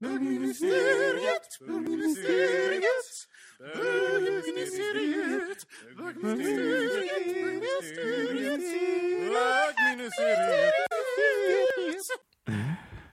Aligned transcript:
Bögministeriet, 0.00 1.58
bögministeriet, 1.66 3.28
bögministeriet, 3.58 5.66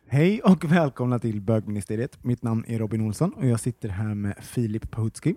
Hej 0.07 0.41
och 0.41 0.71
välkomna 0.71 1.19
till 1.19 1.41
bögministeriet. 1.41 2.23
Mitt 2.23 2.43
namn 2.43 2.65
är 2.67 2.79
Robin 2.79 3.01
Olsson 3.01 3.33
och 3.33 3.45
jag 3.45 3.59
sitter 3.59 3.89
här 3.89 4.15
med 4.15 4.37
Filip 4.41 4.91
Pahutski. 4.91 5.35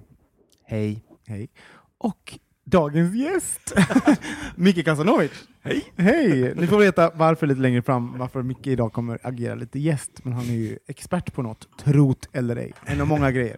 Hej. 0.64 1.04
Hej. 1.26 1.50
Och 1.98 2.38
dagens 2.70 3.14
gäst, 3.14 3.74
Micke 4.54 4.84
Kasanovic. 4.84 5.32
Hej. 5.62 5.92
Hej! 5.96 6.54
Ni 6.56 6.66
får 6.66 6.78
veta 6.78 7.10
varför 7.14 7.46
lite 7.46 7.60
längre 7.60 7.82
fram, 7.82 8.18
varför 8.18 8.42
Micke 8.42 8.66
idag 8.66 8.92
kommer 8.92 9.18
agera 9.22 9.54
lite 9.54 9.78
gäst, 9.78 10.24
men 10.24 10.32
han 10.32 10.44
är 10.44 10.54
ju 10.54 10.78
expert 10.86 11.32
på 11.32 11.42
något, 11.42 11.68
trot 11.78 12.28
eller 12.32 12.56
ej. 12.56 12.72
En 12.84 13.00
av 13.00 13.06
många 13.06 13.30
grejer. 13.30 13.56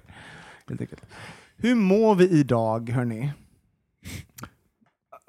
Helt 0.69 0.81
enkelt. 0.81 1.03
Hur 1.57 1.75
mår 1.75 2.15
vi 2.15 2.29
idag, 2.29 2.91
hörni? 2.91 3.33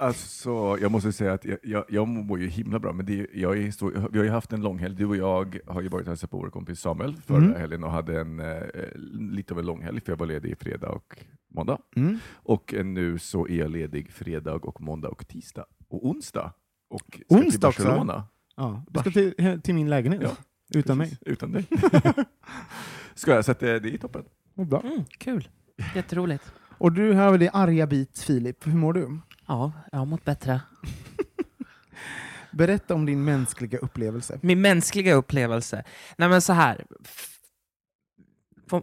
Alltså, 0.04 0.78
jag 0.82 0.92
måste 0.92 1.12
säga 1.12 1.34
att 1.34 1.46
jag, 1.46 1.58
jag, 1.64 1.86
jag 1.90 2.08
mår 2.08 2.40
ju 2.40 2.48
himla 2.48 2.80
bra, 2.80 2.94
men 2.94 3.06
det, 3.06 3.28
jag 3.34 3.58
är 3.58 3.72
så, 3.72 3.90
vi 4.12 4.18
har 4.18 4.26
ju 4.26 4.32
haft 4.32 4.54
en 4.54 4.62
lång 4.62 4.78
helg. 4.80 4.95
Du 4.95 5.06
och 5.06 5.16
jag 5.16 5.60
har 5.68 5.82
ju 5.82 5.88
varit 5.88 6.04
och 6.04 6.08
hälsat 6.12 6.32
på 6.32 6.38
vår 6.38 6.50
kompis 6.50 6.80
Samuel 6.80 7.16
förra 7.16 7.38
Mm. 7.38 7.56
helgen 7.56 7.84
och 7.84 7.92
hade 7.92 8.22
en, 8.22 8.40
eh, 8.40 8.64
lite 9.32 9.54
av 9.54 9.60
en 9.60 9.66
lång 9.66 9.82
helg, 9.82 10.02
för 10.02 10.12
jag 10.12 10.18
var 10.18 10.26
ledig 10.28 10.58
fredag 10.60 10.90
och 10.90 11.18
måndag. 11.56 11.78
Mm. 11.95 12.20
Och 12.34 12.73
eh, 12.73 12.86
nu 12.86 13.20
så 13.20 13.48
är 13.48 13.56
jag 13.58 13.72
ledig 13.72 14.12
fredag 14.12 14.54
och 14.54 14.82
måndag 14.82 15.10
och 15.10 15.28
tisdag 15.28 15.66
och 15.88 16.08
onsdag. 16.08 16.54
Och 16.90 17.02
ska 17.02 17.17
till 17.38 17.45
Onsdag 17.48 17.67
också? 17.67 17.84
Barcelona. 17.84 18.23
Ja, 18.56 18.86
du 18.90 19.00
ska 19.00 19.12
till, 19.12 19.62
till 19.64 19.76
min 19.76 19.90
lägenhet, 19.90 20.22
Ja, 20.23 20.30
utan 20.80 21.00
Precis, 21.00 21.22
mig. 21.22 21.34
Utan 21.34 21.52
dig. 21.52 21.66
ska 23.16 23.32
jag, 23.36 23.45
så 23.45 23.52
att, 23.52 23.64
eh, 23.64 23.76
det 23.76 23.94
är 23.94 23.98
toppen. 23.98 24.23
Bra. 24.54 24.82
Mm, 24.82 25.04
kul. 25.17 25.48
Jätteroligt. 25.95 26.54
Och 26.78 26.92
du 26.92 27.14
här 27.14 27.23
har 27.23 27.32
väl 27.32 27.39
det 27.39 27.50
arga 27.50 27.88
bit, 27.88 28.20
Filip. 28.20 28.67
Hur 28.67 28.73
mår 28.76 28.94
du? 28.94 29.20
Ja, 29.48 29.72
jag 29.92 30.00
har 30.00 30.06
mått 30.06 30.26
bättre. 30.26 30.61
Berätta 32.52 32.94
om 32.95 33.06
din 33.06 33.23
mänskliga 33.23 33.78
upplevelse. 33.78 34.39
Min 34.42 34.61
mänskliga 34.61 35.14
upplevelse. 35.14 35.83
Nej 36.17 36.30
men 36.30 36.42
så 36.42 36.54
här. 36.54 36.86
F- 37.06 37.30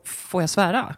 Får, 0.04 0.42
jag 0.42 0.50
svära? 0.50 0.96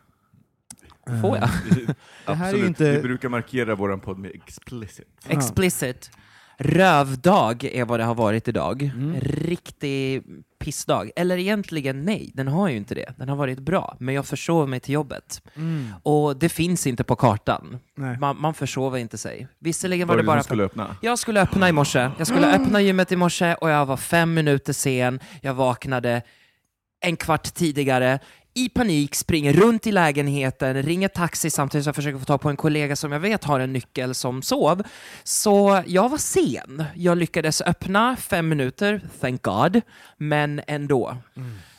Får 1.23 1.37
jag? 1.39 1.49
Det 2.27 2.35
här 2.35 2.55
är 2.55 2.59
ju 2.59 2.67
inte- 2.67 2.91
Vi 2.97 3.03
brukar 3.03 3.29
markera 3.29 3.75
vår 3.75 3.97
podd 3.97 4.19
med 4.19 4.31
explicit. 4.35 5.09
Explicit. 5.29 6.11
Rövdag 6.59 7.65
är 7.65 7.85
vad 7.85 8.01
det 8.01 8.05
har 8.05 8.15
varit 8.15 8.49
idag. 8.49 8.83
Mm. 8.83 9.21
Riktig 9.21 10.23
pissdag. 10.63 11.11
Eller 11.17 11.39
egentligen 11.39 12.05
nej, 12.05 12.31
den 12.35 12.49
har 12.49 12.69
ju 12.69 12.77
inte 12.77 12.95
det. 12.95 13.15
Den 13.17 13.29
har 13.29 13.37
varit 13.37 13.59
bra, 13.59 13.97
men 13.99 14.15
jag 14.15 14.27
försov 14.27 14.69
mig 14.69 14.81
till 14.81 14.95
jobbet. 14.95 15.43
Mm. 15.55 15.87
Och 16.03 16.37
det 16.37 16.49
finns 16.49 16.87
inte 16.87 17.05
på 17.05 17.17
kartan. 17.17 17.79
Man, 18.21 18.41
man 18.41 18.55
försover 18.55 18.99
inte 18.99 19.19
sig. 19.19 19.49
Visserligen 19.59 20.09
Var 20.09 20.15
var 20.15 20.17
det 20.17 20.23
du 20.23 20.27
bara 20.27 20.41
som 20.41 20.45
skulle 20.45 20.65
öppna? 20.65 20.97
Jag 21.01 21.19
skulle 21.19 21.43
öppna 21.43 21.69
i 21.69 21.73
morse. 21.73 22.11
Jag 22.19 22.27
skulle 22.27 22.55
öppna 22.57 22.81
gymmet 22.81 23.13
i 23.13 23.17
morse 23.17 23.55
och 23.55 23.71
jag 23.71 23.87
var 23.87 23.97
fem 23.97 24.35
minuter 24.35 24.73
sen. 24.73 25.21
Jag 25.41 25.55
vaknade 25.55 26.23
en 27.01 27.17
kvart 27.17 27.55
tidigare. 27.55 28.19
I 28.55 28.69
panik 28.69 29.15
springer 29.15 29.53
runt 29.53 29.87
i 29.87 29.93
lägenheten, 29.93 30.83
ringer 30.83 31.09
taxi 31.09 31.51
samtidigt 31.51 31.85
som 31.85 31.89
jag 31.89 31.97
försöker 31.97 32.19
få 32.19 32.25
tag 32.25 32.41
på 32.41 32.51
en 32.51 32.57
kollega 32.57 32.97
som 32.97 33.13
jag 33.13 33.21
vet 33.21 33.45
har 33.45 33.61
en 33.61 33.73
nyckel 33.73 34.15
som 34.15 34.43
sov. 34.43 34.83
Så 35.25 35.83
jag 35.87 36.09
var 36.09 36.19
sen. 36.19 36.85
Jag 36.95 37.19
lyckades 37.19 37.61
öppna 37.63 38.17
fem 38.17 38.49
minuter, 38.49 39.01
thank 39.21 39.43
God, 39.43 39.81
men 40.17 40.61
ändå. 40.67 41.17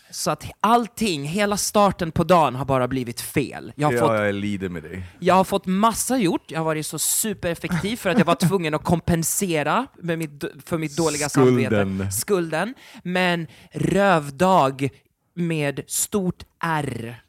Så 0.10 0.32
att 0.32 0.46
allting, 0.60 1.24
hela 1.24 1.58
starten 1.58 2.12
på 2.12 2.24
dagen 2.24 2.56
har 2.56 2.66
bara 2.66 2.88
blivit 2.88 3.22
fel. 3.22 3.74
Jag 3.76 3.88
har 3.92 3.98
fått 3.98 4.20
Jag 4.20 4.36
lider 4.36 4.70
med 4.70 4.84
dig. 4.84 5.04
jag 5.20 5.36
har 5.36 5.44
fått 5.44 5.66
massa 5.66 6.18
gjort, 6.18 6.52
jag 6.52 6.60
har 6.60 6.66
varit 6.66 6.86
så 6.86 7.00
supereffektiv 7.00 7.98
för 7.98 8.10
att 8.10 8.18
jag 8.18 8.26
var 8.26 8.36
tvungen 8.36 8.74
att 8.74 8.84
kompensera 8.84 9.88
med 10.02 10.18
mitt, 10.20 10.44
för 10.66 10.78
mitt 10.78 10.98
dåliga 10.98 11.30
Skulden. 11.30 11.72
samvete. 11.72 12.12
Skulden. 12.12 12.74
Men 13.04 13.48
rövdag 13.72 14.90
med 15.34 15.82
stort 15.88 16.44
R. 16.60 17.24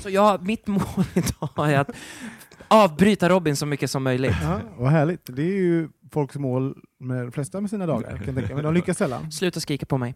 Så 0.00 0.10
jag, 0.10 0.46
mitt 0.46 0.66
mål 0.66 0.82
idag 1.14 1.72
är 1.72 1.78
att 1.78 1.90
avbryta 2.68 3.28
Robin 3.28 3.56
så 3.56 3.66
mycket 3.66 3.90
som 3.90 4.02
möjligt. 4.02 4.36
Ja, 4.42 4.60
vad 4.78 4.90
härligt. 4.90 5.20
Det 5.36 5.42
är 5.42 5.56
ju 5.56 5.88
folks 6.12 6.36
mål 6.36 6.76
med 6.98 7.24
de 7.26 7.32
flesta 7.32 7.60
med 7.60 7.70
sina 7.70 7.86
dagar, 7.86 8.16
kan 8.16 8.26
jag 8.26 8.34
tänka. 8.36 8.54
men 8.54 8.64
de 8.64 8.74
lyckas 8.74 8.98
sällan. 8.98 9.32
Sluta 9.32 9.60
skrika 9.60 9.86
på 9.86 9.98
mig. 9.98 10.14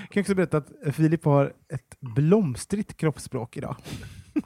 Jag 0.00 0.10
kan 0.10 0.20
också 0.20 0.34
berätta 0.34 0.56
att 0.56 0.94
Filip 0.94 1.24
har 1.24 1.52
ett 1.68 1.96
blomstrigt 2.00 2.96
kroppsspråk 2.96 3.56
idag. 3.56 3.76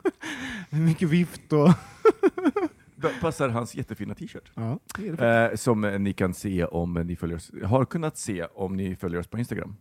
Mycket 0.71 1.09
vift 1.09 1.53
och... 1.53 1.73
Passar 3.21 3.49
hans 3.49 3.75
jättefina 3.75 4.15
t-shirt. 4.15 4.53
Ja. 4.55 4.79
Eh, 5.27 5.55
som 5.57 5.81
ni 5.81 6.13
kan 6.13 6.35
se 6.35 6.65
om 6.65 6.95
ni 6.95 7.17
följer 7.17 7.37
oss, 7.37 7.51
har 7.65 7.85
kunnat 7.85 8.17
se 8.19 8.45
om 8.45 8.77
ni 8.77 8.97
följer 8.97 9.21
oss 9.21 9.27
på 9.27 9.39
Instagram. 9.39 9.77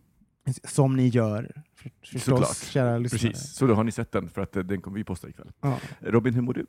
Som 0.64 0.96
ni 0.96 1.08
gör, 1.08 1.62
för- 1.74 1.90
förstås, 2.00 2.22
Såklart. 2.24 2.56
kära 2.56 2.98
lyssnare. 2.98 3.32
Precis, 3.32 3.52
så 3.54 3.66
då 3.66 3.74
har 3.74 3.84
ni 3.84 3.92
sett 3.92 4.12
den 4.12 4.28
för 4.28 4.40
att 4.42 4.56
eh, 4.56 4.62
den 4.62 4.80
kommer 4.80 4.98
vi 4.98 5.04
posta 5.04 5.28
ikväll. 5.28 5.52
Ja, 5.60 5.78
Robin, 6.00 6.34
hur 6.34 6.42
mår 6.42 6.54
du? 6.54 6.66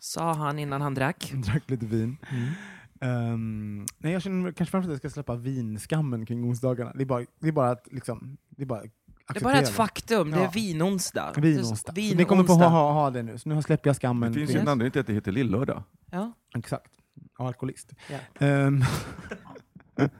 Sa 0.00 0.32
han 0.34 0.58
innan 0.58 0.80
han 0.80 0.94
drack. 0.94 1.32
drack 1.34 1.70
lite 1.70 1.86
vin. 1.86 2.16
Ehm, 3.00 3.86
nej, 3.98 4.12
jag 4.12 4.22
känner 4.22 4.52
kanske 4.52 4.70
framför 4.70 4.88
att 4.88 4.92
jag 4.92 4.98
ska 4.98 5.10
släppa 5.10 5.34
vinskammen 5.36 6.26
kring 6.26 6.44
onsdagarna. 6.44 6.92
Det 6.94 7.02
är 7.02 7.06
bara, 7.06 7.24
det 7.38 7.48
är 7.48 7.52
bara 7.52 7.70
att 7.70 7.88
liksom, 7.90 8.36
det 8.48 8.62
är 8.62 8.66
bara 8.66 8.82
Det 8.82 9.36
är 9.36 9.40
bara 9.40 9.58
ett 9.58 9.68
faktum, 9.68 10.30
det 10.30 10.36
Ja. 10.36 10.44
är 10.48 10.52
vinonsdag. 10.52 11.32
Vinonsdag. 11.36 11.92
Är 11.98 12.10
Så 12.10 12.16
ni 12.16 12.24
kommer 12.24 12.42
få 12.44 12.52
vinonsdag. 12.52 12.68
ha, 12.68 12.92
ha, 12.92 13.00
ha 13.02 13.10
det 13.10 13.22
nu, 13.22 13.38
så 13.38 13.48
nu 13.48 13.62
släpper 13.62 13.88
jag 13.90 13.96
skammen. 13.96 14.32
Det 14.32 14.38
finns 14.38 14.50
ju 14.50 14.58
en 14.58 14.68
anledning 14.68 14.90
till 14.92 15.00
att 15.00 15.06
det 15.06 15.12
heter 15.12 15.32
Lillördag. 15.32 15.82
Ja. 16.10 16.32
Exakt. 16.56 16.90
Ja, 17.38 17.46
alkoholist. 17.46 17.92
Ja. 18.10 18.46
Ehm. 18.46 18.82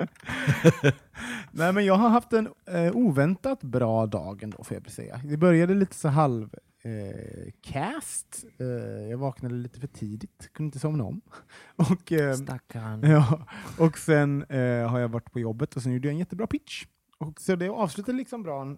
Nej, 1.52 1.72
men 1.72 1.84
jag 1.84 1.94
har 1.94 2.08
haft 2.08 2.32
en 2.32 2.48
eh, 2.66 2.96
oväntat 2.96 3.62
bra 3.62 4.06
dag 4.06 4.42
ändå, 4.42 4.64
får 4.64 4.74
jag 4.76 4.82
väl 4.82 4.90
säga. 4.92 5.20
Det 5.24 5.36
började 5.36 5.74
lite 5.74 5.96
så 5.96 6.08
halv 6.08 6.54
eh, 6.82 7.50
cast. 7.62 8.44
Eh, 8.58 8.66
jag 9.10 9.18
vaknade 9.18 9.54
lite 9.54 9.80
för 9.80 9.86
tidigt, 9.86 10.50
kunde 10.52 10.66
inte 10.68 10.78
somna 10.78 11.04
om. 11.04 11.20
Och, 11.76 12.12
eh, 12.12 12.34
Stackarn. 12.34 13.02
ja, 13.10 13.46
och 13.78 13.98
sen 13.98 14.42
eh, 14.48 14.88
har 14.90 14.98
jag 14.98 15.08
varit 15.08 15.32
på 15.32 15.40
jobbet 15.40 15.76
och 15.76 15.82
sen 15.82 15.92
gjorde 15.92 16.08
jag 16.08 16.12
en 16.12 16.18
jättebra 16.18 16.46
pitch. 16.46 16.84
Och 17.18 17.40
så 17.40 17.56
det 17.56 17.68
avslutade 17.68 18.18
liksom 18.18 18.42
bra, 18.42 18.76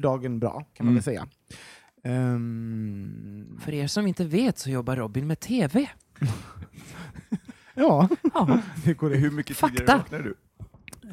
dagen 0.00 0.40
bra, 0.40 0.64
kan 0.74 0.86
man 0.86 0.92
Mm. 0.92 0.94
väl 0.94 1.02
säga. 1.02 1.26
Ehm, 2.04 3.58
För 3.60 3.72
er 3.74 3.86
som 3.86 4.06
inte 4.06 4.24
vet 4.24 4.58
så 4.58 4.70
jobbar 4.70 4.96
Robin 4.96 5.26
med 5.26 5.40
TV. 5.40 5.88
ja, 7.80 8.08
Ja. 8.34 8.58
det 8.84 8.94
går 8.94 9.10
Hur 9.10 9.30
mycket 9.30 9.56
Fakta. 9.56 9.76
tidigare 9.78 9.98
vaknar 9.98 10.18
du? 10.18 10.34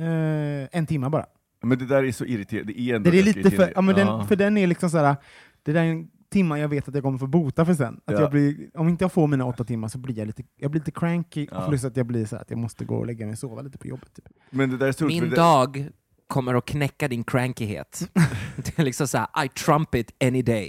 Eh, 0.05 0.67
en 0.71 0.85
timme 0.85 1.09
bara. 1.09 1.25
Men 1.63 1.77
det 1.79 1.85
där 1.85 2.03
är 2.03 2.11
så 2.11 2.25
irriterande. 2.25 2.73
Det 2.73 2.79
är, 2.91 2.95
ändå 2.95 3.09
Det 3.11 3.19
är 3.19 3.23
lite 3.23 3.51
för, 3.51 3.71
ja, 3.75 3.81
men 3.81 3.97
Ja. 3.97 4.05
Den, 4.17 4.27
för 4.27 4.35
den 4.35 4.57
är 4.57 4.67
liksom 4.67 4.89
såhär, 4.89 5.15
det 5.63 5.71
där 5.73 5.81
är 5.83 5.85
en 5.91 6.07
timmar 6.29 6.57
jag 6.57 6.67
vet 6.67 6.87
att 6.87 6.93
jag 6.93 7.03
kommer 7.03 7.17
få 7.17 7.27
bota 7.27 7.65
för 7.65 7.73
sen. 7.73 7.99
Att 8.05 8.13
Ja. 8.13 8.21
jag 8.21 8.31
blir, 8.31 8.69
om 8.73 8.89
inte 8.89 9.03
jag 9.03 9.11
får 9.11 9.27
mina 9.27 9.45
åtta 9.45 9.63
timmar 9.63 9.87
så 9.87 9.97
blir 9.97 10.17
jag 10.17 10.27
lite, 10.27 10.43
jag 10.57 10.71
blir 10.71 10.81
lite 10.81 10.91
cranky, 10.91 11.47
Ja. 11.51 11.65
plus 11.67 11.83
att 11.83 11.97
jag 11.97 12.05
blir 12.05 12.25
så 12.25 12.35
att 12.35 12.49
jag 12.49 12.59
måste 12.59 12.85
gå 12.85 12.95
och 12.97 13.05
lägga 13.07 13.25
mig 13.25 13.33
och 13.33 13.39
sova 13.39 13.61
lite 13.61 13.77
på 13.77 13.87
jobbet. 13.87 14.13
Typ. 14.15 14.25
Men 14.49 14.69
det 14.69 14.77
där 14.77 14.87
är 14.87 14.91
stort, 14.91 15.07
Min 15.07 15.29
det, 15.29 15.35
dag 15.35 15.89
kommer 16.27 16.53
att 16.55 16.65
knäcka 16.65 17.07
din 17.07 17.23
crankighet. 17.23 18.09
det 18.55 18.79
är 18.79 18.83
liksom 18.83 19.07
såhär, 19.07 19.45
I 19.45 19.49
trump 19.49 19.95
it 19.95 20.11
any 20.23 20.41
day. 20.41 20.67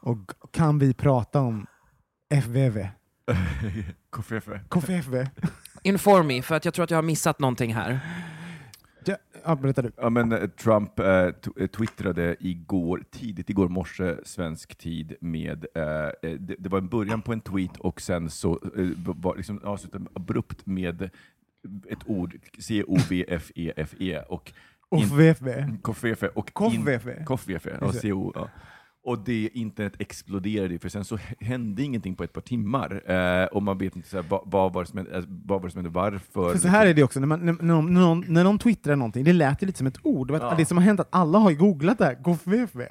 Och 0.00 0.30
kan 0.50 0.78
vi 0.78 0.94
prata 0.94 1.40
om 1.40 1.66
FVV? 2.34 2.78
Koffefe. 4.10 4.60
KFV? 4.68 5.26
Inform 5.82 6.26
me, 6.26 6.42
för 6.42 6.54
att 6.54 6.64
jag 6.64 6.74
tror 6.74 6.84
att 6.84 6.90
jag 6.90 6.98
har 6.98 7.02
missat 7.02 7.38
någonting 7.38 7.74
här. 7.74 8.00
Ja, 9.04 9.16
ja, 9.44 9.54
berätta 9.56 9.82
du. 9.82 9.92
Ja, 9.96 10.10
men 10.10 10.32
eh, 10.32 10.46
Trump 10.48 10.98
eh, 10.98 11.06
eh, 11.06 11.66
twittrade 11.66 12.36
igår, 12.40 13.04
tidigt 13.10 13.50
igår 13.50 13.68
morse, 13.68 14.16
svensk 14.24 14.76
tid, 14.76 15.14
med, 15.20 15.66
eh, 15.74 15.82
eh, 15.82 16.38
det, 16.38 16.56
det 16.58 16.68
var 16.68 16.78
en 16.78 16.88
början 16.88 17.22
på 17.22 17.32
en 17.32 17.40
tweet 17.40 17.76
och 17.76 18.00
sen 18.00 18.30
så 18.30 18.50
eh, 18.52 18.88
var 18.96 19.36
liksom 19.36 19.60
avslutade 19.64 20.04
abrupt 20.14 20.66
med 20.66 21.10
ett 21.88 21.98
ord, 22.06 22.36
C-O-V-F-E-F-E, 22.58 24.12
E 24.12 24.22
och? 24.28 24.52
Koffefe 25.82 26.28
KFV? 26.54 27.24
Koffefe, 27.24 27.78
ja. 27.80 27.92
CO, 27.92 28.32
ja. 28.34 28.48
Och 29.04 29.18
det 29.18 29.48
internet 29.52 29.92
exploderade, 29.98 30.78
för 30.78 30.88
sen 30.88 31.04
så 31.04 31.18
hände 31.40 31.82
ingenting 31.82 32.14
på 32.14 32.24
ett 32.24 32.32
par 32.32 32.40
timmar. 32.40 33.10
Eh, 33.42 33.46
och 33.46 33.62
man 33.62 33.78
vet 33.78 33.96
inte 33.96 34.08
så 34.08 34.16
här, 34.16 34.24
vad, 34.28 34.40
vad 34.44 34.72
var 34.72 34.82
det 34.82 34.88
som 34.88 34.96
hände, 34.98 35.24
vad 35.28 35.60
var 35.60 35.68
det 35.68 35.72
som 35.72 35.78
hände 35.78 35.90
varför. 35.90 36.52
För 36.52 36.58
så 36.58 36.68
här 36.68 36.86
är 36.86 36.94
det 36.94 37.02
också, 37.02 37.20
när, 37.20 37.26
man, 37.26 37.40
när, 37.40 37.52
när, 37.52 37.74
de, 37.74 37.94
när, 37.94 38.00
de, 38.00 38.24
när 38.28 38.44
de 38.44 38.58
twittrar 38.58 38.96
någonting, 38.96 39.24
det 39.24 39.32
lät 39.32 39.62
ju 39.62 39.66
lite 39.66 39.78
som 39.78 39.86
ett 39.86 39.98
ord. 40.02 40.28
Det, 40.28 40.38
Ja. 40.38 40.54
det 40.56 40.66
som 40.66 40.76
har 40.76 40.84
hänt 40.84 41.00
är 41.00 41.04
att 41.04 41.08
alla 41.14 41.38
har 41.38 41.52
googlat 41.52 41.98
det 41.98 42.04
här, 42.04 42.18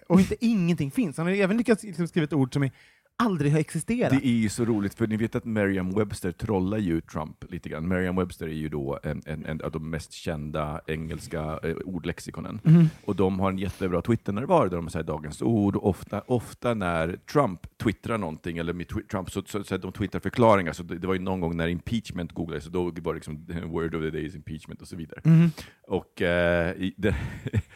och 0.08 0.20
inte 0.20 0.46
ingenting 0.46 0.92
finns. 0.92 1.18
Han 1.18 1.26
har 1.26 1.34
även 1.34 1.58
lyckats 1.58 1.84
liksom 1.84 2.08
skriva 2.08 2.24
ett 2.24 2.34
ord 2.34 2.54
som 2.54 2.64
är, 2.64 2.72
aldrig 3.18 3.52
har 3.52 3.60
existerat. 3.60 4.10
Det 4.10 4.28
är 4.28 4.32
ju 4.32 4.50
så 4.50 4.66
roligt, 4.66 4.94
för 4.94 5.08
ni 5.08 5.18
vet 5.18 5.36
att 5.36 5.44
Merriam-Webster 5.44 6.32
trollar 6.32 6.78
ju 6.78 7.02
Trump 7.02 7.52
lite 7.52 7.70
grann. 7.70 7.94
Merriam-Webster 7.94 8.44
är 8.44 8.54
ju 8.54 8.70
då 8.70 9.00
en, 9.04 9.22
en, 9.26 9.46
en 9.46 9.62
av 9.62 9.72
de 9.72 9.90
mest 9.90 10.12
kända 10.12 10.82
engelska 10.88 11.60
eh, 11.64 11.76
ordlexikonen. 11.86 12.60
Mhm. 12.64 12.90
Och 13.06 13.16
de 13.16 13.40
har 13.40 13.52
en 13.52 13.58
jättebra 13.58 14.02
Twitter-närvaro 14.02 14.70
där 14.70 14.76
de 14.78 14.90
säger 14.90 15.06
dagens 15.06 15.42
ord. 15.42 15.76
Ofta, 15.76 16.22
ofta 16.22 16.74
när 16.74 17.16
Trump 17.32 17.78
twittrar 17.78 18.18
någonting, 18.18 18.58
eller 18.58 18.74
med 18.74 18.88
Trump, 19.12 19.32
så, 19.32 19.44
så, 19.46 19.64
så 19.64 19.78
de 19.78 19.92
twittrar 19.92 20.20
förklaringar. 20.20 20.74
Så 20.74 20.84
det, 20.84 20.98
det 20.98 21.08
var 21.08 21.14
ju 21.14 21.20
någon 21.20 21.40
gång 21.40 21.58
när 21.58 21.68
impeachment 21.68 22.32
googlades, 22.32 22.64
så 22.64 22.70
då 22.70 22.84
var 22.84 23.14
det 23.14 23.14
liksom 23.14 23.46
word 23.66 23.96
of 23.96 24.02
the 24.02 24.10
day 24.10 24.26
is 24.26 24.36
impeachment 24.36 24.82
och 24.82 24.88
så 24.88 24.96
vidare. 24.96 25.22
Mhm. 25.24 25.52
Och 25.88 26.22
eh, 26.22 26.76
i, 26.76 26.94
den, 26.98 27.14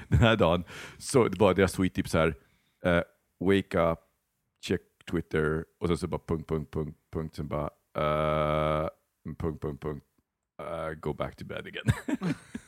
den 0.07 0.19
här 0.19 0.35
dagen 0.35 0.63
så 0.97 1.29
var 1.39 1.53
deras 1.53 1.73
tweet 1.73 1.93
typ 1.93 2.09
så 2.09 2.17
här, 2.17 2.35
eh, 2.85 3.01
wake 3.39 3.79
up, 3.79 3.99
check 4.61 4.81
Twitter, 5.11 5.65
och 5.79 5.87
sen 5.87 5.97
så 5.97 6.07
bara 6.07 6.21
punkt, 6.27 6.49
punkt, 6.49 6.71
punkt, 6.71 6.97
punkt, 7.13 7.35
sen 7.35 7.47
bara 7.47 7.69
eh, 7.97 8.89
punkt, 9.37 9.61
punkt, 9.61 9.81
punkt, 9.81 10.05
eh, 10.61 10.89
go 10.99 11.13
back 11.13 11.35
to 11.35 11.45
bed 11.45 11.67
again. 11.67 12.15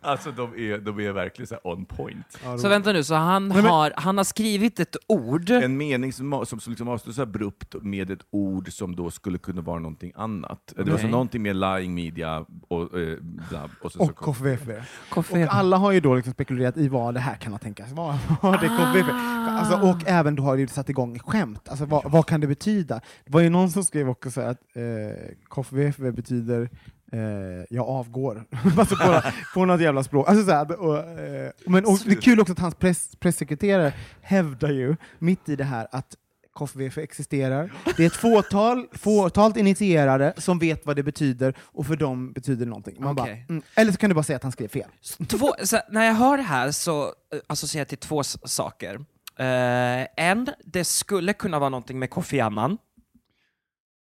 alltså 0.00 0.30
de 0.32 0.54
är, 0.54 0.78
de 0.78 1.00
är 1.00 1.12
verkligen 1.12 1.46
så 1.46 1.54
här 1.54 1.66
on 1.66 1.84
point. 1.84 2.38
Så 2.58 2.68
vänta 2.68 2.92
nu, 2.92 3.04
så 3.04 3.14
han, 3.14 3.48
men- 3.48 3.64
har, 3.64 3.92
han 3.96 4.16
har 4.16 4.24
skrivit 4.24 4.80
ett 4.80 4.96
ord, 5.06 5.50
En 5.50 5.76
mening 5.76 6.12
som, 6.12 6.46
som, 6.46 6.60
som 6.60 6.70
liksom 6.72 6.88
avslutas 6.88 7.18
abrupt 7.18 7.74
med 7.82 8.10
ett 8.10 8.20
ord 8.30 8.72
som 8.72 8.96
då 8.96 9.10
skulle 9.10 9.38
kunna 9.38 9.62
vara 9.62 9.78
någonting 9.78 10.12
annat. 10.14 10.72
Det 10.76 10.90
var 10.90 10.98
så 10.98 11.06
någonting 11.06 11.42
med 11.42 11.56
lying 11.56 11.94
media 11.94 12.46
och 12.68 13.00
eh, 13.00 13.18
bla, 13.20 13.68
och, 13.82 13.92
så, 13.92 13.98
så 13.98 14.04
och 14.04 14.16
kom- 14.16 14.34
KFV. 14.34 14.82
Koffe. 15.08 15.44
Och 15.46 15.54
alla 15.54 15.76
har 15.76 15.92
ju 15.92 16.00
då 16.00 16.14
liksom 16.14 16.32
spekulerat 16.32 16.76
i 16.76 16.88
vad 16.88 17.14
det 17.14 17.20
här 17.20 17.34
kan 17.36 17.52
ha 17.52 17.58
tänkas 17.58 17.92
vara. 17.92 18.18
Vad 18.42 18.60
det 18.60 18.68
KFV. 18.68 19.10
Alltså, 19.48 19.80
och 19.88 19.96
även 20.06 20.34
då 20.36 20.42
har 20.42 20.56
det 20.56 20.68
satt 20.70 20.88
igång 20.88 21.18
skämt. 21.18 21.68
Alltså, 21.68 21.84
vad, 21.84 22.10
vad 22.10 22.26
kan 22.26 22.40
det 22.40 22.46
betyda? 22.46 23.00
Det 23.24 23.32
var 23.32 23.40
ju 23.40 23.48
någon 23.50 23.70
som 23.70 23.84
skrev 23.84 24.08
också 24.08 24.30
så 24.30 24.40
här 24.40 24.48
att 24.48 24.60
eh, 24.76 25.34
KFV 25.48 26.10
betyder 26.12 26.70
eh, 27.12 27.64
jag 27.70 27.88
avgår. 27.88 28.44
alltså 28.78 28.96
på, 28.96 29.22
på 29.54 29.64
något 29.64 29.80
jävla 29.80 30.02
språk. 30.02 30.28
Alltså, 30.28 30.44
så 30.44 30.50
här, 30.50 30.80
och, 30.80 30.98
eh, 30.98 31.50
men, 31.66 31.84
och 31.84 31.98
det 32.04 32.12
är 32.12 32.20
kul 32.20 32.40
också 32.40 32.52
att 32.52 32.58
hans 32.58 32.74
press, 32.74 33.16
pressekreterare 33.20 33.92
hävdar 34.20 34.70
ju, 34.70 34.96
mitt 35.18 35.48
i 35.48 35.56
det 35.56 35.64
här, 35.64 35.88
att 35.90 36.16
KFV 36.54 36.90
existerar. 36.96 37.72
Det 37.96 38.02
är 38.02 38.06
ett 38.06 38.16
fåtal, 38.16 38.86
fåtalt 38.92 39.56
initierade 39.56 40.34
som 40.36 40.58
vet 40.58 40.86
vad 40.86 40.96
det 40.96 41.02
betyder, 41.02 41.54
och 41.60 41.86
för 41.86 41.96
dem 41.96 42.32
betyder 42.32 42.64
det 42.64 42.70
någonting. 42.70 42.96
Man 42.98 43.14
bara, 43.14 43.22
Okej. 43.22 43.46
mm. 43.48 43.62
Eller 43.74 43.92
så 43.92 43.98
kan 43.98 44.10
du 44.10 44.14
bara 44.14 44.22
säga 44.22 44.36
att 44.36 44.42
han 44.42 44.52
skrev 44.52 44.68
fel. 44.68 44.88
Två, 45.28 45.54
så, 45.62 45.78
när 45.90 46.04
jag 46.04 46.14
hör 46.14 46.36
det 46.36 46.42
här 46.42 46.70
så 46.70 47.02
eh, 47.04 47.40
associerar 47.46 47.80
jag 47.80 47.88
till 47.88 47.98
två 47.98 48.22
saker. 48.22 48.94
Eh, 49.38 50.06
en, 50.16 50.48
det 50.64 50.84
skulle 50.84 51.32
kunna 51.32 51.58
vara 51.58 51.70
någonting 51.70 51.98
med 51.98 52.10
Kofi 52.10 52.40
Annan. 52.40 52.78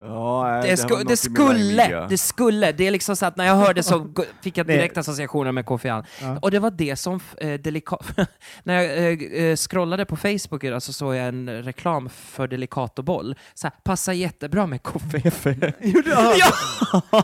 Ja, 0.00 0.43
nej, 0.48 0.62
Det, 0.62 0.69
här 0.69 0.76
sku, 0.76 1.04
det 1.04 1.16
skulle, 1.16 2.06
det 2.08 2.19
skulle, 2.19 2.72
det 2.72 2.87
är 2.87 2.90
liksom 2.90 3.16
så 3.16 3.26
att 3.26 3.37
när 3.37 3.46
jag 3.46 3.56
hörde 3.56 3.82
så 3.82 4.08
fick 4.43 4.56
jag 4.58 4.66
Det- 4.66 4.72
direkt 4.76 4.96
associationer 4.98 5.52
med 5.52 5.66
Kofi 5.66 5.88
Annan. 5.88 6.04
Ja. 6.20 6.38
Och 6.43 6.50
det 6.50 6.58
var 6.58 6.70
det 6.70 6.96
som, 6.96 7.20
eh, 7.38 7.60
när 8.64 8.75
jag 8.82 9.22
eh, 9.22 9.44
eh, 9.44 9.56
scrollade 9.56 10.04
på 10.04 10.16
Facebook 10.16 10.64
idag 10.64 10.82
så 10.82 10.93
såg 10.93 11.14
jag 11.14 11.28
en 11.28 11.48
reklam 11.62 12.08
för 12.08 12.48
Delicato 12.48 13.02
boll. 13.02 13.34
Så 13.54 13.66
här, 13.66 13.75
passar 13.84 14.12
jättebra 14.12 14.66
med 14.66 14.82
Kofi. 14.82 15.22
Ja! 16.06 16.34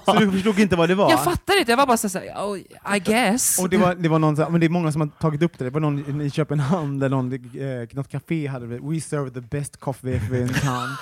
Så 0.04 0.12
du 0.19 0.32
förstod 0.32 0.58
inte 0.58 0.76
vad 0.76 0.88
det 0.88 0.94
var? 0.94 1.10
Jag 1.10 1.24
fattar 1.24 1.58
inte, 1.58 1.72
jag 1.72 1.76
var 1.76 1.86
bara 1.86 1.96
så 1.96 2.19
här, 2.19 2.26
oh, 2.36 2.58
I 2.96 2.98
guess. 3.04 3.58
Och 3.58 3.69
det 3.69 3.76
var, 3.76 3.94
det 3.94 4.08
var 4.08 4.19
någon, 4.19 4.36
här- 4.38 4.50
men 4.50 4.60
det 4.60 4.66
är 4.66 4.70
många 4.70 4.92
som 4.92 5.00
har 5.00 5.08
tagit 5.08 5.42
upp 5.42 5.58
det, 5.58 5.64
det 5.64 5.70
var 5.70 5.80
någon 5.80 6.20
i 6.20 6.30
Köpenhamn 6.30 6.98
där 6.98 7.08
någon, 7.08 7.32
eh, 7.32 7.88
något 7.92 8.08
café 8.08 8.46
hade 8.46 8.66
det, 8.66 8.78
We 8.82 9.00
serve 9.00 9.30
the 9.30 9.40
best 9.40 9.76
coffee 9.76 10.14
in 10.40 10.48
town. 10.48 10.96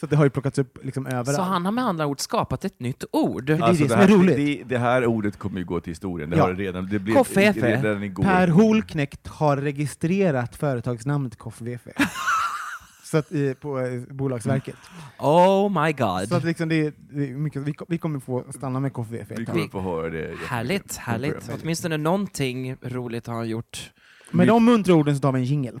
Så 0.00 0.06
det 0.06 0.16
har 0.16 0.24
ju 0.24 0.30
plockats 0.30 0.58
upp 0.58 0.78
liksom 0.84 1.06
överallt. 1.06 1.34
så 1.34 1.42
han 1.42 1.64
har 1.64 1.72
med 1.72 1.84
andra 1.84 2.06
ord 2.06 2.20
skapat 2.20 2.64
ett 2.64 2.80
nytt 2.80 3.04
ord. 3.12 3.44
det 3.44 3.52
är 3.52 3.62
Alltså, 3.62 3.84
det 3.84 3.90
som 3.90 4.00
är 4.00 4.08
roligt. 4.08 4.36
Det, 4.36 4.74
det 4.74 4.78
här 4.78 5.06
ordet 5.06 5.38
kommer 5.38 5.58
ju 5.58 5.64
gå 5.64 5.80
till 5.80 5.90
historien. 5.90 6.30
Det 6.30 6.36
Ja. 6.36 6.42
har 6.42 6.52
det 6.52 6.62
redan, 6.62 6.88
det 6.88 6.98
blev 6.98 7.14
Koffefe. 7.14 7.76
redan 7.82 8.02
igår. 8.02 8.22
Per 8.24 8.48
Holknekt 8.48 9.26
har 9.26 9.56
registrerat 9.56 10.56
företagsnamnet 10.56 11.38
KFVF. 11.38 11.80
så 13.04 13.18
att, 13.18 13.32
i, 13.32 13.54
på 13.54 13.78
eh, 13.80 14.00
Bolagsverket. 14.10 14.76
Oh 15.18 15.84
my 15.84 15.92
god. 15.92 16.28
Så 16.28 16.36
att 16.36 16.44
liksom 16.44 16.68
det, 16.68 16.94
det 17.10 17.28
är 17.30 17.34
mycket, 17.36 17.62
vi, 17.62 17.74
vi 17.88 17.98
kommer 17.98 18.20
få 18.20 18.44
stanna 18.50 18.80
med 18.80 18.92
KFVF 18.92 19.26
Vi 19.36 19.44
kommer 19.46 19.68
få 19.68 19.80
höra 19.80 20.10
det. 20.10 20.30
Härligt, 20.46 20.96
härligt. 20.96 21.50
Åtminstone 21.62 21.96
någonting 21.96 22.76
roligt 22.82 23.26
har 23.26 23.34
han 23.34 23.48
gjort. 23.48 23.90
Med 24.30 24.46
de 24.48 24.64
muntra 24.64 24.94
orden 24.94 25.14
så 25.16 25.20
tar 25.20 25.32
vi 25.32 25.38
en 25.38 25.44
jingel. 25.44 25.80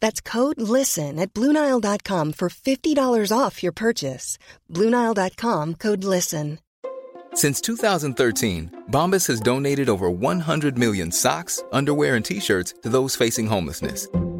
That's 0.00 0.20
code 0.20 0.60
LISTEN 0.60 1.18
at 1.18 1.32
Bluenile.com 1.34 2.32
for 2.32 2.48
$50 2.48 3.32
off 3.36 3.62
your 3.62 3.72
purchase. 3.72 4.38
Bluenile.com 4.72 5.74
code 5.74 6.04
LISTEN. 6.04 6.58
Since 7.34 7.60
2013, 7.60 8.84
Bombas 8.90 9.26
has 9.26 9.40
donated 9.40 9.90
over 9.90 10.08
100 10.10 10.78
million 10.78 11.12
socks, 11.12 11.62
underwear, 11.70 12.16
and 12.16 12.24
t 12.24 12.40
shirts 12.40 12.72
to 12.82 12.88
those 12.88 13.14
facing 13.14 13.46
homelessness. 13.46 14.08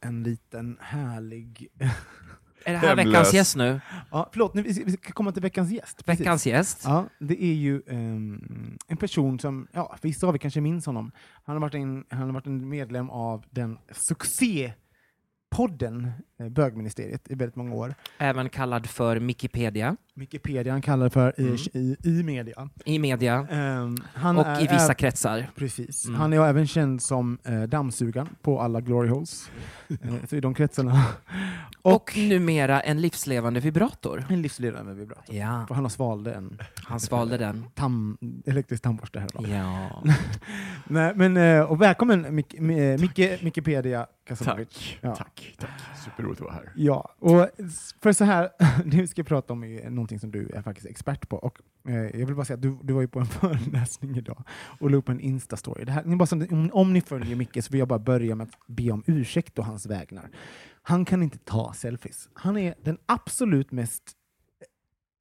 en 0.00 0.22
liten 0.22 0.78
härlig... 0.80 1.68
Är 2.64 2.72
det 2.72 2.78
här 2.78 2.88
Hemlös. 2.88 3.06
veckans 3.06 3.34
gäst 3.34 3.56
nu? 3.56 3.80
ja, 4.10 4.28
förlåt, 4.32 4.54
nu, 4.54 4.62
vi 4.62 4.74
ska 4.74 4.84
vi 4.84 4.92
ska 4.92 5.12
komma 5.12 5.32
till 5.32 5.42
veckans 5.42 5.70
gäst. 5.70 6.04
Precis. 6.04 6.20
Veckans 6.20 6.46
gäst? 6.46 6.80
Ja, 6.84 7.04
det 7.18 7.44
är 7.44 7.54
ju 7.54 7.82
ehm, 7.86 8.78
en 8.86 8.96
person 8.96 9.38
som, 9.38 9.66
ja, 9.72 9.96
vissa 10.02 10.26
av 10.26 10.34
er 10.34 10.38
kanske 10.38 10.60
minns 10.60 10.86
honom. 10.86 11.12
Han 11.44 11.56
har 11.56 11.60
varit 11.60 11.74
en, 11.74 12.04
han 12.10 12.22
har 12.22 12.32
varit 12.32 12.46
en 12.46 12.68
medlem 12.68 13.10
av 13.10 13.44
den 13.50 13.78
succépodden 13.92 16.10
Bögministeriet 16.48 17.30
i 17.30 17.34
väldigt 17.34 17.56
många 17.56 17.74
år. 17.74 17.94
Även 18.18 18.48
kallad 18.48 18.86
för 18.86 19.16
Wikipedia 19.16 19.96
Wikipedia 20.14 20.72
han 20.72 20.82
kallar 20.82 21.04
det 21.04 21.10
för 21.10 21.40
i, 21.40 21.42
Mm. 21.42 21.56
i, 21.72 21.96
i 22.02 22.22
media. 22.22 22.68
i 22.84 22.98
media 22.98 23.46
han 24.14 24.38
och 24.38 24.46
är 24.46 24.60
i 24.62 24.66
vissa 24.66 24.94
kretsar. 24.94 25.46
Precis. 25.56 26.04
Mm. 26.06 26.20
Han 26.20 26.32
är 26.32 26.46
även 26.48 26.66
känd 26.66 27.02
som 27.02 27.38
eh, 27.44 27.62
dammsugaren 27.62 28.28
på 28.42 28.60
alla 28.60 28.80
glory 28.80 29.08
holes. 29.08 29.50
eh, 29.88 29.96
så 30.28 30.36
i 30.36 30.40
de 30.40 30.54
kretsarna. 30.54 31.04
Och, 31.82 32.12
numera 32.16 32.80
en 32.80 33.00
livslevande 33.00 33.60
vibrator. 33.60 34.24
en 34.28 34.42
livsledande 34.42 34.92
vibrator. 34.92 35.34
Ja, 35.34 35.66
Och 35.68 35.74
han 35.74 35.84
har 35.84 35.90
svalde 35.90 36.34
en 36.34 36.58
han 36.74 37.00
svalde 37.00 37.38
den. 37.38 37.64
tam, 37.74 38.18
elektrisk 38.46 38.82
tandborste 38.82 39.20
här. 39.20 39.28
Ja. 39.50 40.02
Nej, 40.84 41.12
men, 41.14 41.36
eh, 41.36 41.60
och 41.62 41.80
välkommen 41.82 42.26
Mic- 42.26 42.58
Mi- 42.60 42.92
eh, 42.94 43.00
Micke, 43.00 43.42
Mickepedia 43.42 44.06
Kasanovic. 44.26 44.68
Tack, 44.68 44.98
Ja. 45.00 45.16
tack, 45.16 45.54
tack 45.58 45.70
roligt 46.30 46.40
att 46.40 46.44
vara 46.44 46.54
här. 46.54 46.72
Ja, 46.76 47.14
och 47.18 47.46
för 48.02 48.12
så 48.12 48.24
här, 48.24 48.50
det 48.84 48.96
vi 48.96 49.06
ska 49.06 49.22
prata 49.22 49.52
om 49.52 49.64
är 49.64 49.90
någonting 49.90 50.18
som 50.18 50.30
du 50.30 50.48
är 50.48 50.62
faktiskt 50.62 50.86
expert 50.86 51.28
på. 51.28 51.36
Och, 51.36 51.58
eh, 51.88 51.94
jag 52.20 52.26
vill 52.26 52.34
bara 52.34 52.44
säga 52.44 52.54
att 52.54 52.62
du, 52.62 52.78
du 52.82 52.92
var 52.92 53.00
ju 53.00 53.08
på 53.08 53.18
en 53.18 53.26
föreläsning 53.40 54.16
idag 54.16 54.44
och 54.80 54.90
la 54.90 54.96
upp 54.96 55.08
en 55.08 55.20
Insta-story. 55.20 55.84
Det 55.84 55.92
här, 55.92 56.04
ni 56.04 56.16
bara, 56.16 56.26
så- 56.26 56.46
om, 56.50 56.70
om 56.72 56.92
ni 56.92 57.00
följer 57.00 57.36
Micke 57.36 57.64
så 57.64 57.70
vill 57.70 57.78
jag 57.78 57.88
bara 57.88 57.98
börja 57.98 58.34
med 58.34 58.46
att 58.46 58.54
be 58.66 58.90
om 58.90 59.02
ursäkt 59.06 59.58
å 59.58 59.62
hans 59.62 59.86
vägnar. 59.86 60.30
Han 60.82 61.04
kan 61.04 61.22
inte 61.22 61.38
ta 61.38 61.72
selfies. 61.72 62.28
Han 62.34 62.56
är 62.56 62.74
den 62.82 62.98
absolut 63.06 63.72
mest 63.72 64.02
eh, 64.60 64.66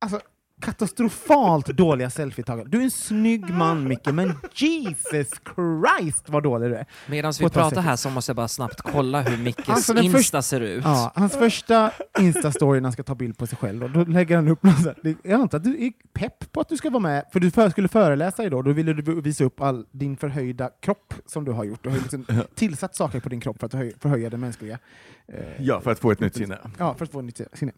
alltså, 0.01 0.19
katastrofalt 0.61 1.65
dåliga 1.67 2.09
selfietagare. 2.09 2.67
Du 2.67 2.79
är 2.79 2.83
en 2.83 2.91
snygg 2.91 3.49
man 3.49 3.87
Micke, 3.87 4.05
men 4.13 4.33
Jesus 4.53 5.29
Christ 5.55 6.29
vad 6.29 6.43
dålig 6.43 6.69
du 6.69 6.75
är. 6.75 6.85
Medan 7.07 7.33
vi 7.39 7.49
pratar 7.49 7.81
här 7.81 7.95
så 7.95 8.09
måste 8.09 8.29
jag 8.29 8.35
bara 8.35 8.47
snabbt 8.47 8.81
kolla 8.81 9.21
hur 9.21 9.37
Mickes 9.37 9.69
Alltså, 9.69 9.97
Insta 9.97 10.37
först- 10.37 10.49
ser 10.49 10.61
ut. 10.61 10.83
Ja, 10.83 11.11
hans 11.15 11.33
första 11.33 11.91
Insta-story 12.19 12.73
när 12.75 12.81
han 12.83 12.91
ska 12.91 13.03
ta 13.03 13.15
bild 13.15 13.37
på 13.37 13.47
sig 13.47 13.57
själv, 13.57 13.83
och 13.83 13.89
då 13.91 14.03
lägger 14.03 14.35
han 14.35 14.47
upp 14.47 14.63
något 14.63 14.77
så 14.83 14.93
här. 15.03 15.15
Jag 15.23 15.41
antar 15.41 15.57
att 15.57 15.63
du 15.63 15.85
är 15.85 15.91
pepp 16.13 16.51
på 16.51 16.61
att 16.61 16.69
du 16.69 16.77
ska 16.77 16.89
vara 16.89 16.99
med, 17.03 17.25
för 17.33 17.39
du 17.39 17.51
för, 17.51 17.69
skulle 17.69 17.87
föreläsa 17.87 18.43
idag, 18.43 18.65
då 18.65 18.71
ville 18.71 18.93
du 18.93 19.21
visa 19.21 19.43
upp 19.43 19.61
all 19.61 19.85
din 19.91 20.17
förhöjda 20.17 20.69
kropp 20.81 21.13
som 21.25 21.45
du 21.45 21.51
har 21.51 21.63
gjort. 21.63 21.83
Du 21.83 21.89
har 21.89 21.97
liksom 21.97 22.25
tillsatt 22.55 22.95
saker 22.95 23.19
på 23.19 23.29
din 23.29 23.39
kropp 23.41 23.59
för 23.59 23.65
att 23.65 23.73
höj, 23.73 23.93
förhöja 23.99 24.29
det 24.29 24.37
mänskliga. 24.37 24.79
Eh, 25.27 25.39
Ja, 25.59 25.81
för 25.81 25.91
att 25.91 25.99
få 25.99 26.11
ett 26.11 26.19
nytt 26.19 26.35
sinne. 26.35 26.57
Ja, 26.77 26.93
för 26.93 27.05
att 27.05 27.11
få 27.11 27.19
ett 27.19 27.25
nytt 27.25 27.41
sinne. 27.53 27.71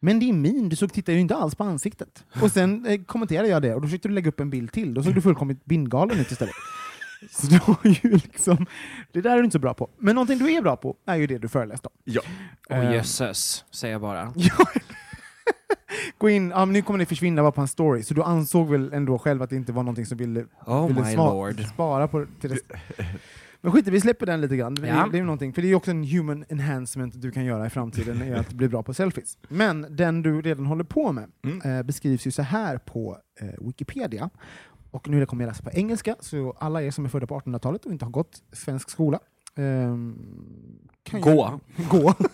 Men 0.00 0.18
din 0.20 0.40
min, 0.42 0.68
du 0.68 0.76
såg, 0.76 0.92
tittade 0.92 1.14
ju 1.16 1.20
inte 1.20 1.36
alls 1.36 1.54
på 1.54 1.64
ansiktet. 1.64 2.24
Och 2.42 2.50
sen 2.52 2.86
eh, 2.86 3.00
kommenterade 3.02 3.48
jag 3.48 3.62
det, 3.62 3.74
och 3.74 3.80
då 3.80 3.86
försökte 3.88 4.08
du 4.08 4.14
lägga 4.14 4.28
upp 4.28 4.40
en 4.40 4.50
bild 4.50 4.72
till. 4.72 4.94
Då 4.94 5.02
såg 5.02 5.14
du 5.14 5.20
fullkomligt 5.22 5.64
bindgalen 5.64 6.18
ut 6.20 6.30
istället. 6.30 6.54
Så 7.30 7.46
du 7.46 7.58
har 7.64 7.76
ju 7.84 8.10
liksom, 8.10 8.66
det 9.12 9.20
där 9.20 9.30
är 9.30 9.36
du 9.36 9.44
inte 9.44 9.52
så 9.52 9.58
bra 9.58 9.74
på. 9.74 9.90
Men 9.98 10.14
någonting 10.14 10.38
du 10.38 10.52
är 10.52 10.62
bra 10.62 10.76
på 10.76 10.96
är 11.06 11.16
ju 11.16 11.26
det 11.26 11.38
du 11.38 11.48
föreläste 11.48 11.88
om. 11.88 11.92
Ja. 12.04 12.20
Åh 12.70 12.78
Eh, 12.78 12.92
jösses, 12.94 13.64
säger 13.70 13.94
jag 13.94 14.00
bara. 14.00 14.32
Ja. 14.36 14.54
Gå 16.18 16.28
in, 16.30 16.48
men 16.48 16.72
nu 16.72 16.82
kommer 16.82 16.98
det 16.98 17.06
försvinna 17.06 17.42
bara 17.42 17.52
på 17.52 17.60
hans 17.60 17.70
story, 17.70 18.02
så 18.02 18.14
du 18.14 18.22
ansåg 18.22 18.68
väl 18.70 18.92
ändå 18.92 19.18
själv 19.18 19.42
att 19.42 19.50
det 19.50 19.56
inte 19.56 19.72
var 19.72 19.82
någonting 19.82 20.06
som 20.06 20.18
ville, 20.18 20.44
Oh 20.66 20.86
ville 20.88 21.00
my 21.00 21.06
sva- 21.06 21.16
lord. 21.56 21.66
spara 21.66 22.08
på 22.08 22.26
till 22.40 22.50
det. 22.50 22.58
Men 23.60 23.72
skit 23.72 23.88
vi 23.88 24.00
släpper 24.00 24.26
den 24.26 24.40
lite 24.40 24.56
grann. 24.56 24.74
Det, 24.74 24.86
Ja. 24.88 25.08
det 25.12 25.18
är 25.18 25.22
någonting, 25.22 25.52
för 25.52 25.62
det 25.62 25.68
är 25.70 25.74
också 25.74 25.90
en 25.90 26.04
human 26.04 26.44
enhancement 26.48 27.14
du 27.22 27.30
kan 27.30 27.44
göra 27.44 27.66
i 27.66 27.70
framtiden, 27.70 28.22
är 28.22 28.34
att 28.34 28.52
bli 28.52 28.68
bra 28.68 28.82
på 28.82 28.94
selfies. 28.94 29.38
Men 29.48 29.86
den 29.90 30.22
du 30.22 30.40
redan 30.42 30.66
håller 30.66 30.84
på 30.84 31.12
med 31.12 31.30
Mm. 31.44 31.60
eh, 31.78 31.82
beskrivs 31.82 32.26
ju 32.26 32.30
så 32.30 32.42
här 32.42 32.78
på 32.78 33.18
eh, 33.40 33.66
Wikipedia. 33.66 34.30
Och 34.90 35.08
nu 35.08 35.26
kommer 35.26 35.44
jag 35.44 35.48
läsa 35.48 35.62
på 35.62 35.70
engelska, 35.70 36.16
så 36.20 36.56
alla 36.60 36.82
er 36.82 36.90
som 36.90 37.04
är 37.04 37.08
födda 37.08 37.26
på 37.26 37.38
1800-talet 37.40 37.84
och 37.86 37.92
inte 37.92 38.04
har 38.04 38.12
gått 38.12 38.42
svensk 38.52 38.90
skola 38.90 39.18
ehm, 39.56 40.18
kan 41.02 41.20
Gå. 41.20 41.60
Gå. 41.90 42.14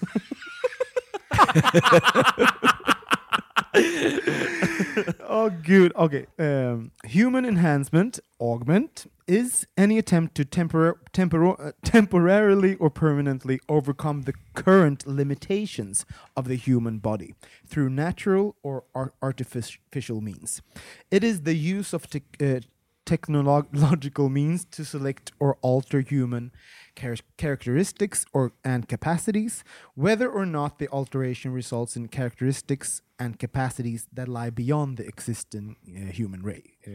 oh 5.29 5.49
gud, 5.63 5.93
okej. 5.95 6.27
Um, 6.39 6.91
human 7.05 7.45
enhancement, 7.47 8.19
augment, 8.41 9.07
is 9.27 9.67
any 9.77 9.99
attempt 9.99 10.35
to 10.37 10.45
tempor- 10.45 10.99
temporo- 11.13 11.61
uh, 11.61 11.73
temporarily 11.83 12.77
or 12.77 12.91
permanently 12.91 13.59
overcome 13.69 14.23
the 14.23 14.35
current 14.55 15.07
limitations 15.07 16.07
of 16.37 16.49
the 16.49 16.55
human 16.55 16.99
body 16.99 17.35
through 17.67 17.91
natural 17.91 18.57
or 18.63 18.85
ar- 18.95 19.15
artificial 19.23 20.21
means. 20.21 20.63
It 21.11 21.25
is 21.25 21.43
the 21.43 21.55
use 21.55 21.93
of 21.93 22.09
tech 22.09 22.23
uh, 22.41 22.61
technological 23.05 24.29
means 24.29 24.65
to 24.65 24.85
select 24.85 25.31
or 25.39 25.57
alter 25.63 26.01
human 26.01 26.51
char- 26.99 27.15
characteristics 27.37 28.27
or 28.33 28.53
and 28.65 28.89
capacities, 28.89 29.63
whether 29.95 30.29
or 30.29 30.45
not 30.45 30.79
the 30.79 30.89
alteration 30.89 31.53
results 31.53 31.97
in 31.97 32.09
characteristics 32.09 33.03
and 33.19 33.39
capacities 33.39 34.09
that 34.13 34.29
lie 34.29 34.51
beyond 34.51 34.97
the 34.97 35.07
existing 35.07 35.77
uh, 35.89 36.11
human 36.11 36.43
ra- 36.43 36.55
uh, 36.87 36.91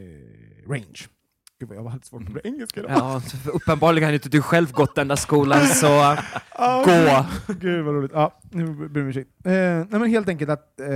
range. 0.66 1.10
Gud 1.62 1.70
vad 1.70 1.78
jag 1.78 1.84
var 1.84 2.00
svårt 2.04 2.30
med 2.30 2.42
engelska 2.46 2.80
idag. 2.80 2.92
Ja, 2.92 3.22
uppenbarligen 3.54 4.08
har 4.08 4.14
inte 4.14 4.30
du 4.30 4.42
själv 4.42 4.72
gått 4.72 4.96
den 4.96 5.08
där 5.08 5.16
skolan, 5.16 5.68
så 5.68 5.88
Ah, 6.56 6.84
gå. 6.84 7.26
Gud 7.54 7.86
vad 7.86 7.96
roligt. 7.96 8.12
Ja, 8.14 8.40
nu 8.52 8.66
ber 8.66 9.00
jag 9.00 9.04
om 9.04 9.10
ursäkt. 9.10 9.30
Eh, 9.46 9.52
nej 9.52 9.88
men 9.90 10.06
helt 10.06 10.30
enkelt 10.30 10.50
att 10.50 10.80
eh, 10.80 10.88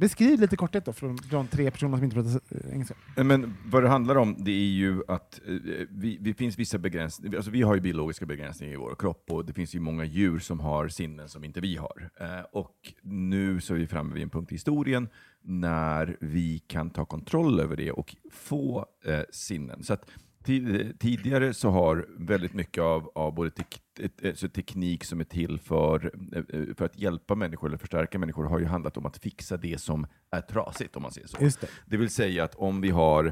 beskriv 0.00 0.40
lite 0.40 0.56
korthet 0.56 0.84
då 0.84 0.92
från 0.92 1.18
de 1.30 1.46
tre 1.46 1.70
personerna 1.70 1.96
som 1.96 2.04
inte 2.04 2.14
pratar 2.14 2.30
eh, 2.30 2.72
engelska. 2.72 2.94
Eh, 3.16 3.24
men 3.24 3.56
vad 3.66 3.82
det 3.82 3.88
handlar 3.88 4.16
om, 4.16 4.36
det 4.38 4.50
är 4.50 4.70
ju 4.70 5.02
att 5.08 5.40
eh, 5.46 5.54
vi, 5.90 6.16
det 6.20 6.34
finns 6.34 6.58
vissa 6.58 6.78
begränsningar, 6.78 7.36
alltså 7.36 7.50
vi 7.50 7.62
har 7.62 7.74
ju 7.74 7.80
biologiska 7.80 8.26
begränsningar 8.26 8.74
i 8.74 8.76
vår 8.76 8.94
kropp 8.94 9.30
och 9.30 9.44
det 9.44 9.52
finns 9.52 9.74
ju 9.74 9.80
många 9.80 10.04
djur 10.04 10.38
som 10.38 10.60
har 10.60 10.88
sinnen 10.88 11.28
som 11.28 11.44
inte 11.44 11.60
vi 11.60 11.76
har. 11.76 12.10
Och 12.52 12.94
nu 13.02 13.60
så 13.60 13.74
är 13.74 13.78
vi 13.78 13.86
framme 13.86 14.14
vid 14.14 14.22
en 14.22 14.30
punkt 14.30 14.52
i 14.52 14.54
historien 14.54 15.08
när 15.42 16.16
vi 16.20 16.58
kan 16.58 16.90
ta 16.90 17.04
kontroll 17.04 17.60
över 17.60 17.76
det 17.76 17.92
och 17.92 18.16
få 18.30 18.86
sinnen. 19.30 19.82
Så 19.82 19.92
att 19.92 20.06
tidigare 20.44 21.54
så 21.54 21.70
har 21.70 22.06
väldigt 22.18 22.54
mycket 22.54 22.82
av, 22.82 23.12
av 23.14 23.34
både 23.34 23.50
tek, 23.50 23.82
alltså 24.24 24.48
teknik 24.48 25.04
som 25.04 25.20
är 25.20 25.24
till 25.24 25.58
för, 25.58 26.12
eh, 26.32 26.74
för 26.74 26.84
att 26.84 26.98
hjälpa 26.98 27.34
människor 27.34 27.68
eller 27.68 27.78
förstärka 27.78 28.18
människor 28.18 28.44
har 28.44 28.58
ju 28.58 28.64
handlat 28.64 28.96
om 28.96 29.06
att 29.06 29.18
fixa 29.18 29.56
det 29.56 29.80
som 29.80 30.06
är 30.30 30.40
trasigt, 30.40 30.96
om 30.96 31.02
man 31.02 31.12
säger 31.12 31.28
så. 31.28 31.36
Det. 31.38 31.66
Det 31.86 31.96
vill 31.96 32.10
säga 32.10 32.44
att 32.44 32.54
om 32.54 32.80
vi 32.80 32.90
har 32.90 33.24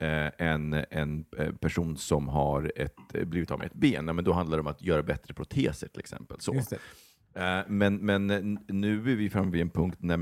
eh, 0.00 0.30
en, 0.38 0.72
en 0.90 1.24
eh, 1.38 1.52
person 1.52 1.96
som 1.96 2.28
har 2.28 2.72
ett, 2.76 2.96
blivit 3.26 3.50
av 3.50 3.58
med 3.58 3.66
ett 3.66 3.74
ben, 3.74 4.04
men 4.04 4.24
då 4.24 4.32
handlar 4.32 4.56
det 4.56 4.60
om 4.60 4.66
att 4.66 4.82
göra 4.82 5.02
bättre 5.02 5.34
proteser 5.34 5.88
till 5.88 6.00
exempel. 6.00 6.40
Så. 6.40 6.52
Eh, 7.34 7.60
Men, 7.68 7.96
men 7.96 8.30
n- 8.30 8.58
nu 8.68 9.12
är 9.12 9.16
vi 9.16 9.30
framme 9.30 9.50
vid 9.50 9.60
en 9.62 9.70
punkt 9.70 9.98
när, 10.00 10.16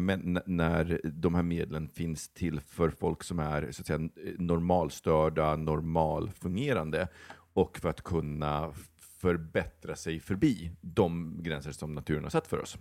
när 0.48 1.00
de 1.04 1.34
här 1.34 1.42
medlen 1.42 1.88
finns 1.88 2.28
till 2.28 2.60
för 2.60 2.90
folk 2.90 3.22
som 3.22 3.38
är 3.38 3.68
så 3.70 3.80
att 3.82 3.86
säga, 3.86 4.08
normalstörda, 4.38 5.56
normalfungerande 5.56 7.08
och 7.54 7.78
för 7.78 7.88
att 7.88 8.02
kunna 8.02 8.72
förbättra 9.20 9.96
sig 9.96 10.20
förbi 10.20 10.70
de 10.80 11.36
gränser 11.42 11.72
som 11.72 11.94
naturen 11.94 12.22
har 12.22 12.30
satt 12.30 12.46
för 12.46 12.58
oss. 12.62 12.78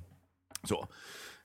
Så. 0.63 0.87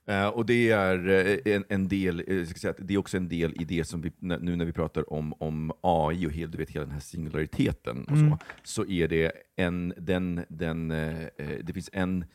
Eh, 0.09 0.27
och 0.29 0.47
det 0.47 0.71
är 0.71 1.09
eh, 1.09 1.55
en, 1.55 1.65
en 1.69 1.89
del, 1.89 2.25
eh, 2.27 2.45
säga 2.45 2.75
det 2.79 2.95
är 2.95 2.99
också 2.99 3.17
en 3.17 3.29
del 3.29 3.63
i 3.63 3.65
det 3.65 3.85
som 3.85 4.01
vi, 4.01 4.13
nu 4.19 4.57
när 4.57 4.65
vi 4.65 4.73
pratar 4.73 5.13
om, 5.13 5.33
om 5.39 5.73
AI 5.81 6.27
och 6.27 6.33
hela, 6.33 6.51
du 6.53 6.59
vet, 6.59 6.71
hela 6.71 6.85
den 6.85 6.93
här 6.95 7.01
singulariteten 7.01 8.05
och 8.05 8.11
Mm. 8.17 8.31
så, 8.31 8.39
så 8.63 8.87
är 8.91 9.09
det 9.09 9.33
en, 9.57 9.95
den, 9.99 10.45
den, 10.49 10.91
eh, 10.91 11.23
eh, 11.37 11.59
det 11.63 11.73
finns 11.73 11.91
en 11.93 12.23
eh, 12.23 12.27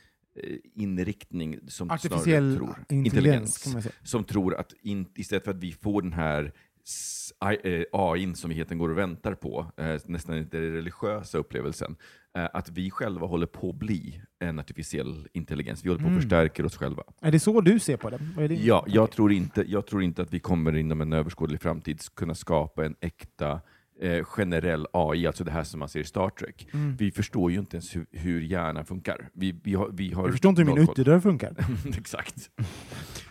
inriktning 0.75 1.59
som 1.67 1.91
Artificiell 1.91 2.55
tror, 2.57 2.75
intelligens, 2.89 3.53
säga. 3.55 3.81
som 4.03 4.23
tror 4.23 4.55
att 4.55 4.73
in, 4.81 5.05
istället 5.15 5.43
för 5.43 5.51
att 5.51 5.57
vi 5.63 5.71
får 5.71 6.01
den 6.01 6.13
här 6.13 6.51
s- 6.85 7.33
I- 7.63 7.73
eh, 7.79 7.83
AI 7.91 8.33
som 8.35 8.49
vi 8.49 8.55
egentligen 8.55 8.79
går 8.79 8.89
och 8.89 8.97
väntar 8.97 9.33
på, 9.33 9.71
eh, 9.77 9.97
nästan 10.05 10.37
inte 10.37 10.57
den 10.57 10.71
religiösa 10.73 11.37
upplevelsen, 11.37 11.95
eh, 12.37 12.47
att 12.53 12.69
vi 12.69 12.91
själva 12.91 13.27
håller 13.27 13.45
på 13.47 13.69
att 13.69 13.75
bli 13.75 14.21
en 14.39 14.59
artificiell 14.59 15.27
intelligens. 15.33 15.85
Vi 15.85 15.89
håller 15.89 15.99
på 15.99 16.05
att 16.05 16.11
Mm. 16.11 16.21
förstärka 16.21 16.65
oss 16.65 16.77
själva. 16.77 17.03
Är 17.21 17.31
det 17.31 17.39
så 17.39 17.61
du 17.61 17.79
ser 17.79 17.97
på 17.97 18.09
det? 18.09 18.47
Din- 18.47 18.65
Ja, 18.65 18.85
jag 18.87 19.11
tror, 19.11 19.31
inte, 19.31 19.63
jag 19.67 19.87
tror 19.87 20.03
inte 20.03 20.21
att 20.21 20.33
vi 20.33 20.39
kommer 20.39 20.75
inom 20.75 21.01
en 21.01 21.13
överskådlig 21.13 21.61
framtid 21.61 22.01
kunna 22.15 22.35
skapa 22.35 22.85
en 22.85 22.95
äkta 23.01 23.61
eh, 24.01 24.23
generell 24.23 24.87
AI, 24.93 25.27
alltså 25.27 25.43
det 25.43 25.51
här 25.51 25.63
som 25.63 25.79
man 25.79 25.89
ser 25.89 25.99
i 25.99 26.03
Star 26.03 26.29
Trek. 26.29 26.67
Mm. 26.73 26.95
Vi 26.95 27.11
förstår 27.11 27.51
ju 27.51 27.59
inte 27.59 27.77
ens 27.77 27.95
hur, 27.95 28.05
hur 28.11 28.41
hjärnan 28.41 28.85
funkar. 28.85 29.29
Vi, 29.33 29.59
vi 29.63 29.73
har, 29.73 29.89
vi 29.93 30.13
har 30.13 30.23
Jag 30.23 30.31
förstår 30.31 30.49
inte 30.49 30.61
hur 30.61 30.73
min 30.73 30.83
ytterdörr 30.83 31.19
funkar. 31.19 31.55
Exakt. 31.97 32.49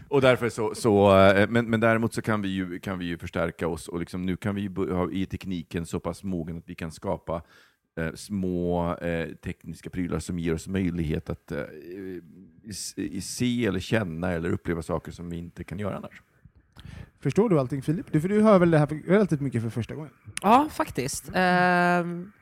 Och 0.09 0.21
därför 0.21 0.49
så, 0.49 0.75
så 0.75 1.19
eh, 1.19 1.49
men, 1.49 1.71
men 1.71 1.81
däremot 1.81 2.15
så 2.15 2.23
kan 2.23 2.43
vi 2.43 2.49
ju, 2.49 2.79
kan 2.79 2.99
vi 2.99 3.05
ju 3.05 3.19
förstärka 3.19 3.69
oss 3.69 3.89
och 3.89 4.01
liksom, 4.01 4.23
nu 4.23 4.37
kan 4.37 4.55
vi 4.55 4.67
ha 4.67 5.11
i 5.11 5.27
tekniken 5.27 5.87
så 5.87 6.01
pass 6.01 6.23
mogen 6.25 6.59
att 6.59 6.69
vi 6.69 6.75
kan 6.75 6.93
skapa 6.93 7.43
eh, 7.99 8.15
små 8.15 8.95
eh, 8.97 9.29
tekniska 9.35 9.91
prylar 9.91 10.19
som 10.19 10.39
ger 10.39 10.55
oss 10.55 10.69
möjlighet 10.69 11.31
att 11.31 11.53
eh, 11.53 11.65
se 13.21 13.67
eller 13.67 13.81
känna 13.81 14.33
eller 14.33 14.51
uppleva 14.51 14.83
saker 14.83 15.13
som 15.13 15.31
vi 15.31 15.37
inte 15.37 15.65
kan 15.65 15.79
göra 15.79 15.97
annars. 15.97 16.23
Förstår 17.23 17.49
du 17.49 17.59
allting 17.61 17.83
Filip? 17.83 18.07
Du, 18.13 18.21
för 18.21 18.29
du 18.29 18.43
hör 18.43 18.59
väl 18.59 18.71
det 18.71 18.79
här 18.79 18.87
för- 18.87 19.09
relativt 19.09 19.41
mycket 19.41 19.63
för 19.63 19.71
första 19.71 19.95
gången? 19.95 20.11
Ja, 20.43 20.69
faktiskt. 20.73 21.31
Ehm, 21.35 22.33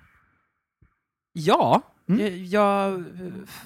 ja, 1.33 1.83
Mm. 2.11 2.21
jag, 2.27 2.39
jag 2.47 3.05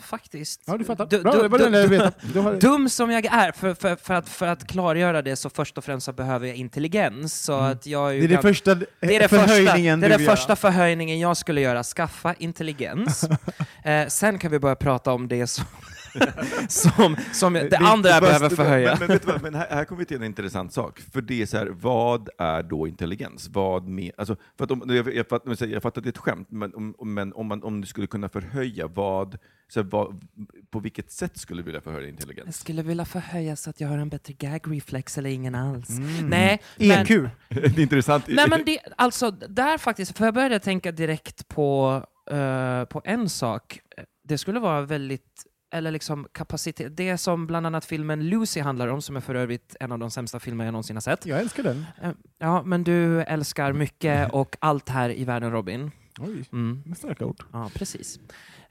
faktiskt. 0.02 0.62
Ja, 0.66 0.76
du 0.76 0.84
fattar. 0.84 1.06
Du- 1.06 1.22
Bra, 1.22 1.32
du- 1.32 1.42
det 1.42 1.48
var 1.48 1.58
jag 1.60 1.72
du- 1.72 1.86
vet. 1.86 2.32
Du 2.32 2.40
har- 2.40 2.54
Dum 2.54 2.88
som 2.88 3.10
jag 3.10 3.24
är, 3.24 3.52
för, 3.52 3.74
för, 3.74 3.96
för, 3.96 4.14
att, 4.14 4.28
för 4.28 4.46
att 4.46 4.66
klargöra 4.66 5.22
det 5.22 5.36
så 5.36 5.50
först 5.50 5.78
och 5.78 5.84
främst 5.84 6.06
så 6.06 6.12
behöver 6.12 6.46
jag 6.46 6.56
intelligens. 6.56 7.42
Så 7.42 7.52
att 7.52 7.86
jag 7.86 8.10
är 8.10 8.14
Mm. 8.16 8.28
Det 8.28 8.34
är 8.34 8.36
gam- 8.38 8.42
första 8.42 8.74
det 8.74 8.86
är 9.00 9.18
det 9.20 9.28
första, 9.28 9.46
förhöjningen 9.46 10.00
det 10.00 10.06
är 10.06 10.18
den 10.18 10.26
första 10.26 10.56
förhöjningen 10.56 11.20
jag 11.20 11.36
skulle 11.36 11.60
göra, 11.60 11.82
skaffa 11.82 12.34
intelligens. 12.34 13.24
eh, 13.84 14.06
sen 14.08 14.38
kan 14.38 14.50
vi 14.50 14.58
börja 14.58 14.76
prata 14.76 15.12
om 15.12 15.28
det 15.28 15.46
som, 15.46 15.64
som, 16.68 17.16
som 17.32 17.52
det 17.52 17.76
andra 17.76 18.10
jag 18.10 18.22
behöver 18.22 18.48
förhöja. 18.48 18.90
Men, 18.90 18.98
men, 18.98 19.08
vet 19.08 19.26
du 19.26 19.32
vad, 19.32 19.42
men 19.42 19.54
här, 19.54 19.66
här 19.70 19.84
kommer 19.84 19.98
vi 19.98 20.04
till 20.04 20.16
en 20.16 20.24
intressant 20.24 20.72
sak. 20.72 21.00
För 21.12 21.20
det 21.20 21.42
är 21.42 21.46
så 21.46 21.56
här, 21.56 21.66
vad 21.66 22.28
är 22.38 22.62
då 22.62 22.88
intelligens? 22.88 23.48
Vad 23.48 23.88
med, 23.88 24.12
alltså, 24.16 24.36
för 24.58 24.64
att 24.64 24.70
om, 24.70 24.82
jag, 24.86 25.14
jag, 25.14 25.28
fattar, 25.28 25.66
jag 25.66 25.82
fattar 25.82 26.00
att 26.00 26.04
det 26.04 26.08
är 26.08 26.12
ett 26.12 26.18
skämt, 26.18 26.48
men, 26.50 26.74
om, 26.74 27.14
men 27.14 27.32
om, 27.32 27.46
man, 27.46 27.62
om 27.62 27.80
du 27.80 27.86
skulle 27.86 28.06
kunna 28.06 28.28
förhöja, 28.28 28.86
vad, 28.86 29.38
så 29.68 29.82
här, 29.82 29.88
vad, 29.90 30.24
på 30.70 30.80
vilket 30.80 31.10
sätt 31.10 31.38
skulle 31.38 31.62
du 31.62 31.66
vilja 31.66 31.80
förhöja 31.80 32.02
Jag 32.02 32.10
intelligens? 32.10 32.60
skulle 32.60 32.82
vilja 32.82 33.04
förhöja 33.04 33.56
så 33.56 33.70
att 33.70 33.80
jag 33.80 33.88
har 33.88 33.98
en 33.98 34.08
bättre 34.08 34.32
gag 34.32 34.60
reflex 34.76 35.18
eller 35.18 35.30
ingen 35.30 35.54
alls. 35.54 35.90
Mm. 35.90 36.28
Nej, 36.28 36.62
men, 36.76 36.90
EQ. 36.90 37.08
det 37.48 37.78
är 37.78 37.80
intressant. 37.80 38.24
nej 38.28 38.46
men 38.48 38.64
det, 38.64 38.78
alltså 38.96 39.30
där 39.30 39.78
faktiskt, 39.78 40.18
för 40.18 40.24
jag 40.24 40.34
började 40.34 40.58
tänka 40.58 40.92
direkt 40.92 41.48
på, 41.48 42.02
eh, 42.30 42.84
på 42.84 43.02
en 43.04 43.28
sak. 43.28 43.80
Det 44.24 44.38
skulle 44.38 44.60
vara 44.60 44.80
väldigt, 44.80 45.46
eller 45.72 45.90
liksom 45.90 46.26
kapacitet, 46.32 46.96
det 46.96 47.18
som 47.18 47.46
bland 47.46 47.66
annat 47.66 47.84
filmen 47.84 48.28
Lucy 48.28 48.60
handlar 48.60 48.88
om, 48.88 49.02
som 49.02 49.16
är 49.16 49.20
för 49.20 49.34
övrigt 49.34 49.76
en 49.80 49.92
av 49.92 49.98
de 49.98 50.10
sämsta 50.10 50.40
filmer 50.40 50.64
jag 50.64 50.72
någonsin 50.72 50.96
har 50.96 51.00
sett. 51.00 51.26
Jag 51.26 51.40
älskar 51.40 51.62
den. 51.62 51.86
Eh, 52.02 52.10
Ja, 52.38 52.62
men 52.62 52.84
du 52.84 53.22
älskar 53.22 53.72
mycket 53.72 54.32
och 54.32 54.56
allt 54.60 54.88
här 54.88 55.10
i 55.18 55.24
världen 55.24 55.50
Robin. 55.52 55.90
Oj, 56.20 56.44
Mm. 56.52 56.82
starka 56.96 57.24
ord. 57.26 57.36
Ja, 57.52 57.70
precis. 57.74 58.20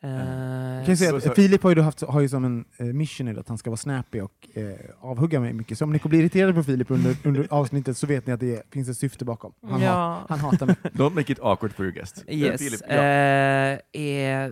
Jag 0.04 0.86
kan 0.86 0.98
säga 0.98 1.16
att 1.16 1.24
så- 1.24 1.34
Filip 1.34 1.64
har 1.64 1.76
ju, 1.76 1.82
haft, 1.82 2.02
har 2.02 2.22
ju 2.22 2.30
som 2.30 2.46
en 2.78 2.98
mission 2.98 3.40
att 3.40 3.48
han 3.50 3.58
ska 3.58 3.70
vara 3.70 3.78
snappy 3.78 4.22
och 4.22 4.50
eh, 4.54 4.64
avhugga 5.00 5.40
mig 5.40 5.54
mycket. 5.54 5.78
Så 5.78 5.84
om 5.86 5.92
ni 5.94 6.00
kommer 6.00 6.10
bli 6.10 6.20
irriterade 6.20 6.54
på 6.54 6.64
Filip 6.64 6.92
under, 6.92 7.16
under 7.24 7.48
avsnittet 7.54 7.98
så 7.98 8.08
vet 8.08 8.28
ni 8.28 8.34
att 8.34 8.40
det 8.40 8.64
finns 8.72 8.90
ett 8.90 8.98
syfte 8.98 9.26
bakom. 9.26 9.54
Han, 9.62 9.72
hat, 9.72 9.82
ja. 9.82 10.26
han 10.30 10.40
hatar 10.40 10.66
mig. 10.66 10.76
Don't 10.84 11.16
make 11.16 11.32
it 11.32 11.40
awkward 11.42 11.74
for 11.74 11.86
your 11.86 11.96
guest. 11.96 12.24
Yes, 12.28 12.62
Filip, 12.62 12.82
ja. 12.90 12.96
är 12.96 14.52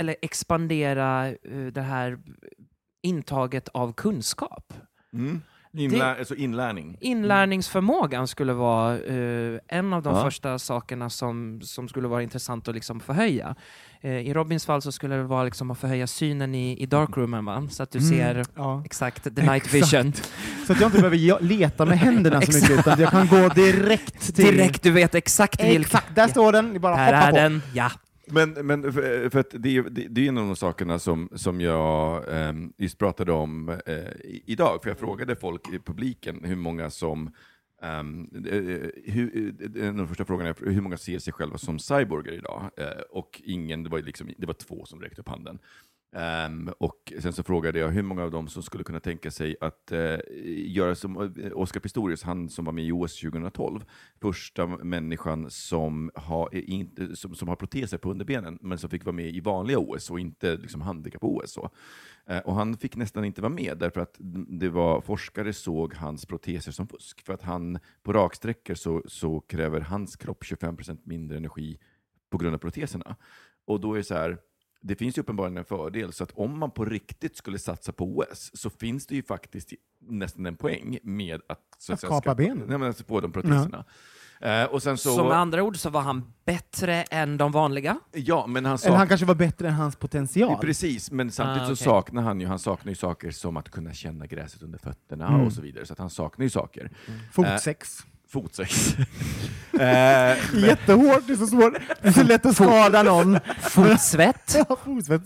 eller 0.00 0.16
expandera 0.22 1.28
eh, 1.28 1.34
det 1.72 1.82
här 1.82 2.18
intaget 3.02 3.68
av 3.68 3.92
kunskap. 3.92 4.72
Mm. 5.14 5.42
Inlär, 5.72 6.18
alltså 6.18 6.34
inlärning. 6.34 6.96
Inlärningsförmågan 7.00 8.28
skulle 8.28 8.52
vara 8.52 8.98
eh, 8.98 9.58
en 9.68 9.92
av 9.92 10.02
de 10.02 10.14
Ja. 10.16 10.22
första 10.24 10.58
sakerna 10.58 11.10
som, 11.10 11.60
som 11.62 11.88
skulle 11.88 12.08
vara 12.08 12.22
intressant 12.22 12.68
att 12.68 12.74
liksom 12.74 13.00
förhöja. 13.00 13.54
Eh, 14.00 14.10
I 14.16 14.34
Robins 14.34 14.66
fall 14.66 14.82
så 14.82 14.92
skulle 14.92 15.14
det 15.16 15.22
vara 15.22 15.44
liksom 15.44 15.70
att 15.70 15.78
förhöja 15.78 16.06
synen 16.06 16.54
i, 16.54 16.82
i 16.82 16.86
darkroomen, 16.86 17.44
va? 17.44 17.68
så 17.70 17.82
att 17.82 17.90
du 17.90 18.00
ser 18.00 18.30
Mm, 18.34 18.46
ja. 18.56 18.82
exakt 18.84 19.22
the 19.22 19.30
night 19.42 19.74
Exakt. 19.74 19.74
vision. 19.74 20.12
Så 20.66 20.72
att 20.72 20.80
jag 20.80 20.88
inte 20.88 20.98
behöver 20.98 21.40
leta 21.42 21.84
med 21.86 21.98
händerna 21.98 22.40
så 22.42 22.52
mycket, 22.52 22.70
utan 22.78 23.00
jag 23.00 23.10
kan 23.10 23.26
gå 23.26 23.48
direkt 23.48 24.20
till... 24.36 24.44
Direkt, 24.44 24.82
du 24.82 24.90
vet 24.90 25.14
exakt 25.14 25.64
vilken... 25.64 25.80
Exakt, 25.80 26.14
där 26.14 26.28
står 26.28 26.52
den. 26.52 26.72
Ni 26.72 26.78
bara 26.78 26.92
hoppar 26.92 27.12
är 27.12 27.30
på. 27.30 27.36
den, 27.36 27.62
ja. 27.74 27.90
Men, 28.32 28.50
men 28.66 28.92
för, 28.92 29.30
för 29.30 29.38
att 29.38 29.50
det, 29.58 29.76
är- 29.76 29.82
det, 29.82 30.06
det 30.08 30.24
är 30.24 30.28
en 30.28 30.38
av 30.38 30.46
de 30.46 30.56
sakerna 30.56 30.98
som, 30.98 31.28
som 31.34 31.60
jag 31.60 32.28
eh, 32.28 32.52
just 32.78 32.98
pratade 32.98 33.32
om 33.32 33.68
eh, 33.68 33.98
idag, 34.44 34.82
för 34.82 34.90
jag 34.90 34.98
frågade 34.98 35.36
folk 35.36 35.68
i 35.72 35.78
publiken 35.78 36.44
hur 36.44 36.56
många 36.56 36.90
som 36.90 37.30
Um, 37.82 38.28
hur, 39.04 39.54
eh, 39.76 39.82
en 39.82 39.88
av 39.88 39.96
de 39.96 40.08
första 40.08 40.24
frågorna 40.24 40.48
är 40.48 40.70
hur 40.70 40.80
många 40.80 40.96
ser 40.96 41.18
sig 41.18 41.32
själva 41.32 41.58
som 41.58 41.78
cyborger 41.78 42.32
idag? 42.32 42.70
Eh, 42.76 43.00
och 43.10 43.42
ingen, 43.44 43.82
det 43.82 43.90
var, 43.90 43.98
liksom, 43.98 44.30
det 44.38 44.46
var 44.46 44.54
två 44.54 44.84
som 44.84 45.00
räckte 45.00 45.20
upp 45.20 45.28
handen. 45.28 45.58
Um, 46.12 46.72
och 46.78 47.12
sen 47.18 47.32
så 47.32 47.42
frågade 47.42 47.78
jag 47.78 47.88
hur 47.88 48.02
många 48.02 48.22
av 48.22 48.30
dem 48.30 48.48
som 48.48 48.62
skulle 48.62 48.84
kunna 48.84 49.00
tänka 49.00 49.30
sig 49.30 49.56
att 49.60 49.92
uh, 49.92 50.18
göra 50.66 50.94
som 50.94 51.16
eh, 51.16 51.52
Oscar 51.54 51.80
Pistorius, 51.80 52.22
han 52.22 52.48
som 52.48 52.64
var 52.64 52.72
med 52.72 52.84
i 52.84 52.92
OS 52.92 53.20
2012, 53.20 53.84
första 54.20 54.66
människan 54.66 55.50
som 55.50 56.10
har, 56.14 56.48
eh, 56.52 56.62
inte, 56.66 57.16
som, 57.16 57.34
som 57.34 57.48
har 57.48 57.56
proteser 57.56 57.98
på 57.98 58.10
underbenen, 58.10 58.58
men 58.60 58.78
som 58.78 58.90
fick 58.90 59.04
vara 59.04 59.16
med 59.16 59.34
i 59.34 59.40
vanliga 59.40 59.78
OS 59.78 60.10
och 60.10 60.20
inte 60.20 60.56
liksom 60.56 60.80
handikapp-OS. 60.80 61.58
Uh, 61.58 62.38
och 62.38 62.54
han 62.54 62.76
fick 62.76 62.96
nästan 62.96 63.24
inte 63.24 63.42
vara 63.42 63.52
med 63.52 63.78
därför 63.78 64.00
att 64.00 64.16
det 64.48 64.68
var, 64.68 65.00
forskare 65.00 65.52
såg 65.52 65.94
hans 65.94 66.26
proteser 66.26 66.72
som 66.72 66.88
fusk. 66.88 67.26
För 67.26 67.32
att 67.34 67.42
han 67.42 67.78
på 68.02 68.12
raksträckor 68.12 68.74
så, 68.74 69.02
så 69.06 69.40
kräver 69.40 69.80
hans 69.80 70.16
kropp 70.16 70.44
25% 70.44 70.98
mindre 71.04 71.36
energi 71.36 71.78
på 72.30 72.38
grund 72.38 72.54
av 72.54 72.58
proteserna. 72.58 73.16
Och 73.64 73.80
då 73.80 73.92
är 73.92 73.98
det 73.98 74.04
så 74.04 74.14
här, 74.14 74.38
det 74.82 74.94
finns 74.94 75.18
ju 75.18 75.20
uppenbarligen 75.22 75.56
en 75.58 75.64
fördel, 75.64 76.12
så 76.12 76.24
att 76.24 76.32
om 76.34 76.58
man 76.58 76.70
på 76.70 76.84
riktigt 76.84 77.36
skulle 77.36 77.58
satsa 77.58 77.92
på 77.92 78.04
OS 78.18 78.50
så 78.54 78.70
finns 78.70 79.06
det 79.06 79.14
ju 79.14 79.22
faktiskt 79.22 79.72
nästan 80.08 80.46
en 80.46 80.56
poäng 80.56 80.98
med 81.02 81.40
att, 81.48 81.60
så 81.78 81.92
Att 81.92 82.00
säga, 82.00 82.08
kapa 82.10 82.34
benen. 82.34 82.58
Nej, 82.68 82.78
men 82.78 82.82
alltså 82.82 83.04
få 83.04 83.20
de 83.20 83.32
proteserna. 83.32 83.84
Eh, 84.40 84.64
och 84.64 84.82
sen 84.82 84.98
så, 84.98 85.16
Så 85.16 85.24
med 85.24 85.36
andra 85.36 85.62
ord 85.62 85.76
så 85.76 85.90
var 85.90 86.00
han 86.00 86.32
bättre 86.44 87.02
än 87.02 87.36
de 87.36 87.52
vanliga. 87.52 87.98
ja, 88.12 88.46
men 88.46 88.64
han 88.64 88.78
sa... 88.78 88.86
Eller 88.88 88.98
han 88.98 89.08
kanske 89.08 89.26
var 89.26 89.34
bättre 89.34 89.68
än 89.68 89.74
hans 89.74 89.96
potential. 89.96 90.58
Precis, 90.60 91.10
men 91.10 91.30
samtidigt 91.30 91.62
Ah, 91.62 91.66
så 91.66 91.72
okej. 91.72 91.84
saknar 91.84 92.22
han 92.22 92.40
ju, 92.40 92.46
han 92.46 92.58
saknar 92.58 92.90
ju 92.90 92.96
saker 92.96 93.30
som 93.30 93.56
att 93.56 93.68
kunna 93.70 93.92
känna 93.92 94.26
gräset 94.26 94.62
under 94.62 94.78
fötterna 94.78 95.28
Mm. 95.28 95.40
och 95.46 95.52
så 95.52 95.60
vidare. 95.62 95.86
Så 95.86 95.92
att 95.92 95.98
han 95.98 96.10
saknar 96.10 96.44
ju 96.44 96.50
saker. 96.50 96.90
Fotsex. 97.32 97.98
Fotsex. 98.30 98.96
eh, 99.72 99.80
Jättehårt, 100.54 101.26
det 101.26 101.32
är 101.32 101.36
så 101.36 101.46
svårt. 101.46 101.72
Det 102.02 102.08
är 102.08 102.12
så 102.12 102.22
lätt 102.22 102.46
att 102.46 102.54
skada 102.54 103.02
någon. 103.02 103.38
Fotsvett. 103.60 104.56
Ja, 104.68 104.76
Fotsvett. 104.84 105.22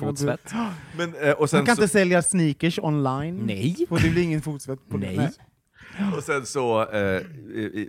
Fotsvett. 0.00 0.52
men, 0.96 1.14
eh, 1.14 1.30
och, 1.30 1.50
sen 1.50 1.58
Man 1.58 1.66
kan 1.66 1.76
så, 1.76 1.82
inte 1.82 1.92
sälja 1.92 2.22
sneakers 2.22 2.78
online. 2.78 3.36
Nej. 3.46 3.86
Och 3.90 4.00
det 4.00 4.10
blir 4.10 4.22
ingen 4.22 4.42
fotsvett 4.42 4.88
på 4.88 4.96
det. 4.96 5.16
Nej. 5.16 5.30
och 6.16 6.22
sen 6.22 6.46
så 6.46 6.90
eh, 6.90 7.22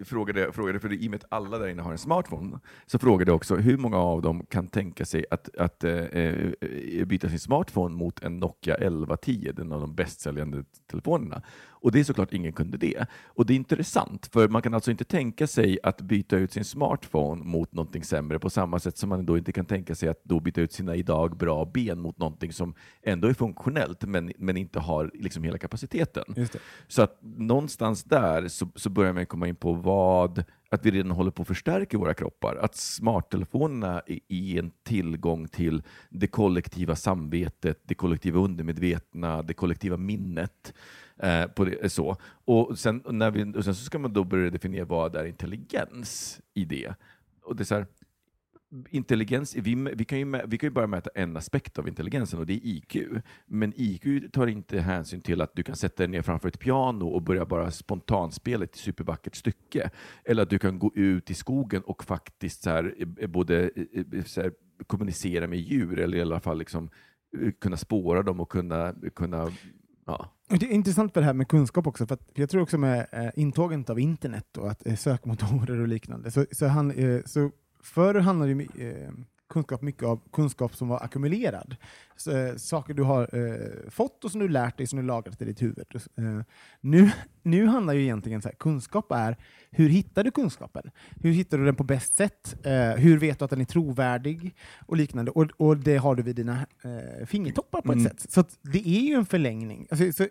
frågade 0.06 0.40
jag, 0.40 0.56
frågade, 0.56 0.80
för 0.80 0.94
i 0.94 1.08
och 1.08 1.12
med 1.12 1.24
att 1.24 1.34
alla 1.34 1.58
där 1.58 1.68
inne 1.68 1.82
har 1.82 1.92
en 1.92 1.98
smartphone, 1.98 2.60
så 2.86 3.00
frågade 3.00 3.30
jag 3.30 3.36
också 3.36 3.56
hur 3.56 3.78
många 3.78 3.98
av 3.98 4.22
dem 4.22 4.46
kan 4.50 4.68
tänka 4.68 5.06
sig 5.06 5.26
att, 5.32 5.56
att 5.56 5.84
eh, 5.84 5.94
eh, 5.94 7.06
byta 7.06 7.30
sin 7.30 7.40
smartphone 7.40 7.96
mot 7.96 8.24
en 8.24 8.40
Nokia 8.40 8.76
1110, 8.76 9.52
den 9.56 9.72
av 9.72 9.82
de 9.82 9.96
bästsäljande 9.96 10.64
telefonerna. 10.92 11.42
Och 11.82 11.92
det 11.92 12.00
är 12.00 12.04
såklart 12.04 12.34
ingen 12.34 12.54
kunde 12.54 12.78
det. 12.78 13.06
Och 13.26 13.46
det 13.46 13.54
är 13.54 13.56
intressant, 13.56 14.30
för 14.34 14.48
man 14.48 14.62
kan 14.62 14.74
alltså 14.74 14.92
inte 14.92 15.04
tänka 15.04 15.48
sig 15.48 15.80
att 15.84 16.02
byta 16.02 16.38
ut 16.38 16.54
sin 16.54 16.66
smartphone 16.66 17.44
mot 17.44 17.74
någonting 17.74 18.04
sämre 18.04 18.40
på 18.40 18.50
samma 18.50 18.80
sätt 18.80 18.98
som 18.98 19.10
man 19.10 19.26
då 19.26 19.38
inte 19.38 19.52
kan 19.52 19.66
tänka 19.66 19.96
sig 19.96 20.10
att 20.10 20.24
då 20.24 20.40
byta 20.40 20.62
ut 20.62 20.74
sina 20.74 20.96
idag 20.96 21.38
bra 21.38 21.66
ben 21.66 22.00
mot 22.00 22.18
någonting 22.18 22.54
som 22.54 22.74
ändå 23.04 23.28
är 23.28 23.34
funktionellt 23.34 24.06
men, 24.06 24.32
men 24.38 24.58
inte 24.58 24.80
har 24.80 25.12
liksom 25.14 25.44
hela 25.44 25.58
kapaciteten. 25.58 26.24
Så 26.88 27.02
att 27.02 27.20
någonstans 27.22 28.04
där 28.04 28.48
så, 28.48 28.68
så 28.76 28.90
börjar 28.90 29.14
man 29.14 29.26
komma 29.26 29.48
in 29.48 29.56
på 29.56 29.74
vad, 29.74 30.44
att 30.70 30.86
vi 30.86 30.92
redan 30.92 31.12
håller 31.12 31.32
på 31.32 31.42
att 31.42 31.48
förstärka 31.48 31.98
våra 31.98 32.14
kroppar. 32.14 32.56
Att 32.56 32.76
smarttelefonerna 32.76 34.02
är, 34.08 34.20
är 34.28 34.60
en 34.60 34.72
tillgång 34.84 35.48
till 35.48 35.84
det 36.10 36.28
kollektiva 36.28 36.96
samvetet, 36.96 37.80
det 37.84 37.96
kollektiva 37.96 38.40
undermedvetna, 38.40 39.42
det 39.42 39.54
kollektiva 39.54 39.98
minnet. 39.98 40.74
Eh, 41.20 41.48
på 41.48 41.66
det, 41.66 41.90
så. 41.90 42.18
Och, 42.46 42.80
sen, 42.80 43.04
när 43.10 43.32
vi, 43.32 43.60
och 43.60 43.64
sen 43.64 43.76
så 43.76 43.84
ska 43.84 44.00
man 44.00 44.14
då 44.14 44.24
börja 44.24 44.50
definiera 44.50 44.86
vad 44.86 45.16
är 45.16 45.26
intelligens 45.26 46.42
i 46.54 46.66
det. 46.66 46.94
Och 47.42 47.56
det 47.56 47.64
är 47.64 47.66
så 47.66 47.76
här, 47.76 47.86
intelligens, 48.90 49.56
vi, 49.56 49.76
vi, 49.96 50.06
kan 50.06 50.20
ju, 50.20 50.42
vi 50.48 50.58
kan 50.58 50.68
ju 50.68 50.72
bara 50.72 50.88
mäta 50.88 51.10
en 51.16 51.38
aspekt 51.38 51.80
av 51.80 51.88
intelligensen 51.88 52.40
och 52.40 52.46
det 52.46 52.54
är 52.54 52.62
IQ. 52.64 52.96
Men 53.46 53.74
IQ 53.76 54.32
tar 54.32 54.48
inte 54.48 54.80
hänsyn 54.80 55.22
till 55.22 55.42
att 55.42 55.56
du 55.56 55.64
kan 55.64 55.76
sätta 55.76 56.04
dig 56.04 56.08
ner 56.08 56.22
framför 56.22 56.48
ett 56.48 56.60
piano 56.60 57.08
och 57.08 57.22
börja 57.22 57.46
bara 57.46 57.72
spontanspela 57.72 58.64
ett 58.64 58.76
supervackert 58.76 59.36
stycke. 59.36 59.90
Eller 60.26 60.44
att 60.44 60.50
du 60.50 60.60
kan 60.60 60.80
gå 60.80 60.92
ut 60.96 61.30
i 61.32 61.34
skogen 61.34 61.82
och 61.82 62.04
faktiskt 62.04 62.64
så 62.64 62.70
här, 62.70 62.96
eh, 62.98 63.08
eh, 63.18 63.28
både 63.28 63.72
eh, 64.12 64.24
så 64.24 64.42
här, 64.42 64.52
kommunicera 64.88 65.48
med 65.48 65.60
djur 65.60 66.00
eller 66.00 66.18
i 66.18 66.22
alla 66.22 66.40
fall 66.40 66.60
liksom, 66.60 66.90
kunna 67.62 67.78
spåra 67.78 68.24
dem 68.24 68.40
och 68.40 68.52
kunna, 68.52 68.94
kunna 69.16 69.52
ja. 70.06 70.32
Det 70.50 70.66
är 70.66 70.72
intressant 70.72 71.14
för 71.14 71.22
det 71.22 71.26
här 71.26 71.34
med 71.34 71.48
kunskap 71.48 71.88
också, 71.88 72.08
för 72.08 72.14
att 72.14 72.30
jag 72.34 72.50
tror 72.50 72.62
också 72.62 72.78
med 72.78 73.08
eh, 73.12 73.30
intåget 73.36 73.90
av 73.90 74.00
internet 74.00 74.58
och 74.58 74.72
att, 74.72 74.88
eh, 74.88 74.96
sökmotorer 74.96 75.80
och 75.80 75.88
liknande, 75.88 76.32
så, 76.32 76.46
så, 76.52 76.68
han, 76.68 76.92
eh, 76.92 77.22
så 77.26 77.52
förr 77.84 78.16
handlade 78.16 78.54
det 78.54 78.90
eh, 78.90 79.10
kunskap 79.50 79.82
mycket 79.82 80.04
av 80.04 80.20
kunskap 80.34 80.76
som 80.76 80.88
var 80.88 81.04
ackumulerad. 81.04 81.76
Så, 82.16 82.38
eh, 82.38 82.56
saker 82.56 82.94
du 82.94 83.04
har 83.04 83.22
eh, 83.38 83.90
fått 83.90 84.24
och 84.26 84.32
som 84.32 84.40
du 84.42 84.48
lärt 84.48 84.78
dig, 84.78 84.88
som 84.88 85.00
du 85.00 85.06
lagrat 85.06 85.42
i 85.42 85.46
ditt 85.46 85.62
huvud. 85.62 85.86
Eh, 86.18 86.24
nu, 86.82 87.12
nu 87.44 87.66
handlar 87.66 87.94
ju 87.94 88.02
egentligen 88.04 88.42
så 88.42 88.48
här, 88.48 88.56
kunskap 88.56 89.12
är, 89.12 89.38
hur 89.72 89.90
hittar 89.90 90.24
du 90.24 90.32
kunskapen? 90.32 90.92
Hur 91.22 91.32
hittar 91.32 91.58
du 91.58 91.66
den 91.66 91.76
på 91.76 91.84
bäst 91.84 92.16
sätt? 92.16 92.56
Eh, 92.66 92.92
hur 92.92 93.18
vet 93.18 93.40
du 93.40 93.46
att 93.46 93.52
den 93.52 93.62
är 93.62 93.66
trovärdig? 93.66 94.56
Och 94.88 94.98
liknande. 94.98 95.32
Och, 95.32 95.48
och 95.58 95.78
det 95.78 95.98
har 95.98 96.16
du 96.16 96.24
vid 96.24 96.36
dina 96.36 96.66
eh, 96.84 97.26
fingertoppar 97.26 97.82
på 97.82 97.92
ett 97.92 98.00
Mm. 98.00 98.12
sätt. 98.12 98.32
Så 98.32 98.44
det 98.62 98.88
är 98.88 99.02
ju 99.02 99.14
en 99.14 99.26
förlängning. 99.26 99.88
Alltså, 99.92 100.12
så, 100.12 100.28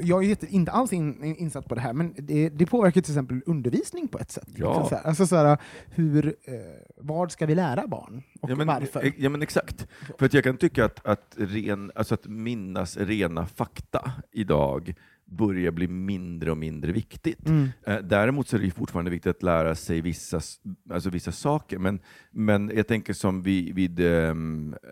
jag 0.00 0.24
är 0.24 0.54
inte 0.54 0.72
alls 0.72 0.92
in, 0.92 1.24
in, 1.24 1.36
insatt 1.36 1.68
på 1.68 1.74
det 1.74 1.80
här, 1.80 1.92
men 1.92 2.14
det, 2.18 2.48
det 2.48 2.66
påverkar 2.66 3.00
till 3.00 3.12
exempel 3.12 3.40
undervisning 3.46 4.08
på 4.08 4.18
ett 4.18 4.30
sätt. 4.30 4.48
Ja. 4.56 4.68
Liksom 4.68 4.88
så 4.88 4.94
här. 4.94 5.02
Alltså 5.08 5.26
så 5.26 5.36
här, 5.36 5.58
hur, 5.90 6.26
eh, 6.26 6.54
vad 6.96 7.32
ska 7.32 7.46
vi 7.46 7.54
lära 7.54 7.86
barn? 7.86 8.22
Och 8.40 8.50
ja, 8.50 8.56
men, 8.56 8.66
varför? 8.66 9.04
eh, 9.04 9.12
Ja, 9.16 9.28
men 9.28 9.42
exakt. 9.42 9.86
För 10.18 10.26
att 10.26 10.34
jag 10.34 10.44
kan 10.44 10.56
tycka 10.56 10.84
att, 10.84 11.06
att, 11.06 11.34
ren, 11.38 11.92
alltså 11.94 12.14
att 12.14 12.26
minnas 12.26 12.96
rena 12.96 13.46
fakta 13.46 14.12
idag 14.32 14.94
börjar 15.24 15.70
bli 15.70 15.88
mindre 15.88 16.50
och 16.50 16.58
mindre 16.58 16.92
viktigt. 16.92 17.48
Mm. 17.48 17.68
Eh, 17.86 17.96
Däremot 17.98 18.48
så 18.48 18.56
är 18.56 18.60
det 18.60 18.70
fortfarande 18.70 19.10
viktigt 19.10 19.36
att 19.36 19.42
lära 19.42 19.74
sig 19.74 20.00
vissa, 20.00 20.40
alltså 20.90 21.10
vissa 21.10 21.32
saker, 21.32 21.78
men, 21.78 22.00
men 22.30 22.72
jag 22.74 22.86
tänker 22.86 23.12
som 23.12 23.42
vid, 23.42 23.74
vid 23.74 24.00
ehm, 24.00 24.74
eh, 24.82 24.88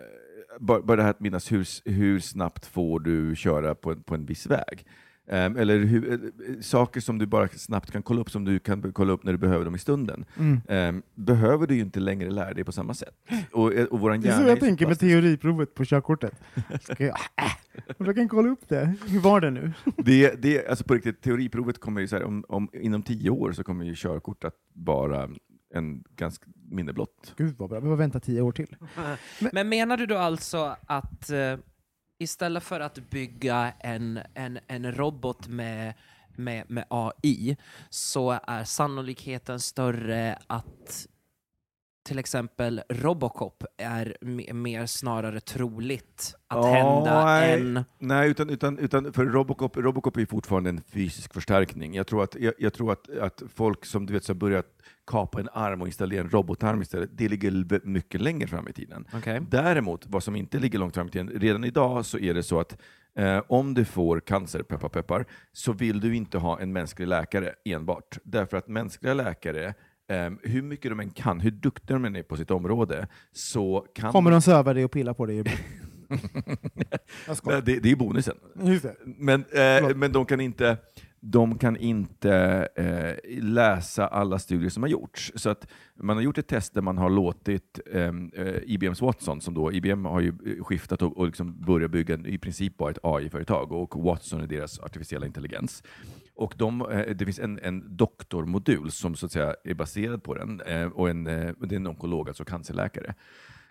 bara, 0.58 0.82
bara 0.82 0.96
det 0.96 1.02
här 1.02 1.10
att 1.10 1.20
minnas 1.20 1.52
hur, 1.52 1.90
hur 1.90 2.20
snabbt 2.20 2.66
får 2.66 3.00
du 3.00 3.36
köra 3.36 3.74
på 3.74 3.92
en, 3.92 4.02
på 4.02 4.14
en 4.14 4.26
viss 4.26 4.46
väg. 4.46 4.86
Ehm, 5.28 5.56
eller 5.56 5.78
hur, 5.78 6.12
eh, 6.12 6.60
saker 6.60 7.00
som 7.00 7.18
du 7.18 7.26
bara 7.26 7.48
snabbt 7.48 7.90
kan 7.90 8.02
kolla 8.02 8.20
upp, 8.20 8.30
som 8.30 8.44
du 8.44 8.58
kan 8.58 8.92
kolla 8.92 9.12
upp 9.12 9.24
när 9.24 9.32
du 9.32 9.38
behöver 9.38 9.64
dem 9.64 9.74
i 9.74 9.78
stunden. 9.78 10.24
Mm. 10.38 10.60
Ehm, 10.68 11.02
behöver 11.14 11.66
du 11.66 11.74
ju 11.74 11.80
inte 11.80 12.00
längre 12.00 12.30
lära 12.30 12.54
dig 12.54 12.64
på 12.64 12.72
samma 12.72 12.94
sätt. 12.94 13.14
Och, 13.52 13.74
eh, 13.74 13.84
och 13.84 14.00
våran 14.00 14.20
Det 14.20 14.28
är 14.28 14.38
så 14.38 14.42
jag 14.42 14.50
är 14.50 14.56
tänker 14.56 14.86
med 14.86 14.98
teoriprovet 14.98 15.74
på 15.74 15.84
körkortet. 15.84 16.34
Ska 16.80 17.04
jag, 17.04 17.16
äh, 17.36 18.06
jag 18.06 18.14
kan 18.14 18.28
kolla 18.28 18.48
upp 18.48 18.68
det. 18.68 18.94
Hur 19.06 19.20
var 19.20 19.40
det 19.40 19.50
nu? 19.50 19.72
Det, 19.96 20.42
det, 20.42 20.68
alltså 20.68 20.84
på 20.84 20.94
riktigt, 20.94 21.22
teoriprovet 21.22 21.80
kommer 21.80 22.00
ju 22.00 22.08
så 22.08 22.16
här, 22.16 22.24
om, 22.24 22.44
om, 22.48 22.68
inom 22.72 23.02
tio 23.02 23.30
år 23.30 23.52
så 23.52 23.64
kommer 23.64 23.84
ju 23.84 23.94
körkort 23.96 24.44
att 24.44 24.56
vara 24.72 25.28
en 25.74 26.04
ganska 26.16 26.46
minne 26.70 26.92
blott. 26.92 27.34
Gud 27.36 27.56
vad 27.58 27.68
bra, 27.70 27.80
vi 27.80 27.88
får 27.88 27.96
vänta 27.96 28.20
tio 28.20 28.40
år 28.40 28.52
till. 28.52 28.76
Men 29.52 29.68
menar 29.68 29.96
du 29.96 30.06
då 30.06 30.16
alltså 30.18 30.76
att 30.86 31.30
eh, 31.30 31.58
istället 32.18 32.62
för 32.62 32.80
att 32.80 32.98
bygga 33.10 33.72
en, 33.78 34.20
en, 34.34 34.58
en 34.66 34.92
robot 34.94 35.48
med, 35.48 35.94
med, 36.36 36.70
med 36.70 36.84
AI 36.90 37.56
så 37.90 38.38
är 38.46 38.64
sannolikheten 38.64 39.60
större 39.60 40.38
att 40.46 41.06
till 42.06 42.18
exempel 42.18 42.82
Robocop 42.88 43.64
är 43.76 44.16
me- 44.20 44.52
mer 44.52 44.86
snarare 44.86 45.40
troligt 45.40 46.34
att 46.48 46.56
Ja, 46.64 46.72
hända 46.72 47.24
nej. 47.24 47.52
än... 47.60 47.84
Nej, 47.98 48.30
utan, 48.30 48.50
utan, 48.50 48.78
utan 48.78 49.12
för 49.12 49.24
Robocop, 49.24 49.76
Robocop 49.76 50.16
är 50.16 50.26
fortfarande 50.26 50.70
en 50.70 50.82
fysisk 50.82 51.34
förstärkning. 51.34 51.94
Jag 51.94 52.06
tror 52.06 52.22
att, 52.22 52.34
jag, 52.34 52.54
jag 52.58 52.72
tror 52.72 52.92
att, 52.92 53.10
att 53.18 53.42
folk 53.54 53.84
som 53.84 54.06
du 54.06 54.12
vet, 54.12 54.24
så 54.24 54.30
har 54.32 54.36
börjat 54.36 54.66
kapa 55.06 55.40
en 55.40 55.48
arm 55.52 55.80
och 55.80 55.86
installera 55.86 56.20
en 56.20 56.30
robotarm 56.30 56.82
istället, 56.82 57.10
det 57.12 57.28
ligger 57.28 57.86
mycket 57.86 58.20
längre 58.20 58.48
fram 58.48 58.68
i 58.68 58.72
tiden. 58.72 59.06
Okej. 59.14 59.40
Däremot, 59.50 60.06
vad 60.06 60.22
som 60.22 60.36
inte 60.36 60.58
ligger 60.58 60.78
långt 60.78 60.94
fram 60.94 61.06
i 61.06 61.10
tiden, 61.10 61.28
redan 61.28 61.64
idag 61.64 62.06
så 62.06 62.18
är 62.18 62.34
det 62.34 62.42
så 62.42 62.60
att 62.60 62.78
eh, 63.18 63.42
om 63.48 63.74
du 63.74 63.84
får 63.84 64.20
cancer, 64.20 64.62
peppar 64.62 64.88
peppar, 64.88 65.26
så 65.52 65.72
vill 65.72 66.00
du 66.00 66.16
inte 66.16 66.38
ha 66.38 66.60
en 66.60 66.72
mänsklig 66.72 67.08
läkare 67.08 67.54
enbart. 67.64 68.18
Därför 68.24 68.56
att 68.56 68.68
mänskliga 68.68 69.14
läkare, 69.14 69.74
eh, 70.10 70.30
hur 70.42 70.62
mycket 70.62 70.90
de 70.90 71.00
än 71.00 71.10
kan, 71.10 71.40
hur 71.40 71.50
duktiga 71.50 71.96
de 71.96 72.04
än 72.04 72.16
är 72.16 72.22
på 72.22 72.36
sitt 72.36 72.50
område, 72.50 73.08
så 73.32 73.86
kan 73.94 74.12
Kommer 74.12 74.30
de 74.30 74.42
söva 74.42 74.74
dig 74.74 74.84
och 74.84 74.90
pilla 74.90 75.14
på 75.14 75.26
dig? 75.26 75.44
Det, 77.64 77.80
det 77.80 77.90
är 77.90 77.96
bonusen. 77.96 78.36
Men, 79.04 79.40
eh, 79.40 79.96
men 79.96 80.12
de 80.12 80.26
kan 80.26 80.40
inte, 80.40 80.76
de 81.30 81.58
kan 81.58 81.76
inte 81.76 82.68
eh, 82.74 83.42
läsa 83.42 84.06
alla 84.06 84.38
studier 84.38 84.70
som 84.70 84.82
har 84.82 84.90
gjorts. 84.90 85.32
Så 85.34 85.50
att 85.50 85.68
man 85.94 86.16
har 86.16 86.22
gjort 86.22 86.38
ett 86.38 86.46
test 86.46 86.74
där 86.74 86.82
man 86.82 86.98
har 86.98 87.10
låtit 87.10 87.80
ehm, 87.92 88.30
eh, 88.36 88.56
IBMs 88.64 89.00
Watson, 89.00 89.40
som 89.40 89.54
då 89.54 89.72
IBM 89.72 90.04
har 90.04 90.20
ju 90.20 90.28
eh, 90.28 90.64
skiftat 90.64 91.02
och, 91.02 91.16
och 91.16 91.26
liksom 91.26 91.60
börjat 91.60 91.90
bygga 91.90 92.14
i 92.14 92.38
princip 92.38 92.76
bara 92.76 92.90
ett 92.90 92.98
AI-företag 93.02 93.72
och 93.72 94.02
Watson 94.02 94.40
är 94.40 94.46
deras 94.46 94.80
artificiella 94.80 95.26
intelligens. 95.26 95.82
Och 96.34 96.54
de, 96.56 96.80
eh, 96.80 97.16
det 97.16 97.24
finns 97.24 97.38
en, 97.38 97.58
en 97.62 97.96
doktormodul 97.96 98.90
som 98.90 99.14
så 99.14 99.26
att 99.26 99.32
säga 99.32 99.54
är 99.64 99.74
baserad 99.74 100.22
på 100.22 100.34
den 100.34 100.60
eh, 100.60 100.86
och 100.86 101.10
en, 101.10 101.26
eh, 101.26 101.52
det 101.60 101.74
är 101.74 101.76
en 101.76 101.86
onkolog, 101.86 102.28
alltså 102.28 102.44
cancerläkare. 102.44 103.14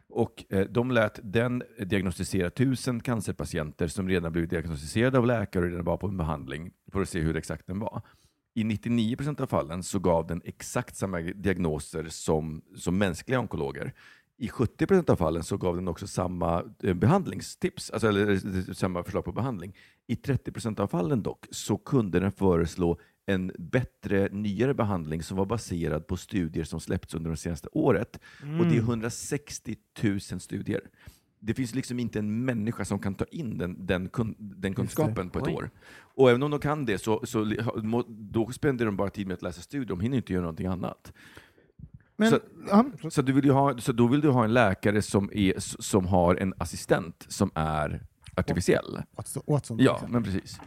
Och 0.09 0.45
eh, 0.49 0.67
de 0.67 0.91
lät 0.91 1.19
den 1.23 1.63
diagnostisera 1.79 2.49
tusen 2.49 2.99
cancerpatienter 2.99 3.87
som 3.87 4.09
redan 4.09 4.31
blivit 4.31 4.49
diagnostiserade 4.49 5.17
av 5.17 5.25
läkare 5.25 5.65
och 5.65 5.69
redan 5.69 5.85
var 5.85 5.97
på 5.97 6.07
en 6.07 6.17
behandling 6.17 6.71
för 6.91 7.01
att 7.01 7.09
se 7.09 7.19
hur 7.19 7.37
exakt 7.37 7.67
den 7.67 7.79
var. 7.79 8.01
I 8.53 8.63
99 8.63 9.15
procent 9.15 9.39
av 9.39 9.47
fallen 9.47 9.83
så 9.83 9.99
gav 9.99 10.27
den 10.27 10.41
exakt 10.45 10.95
samma 10.95 11.19
diagnoser 11.19 12.05
som, 12.09 12.61
som 12.75 12.97
mänskliga 12.97 13.39
onkologer. 13.39 13.93
I 14.37 14.49
70 14.49 14.87
procent 14.87 15.09
av 15.09 15.15
fallen 15.15 15.43
så 15.43 15.57
gav 15.57 15.75
den 15.75 15.87
också 15.87 16.07
samma 16.07 16.63
eh, 16.83 16.93
behandlingstips, 16.93 17.91
alltså, 17.91 18.07
eller 18.07 18.31
eh, 18.31 18.73
samma 18.73 19.03
förslag 19.03 19.25
på 19.25 19.31
behandling. 19.31 19.75
I 20.07 20.15
30 20.15 20.51
procent 20.51 20.79
av 20.79 20.87
fallen 20.87 21.23
dock 21.23 21.45
så 21.51 21.77
kunde 21.77 22.19
den 22.19 22.31
föreslå 22.31 22.99
en 23.25 23.51
bättre, 23.59 24.29
nyare 24.31 24.73
behandling 24.73 25.23
som 25.23 25.37
var 25.37 25.45
baserad 25.45 26.07
på 26.07 26.17
studier 26.17 26.63
som 26.63 26.79
släppts 26.79 27.13
under 27.13 27.29
det 27.31 27.37
senaste 27.37 27.67
året. 27.71 28.19
Och 28.59 28.65
det 28.65 28.75
är 28.75 28.79
160 28.81 29.75
000 30.03 30.19
studier. 30.19 30.81
Det 31.39 31.53
finns 31.53 31.75
liksom 31.75 31.99
inte 31.99 32.19
en 32.19 32.45
människa 32.45 32.85
som 32.85 32.99
kan 32.99 33.15
ta 33.15 33.25
in 33.25 33.57
den, 33.57 33.85
den, 33.85 34.09
kun, 34.09 34.35
den 34.39 34.73
kunskapen 34.75 35.29
på 35.29 35.39
ett 35.39 35.47
Oj. 35.47 35.53
år. 35.53 35.69
Och 35.97 36.29
även 36.29 36.43
om 36.43 36.51
de 36.51 36.59
kan 36.59 36.85
det, 36.85 36.97
så, 36.97 37.25
så 37.25 37.53
då 38.07 38.51
spenderar 38.51 38.85
de 38.85 38.95
bara 38.97 39.09
tid 39.09 39.27
med 39.27 39.33
att 39.33 39.41
läsa 39.41 39.61
studier. 39.61 39.87
De 39.89 39.99
hinner 39.99 40.17
inte 40.17 40.33
göra 40.33 40.41
någonting 40.41 40.67
annat. 40.67 41.13
Men, 42.17 42.29
Så- 42.29 42.39
ja, 42.69 42.85
Så, 43.09 43.21
du 43.21 43.33
vill 43.33 43.49
ha, 43.49 43.77
så 43.77 43.91
då 43.91 44.07
vill 44.07 44.21
du 44.21 44.29
ha 44.29 44.43
en 44.43 44.53
läkare 44.53 45.01
som, 45.01 45.29
är, 45.33 45.53
som 45.57 46.05
har 46.05 46.35
en 46.35 46.53
assistent 46.57 47.25
som 47.27 47.51
är 47.55 48.01
artificiell. 48.35 49.01
Watson 49.47 49.77
till 49.77 49.85
Ja, 49.85 50.01
men 50.09 50.23
precis. 50.23 50.59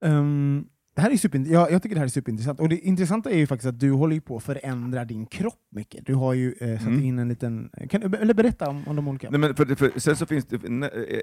Ehm, 0.00 0.68
det 0.94 1.00
här 1.00 1.10
är 1.10 1.16
super, 1.16 1.44
ja, 1.48 1.70
jag 1.70 1.82
tycker 1.82 1.94
det 1.96 2.00
här 2.00 2.06
är 2.06 2.10
superintressant. 2.10 2.60
Och 2.60 2.68
det 2.68 2.78
intressanta 2.78 3.30
är 3.30 3.36
ju 3.36 3.46
faktiskt 3.46 3.68
att 3.68 3.80
du 3.80 3.90
håller 3.90 4.14
ju 4.14 4.20
på 4.20 4.36
att 4.36 4.42
förändra 4.42 5.04
din 5.04 5.26
kropp 5.26 5.54
mycket. 5.70 6.06
Du 6.06 6.14
har 6.14 6.34
ju 6.34 6.54
eh, 6.60 6.78
satt 6.78 6.86
Mm. 6.86 7.04
in 7.04 7.18
en 7.18 7.28
liten... 7.28 7.70
Kan, 7.90 8.14
eller 8.14 8.34
berätta 8.34 8.68
om, 8.68 8.88
om 8.88 8.96
de 8.96 9.08
olika. 9.08 9.30
Nej, 9.30 9.40
men 9.40 9.54
för, 9.54 9.74
för, 9.74 9.92
sen 10.00 10.16
så 10.16 10.26
finns 10.26 10.46
det, 10.46 10.56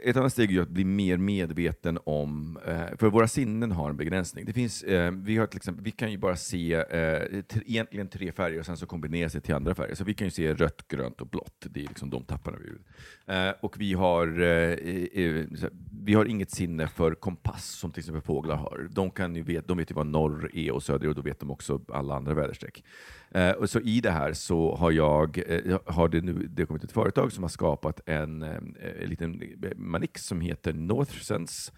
ett 0.04 0.18
annat 0.18 0.32
steg 0.34 0.50
är 0.50 0.54
ju 0.54 0.62
att 0.62 0.70
bli 0.70 0.86
mer 0.86 1.18
medveten 1.18 2.00
om, 2.06 2.58
eh, 2.68 2.98
för 2.98 3.10
våra 3.10 3.28
sinnen 3.28 3.72
har 3.72 3.90
en 3.90 3.98
begränsning. 3.98 4.46
Det 4.46 4.54
finns, 4.54 4.84
eh, 4.84 5.12
vi, 5.12 5.38
har 5.38 5.48
till 5.48 5.58
exempel, 5.58 5.84
vi 5.84 5.92
kan 5.92 6.12
ju 6.12 6.18
bara 6.18 6.36
se 6.36 6.74
eh, 6.74 7.42
tre, 7.42 7.62
egentligen 7.66 8.08
tre 8.08 8.32
färger 8.32 8.60
och 8.60 8.66
sen 8.66 8.78
så 8.78 8.86
kombineras 8.86 9.34
det 9.34 9.42
till 9.42 9.56
andra 9.56 9.76
färger. 9.76 9.96
Så 9.96 10.04
vi 10.04 10.14
kan 10.14 10.28
ju 10.28 10.32
se 10.32 10.54
rött, 10.54 10.88
grönt 10.88 11.22
och 11.22 11.28
blått. 11.28 11.66
Det 11.70 11.80
är 11.80 11.88
liksom 11.88 12.10
de 12.10 12.24
tapparna 12.24 12.58
vi 12.58 13.34
eh, 13.34 13.54
Och 13.62 13.82
vi 13.82 13.94
har, 13.94 14.42
eh, 14.42 14.48
eh, 14.48 15.46
så 15.56 15.62
här, 15.62 15.72
vi 16.04 16.14
har 16.14 16.26
inget 16.26 16.52
sinne 16.52 16.88
för 16.88 17.16
kompass 17.16 17.66
som 17.66 17.92
till 17.92 18.00
exempel 18.02 18.22
fåglar 18.22 18.56
har. 18.56 18.88
De, 18.92 19.12
kan 19.12 19.36
ju 19.36 19.44
vet, 19.58 19.68
de 19.68 19.78
vet 19.78 19.92
ju 19.92 19.96
vad 19.96 20.08
norr 20.08 20.50
är 20.54 20.72
och 20.72 20.84
söder 20.84 21.06
är 21.06 21.10
och 21.10 21.16
då 21.16 21.22
vet 21.22 21.40
de 21.40 21.52
också 21.52 21.82
alla 21.88 22.16
andra 22.16 22.34
väderstreck. 22.34 22.84
Eh, 23.32 23.52
och 23.52 23.70
så 23.70 23.80
i 23.80 24.02
det 24.02 24.12
här 24.12 24.34
så 24.34 24.76
har 24.76 24.92
jag, 24.92 25.38
eh, 25.48 25.80
har 25.86 26.08
det 26.08 26.22
nu 26.22 26.34
det 26.34 26.62
har 26.62 26.68
kommit 26.68 26.84
ett 26.84 26.92
företag 26.92 27.32
som 27.32 27.44
har 27.44 27.50
skapat 27.50 28.02
en, 28.06 28.44
eh, 28.44 28.58
en 29.02 29.10
liten 29.10 29.42
manix 29.76 30.26
som 30.26 30.42
heter 30.42 30.74
Northsense 30.74 31.72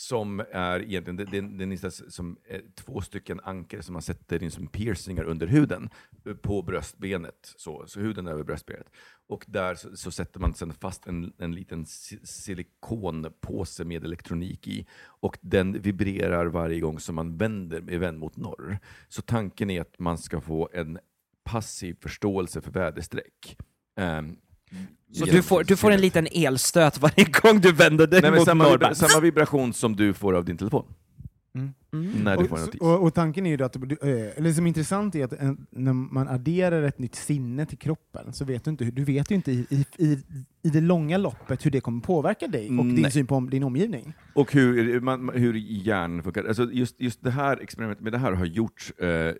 som 0.00 0.40
är 0.52 0.82
egentligen 0.82 1.16
det, 1.16 1.24
det, 1.24 1.40
det 1.40 1.84
är 1.84 2.10
som 2.10 2.38
två 2.74 3.00
stycken 3.00 3.40
ankare 3.40 3.82
som 3.82 3.92
man 3.92 4.02
sätter 4.02 4.42
in 4.42 4.50
som 4.50 4.66
piercingar 4.66 5.24
under 5.24 5.46
huden 5.46 5.90
eh, 6.26 6.34
på 6.34 6.62
bröstbenet, 6.62 7.54
så, 7.56 7.84
så 7.86 8.00
huden 8.00 8.26
över 8.26 8.44
bröstbenet. 8.44 8.90
Och 9.28 9.44
där 9.48 9.74
så, 9.74 9.96
så 9.96 10.10
sätter 10.10 10.40
man 10.40 10.54
sedan 10.54 10.72
fast 10.72 11.06
en, 11.06 11.32
en 11.38 11.54
liten 11.54 11.86
silikonpåse 12.22 13.84
med 13.84 14.04
elektronik 14.04 14.68
i 14.68 14.86
och 15.04 15.38
den 15.40 15.72
vibrerar 15.72 16.46
varje 16.46 16.80
gång 16.80 17.00
som 17.00 17.14
man 17.14 17.36
vänder 17.36 17.80
med 17.80 18.00
vänd 18.00 18.18
mot 18.18 18.36
norr. 18.36 18.78
Så 19.08 19.22
tanken 19.22 19.70
är 19.70 19.80
att 19.80 19.98
man 19.98 20.18
ska 20.18 20.40
få 20.40 20.68
en 20.72 20.98
passiv 21.44 21.96
förståelse 22.00 22.60
för 22.60 22.70
väderstreck. 22.70 23.56
Um, 23.96 24.36
så 25.12 25.24
genom 25.24 25.36
du 25.36 25.42
får, 25.42 25.64
du 25.64 25.76
får 25.76 25.90
en 25.90 26.00
liten 26.00 26.28
elstöt 26.32 26.98
varje 26.98 27.24
gång 27.24 27.60
du 27.60 27.72
vänder 27.72 28.06
dig 28.06 28.22
Nej, 28.22 28.30
mot 28.30 28.44
samma, 28.44 28.64
norr. 28.64 28.72
vibra, 28.72 28.94
samma 28.94 29.20
vibration 29.20 29.72
som 29.72 29.96
du 29.96 30.14
får 30.14 30.34
av 30.36 30.44
din 30.44 30.56
telefon. 30.58 30.84
Mm. 31.92 32.24
När 32.24 32.36
du 32.36 32.48
får 32.48 32.56
en 32.56 32.62
Och, 32.62 32.66
notis. 32.66 32.80
och, 32.80 33.02
och 33.02 33.14
tanken 33.14 33.46
är 33.46 33.56
ju 33.56 33.64
att, 33.64 33.76
eh, 33.76 33.82
eller 34.36 34.52
som 34.52 34.64
är 34.64 34.68
intressant 34.68 35.14
är 35.14 35.24
att 35.24 35.32
när 35.70 35.92
man 35.92 36.28
adderar 36.28 36.82
ett 36.82 36.98
nytt 36.98 37.14
sinne 37.14 37.66
till 37.66 37.78
kroppen 37.78 38.32
så 38.32 38.44
vet 38.44 38.64
du 38.64 38.70
inte, 38.70 38.84
du 38.84 39.04
vet 39.04 39.30
ju 39.30 39.34
inte 39.34 39.52
i, 39.52 39.66
i, 39.98 40.18
i, 40.62 40.68
det 40.68 40.80
långa 40.80 41.18
loppet 41.18 41.66
hur 41.66 41.70
det 41.70 41.80
kommer 41.80 42.00
påverka 42.00 42.46
dig 42.48 42.68
och 42.78 42.84
din 42.84 42.94
Nej. 43.02 43.10
syn 43.10 43.26
på 43.26 43.40
din 43.40 43.62
omgivning. 43.62 44.12
Och 44.34 44.52
hur, 44.52 45.00
man, 45.00 45.28
hur 45.34 45.54
hjärnan 45.54 46.22
funkar. 46.22 46.44
Alltså 46.44 46.70
just, 46.72 47.00
just 47.00 47.22
det 47.24 47.30
här 47.30 47.60
experimentet 47.62 48.02
med 48.04 48.12
det 48.12 48.18
här 48.18 48.32
har 48.32 48.44
gjorts 48.44 48.90
eh, 48.90 49.34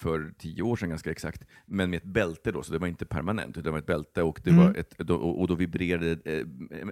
för 0.00 0.32
tio 0.38 0.62
år 0.62 0.76
sedan 0.76 0.88
ganska 0.88 1.10
exakt, 1.10 1.42
men 1.66 1.90
med 1.90 1.96
ett 1.96 2.04
bälte 2.04 2.52
då, 2.52 2.62
så 2.62 2.72
det 2.72 2.78
var 2.78 2.86
inte 2.86 3.06
permanent, 3.06 3.50
utan 3.50 3.62
det 3.62 3.70
var 3.70 3.78
ett 3.78 3.86
bälte 3.86 4.22
och, 4.22 4.40
det 4.44 4.50
Mm. 4.50 4.64
var 4.64 4.74
ett, 4.74 4.94
då, 4.98 5.14
och 5.16 5.40
och 5.40 5.48
då 5.48 5.54
vibrerade 5.54 6.18
eh, 6.24 6.46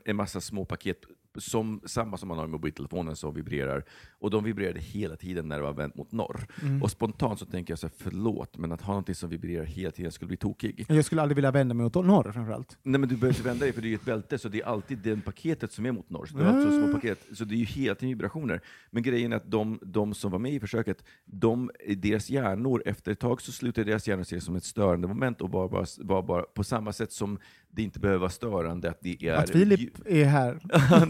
en 0.04 0.16
massa 0.16 0.40
små 0.40 0.64
paket, 0.64 0.98
som, 1.38 1.80
samma 1.84 2.16
som 2.16 2.28
man 2.28 2.38
har 2.38 2.44
i 2.44 2.48
mobiltelefonen, 2.48 3.16
som 3.16 3.34
vibrerar. 3.34 3.84
Och 4.18 4.30
de 4.30 4.44
vibrerade 4.44 4.80
hela 4.86 5.16
tiden 5.16 5.48
när 5.48 5.56
det 5.56 5.62
var 5.62 5.72
vänt 5.72 5.96
mot 5.96 6.12
norr. 6.12 6.46
Mm. 6.62 6.82
Och 6.82 6.90
spontant 6.90 7.38
så 7.38 7.46
tänker 7.46 7.72
jag 7.72 7.78
så 7.78 7.86
här, 7.86 7.94
förlåt, 7.98 8.58
men 8.58 8.72
att 8.72 8.80
ha 8.80 8.92
någonting 8.92 9.14
som 9.14 9.30
vibrerar 9.30 9.64
hela 9.64 9.90
tiden 9.90 10.12
skulle 10.12 10.28
bli 10.28 10.36
tokig. 10.36 10.86
Jag 10.88 11.04
skulle 11.04 11.22
aldrig 11.22 11.36
vilja 11.36 11.50
vända 11.50 11.74
mig 11.74 11.86
åt 11.86 11.94
norr 11.94 12.32
framförallt. 12.32 12.78
Nej 12.82 13.00
men 13.00 13.08
du 13.08 13.16
behöver 13.16 13.34
inte 13.34 13.48
vända 13.48 13.64
dig 13.64 13.72
för 13.72 13.82
det 13.82 13.86
är 13.86 13.90
ju 13.90 13.94
ett 13.94 14.04
bälte, 14.04 14.38
så 14.38 14.48
det 14.48 14.60
är 14.60 14.66
alltid 14.66 14.98
det 14.98 15.16
paketet 15.16 15.72
som 15.72 15.86
är 15.86 15.92
mot 15.92 16.10
norr. 16.10 16.26
Så 16.26 16.36
det 16.36 16.48
alltså 16.48 16.70
små 16.70 16.92
paket, 16.92 17.26
så 17.32 17.44
det 17.44 17.54
är 17.54 17.58
ju 17.58 17.64
hela 17.64 17.94
tiden 17.94 18.08
vibrationer. 18.08 18.60
Men 18.90 19.02
grejen 19.02 19.32
är 19.32 19.36
att 19.36 19.50
de, 19.50 19.78
de 19.82 20.14
som 20.14 20.32
var 20.32 20.38
med 20.38 20.52
i 20.52 20.60
försöket, 20.60 21.04
de, 21.24 21.70
deras 21.96 22.30
hjärnor, 22.30 22.82
efter 22.86 23.12
ett 23.12 23.20
tag 23.20 23.42
så 23.42 23.52
slutade 23.52 23.90
deras 23.90 24.08
hjärnor 24.08 24.24
se 24.24 24.40
som 24.40 24.56
ett 24.56 24.64
störande 24.64 25.08
moment 25.08 25.40
och 25.40 25.50
var 25.50 25.68
bara, 25.68 25.86
var 25.98 26.22
bara 26.22 26.42
på 26.42 26.64
samma 26.64 26.92
sätt 26.92 27.12
som 27.12 27.38
det 27.76 27.82
inte 27.82 28.00
behöver 28.00 28.18
vara 28.20 28.30
störande 28.30 28.90
att 28.90 28.98
det 29.02 29.24
är... 29.24 29.32
Att 29.34 29.50
Filip 29.50 29.90
är 30.06 30.24
här. 30.24 30.58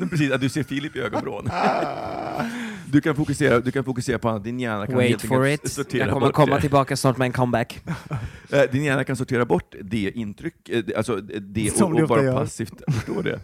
Precis, 0.11 0.33
att 0.33 0.41
du 0.41 0.49
ser 0.49 0.63
Filip 0.63 0.97
i 0.97 1.01
ögonvrån. 1.01 1.49
Du 2.93 3.01
kan 3.01 3.17
fokusera, 3.17 3.61
du 3.61 3.71
kan 3.71 3.85
fokusera 3.85 4.19
på 4.19 4.29
annat, 4.29 4.45
din 4.45 4.61
hjärna 4.61 4.87
kan 4.87 4.95
Wait 4.95 5.09
helt 5.09 5.23
for 5.23 5.45
enkelt 5.45 5.65
it. 5.65 5.73
sortera 5.73 6.05
Jag 6.05 6.11
kommer 6.13 6.27
bort 6.27 6.35
komma 6.35 6.55
det. 6.55 6.61
tillbaka 6.61 6.97
snart 6.97 7.17
med 7.19 7.27
en 7.27 7.33
comeback. 7.33 7.81
Eh, 8.53 8.63
Din 8.73 8.85
hjärna 8.85 9.05
kan 9.05 9.17
sortera 9.17 9.45
bort 9.45 9.75
det 9.83 10.11
intryck, 10.15 10.69
eh, 10.69 10.85
det- 10.85 10.95
alltså 10.97 11.17
det 11.41 11.77
Som 11.77 11.93
och, 11.97 12.11
och 12.11 12.25
gör. 12.25 12.33
passivt 12.37 12.83
förstå 12.95 13.23
det. 13.23 13.41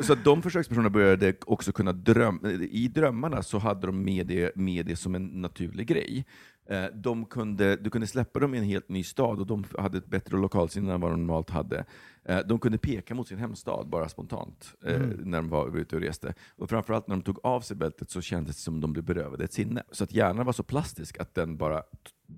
Så 0.00 0.12
att 0.12 0.24
de 0.24 0.42
försökspersonerna 0.42 0.90
började 0.90 1.34
också 1.46 1.72
kunna 1.72 1.92
drömma, 1.92 2.50
i 2.50 2.88
drömmarna 2.94 3.42
så 3.42 3.58
hade 3.58 3.86
de 3.86 4.04
med 4.04 4.26
det, 4.26 4.56
med 4.56 4.86
det 4.86 4.96
som 4.96 5.14
en 5.14 5.26
naturlig 5.26 5.86
grej. 5.86 6.24
Eh, 6.70 6.84
De 6.94 7.24
kunde, 7.24 7.76
du 7.76 7.90
kunde 7.90 8.06
släppa 8.06 8.38
dem 8.38 8.54
i 8.54 8.58
en 8.58 8.64
helt 8.64 8.88
ny 8.88 9.02
stad 9.04 9.40
och 9.40 9.46
de 9.46 9.64
hade 9.78 9.98
ett 9.98 10.06
bättre 10.06 10.36
lokalsinne 10.36 10.92
än 10.94 11.00
vad 11.00 11.10
de 11.10 11.20
normalt 11.26 11.50
hade. 11.50 11.84
Eh, 12.24 12.38
De 12.38 12.58
kunde 12.58 12.78
peka 12.78 13.14
mot 13.14 13.28
sin 13.28 13.38
hemstad 13.38 13.88
bara 13.88 14.08
spontant 14.08 14.74
eh, 14.86 14.94
Mm. 14.94 15.08
när 15.24 15.38
de 15.38 15.48
var 15.48 15.76
ute 15.78 15.96
och 15.96 16.02
reste. 16.02 16.34
Och 16.56 16.68
framförallt 16.70 17.08
när 17.08 17.16
de 17.16 17.22
tog 17.22 17.38
av 17.42 17.60
sig 17.60 17.76
bältet 17.76 18.10
så 18.10 18.20
kändes 18.20 18.56
det 18.56 18.62
som 18.62 18.80
de 18.80 18.92
blev 18.92 19.04
berövade 19.04 19.44
ett 19.44 19.52
sinne. 19.52 19.82
Så 19.90 20.04
att 20.04 20.12
hjärnan 20.12 20.46
var 20.46 20.52
så 20.52 20.62
plastisk 20.62 21.18
att 21.20 21.34
den 21.34 21.56
bara 21.56 21.82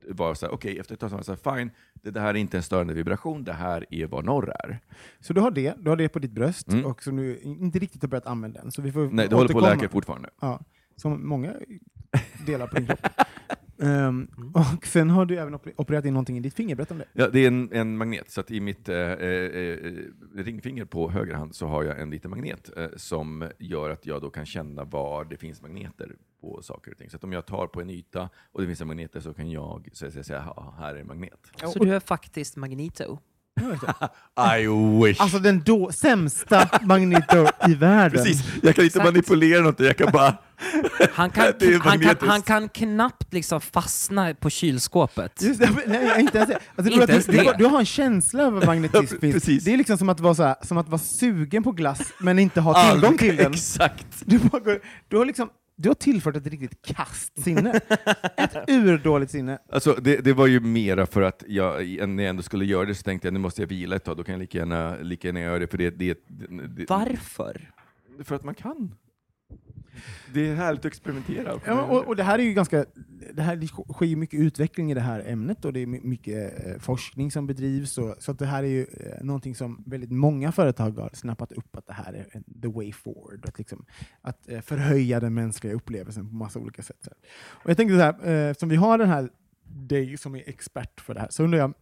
var 0.08 0.34
så 0.34 0.46
här, 0.46 0.52
okej, 0.54 0.78
efter 0.78 0.94
ett 0.94 1.00
tag 1.00 1.10
så 1.10 1.16
var 1.16 1.22
så 1.22 1.36
här, 1.44 1.56
fine, 1.58 1.70
det, 1.94 2.10
det 2.10 2.20
här 2.20 2.28
är 2.28 2.34
inte 2.38 2.56
en 2.56 2.62
störande 2.62 2.94
vibration, 2.94 3.44
det 3.44 3.52
här 3.52 3.86
är 3.90 4.06
vad 4.06 4.24
norr 4.24 4.50
är. 4.50 4.80
Så 5.20 5.32
du 5.32 5.40
har 5.40 5.50
det, 5.50 5.74
du 5.78 5.90
har 5.90 5.96
det 5.96 6.08
på 6.08 6.18
ditt 6.18 6.32
bröst, 6.32 6.68
Mm. 6.72 6.86
och 6.86 7.02
som 7.02 7.16
du 7.16 7.38
inte 7.40 7.78
riktigt 7.78 8.02
har 8.02 8.08
börjat 8.08 8.26
använda 8.26 8.60
än. 8.60 8.70
Så 8.72 8.82
vi 8.82 8.92
får 8.92 9.08
Nej, 9.10 9.28
det 9.28 9.36
håller 9.36 9.52
på 9.52 9.58
att 9.58 9.76
läka 9.78 9.88
fortfarande. 9.88 10.30
Ja, 10.40 10.60
som 10.96 11.28
många 11.28 11.54
delar 12.46 12.66
på 12.66 12.74
din 12.76 12.86
kropp. 12.86 12.98
Mm. 13.82 14.28
och 14.54 14.86
sen 14.86 15.10
har 15.10 15.26
du 15.26 15.36
även 15.38 15.54
oper- 15.54 15.72
opererat 15.76 16.04
in 16.04 16.14
någonting 16.14 16.36
i 16.36 16.40
ditt 16.40 16.54
finger, 16.54 16.76
berätta 16.76 16.94
om 16.94 16.98
det. 16.98 17.04
Ja, 17.12 17.28
det 17.28 17.40
är 17.40 17.46
en, 17.48 17.72
en 17.72 17.96
magnet, 17.96 18.30
så 18.30 18.40
att 18.40 18.50
i 18.50 18.60
mitt 18.60 18.88
eh, 18.88 18.96
eh, 18.96 19.28
eh, 19.28 19.76
ringfinger 20.34 20.84
på 20.84 21.10
höger 21.10 21.34
hand 21.34 21.54
så 21.54 21.66
har 21.66 21.82
jag 21.84 22.00
en 22.00 22.10
liten 22.10 22.30
magnet 22.30 22.70
eh, 22.76 22.86
som 22.96 23.48
gör 23.58 23.90
att 23.90 24.06
jag 24.06 24.22
då 24.22 24.30
kan 24.30 24.46
känna 24.46 24.84
var 24.84 25.24
det 25.24 25.36
finns 25.36 25.62
magneter 25.62 26.16
på 26.40 26.62
saker 26.62 26.90
och 26.90 26.98
ting. 26.98 27.10
Så 27.10 27.16
att 27.16 27.24
om 27.24 27.32
jag 27.32 27.46
tar 27.46 27.66
på 27.66 27.80
en 27.80 27.90
yta 27.90 28.28
och 28.52 28.60
det 28.60 28.66
finns 28.66 28.80
en 28.80 28.86
magnet 28.86 29.12
där 29.12 29.20
så 29.20 29.34
kan 29.34 29.50
jag 29.50 29.90
säga, 29.96 30.10
säga 30.24 30.42
"Ja, 30.56 30.74
här 30.78 30.94
är 30.94 31.00
en 31.00 31.06
magnet. 31.06 31.50
Så 31.72 31.78
du 31.84 31.94
är 31.94 32.00
faktiskt 32.00 32.56
Magneto? 32.56 33.18
I 34.58 34.66
wish! 35.02 35.20
Alltså 35.20 35.38
den 35.38 35.62
då 35.64 35.92
sämsta 35.92 36.68
Magneto 36.82 37.46
i 37.68 37.74
världen. 37.74 38.24
Precis, 38.24 38.44
jag 38.62 38.74
kan 38.74 38.84
inte 38.84 38.98
Exakt. 38.98 39.04
manipulera 39.04 39.58
någonting, 39.60 39.86
jag 39.86 39.96
kan 39.96 40.12
bara... 40.12 40.34
Han 41.12 41.30
kan, 41.30 41.52
han, 41.82 42.00
kan, 42.00 42.16
han 42.20 42.42
kan 42.42 42.68
knappt 42.68 43.32
liksom 43.32 43.60
fastna 43.60 44.34
på 44.34 44.50
kylskåpet. 44.50 45.42
Just 45.42 45.60
det, 45.60 45.70
men 45.70 45.82
nej, 45.86 46.20
inte 46.20 46.38
ens 46.38 46.50
det. 46.50 46.58
Alltså, 46.76 46.92
Inte 46.92 47.06
du, 47.06 47.12
ens 47.12 47.26
du, 47.26 47.36
det. 47.36 47.54
du 47.58 47.64
har 47.64 47.78
en 47.78 47.86
känsla 47.86 48.42
över 48.42 48.66
magnetism. 48.66 49.18
Precis. 49.18 49.64
Det 49.64 49.72
är 49.72 49.76
liksom 49.76 49.98
som 49.98 50.08
att, 50.08 50.20
vara 50.20 50.34
så 50.34 50.42
här, 50.42 50.56
som 50.62 50.78
att 50.78 50.88
vara 50.88 50.98
sugen 50.98 51.62
på 51.62 51.72
glass 51.72 52.00
men 52.20 52.38
inte 52.38 52.60
ha 52.60 52.92
tillgång 52.92 53.18
till 53.18 53.36
den. 53.36 53.52
Exakt! 53.52 54.06
Du, 54.20 54.38
bara 54.38 54.60
går, 54.60 54.80
du, 55.08 55.16
har 55.16 55.24
liksom, 55.24 55.48
du 55.82 55.88
har 55.88 55.94
tillfört 55.94 56.36
ett 56.36 56.46
riktigt 56.46 56.82
kast 56.82 57.42
sinne. 57.42 57.80
Ett 58.36 58.56
urdåligt 58.68 59.30
sinne. 59.30 59.58
Alltså, 59.68 59.94
det, 59.94 60.16
det 60.16 60.32
var 60.32 60.46
ju 60.46 60.60
mera 60.60 61.06
för 61.06 61.22
att 61.22 61.44
jag, 61.46 62.08
när 62.08 62.22
jag 62.22 62.30
ändå 62.30 62.42
skulle 62.42 62.64
göra 62.64 62.84
det 62.84 62.94
så 62.94 63.02
tänkte 63.02 63.26
jag 63.26 63.32
nu 63.32 63.40
måste 63.40 63.62
jag 63.62 63.66
vila 63.66 63.96
ett 63.96 64.04
tag, 64.04 64.16
då 64.16 64.24
kan 64.24 64.32
jag 64.32 64.40
lika 64.40 64.58
gärna, 64.58 64.96
lika 64.96 65.28
gärna 65.28 65.40
göra 65.40 65.58
det, 65.58 65.66
för 65.66 65.78
det, 65.78 65.90
det, 65.90 66.18
det, 66.26 66.88
Varför? 66.88 67.70
För 68.24 68.34
att 68.34 68.44
man 68.44 68.54
kan. 68.54 68.94
Det 70.34 70.48
är 70.48 70.54
härligt 70.54 70.80
att 70.80 70.84
experimentera. 70.86 71.60
Ja, 71.66 71.82
och, 71.82 72.06
och 72.06 72.16
det 72.16 72.22
här 72.22 72.38
är 72.38 72.42
ju 72.42 72.52
ganska, 72.52 72.84
det 73.34 73.42
här 73.42 73.56
det 73.56 73.66
sker 73.66 74.06
ju 74.06 74.16
mycket 74.16 74.40
utveckling 74.40 74.90
i 74.90 74.94
det 74.94 75.00
här 75.00 75.22
ämnet 75.26 75.64
och 75.64 75.72
det 75.72 75.80
är 75.80 75.86
mycket 75.86 76.66
eh, 76.66 76.78
forskning 76.78 77.30
som 77.30 77.46
bedrivs. 77.46 77.98
Och, 77.98 78.16
så 78.18 78.30
att 78.32 78.38
det 78.38 78.46
här 78.46 78.62
är 78.62 78.68
ju 78.68 78.82
eh, 78.82 79.24
någonting 79.24 79.54
som 79.54 79.84
väldigt 79.86 80.10
många 80.12 80.52
företag 80.52 80.98
har 80.98 81.10
snappat 81.12 81.52
upp 81.52 81.76
att 81.76 81.86
det 81.86 81.92
här 81.92 82.12
är 82.12 82.26
en- 82.32 82.60
the 82.62 82.68
way 82.68 82.92
forward. 82.92 83.44
Att, 83.48 83.58
liksom, 83.58 83.84
att 84.22 84.48
eh, 84.48 84.60
förhöja 84.60 85.20
den 85.20 85.34
mänskliga 85.34 85.72
upplevelsen 85.74 86.28
på 86.28 86.34
massa 86.34 86.58
olika 86.58 86.82
sätt. 86.82 87.08
Och 87.46 87.70
jag 87.70 87.76
tänkte 87.76 87.96
så 87.96 88.02
här, 88.02 88.48
eh, 88.48 88.54
som 88.54 88.68
vi 88.68 88.76
har 88.76 88.98
den 88.98 89.08
här 89.08 89.30
dig 89.64 90.16
som 90.16 90.34
är 90.34 90.42
expert 90.48 91.00
för 91.00 91.14
det 91.14 91.20
här, 91.20 91.28
så 91.30 91.44
undrar 91.44 91.58
jag 91.58 91.74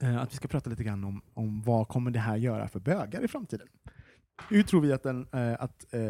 eh, 0.00 0.16
att 0.22 0.32
vi 0.32 0.36
ska 0.36 0.48
prata 0.48 0.70
lite 0.70 0.84
grann 0.84 1.04
om, 1.04 1.22
om 1.34 1.62
vad 1.62 1.88
kommer 1.88 2.10
det 2.10 2.18
här 2.18 2.36
göra 2.36 2.68
för 2.68 2.80
bögar 2.80 3.24
i 3.24 3.28
framtiden? 3.28 3.66
Hur 4.48 4.62
tror 4.62 4.80
vi 4.80 4.92
att, 4.92 5.02
den, 5.02 5.26
eh, 5.32 5.52
att 5.52 5.94
eh, 5.94 6.00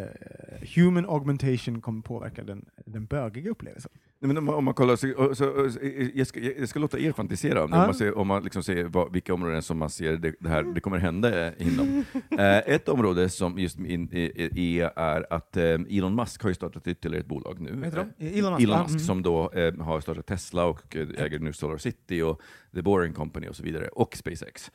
human 0.76 1.06
augmentation 1.08 1.80
kommer 1.80 2.02
påverka 2.02 2.44
den, 2.44 2.64
den 2.86 3.06
bögiga 3.06 3.50
upplevelsen? 3.50 3.90
Nej, 4.20 4.26
men 4.28 4.38
om, 4.38 4.44
man- 4.44 4.54
om 4.54 4.64
man 4.64 4.74
kollar, 4.74 4.96
så, 4.96 5.34
så, 5.34 5.70
så, 5.70 5.78
jag, 6.14 6.26
ska, 6.26 6.40
jag 6.40 6.68
ska 6.68 6.78
låta 6.78 6.98
er 6.98 7.12
fantisera 7.12 7.64
om 7.64 7.70
det, 7.70 7.76
Ja. 7.76 7.82
om 7.82 7.86
man, 7.86 7.94
ser, 7.94 8.18
om 8.18 8.26
man 8.26 8.42
liksom 8.42 8.62
ser 8.62 8.84
vad, 8.84 9.12
vilka 9.12 9.34
områden 9.34 9.62
som 9.62 9.78
man 9.78 9.90
ser 9.90 10.16
det, 10.16 10.34
det, 10.40 10.48
här, 10.48 10.62
det 10.62 10.80
kommer 10.80 10.98
hända 10.98 11.46
eh, 11.46 11.66
inom. 11.66 12.04
Eh, 12.38 12.58
ett 12.58 12.88
område 12.88 13.28
som 13.28 13.58
just 13.58 13.78
in, 13.78 14.08
är, 14.12 14.58
är, 14.98 15.32
att 15.32 15.56
eh, 15.56 15.64
Elon 15.64 16.14
Musk 16.14 16.42
har 16.42 16.50
ju 16.50 16.54
startat 16.54 16.86
ytterligare 16.88 17.20
ett 17.20 17.26
bolag 17.28 17.60
nu. 17.60 17.70
Eh, 17.70 18.38
Elon 18.38 18.52
Musk, 18.52 18.62
Elon 18.62 18.78
Musk 18.82 18.90
mm. 18.90 18.98
som 18.98 19.22
då 19.22 19.50
eh, 19.50 19.74
har 19.74 20.00
startat 20.00 20.26
Tesla 20.26 20.64
och 20.64 20.96
eh, 20.96 21.08
äger 21.18 21.38
nu 21.38 21.52
Solar 21.52 21.78
City 21.78 22.22
och 22.22 22.40
The 22.74 22.82
Boring 22.82 23.12
Company 23.12 23.48
och 23.48 23.56
så 23.56 23.62
vidare, 23.62 23.88
och 23.88 24.16
SpaceX. 24.16 24.70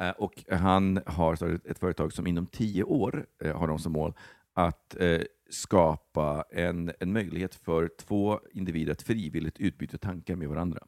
Eh, 0.00 0.10
och 0.10 0.44
han 0.50 1.00
har 1.06 1.36
startat 1.36 1.66
ett 1.66 1.78
företag 1.78 2.12
som 2.12 2.26
inom 2.26 2.46
tio 2.46 2.84
år 2.84 3.26
eh, 3.44 3.58
har 3.58 3.68
de 3.68 3.78
som 3.78 3.92
mål 3.92 4.14
att 4.54 4.96
eh, 5.00 5.20
skapa 5.50 6.44
en, 6.50 6.92
en 7.00 7.12
möjlighet 7.12 7.54
för 7.54 7.90
två 7.98 8.40
individer 8.52 8.92
att 8.92 9.02
frivilligt 9.02 9.58
utbyta 9.58 9.98
tankar 9.98 10.36
med 10.36 10.48
varandra. 10.48 10.80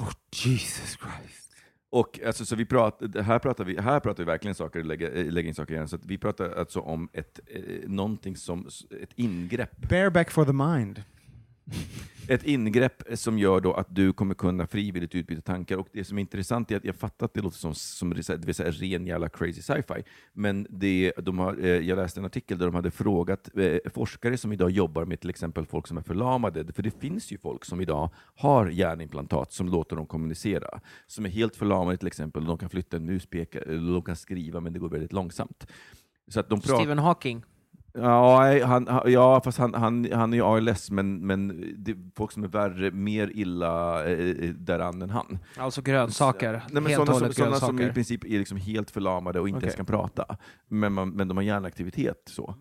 Oh 0.00 0.12
Jesus 0.32 0.98
Christ. 0.98 1.48
Och 1.90 2.20
alltså, 2.26 2.44
så 2.44 2.56
vi 2.56 2.64
pratar, 2.64 3.22
här, 3.22 3.38
pratar 3.38 3.64
vi, 3.64 3.80
här 3.80 4.00
pratar 4.00 4.24
vi 4.24 4.26
verkligen 4.26 4.54
saker, 4.54 4.82
lägga, 4.82 5.08
lägga 5.08 5.48
in 5.48 5.54
saker 5.54 5.74
igen. 5.74 5.88
Så 5.88 5.98
vi 6.02 6.18
pratar 6.18 6.50
alltså 6.50 6.80
om 6.80 7.08
ett, 7.12 7.40
eh, 7.46 7.88
någonting 7.88 8.36
som, 8.36 8.68
ett 9.02 9.12
ingrepp 9.14 9.88
Bareback 9.88 10.30
for 10.30 10.44
the 10.44 10.52
mind 10.52 11.02
ett 12.28 12.44
ingrepp 12.44 13.02
som 13.14 13.38
gör 13.38 13.60
då 13.60 13.72
att 13.72 13.86
du 13.94 14.12
kommer 14.12 14.34
kunna 14.34 14.66
frivilligt 14.66 15.14
utbyta 15.14 15.40
tankar. 15.42 15.76
Och 15.76 15.88
det 15.92 16.04
som 16.04 16.18
är 16.18 16.20
intressant 16.20 16.70
är 16.70 16.76
att 16.76 16.84
jag 16.84 16.96
fattar 16.96 17.26
att 17.26 17.34
det 17.34 17.40
låter 17.40 17.58
som, 17.58 17.74
som 17.74 18.10
det 18.10 18.36
vill 18.46 18.54
säga, 18.54 18.70
ren 18.70 19.06
jävla 19.06 19.28
crazy 19.28 19.62
sci-fi. 19.62 20.02
Men 20.32 20.66
det, 20.70 21.12
de 21.22 21.38
har, 21.38 21.58
eh, 21.64 21.68
jag 21.68 21.96
läste 21.96 22.20
en 22.20 22.24
artikel 22.24 22.58
där 22.58 22.66
de 22.66 22.74
hade 22.74 22.90
frågat 22.90 23.50
eh, 23.56 23.76
forskare 23.94 24.36
som 24.36 24.52
idag 24.52 24.70
jobbar 24.70 25.04
med 25.04 25.20
till 25.20 25.30
exempel 25.30 25.66
folk 25.66 25.86
som 25.86 25.96
är 25.96 26.02
förlamade. 26.02 26.72
För 26.72 26.82
det 26.82 27.00
finns 27.00 27.32
ju 27.32 27.38
folk 27.38 27.64
som 27.64 27.80
idag 27.80 28.10
har 28.34 28.66
hjärnimplantat 28.66 29.52
som 29.52 29.68
låter 29.68 29.96
dem 29.96 30.06
kommunicera. 30.06 30.80
Som 31.06 31.26
är 31.26 31.30
helt 31.30 31.56
förlamade 31.56 31.96
till 31.96 32.06
exempel. 32.06 32.44
De 32.44 32.58
kan 32.58 32.70
flytta 32.70 32.96
en 32.96 33.04
muspekare, 33.04 33.76
de 33.76 34.02
kan 34.02 34.16
skriva 34.16 34.60
men 34.60 34.72
det 34.72 34.78
går 34.78 34.88
väldigt 34.88 35.12
långsamt. 35.12 35.66
Så 36.28 36.40
att 36.40 36.48
de. 36.48 36.60
Stephen 36.60 36.98
Hawking? 36.98 37.42
Ja, 38.00 38.66
han, 38.66 38.88
ja 39.04 39.40
fast 39.44 39.58
han, 39.58 39.74
han, 39.74 40.12
han 40.12 40.32
är 40.32 40.36
ju 40.36 40.42
ALS, 40.42 40.90
men, 40.90 41.26
men 41.26 41.48
det 41.76 41.90
är 41.90 41.96
folk 42.16 42.32
som 42.32 42.44
är 42.44 42.48
värre, 42.48 42.90
mer 42.90 43.30
illa 43.34 44.04
eh, 44.06 44.48
däran 44.54 45.02
än 45.02 45.10
han. 45.10 45.38
Alltså 45.56 45.82
grönsaker. 45.82 46.52
Nej, 46.52 46.62
men 46.82 46.86
Helt 46.86 46.96
sådana, 46.96 47.18
som, 47.18 47.32
sådana 47.32 47.56
som 47.56 47.80
i 47.80 47.92
princip 47.92 48.24
är 48.24 48.38
liksom 48.38 48.58
helt 48.58 48.90
förlamade 48.90 49.40
och 49.40 49.48
inte 49.48 49.58
Okej. 49.58 49.66
ens 49.66 49.76
kan 49.76 49.86
prata. 49.86 50.36
Men, 50.68 50.92
man, 50.92 51.10
men 51.10 51.28
de 51.28 51.36
har 51.36 51.44
hjärnaktivitet. 51.44 52.22
Så. 52.26 52.54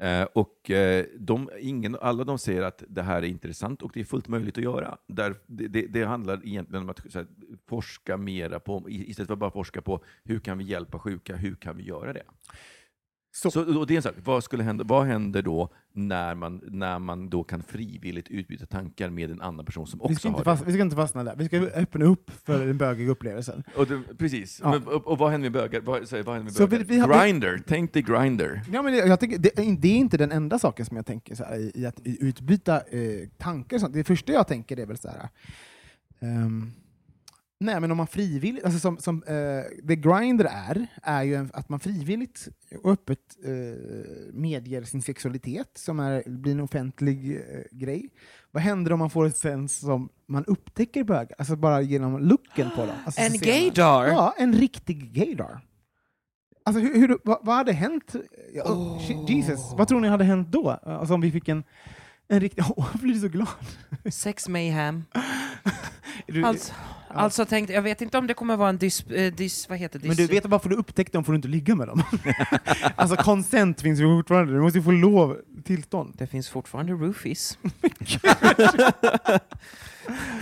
Eh, 0.00 0.22
och 0.22 0.70
eh, 0.70 1.04
de, 1.18 1.50
ingen, 1.60 1.96
alla 2.00 2.24
de 2.24 2.38
säger 2.38 2.62
att 2.62 2.82
det 2.88 3.02
här 3.02 3.22
är 3.22 3.26
intressant 3.26 3.82
och 3.82 3.90
det 3.94 4.00
är 4.00 4.04
fullt 4.04 4.28
möjligt 4.28 4.58
att 4.58 4.64
göra. 4.64 4.98
Där, 5.06 5.34
det, 5.46 5.68
det, 5.68 5.86
det 5.86 6.04
handlar 6.04 6.46
egentligen 6.46 6.82
om 6.82 6.90
att 6.90 7.14
här, 7.14 7.26
forska 7.66 8.16
mera 8.16 8.60
på, 8.60 8.84
istället 8.88 9.26
för 9.26 9.32
att 9.32 9.38
bara 9.38 9.50
forska 9.50 9.82
på 9.82 10.04
hur 10.24 10.40
kan 10.40 10.58
vi 10.58 10.64
hjälpa 10.64 10.98
sjuka, 10.98 11.36
hur 11.36 11.54
kan 11.54 11.76
vi 11.76 11.82
göra 11.82 12.12
det? 12.12 12.22
Så, 13.42 13.78
och 13.78 13.86
det 13.86 13.94
är 13.94 13.96
en 13.96 14.02
sak, 14.02 14.14
vad, 14.24 14.44
skulle 14.44 14.62
hända, 14.62 14.84
vad 14.84 15.06
händer 15.06 15.42
då 15.42 15.68
när 15.92 16.34
man, 16.34 16.60
när 16.70 16.98
man 16.98 17.28
då 17.30 17.44
kan 17.44 17.62
frivilligt 17.62 18.28
utbyta 18.28 18.66
tankar 18.66 19.10
med 19.10 19.30
en 19.30 19.40
annan 19.40 19.64
person 19.66 19.86
som 19.86 19.98
Vi 19.98 20.04
också 20.04 20.14
ska, 20.14 20.28
inte 20.28 20.38
har 20.38 20.44
fast, 20.44 20.66
vi 20.68 20.72
ska 20.72 20.82
inte 20.82 20.96
fastna 20.96 21.24
där. 21.24 21.36
Vi 21.36 21.44
ska 21.44 21.56
öppna 21.60 22.04
upp 22.04 22.30
för 22.44 22.66
den 22.66 22.78
bögiga 22.78 23.10
upplevelsen. 23.10 23.62
det? 23.66 23.80
Och 23.80 23.86
det 23.86 24.02
precis. 24.18 24.60
Ja. 24.62 24.70
Men, 24.70 24.82
och, 24.86 25.06
och 25.06 25.18
vad 25.18 25.30
händer 25.30 25.50
med 25.50 25.62
bögar? 25.62 25.80
Vad, 25.80 26.08
så, 26.08 26.16
vad 26.16 26.26
händer 26.34 26.42
med 26.44 26.52
Så 26.52 26.66
bögar? 26.66 26.84
vi- 26.84 26.94
vi 26.94 27.00
har- 27.00 27.24
Grinder, 27.24 27.62
tänk 27.66 27.92
dig 27.92 28.02
Grinder. 28.02 28.62
Ja, 28.72 28.82
men 28.82 28.92
det, 28.92 28.98
jag 28.98 29.20
tänker, 29.20 29.38
det, 29.38 29.50
det 29.80 29.88
är 29.88 29.96
inte 29.96 30.16
den 30.16 30.32
enda 30.32 30.58
saken 30.58 30.86
som 30.86 30.96
jag 30.96 31.06
tänker 31.06 31.34
så 31.34 31.44
här, 31.44 31.56
i, 31.56 31.72
i 31.74 31.86
att 31.86 32.06
i- 32.06 32.18
utbyta 32.24 32.76
eh, 32.76 33.28
tankar. 33.38 33.78
sånt. 33.78 33.94
Det 33.94 34.04
första 34.04 34.32
jag 34.32 34.46
tänker 34.48 34.76
är 34.78 34.86
väl 34.86 34.98
så 34.98 35.08
här... 35.08 35.28
ehm, 36.20 36.70
nej, 37.60 37.80
men 37.80 37.90
om 37.90 37.96
man 37.96 38.06
frivilligt... 38.06 38.64
Alltså 38.64 38.80
som, 38.80 38.98
som 38.98 39.22
eh, 39.22 39.62
det 39.82 39.96
Grindr 39.96 40.44
är, 40.50 40.86
är 41.02 41.22
ju 41.22 41.34
en, 41.34 41.50
att 41.54 41.68
man 41.68 41.80
frivilligt 41.80 42.48
och 42.82 42.90
öppet 42.92 43.18
eh, 43.44 43.52
medger 44.32 44.82
sin 44.82 45.02
sexualitet, 45.02 45.70
som 45.74 46.00
är, 46.00 46.22
blir 46.26 46.52
en 46.52 46.60
offentlig 46.60 47.36
eh, 47.36 47.60
grej. 47.78 48.10
Vad 48.50 48.62
händer 48.62 48.92
om 48.92 48.98
man 48.98 49.10
får 49.10 49.26
ett 49.26 49.36
sen 49.36 49.68
som 49.68 50.08
man 50.28 50.44
upptäcker 50.44 51.04
bögar? 51.04 51.34
Alltså 51.38 51.56
bara 51.56 51.80
genom 51.80 52.18
looken 52.18 52.70
på 52.76 52.86
dem. 52.86 52.96
Alltså, 53.04 53.20
En 53.20 53.32
gaydar? 53.38 54.06
Ja, 54.06 54.34
en 54.38 54.52
riktig 54.52 55.12
gaydar. 55.12 55.60
Alltså, 56.64 56.82
hur, 56.82 56.94
hur, 56.94 57.18
vad, 57.24 57.38
vad 57.42 57.56
hade 57.56 57.72
hänt? 57.72 58.14
Oh, 58.64 59.02
Jesus, 59.28 59.60
vad 59.72 59.88
tror 59.88 60.00
ni 60.00 60.08
hade 60.08 60.24
hänt 60.24 60.48
då? 60.52 60.70
Alltså, 60.70 61.14
om 61.14 61.20
vi 61.20 61.30
fick 61.32 61.48
en, 61.48 61.64
en 62.28 62.40
riktig... 62.40 62.64
Åh, 62.76 62.88
jag 62.92 63.00
blir 63.00 63.14
så 63.14 63.28
glad. 63.28 63.48
Sex 64.12 64.48
mayhem. 64.48 65.04
Du- 66.26 66.44
Alltså, 66.44 66.72
alltså 67.14 67.44
tänkte, 67.44 67.72
jag 67.72 67.82
vet 67.82 68.00
inte 68.02 68.18
om 68.18 68.26
det 68.26 68.34
kommer 68.34 68.56
vara 68.56 68.68
en 68.68 68.78
dys... 68.78 69.06
eh, 69.06 69.32
dys 69.32 69.68
vad 69.68 69.78
heter 69.78 69.98
det? 69.98 70.08
Men 70.08 70.16
du 70.16 70.26
vet 70.26 70.46
varför 70.46 70.68
du 70.68 70.76
upptäckte 70.76 71.16
dem 71.18 71.24
får 71.24 71.32
du 71.32 71.36
inte 71.36 71.48
ligga 71.48 71.74
med 71.74 71.88
dem. 71.88 72.02
alltså 72.96 73.16
consent 73.16 73.80
finns 73.80 74.00
ju 74.00 74.04
fortfarande, 74.16 74.52
du 74.52 74.60
måste 74.60 74.78
ju 74.78 74.84
få 74.84 74.90
lov, 74.90 75.36
tillstånd. 75.64 76.14
Det 76.18 76.26
finns 76.26 76.48
fortfarande 76.48 76.92
roofies. 76.92 77.58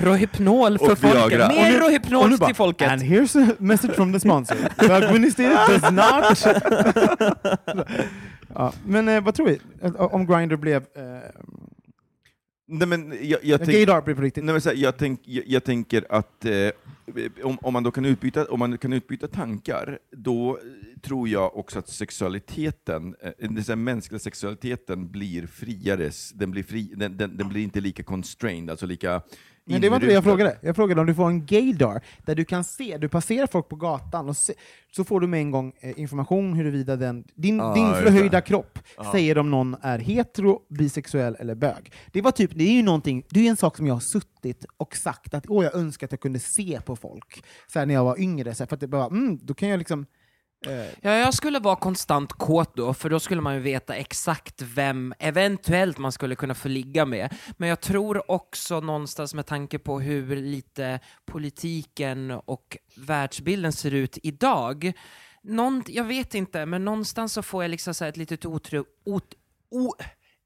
Rohypnol 0.00 0.78
för 0.78 0.92
Och 0.92 0.98
folket. 0.98 1.30
Viagra. 1.30 1.48
Mer 1.48 1.56
Och 1.64 1.70
nu- 1.70 1.76
och 1.76 1.82
rohypnol 1.82 2.30
nu 2.30 2.36
bara, 2.36 2.46
till 2.46 2.54
folket. 2.54 2.92
And 2.92 3.02
here's 3.02 3.50
a 3.50 3.54
message 3.58 3.94
from 3.94 4.12
the 4.12 4.20
sponsor. 4.20 4.56
Bögministeriet 4.88 5.60
does 5.68 5.82
not... 5.92 6.56
ja, 8.54 8.72
men 8.86 9.08
eh, 9.08 9.20
vad 9.20 9.34
tror 9.34 9.46
vi? 9.46 9.60
Om 9.98 10.26
Grindr 10.26 10.56
blev... 10.56 10.76
Eh, 10.76 11.02
Nej, 12.68 12.88
men 12.88 13.18
jag, 13.22 13.44
jag, 13.44 13.60
tänk, 13.60 13.72
gaydar 13.72 14.00
blir 14.02 14.14
på 14.14 14.20
riktigt. 14.22 14.44
nej, 14.44 14.52
men 14.52 14.60
så 14.60 14.68
här, 14.68 14.76
jag, 14.76 14.96
tänk, 14.96 15.20
jag, 15.24 15.44
jag 15.46 15.64
tänker 15.64 16.06
att 16.08 16.44
eh, 16.44 16.70
om, 17.42 17.58
om, 17.62 17.72
man 17.72 17.82
då 17.82 17.90
kan 17.90 18.04
utbyta, 18.04 18.44
om 18.44 18.58
man 18.58 18.78
kan 18.78 18.92
utbyta 18.92 19.28
tankar, 19.28 19.98
då 20.10 20.58
tror 21.02 21.28
jag 21.28 21.56
också 21.56 21.78
att 21.78 21.88
sexualiteten, 21.88 23.14
eh, 23.22 23.32
den 23.38 23.64
här 23.68 23.76
mänskliga 23.76 24.18
sexualiteten 24.18 25.10
blir 25.10 25.46
friare, 25.46 26.10
den 26.34 26.50
blir, 26.50 26.62
fri, 26.62 26.92
den, 26.96 27.16
den, 27.16 27.36
den 27.36 27.48
blir 27.48 27.62
inte 27.62 27.80
lika 27.80 28.02
constrained, 28.02 28.70
alltså 28.70 28.86
lika 28.86 29.22
Men 29.68 29.80
det 29.80 29.88
var 29.88 29.96
inte 29.96 30.06
det 30.06 30.12
jag 30.12 30.24
frågade. 30.24 30.58
Jag 30.60 30.76
frågade 30.76 31.00
om 31.00 31.06
du 31.06 31.14
får 31.14 31.26
en 31.28 31.46
gaydar, 31.46 32.02
där 32.24 32.34
du 32.34 32.44
kan 32.44 32.64
se, 32.64 32.98
du 32.98 33.08
passerar 33.08 33.46
folk 33.46 33.68
på 33.68 33.76
gatan, 33.76 34.28
och 34.28 34.36
se, 34.36 34.52
så 34.96 35.04
får 35.04 35.20
du 35.20 35.26
med 35.26 35.40
en 35.40 35.50
gång 35.50 35.72
eh, 35.80 36.00
information 36.00 36.52
huruvida 36.54 36.96
den, 36.96 37.24
din, 37.34 37.56
Ja, 37.56 37.74
din 37.74 37.94
förhöjda 37.94 38.40
kropp 38.40 38.78
Ja. 38.96 39.12
säger 39.12 39.38
om 39.38 39.50
någon 39.50 39.76
är 39.82 39.98
hetero, 39.98 40.60
bisexuell 40.68 41.36
eller 41.38 41.54
bög. 41.54 41.92
Det 42.12 42.22
var 42.22 42.30
typ, 42.30 42.50
det 42.54 42.64
är 42.64 42.72
ju 42.72 42.82
någonting, 42.82 43.24
det 43.30 43.46
är 43.46 43.50
en 43.50 43.56
sak 43.56 43.76
som 43.76 43.86
jag 43.86 43.94
har 43.94 44.00
suttit 44.00 44.64
och 44.76 44.96
sagt 44.96 45.34
att 45.34 45.44
åh, 45.48 45.64
jag 45.64 45.74
önskar 45.74 46.06
att 46.06 46.12
jag 46.12 46.20
kunde 46.20 46.38
se 46.38 46.80
på 46.86 46.96
folk 46.96 47.44
så 47.72 47.78
här, 47.78 47.86
när 47.86 47.94
jag 47.94 48.04
var 48.04 48.20
yngre, 48.20 48.54
så 48.54 48.62
här, 48.62 48.68
för 48.68 48.76
att 48.76 48.80
det 48.80 48.88
bara, 48.88 49.06
mm, 49.06 49.38
då 49.42 49.54
kan 49.54 49.68
jag 49.68 49.78
liksom 49.78 50.06
Ja, 51.00 51.16
jag 51.16 51.34
skulle 51.34 51.58
vara 51.58 51.76
konstant 51.76 52.32
kåt 52.32 52.76
då, 52.76 52.94
för 52.94 53.10
då 53.10 53.20
skulle 53.20 53.40
man 53.40 53.54
ju 53.54 53.60
veta 53.60 53.94
exakt 53.94 54.62
vem 54.62 55.14
eventuellt 55.18 55.98
man 55.98 56.12
skulle 56.12 56.34
kunna 56.34 56.54
få 56.54 56.68
ligga 56.68 57.04
med. 57.06 57.34
Men 57.56 57.68
jag 57.68 57.80
tror 57.80 58.30
också 58.30 58.80
någonstans 58.80 59.34
med 59.34 59.46
tanke 59.46 59.78
på 59.78 60.00
hur 60.00 60.36
lite 60.36 61.00
politiken 61.24 62.30
och 62.30 62.76
världsbilden 62.96 63.72
ser 63.72 63.94
ut 63.94 64.18
idag, 64.22 64.92
någon, 65.42 65.82
jag 65.86 66.04
vet 66.04 66.34
inte, 66.34 66.66
men 66.66 66.84
någonstans 66.84 67.32
så 67.32 67.42
får 67.42 67.64
jag 67.64 67.70
liksom 67.70 67.94
så 67.94 68.04
ett 68.04 68.16
litet 68.16 68.46
otro, 68.46 68.84
ot, 69.04 69.34
o, 69.70 69.92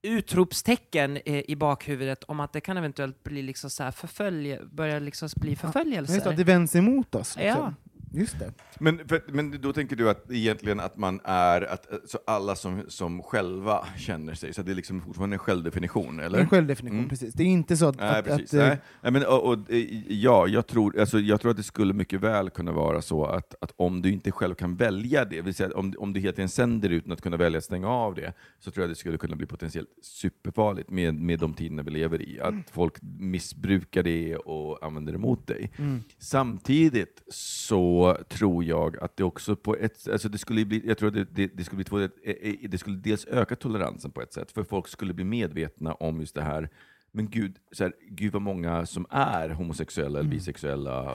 utropstecken 0.03 1.29
i 1.29 1.57
bakhuvudet 1.57 2.25
om 2.25 2.41
att 2.41 2.53
det 2.53 2.61
kan 2.61 2.77
eventuellt 2.77 3.23
bli 3.23 3.43
liksom 3.43 3.71
så 3.71 3.83
här 3.83 3.91
förfölje, 3.91 4.65
börja 4.65 4.99
liksom 4.99 5.29
bli 5.37 5.57
förföljelser. 5.57 6.29
att 6.29 6.37
det 6.37 6.45
vänds 6.45 6.77
emot 6.77 7.15
oss. 7.15 7.37
Liksom. 7.37 7.63
Ja. 7.63 7.75
Just 8.13 8.39
det. 8.39 8.53
Men, 8.79 9.09
för, 9.09 9.23
men 9.27 9.61
då 9.61 9.73
tänker 9.73 9.97
du 9.97 10.11
att 10.11 10.31
egentligen 10.31 10.81
att 10.81 10.97
man 10.97 11.21
är, 11.25 11.63
att, 11.63 11.87
så 12.07 12.19
alla 12.27 12.57
som, 12.57 12.83
som 12.89 13.23
själva 13.23 13.87
känner 13.99 14.35
sig, 14.35 14.55
så 14.55 14.63
det 14.63 14.71
är 14.71 14.75
liksom 14.75 15.01
fortfarande 15.01 15.35
en 15.35 15.39
självdefinition, 15.39 16.21
eller? 16.21 16.39
En 16.39 16.49
självdefinition, 16.49 16.99
Mm. 16.99 17.09
precis. 17.09 17.35
Det 17.35 17.43
är 17.43 17.47
inte 17.47 17.77
så 17.77 17.87
att... 17.87 17.97
Nej, 17.99 18.19
att, 18.19 18.25
precis. 18.25 18.55
att, 18.55 18.61
eh, 18.61 18.79
Nej. 19.03 19.13
Men, 19.13 19.25
och, 19.27 19.45
och, 19.49 19.71
eh, 19.71 20.13
ja, 20.13 20.47
jag 20.47 20.67
tror, 20.67 21.01
alltså, 21.01 21.19
jag 21.19 21.41
tror 21.41 21.51
att 21.51 21.57
det 21.57 21.63
skulle 21.63 21.93
mycket 21.95 22.21
väl 22.21 22.51
kunna 22.51 22.73
vara 22.73 23.03
så 23.03 23.25
att, 23.25 23.55
att 23.61 23.73
om 23.77 24.03
du 24.03 24.13
inte 24.13 24.31
själv 24.33 24.55
kan 24.55 24.77
välja 24.77 25.25
det, 25.25 25.41
vill 25.43 25.55
säga 25.55 25.67
att 25.69 25.75
om, 25.75 25.95
om 25.99 26.13
du 26.13 26.21
hela 26.21 26.33
tiden 26.33 26.49
sänder 26.49 26.91
utan 26.91 27.13
att 27.13 27.21
kunna 27.23 27.37
välja 27.37 27.59
att 27.59 27.65
stänga 27.65 27.89
av 27.89 28.15
det, 28.15 28.33
så 28.59 28.71
tror 28.71 28.83
jag 28.83 28.91
det 28.91 28.95
skulle 28.95 29.19
kunna 29.19 29.37
bli 29.37 29.47
potentiellt 29.47 29.89
superfarligt 30.03 30.91
med, 30.91 31.15
med 31.15 31.39
de 31.39 31.55
tiderna 31.55 31.83
vi 31.83 31.91
lever 31.91 32.23
i. 32.23 32.41
Att 32.41 32.55
folk 32.73 32.95
missbrukar 33.19 34.03
det 34.03 34.37
och 34.37 34.85
använder 34.87 35.13
det 35.13 35.19
mot 35.19 35.47
dig. 35.47 35.71
Mm. 35.79 36.03
Samtidigt 36.19 37.23
så 37.33 38.00
tror 38.29 38.65
jag 38.65 38.99
att 38.99 39.17
det 39.17 39.25
också 39.25 39.57
på 39.57 39.77
ett 39.77 40.09
alltså 40.09 40.29
det 40.29 40.39
skulle 40.39 40.65
bli, 40.65 40.83
jag 40.87 40.99
tror 40.99 41.09
att 41.09 41.15
det, 41.15 41.25
det, 41.25 41.47
det 41.47 41.65
skulle 41.65 41.77
bli 41.77 41.85
två, 41.85 42.01
eh, 42.01 42.09
eh, 42.25 42.55
det 42.71 42.79
skulle 42.79 42.97
dels 42.97 43.27
öka 43.27 43.57
toleransen 43.57 44.11
på 44.11 44.23
ett 44.23 44.33
sätt, 44.33 44.53
för 44.53 44.65
folk 44.65 44.89
skulle 44.89 45.15
bli 45.15 45.25
medvetna 45.25 45.95
om 45.95 46.21
just 46.21 46.35
det 46.35 46.43
här 46.43 46.69
men 47.13 47.31
gud, 47.31 47.57
så 47.73 47.85
här, 47.85 47.93
gud 48.11 48.33
vad 48.33 48.43
många 48.43 48.87
som 48.87 49.07
är 49.11 49.49
homosexuella 49.49 50.19
eller 50.19 50.31
bisexuella 50.31 51.15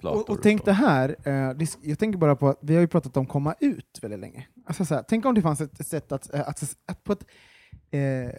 flator. 0.00 0.20
Och, 0.20 0.30
och 0.30 0.42
tänk 0.42 0.64
det 0.64 0.72
här, 0.72 1.16
eh, 1.24 1.66
jag 1.82 1.98
tänker 1.98 2.18
bara 2.18 2.36
på 2.36 2.48
att 2.48 2.58
vi 2.62 2.74
har 2.74 2.80
ju 2.80 2.88
pratat 2.88 3.16
om 3.16 3.26
komma 3.26 3.54
ut 3.60 3.98
väldigt 4.02 4.20
länge. 4.20 4.46
Alltså 4.66 4.84
så 4.84 4.94
här, 4.94 5.04
tänk 5.08 5.24
om 5.26 5.34
det 5.34 5.42
fanns 5.42 5.60
ett 5.60 5.86
sätt 5.86 6.12
att, 6.12 6.30
att, 6.30 6.76
att 6.86 7.04
på 7.04 7.12
ett 7.12 7.26
eh, 7.90 8.30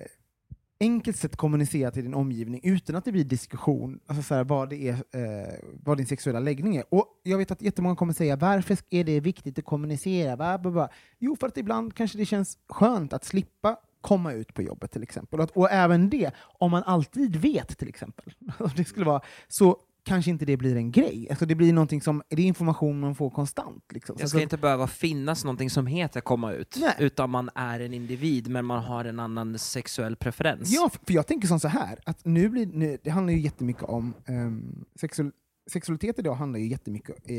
enkelt 0.79 1.17
sätt 1.17 1.35
kommunicera 1.35 1.91
till 1.91 2.03
din 2.03 2.13
omgivning 2.13 2.61
utan 2.63 2.95
att 2.95 3.05
det 3.05 3.11
blir 3.11 3.23
diskussion, 3.23 3.99
alltså 4.07 4.23
så 4.23 4.35
här, 4.35 4.43
vad, 4.43 4.69
det 4.69 4.87
är, 4.87 4.93
eh, 4.93 5.53
vad 5.83 5.97
din 5.97 6.05
sexuella 6.07 6.39
läggning 6.39 6.75
är. 6.75 6.83
Och 6.89 7.07
jag 7.23 7.37
vet 7.37 7.51
att 7.51 7.61
jättemånga 7.61 7.95
kommer 7.95 8.13
säga, 8.13 8.35
varför 8.35 8.77
är 8.89 9.03
det 9.03 9.19
viktigt 9.19 9.59
att 9.59 9.65
kommunicera? 9.65 10.35
Bla, 10.35 10.57
bla, 10.57 10.71
bla. 10.71 10.89
Jo, 11.19 11.35
för 11.35 11.47
att 11.47 11.57
ibland 11.57 11.95
kanske 11.95 12.17
det 12.17 12.25
känns 12.25 12.57
skönt 12.69 13.13
att 13.13 13.23
slippa 13.23 13.77
komma 14.01 14.33
ut 14.33 14.53
på 14.53 14.61
jobbet 14.61 14.91
till 14.91 15.03
exempel. 15.03 15.39
Och, 15.39 15.43
att, 15.43 15.51
och 15.51 15.71
även 15.71 16.09
det, 16.09 16.31
om 16.59 16.71
man 16.71 16.83
alltid 16.83 17.35
vet 17.35 17.77
till 17.77 17.87
exempel, 17.87 18.33
det 18.75 18.85
skulle 18.85 19.05
vara 19.05 19.21
så 19.47 19.77
kanske 20.05 20.31
inte 20.31 20.45
det 20.45 20.57
blir 20.57 20.75
en 20.75 20.91
grej. 20.91 21.27
Alltså 21.29 21.45
det 21.45 21.55
blir 21.55 21.73
någonting 21.73 22.01
som, 22.01 22.23
det 22.29 22.41
är 22.41 22.45
information 22.45 22.99
man 22.99 23.15
får 23.15 23.29
konstant. 23.29 23.83
Liksom. 23.93 24.15
Det 24.19 24.27
ska 24.27 24.41
inte 24.41 24.57
behöva 24.57 24.87
finnas 24.87 25.43
någonting 25.43 25.69
som 25.69 25.87
heter 25.87 26.21
komma 26.21 26.51
ut, 26.51 26.77
Nej. 26.79 26.95
utan 26.99 27.29
man 27.29 27.49
är 27.55 27.79
en 27.79 27.93
individ 27.93 28.47
men 28.47 28.65
man 28.65 28.83
har 28.83 29.05
en 29.05 29.19
annan 29.19 29.59
sexuell 29.59 30.15
preferens. 30.15 30.73
Ja, 30.73 30.89
för 31.07 31.13
jag 31.13 31.27
tänker 31.27 31.47
som 31.47 31.59
så 31.59 31.67
här, 31.67 31.99
att 32.05 32.25
nu 32.25 32.49
blir, 32.49 32.65
nu, 32.65 32.97
det 33.03 33.09
handlar 33.09 33.33
ju 33.33 33.39
jättemycket 33.39 33.83
om 33.83 34.13
um, 34.27 34.85
sexual, 34.99 35.31
sexualitet 35.71 36.19
idag 36.19 36.35
handlar 36.35 36.59
ju 36.59 36.67
jättemycket 36.67 37.15
eh, 37.25 37.35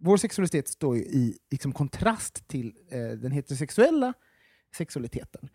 vår 0.00 0.16
sexualitet 0.16 0.68
står 0.68 0.96
ju 0.96 1.02
i 1.02 1.38
liksom, 1.50 1.72
kontrast 1.72 2.48
till 2.48 2.72
eh, 2.90 3.18
den 3.18 3.32
heterosexuella 3.32 4.14
sexualiteten. 4.76 5.48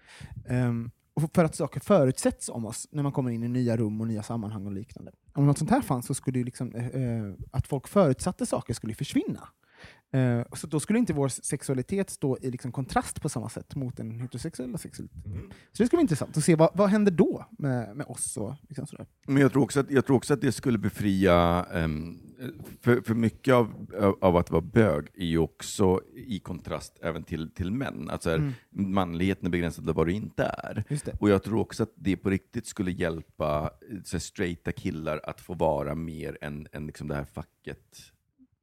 Och 0.47 0.91
för 1.33 1.43
att 1.43 1.55
saker 1.55 1.79
förutsätts 1.79 2.49
om 2.49 2.65
oss 2.65 2.87
när 2.91 3.03
man 3.03 3.11
kommer 3.11 3.31
in 3.31 3.43
i 3.43 3.47
nya 3.47 3.77
rum 3.77 4.01
och 4.01 4.07
nya 4.07 4.23
sammanhang 4.23 4.65
och 4.65 4.71
liknande. 4.71 5.11
Om 5.33 5.45
något 5.45 5.57
sånt 5.57 5.71
här 5.71 5.81
fanns 5.81 6.05
så 6.05 6.13
skulle 6.13 6.39
ju 6.39 6.45
liksom, 6.45 6.75
eh, 6.75 6.87
eh 6.87 7.33
att 7.51 7.67
folk 7.67 7.87
förutsatte 7.87 8.45
saker 8.45 8.73
skulle 8.73 8.95
försvinna. 8.95 9.47
Eh, 10.15 10.45
så 10.53 10.67
då 10.67 10.79
skulle 10.79 10.99
inte 10.99 11.13
vår 11.13 11.27
sexualitet 11.27 12.09
stå 12.09 12.37
i 12.41 12.51
liksom 12.51 12.71
kontrast 12.71 13.21
på 13.21 13.29
samma 13.29 13.49
sätt 13.49 13.75
mot 13.75 13.97
den 13.97 14.11
heterosexuella 14.19 14.77
sexualiteten. 14.77 15.53
Så 15.71 15.83
det 15.83 15.87
skulle 15.87 15.97
vara 15.97 16.01
intressant 16.01 16.37
att 16.37 16.43
se 16.43 16.55
vad, 16.55 16.69
vad 16.73 16.89
händer 16.89 17.11
då 17.11 17.45
med, 17.51 17.95
med 17.97 18.05
oss. 18.07 18.37
Och 18.37 18.53
liksom 18.67 18.87
sådär. 18.87 19.05
Men 19.27 19.37
jag 19.41 19.51
tror 19.51 19.63
också 19.63 19.79
att, 19.79 19.91
jag 19.91 20.05
tror 20.05 20.17
också 20.17 20.33
att 20.33 20.41
det 20.41 20.51
skulle 20.51 20.77
befria, 20.77 21.65
ehm, 21.73 22.17
för, 22.81 23.01
för 23.01 23.13
mycket 23.13 23.53
av, 23.53 23.87
av- 24.21 24.37
att 24.37 24.51
vara 24.51 24.61
bög 24.61 25.07
är 25.13 25.25
ju 25.25 25.37
också 25.37 26.01
i 26.15 26.39
kontrast 26.39 26.99
även 27.01 27.23
till, 27.23 27.51
till 27.51 27.71
män. 27.71 28.09
Alltså 28.09 28.29
här, 28.29 28.35
Mm. 28.37 28.93
manligheten 28.93 29.45
är 29.45 29.49
begränsad 29.49 29.89
av 29.89 29.95
vad 29.95 30.07
du 30.07 30.13
inte 30.13 30.43
är. 30.43 30.83
Just 30.89 31.05
det. 31.05 31.11
Och 31.19 31.29
jag 31.29 31.43
tror 31.43 31.59
också 31.59 31.83
att 31.83 31.93
det 31.95 32.17
på 32.17 32.29
riktigt 32.29 32.67
skulle 32.67 32.91
hjälpa 32.91 33.71
eh, 33.91 33.97
så 34.03 34.15
här, 34.15 34.19
straighta 34.19 34.71
killar 34.71 35.21
att 35.23 35.41
få 35.41 35.53
vara 35.53 35.95
mer 35.95 36.37
än, 36.41 36.67
än 36.71 36.85
liksom 36.87 37.07
det 37.07 37.15
här 37.15 37.25
facket 37.25 38.11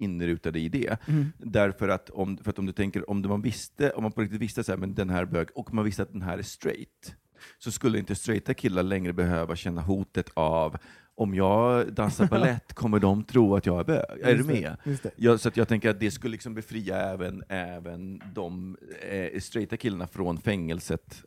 inrutade 0.03 0.59
i 0.59 0.69
det. 0.69 1.09
Mm. 1.09 1.33
Därför 1.39 1.89
att 1.89 2.11
om, 2.11 2.37
för 2.37 2.51
att 2.51 2.59
om 2.59 2.67
du 2.67 2.73
tänker, 2.73 3.11
om 3.11 3.21
man 3.29 3.43
visste, 3.43 3.91
om 3.91 4.03
man 4.03 4.13
på 4.13 4.21
riktigt 4.21 4.41
visste 4.41 4.65
så 4.65 4.73
här, 4.73 4.77
men 4.77 4.95
den 4.95 5.11
här 5.11 5.23
är 5.23 5.27
bög, 5.27 5.49
och 5.55 5.75
man 5.75 5.85
visste 5.85 6.03
att 6.03 6.13
den 6.13 6.23
här 6.23 6.39
är 6.39 6.43
straight, 6.43 7.15
så 7.59 7.71
skulle 7.73 7.99
inte 7.99 8.15
straighta 8.15 8.55
killar 8.55 8.83
längre 8.83 9.13
behöva 9.13 9.57
känna 9.57 9.81
hotet 9.81 10.31
av 10.35 10.77
om 11.15 11.35
jag 11.35 11.93
dansar 11.93 12.27
ballett 12.31 12.73
kommer 12.75 12.99
de 12.99 13.25
tro 13.25 13.57
att 13.57 13.67
jag 13.67 13.81
är 13.81 13.85
bög. 13.85 14.21
Är 14.23 14.35
du 14.35 14.45
med? 14.45 14.77
just 14.85 15.03
det. 15.03 15.11
Ja, 15.17 15.39
så 15.39 15.51
jag 15.55 15.69
tänker 15.69 15.91
att 15.91 16.01
det 16.01 16.11
skulle 16.11 16.33
liksom 16.33 16.55
befria 16.55 16.97
även, 16.97 17.43
även 17.49 18.23
de 18.35 18.77
eh, 19.11 19.41
straighta 19.41 19.77
killarna 19.77 20.07
från 20.07 20.39
fängelset 20.39 21.25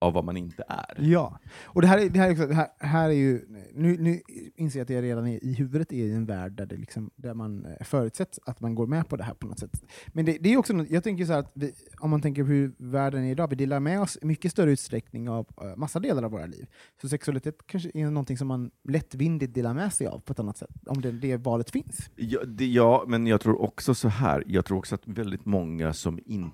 av 0.00 0.12
vad 0.12 0.24
man 0.24 0.36
inte 0.36 0.64
är. 0.68 0.96
Ja, 0.98 1.38
och 1.64 1.82
det 1.82 1.88
här, 1.88 1.98
är- 1.98 2.08
det 2.10 2.18
här, 2.18 2.28
är 2.28 2.32
också, 2.32 2.46
det 2.46 2.54
här, 2.54 2.68
här 2.78 3.08
är 3.08 3.12
ju, 3.14 3.40
nu, 3.74 3.96
nu 3.98 4.20
inser 4.56 4.78
jag 4.78 4.84
att 4.84 4.90
jag 4.90 5.02
redan 5.02 5.26
är, 5.26 5.44
i 5.44 5.54
huvudet 5.54 5.92
är 5.92 5.96
i 5.96 6.12
en 6.14 6.26
värld 6.26 6.52
där, 6.52 6.66
det 6.66 6.76
liksom, 6.76 7.10
där 7.16 7.34
man 7.34 7.64
eh, 7.64 7.84
förutsätts 7.84 8.40
att 8.46 8.60
man 8.60 8.74
går 8.74 8.86
med 8.86 9.08
på 9.08 9.16
det 9.16 9.24
här 9.24 9.34
på 9.34 9.46
något 9.46 9.58
sätt. 9.58 9.82
Men 10.08 10.24
det, 10.24 10.38
det 10.40 10.52
är 10.52 10.56
också, 10.56 10.72
något- 10.72 10.90
jag 10.90 11.04
tänker 11.04 11.24
så 11.24 11.32
att 11.32 11.50
vi, 11.54 11.72
om 12.00 12.10
man 12.10 12.20
tänker 12.20 12.42
på 12.42 12.48
hur 12.48 12.72
världen 12.78 13.24
är 13.24 13.30
idag, 13.30 13.48
vi 13.50 13.56
delar 13.56 13.80
med 13.80 14.00
oss 14.00 14.18
i 14.22 14.26
mycket 14.26 14.50
större 14.52 14.70
utsträckning 14.72 15.28
av 15.28 15.46
eh, 15.62 15.76
massa 15.76 16.00
delar 16.00 16.22
av 16.22 16.30
våra 16.30 16.46
liv. 16.46 16.66
Så 17.00 17.08
sexualitet 17.08 17.56
kanske 17.66 17.90
är 17.94 18.04
någonting 18.10 18.36
som 18.36 18.48
man 18.48 18.70
lättvindigt 18.88 19.54
delar 19.54 19.74
med 19.74 19.92
sig 19.92 20.06
av 20.06 20.18
på 20.18 20.32
ett 20.32 20.38
annat 20.40 20.56
sätt, 20.56 20.70
om 20.86 21.00
det, 21.00 21.12
det 21.12 21.36
valet 21.36 21.70
finns. 21.70 22.10
Ja, 22.16 22.44
det, 22.44 22.66
ja, 22.66 23.04
men 23.08 23.26
jag 23.26 23.40
tror 23.40 23.62
också 23.62 23.94
så 23.94 24.08
här. 24.08 24.44
Jag 24.46 24.64
tror 24.64 24.78
också 24.78 24.94
att 24.94 25.06
väldigt 25.08 25.44
många 25.46 25.92
som 25.92 26.18
in, 26.26 26.50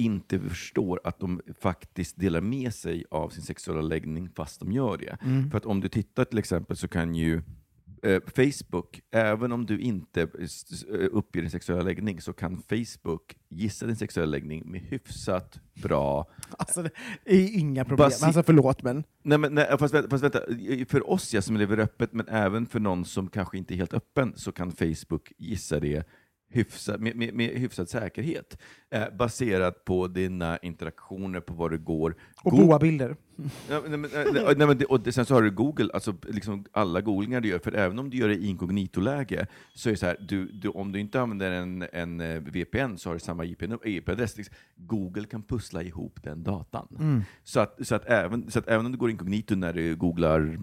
inte 0.00 0.38
förstår 0.38 1.00
att 1.04 1.20
de 1.20 1.40
faktiskt 1.60 2.20
delar 2.20 2.40
med 2.40 2.74
sig 2.74 3.04
av 3.10 3.28
sin 3.28 3.42
sexuella 3.42 3.80
läggning 3.80 4.28
fast 4.36 4.60
de 4.60 4.72
gör 4.72 4.98
det. 4.98 5.18
Mm. 5.22 5.50
För 5.50 5.58
att 5.58 5.66
om 5.66 5.80
du 5.80 5.88
tittar 5.88 6.24
till 6.24 6.38
exempel 6.38 6.76
så 6.76 6.88
kan 6.88 7.14
ju 7.14 7.42
eh, 8.02 8.20
Facebook, 8.36 9.00
även 9.10 9.52
om 9.52 9.66
du 9.66 9.80
inte 9.80 10.22
eh, 10.22 10.28
uppger 11.12 11.40
din 11.40 11.50
sexuella 11.50 11.82
läggning, 11.82 12.20
så 12.20 12.32
kan 12.32 12.62
Facebook 12.62 13.36
gissa 13.48 13.86
din 13.86 13.96
sexuella 13.96 14.30
läggning 14.30 14.70
med 14.70 14.80
hyfsat 14.80 15.60
bra 15.82 16.30
Alltså 16.58 16.82
det 16.82 16.90
är 17.24 17.58
inga 17.58 17.84
problem, 17.84 18.08
Basi- 18.08 18.24
alltså 18.24 18.42
förlåt 18.42 18.82
men... 18.82 19.04
Nej, 19.22 19.38
men, 19.38 19.54
nej, 19.54 19.66
fast, 19.78 19.94
vänta, 19.94 20.10
fast 20.10 20.24
vänta, 20.24 20.40
för 20.88 21.10
oss 21.10 21.34
ja, 21.34 21.42
som 21.42 21.56
lever 21.56 21.78
öppet, 21.78 22.12
men 22.12 22.28
även 22.28 22.66
för 22.66 22.80
någon 22.80 23.04
som 23.04 23.28
kanske 23.28 23.58
inte 23.58 23.74
är 23.74 23.76
helt 23.76 23.94
öppen, 23.94 24.32
så 24.36 24.52
kan 24.52 24.72
Facebook 24.72 25.32
gissa 25.38 25.80
det 25.80 26.08
hyfsat, 26.50 27.00
med, 27.00 27.16
med, 27.16 27.34
med 27.34 27.48
hyfsad 27.48 27.88
säkerhet, 27.88 28.58
eh, 28.90 29.04
baserat 29.18 29.84
på 29.84 30.06
dina 30.06 30.58
interaktioner, 30.58 31.40
på 31.40 31.54
var 31.54 31.70
du 31.70 31.78
går. 31.78 32.14
Och 32.42 32.50
Go- 32.52 32.66
boabilder. 32.66 33.16
Ja, 33.70 33.82
nej, 33.88 33.98
men, 33.98 34.10
nej, 34.14 34.54
nej, 34.56 34.66
men 34.66 34.84
och 34.88 35.14
sen 35.14 35.24
så 35.26 35.34
har 35.34 35.42
du 35.42 35.50
Google, 35.50 35.90
alltså 35.94 36.14
liksom 36.28 36.64
alla 36.72 37.00
googlingar 37.00 37.40
du 37.40 37.48
gör, 37.48 37.58
för 37.58 37.72
även 37.72 37.98
om 37.98 38.10
du 38.10 38.16
gör 38.16 38.28
det 38.28 38.34
i 38.34 38.46
inkognito-läge, 38.46 39.46
så 39.74 39.88
är 39.88 39.90
det 39.90 39.96
så 39.96 40.06
här, 40.06 40.16
du, 40.28 40.46
du, 40.46 40.68
om 40.68 40.92
du 40.92 40.98
inte 41.00 41.20
använder 41.20 41.50
en, 41.50 41.86
en 41.92 42.20
eh, 42.20 42.40
VPN 42.40 42.96
så 42.96 43.08
har 43.08 43.14
du 43.14 43.20
samma 43.20 43.44
IP-adress. 43.44 44.36
Google 44.76 45.24
kan 45.24 45.42
pussla 45.42 45.82
ihop 45.82 46.22
den 46.22 46.42
datan. 46.42 46.88
Mm. 46.98 47.22
Så, 47.44 47.60
att, 47.60 47.86
så, 47.86 47.94
att 47.94 48.04
även, 48.06 48.50
så 48.50 48.58
att 48.58 48.68
även 48.68 48.86
om 48.86 48.92
du 48.92 48.98
går 48.98 49.10
inkognito 49.10 49.54
när 49.54 49.72
du 49.72 49.96
googlar 49.96 50.58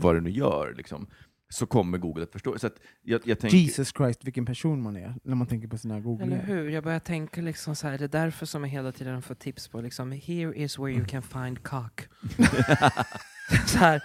vad 0.00 0.14
du 0.14 0.20
nu 0.20 0.30
gör, 0.30 0.74
liksom, 0.76 1.06
så 1.48 1.66
kommer 1.66 1.98
Google 1.98 2.22
att 2.22 2.32
förstå. 2.32 2.58
Så 2.58 2.66
att 2.66 2.76
jag, 3.02 3.20
jag 3.24 3.38
tänker, 3.38 3.56
Jesus 3.56 3.92
Christ, 3.96 4.24
vilken 4.24 4.46
person 4.46 4.82
man 4.82 4.96
är 4.96 5.14
när 5.22 5.34
man 5.34 5.46
tänker 5.46 5.68
på 5.68 5.78
sina 5.78 5.94
Eller 5.94 6.04
googlingar. 6.04 6.44
hur? 6.44 6.68
Jag 6.68 6.84
börjar 6.84 7.00
tänka 7.00 7.40
liksom 7.40 7.76
så 7.76 7.88
här, 7.88 7.98
det 7.98 8.04
är 8.04 8.08
därför 8.08 8.46
som 8.46 8.62
jag 8.64 8.70
hela 8.70 8.92
tiden 8.92 9.22
får 9.22 9.34
tips 9.34 9.68
på 9.68 9.80
liksom, 9.80 10.12
here 10.12 10.54
is 10.54 10.78
where 10.78 10.92
you 10.92 11.04
can 11.04 11.22
find 11.22 11.62
cock. 11.62 12.08
så 13.66 13.78
här, 13.78 14.02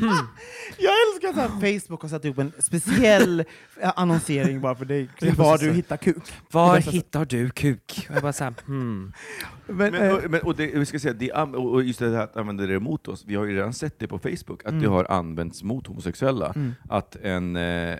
Jag 0.78 0.92
älskar 1.06 1.42
att 1.44 1.50
Facebook 1.60 2.02
har 2.02 2.08
satt 2.08 2.24
upp 2.24 2.38
en 2.38 2.52
speciell 2.58 3.40
eh, 3.80 3.92
annonsering 3.96 4.60
bara 4.60 4.74
för 4.74 4.84
dig, 4.84 5.08
var 5.36 5.58
du 5.58 5.72
hittar 5.72 5.96
kuk. 5.96 6.32
Var 6.50 6.78
hittar 6.78 7.24
du 7.24 7.50
kuk? 7.50 8.06
Och 8.08 8.14
jag 8.14 8.22
bara 8.22 8.32
så 8.32 8.44
här, 8.44 8.54
hmm. 8.66 9.12
Men, 9.66 9.76
Men, 9.92 9.94
eh, 9.94 10.14
och, 10.14 10.30
men, 10.30 10.40
och 10.40 10.56
det, 10.56 10.66
vi 10.66 10.86
ska 10.86 10.98
säga, 10.98 11.14
det, 11.14 11.32
och 11.32 11.82
just 11.82 11.98
det 11.98 12.10
här 12.16 12.24
att 12.24 12.36
använda 12.36 12.66
det 12.66 12.74
emot 12.74 13.08
oss, 13.08 13.24
vi 13.26 13.34
har 13.34 13.44
ju 13.44 13.56
redan 13.56 13.72
sett 13.72 13.98
det 13.98 14.08
på 14.08 14.18
Facebook, 14.18 14.64
att 14.64 14.70
Mm. 14.72 14.82
det 14.82 14.88
har 14.88 15.06
använts 15.10 15.62
mot 15.62 15.86
homosexuella. 15.86 16.52
Mm. 16.56 16.72
Att 16.88 17.16
en, 17.16 17.56
eh, 17.56 17.98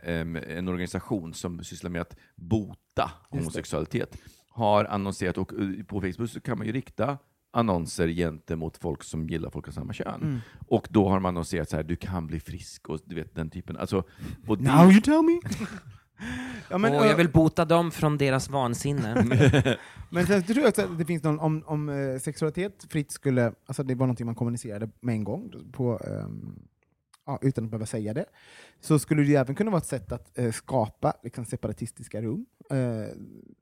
en 0.56 0.68
organisation 0.68 1.34
som 1.34 1.64
sysslar 1.64 1.90
med 1.90 2.02
att 2.02 2.16
bota 2.36 3.10
homosexualitet 3.30 4.16
har 4.48 4.84
annonserat, 4.84 5.38
och 5.38 5.52
på 5.86 6.00
Facebook 6.00 6.30
så 6.30 6.40
kan 6.40 6.58
man 6.58 6.66
ju 6.66 6.72
rikta 6.72 7.18
annonser 7.52 8.08
gentemot 8.08 8.76
folk 8.76 9.02
som 9.02 9.28
gillar 9.28 9.50
folk 9.50 9.68
av 9.68 9.72
samma 9.72 9.92
kön. 9.92 10.22
Mm. 10.22 10.40
Och 10.68 10.88
då 10.90 11.08
har 11.08 11.20
man 11.20 11.28
annonserat 11.28 11.70
så 11.70 11.76
här, 11.76 11.82
du 11.82 11.96
kan 11.96 12.26
bli 12.26 12.40
frisk, 12.40 12.88
och 12.88 13.00
du 13.04 13.14
vet 13.14 13.34
den 13.34 13.50
typen. 13.50 13.76
Alltså, 13.76 14.04
och 14.46 14.58
det, 14.58 14.64
Now 14.64 14.90
you 14.90 15.00
tell 15.00 15.22
me! 15.22 15.40
ja, 16.70 16.78
men, 16.78 16.94
och 16.94 17.06
jag 17.06 17.16
vill 17.16 17.28
bota 17.28 17.64
dem 17.64 17.90
från 17.90 18.18
deras 18.18 18.48
vansinne. 18.48 19.14
men 20.10 20.26
sen 20.26 20.42
tror 20.42 20.58
jag 20.58 20.68
också 20.68 20.82
att 20.82 20.98
det 20.98 21.04
finns 21.04 21.22
någon, 21.22 21.40
om, 21.40 21.62
om 21.66 21.88
eh, 21.88 22.18
sexualitet 22.18 22.86
fritt 22.90 23.12
skulle, 23.12 23.52
alltså 23.66 23.82
det 23.82 23.94
var 23.94 24.06
någonting 24.06 24.26
man 24.26 24.34
kommunicerade 24.34 24.90
med 25.00 25.14
en 25.14 25.24
gång, 25.24 25.52
på, 25.72 26.00
ehm, 26.04 26.58
ja, 27.26 27.38
utan 27.42 27.64
att 27.64 27.70
behöva 27.70 27.86
säga 27.86 28.14
det, 28.14 28.24
så 28.80 28.98
skulle 28.98 29.22
det 29.22 29.34
även 29.34 29.54
kunna 29.54 29.70
vara 29.70 29.78
ett 29.80 29.86
sätt 29.86 30.12
att 30.12 30.38
eh, 30.38 30.52
skapa 30.52 31.14
liksom, 31.22 31.44
separatistiska 31.44 32.22
rum. 32.22 32.46
Eh, 32.70 32.76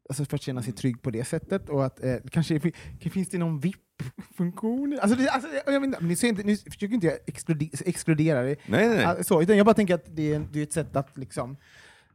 alltså 0.09 0.25
för 0.25 0.35
att 0.37 0.43
känna 0.43 0.63
sig 0.63 0.73
trygg 0.73 1.03
på 1.03 1.11
det 1.11 1.25
sättet. 1.25 1.69
Och 1.69 1.85
att, 1.85 2.05
eh, 2.05 2.17
kanske 2.31 2.61
fi- 2.61 2.73
finns 3.11 3.29
det 3.29 3.39
någon 3.39 3.61
VIP-funktion? 3.61 4.99
Alltså, 5.03 5.19
det, 5.19 5.29
alltså, 5.29 5.49
jag, 5.67 5.75
jag 5.75 5.81
vet 5.81 5.87
inte, 5.87 5.99
men 6.01 6.09
ni 6.09 6.17
ser 6.17 6.29
inte, 6.29 6.43
nu 6.43 6.57
försöker 6.57 6.95
inte 6.95 7.07
jag 7.07 7.19
exkludera, 7.27 7.71
exkludera 7.87 8.43
det, 8.43 8.57
nej, 8.67 8.89
nej, 8.89 8.97
nej. 8.97 9.05
Ah, 9.07 9.23
så, 9.23 9.43
utan 9.43 9.57
jag 9.57 9.67
bara 9.67 9.75
tänker 9.75 9.95
att 9.95 10.17
det 10.17 10.33
är, 10.35 10.47
det 10.53 10.59
är 10.59 10.63
ett 10.63 10.73
sätt 10.73 10.97
att 10.97 11.17
liksom... 11.19 11.57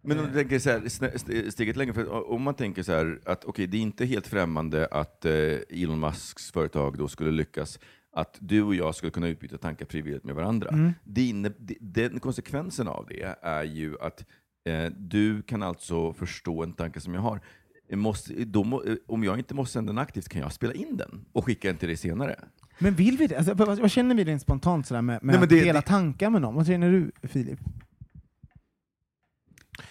Men 0.07 0.19
om 0.19 0.25
du 0.25 0.33
tänker 0.33 0.59
så 0.59 0.69
här, 0.69 1.49
steget 1.49 1.75
längre, 1.75 1.93
för 1.93 2.31
om 2.31 2.41
man 2.41 2.53
tänker 2.53 2.83
så 2.83 2.91
här 2.91 3.19
att 3.25 3.45
okej, 3.45 3.67
det 3.67 3.77
är 3.77 3.81
inte 3.81 4.05
helt 4.05 4.27
främmande 4.27 4.87
att 4.91 5.25
eh, 5.25 5.33
Elon 5.69 5.99
Musks 5.99 6.51
företag 6.51 6.97
då 6.97 7.07
skulle 7.07 7.31
lyckas 7.31 7.79
att 8.15 8.37
du 8.39 8.61
och 8.63 8.75
jag 8.75 8.95
skulle 8.95 9.11
kunna 9.11 9.27
utbyta 9.27 9.57
tankar 9.57 9.85
frivilligt 9.85 10.23
med 10.23 10.35
varandra. 10.35 10.69
Mm. 10.69 10.93
Det 11.03 11.31
det, 11.59 11.75
den 11.79 12.19
konsekvensen 12.19 12.87
av 12.87 13.05
det 13.09 13.35
är 13.41 13.63
ju 13.63 13.95
att 14.01 14.25
eh, 14.69 14.85
du 14.97 15.41
kan 15.41 15.63
alltså 15.63 16.13
förstå 16.13 16.63
en 16.63 16.73
tanke 16.73 16.99
som 16.99 17.13
jag 17.13 17.21
har. 17.21 17.39
Måste, 17.93 18.33
då, 18.45 18.83
eh, 18.87 18.95
om 19.07 19.23
jag 19.23 19.37
inte 19.37 19.53
måste 19.53 19.73
sända 19.73 19.93
den 19.93 19.97
aktivt 19.99 20.29
kan 20.29 20.41
jag 20.41 20.53
spela 20.53 20.73
in 20.73 20.97
den 20.97 21.25
och 21.31 21.45
skicka 21.45 21.67
den 21.67 21.77
till 21.77 21.87
dig 21.87 21.97
senare. 21.97 22.35
Men 22.79 22.93
vill 22.93 23.17
vi 23.17 23.27
det? 23.27 23.37
Alltså, 23.37 23.53
vad, 23.53 23.79
vad 23.79 23.91
känner 23.91 24.15
vi 24.15 24.23
rent 24.23 24.41
spontant 24.41 24.87
sådär 24.87 25.01
med, 25.01 25.13
med 25.13 25.19
Nej, 25.23 25.35
men 25.35 25.43
att 25.43 25.49
det- 25.49 25.63
dela 25.63 25.79
det- 25.81 25.87
tankar 25.87 26.29
med 26.29 26.41
någon? 26.41 26.55
Vad 26.55 26.67
känner 26.67 26.91
du, 26.91 27.11
Filip? 27.27 27.59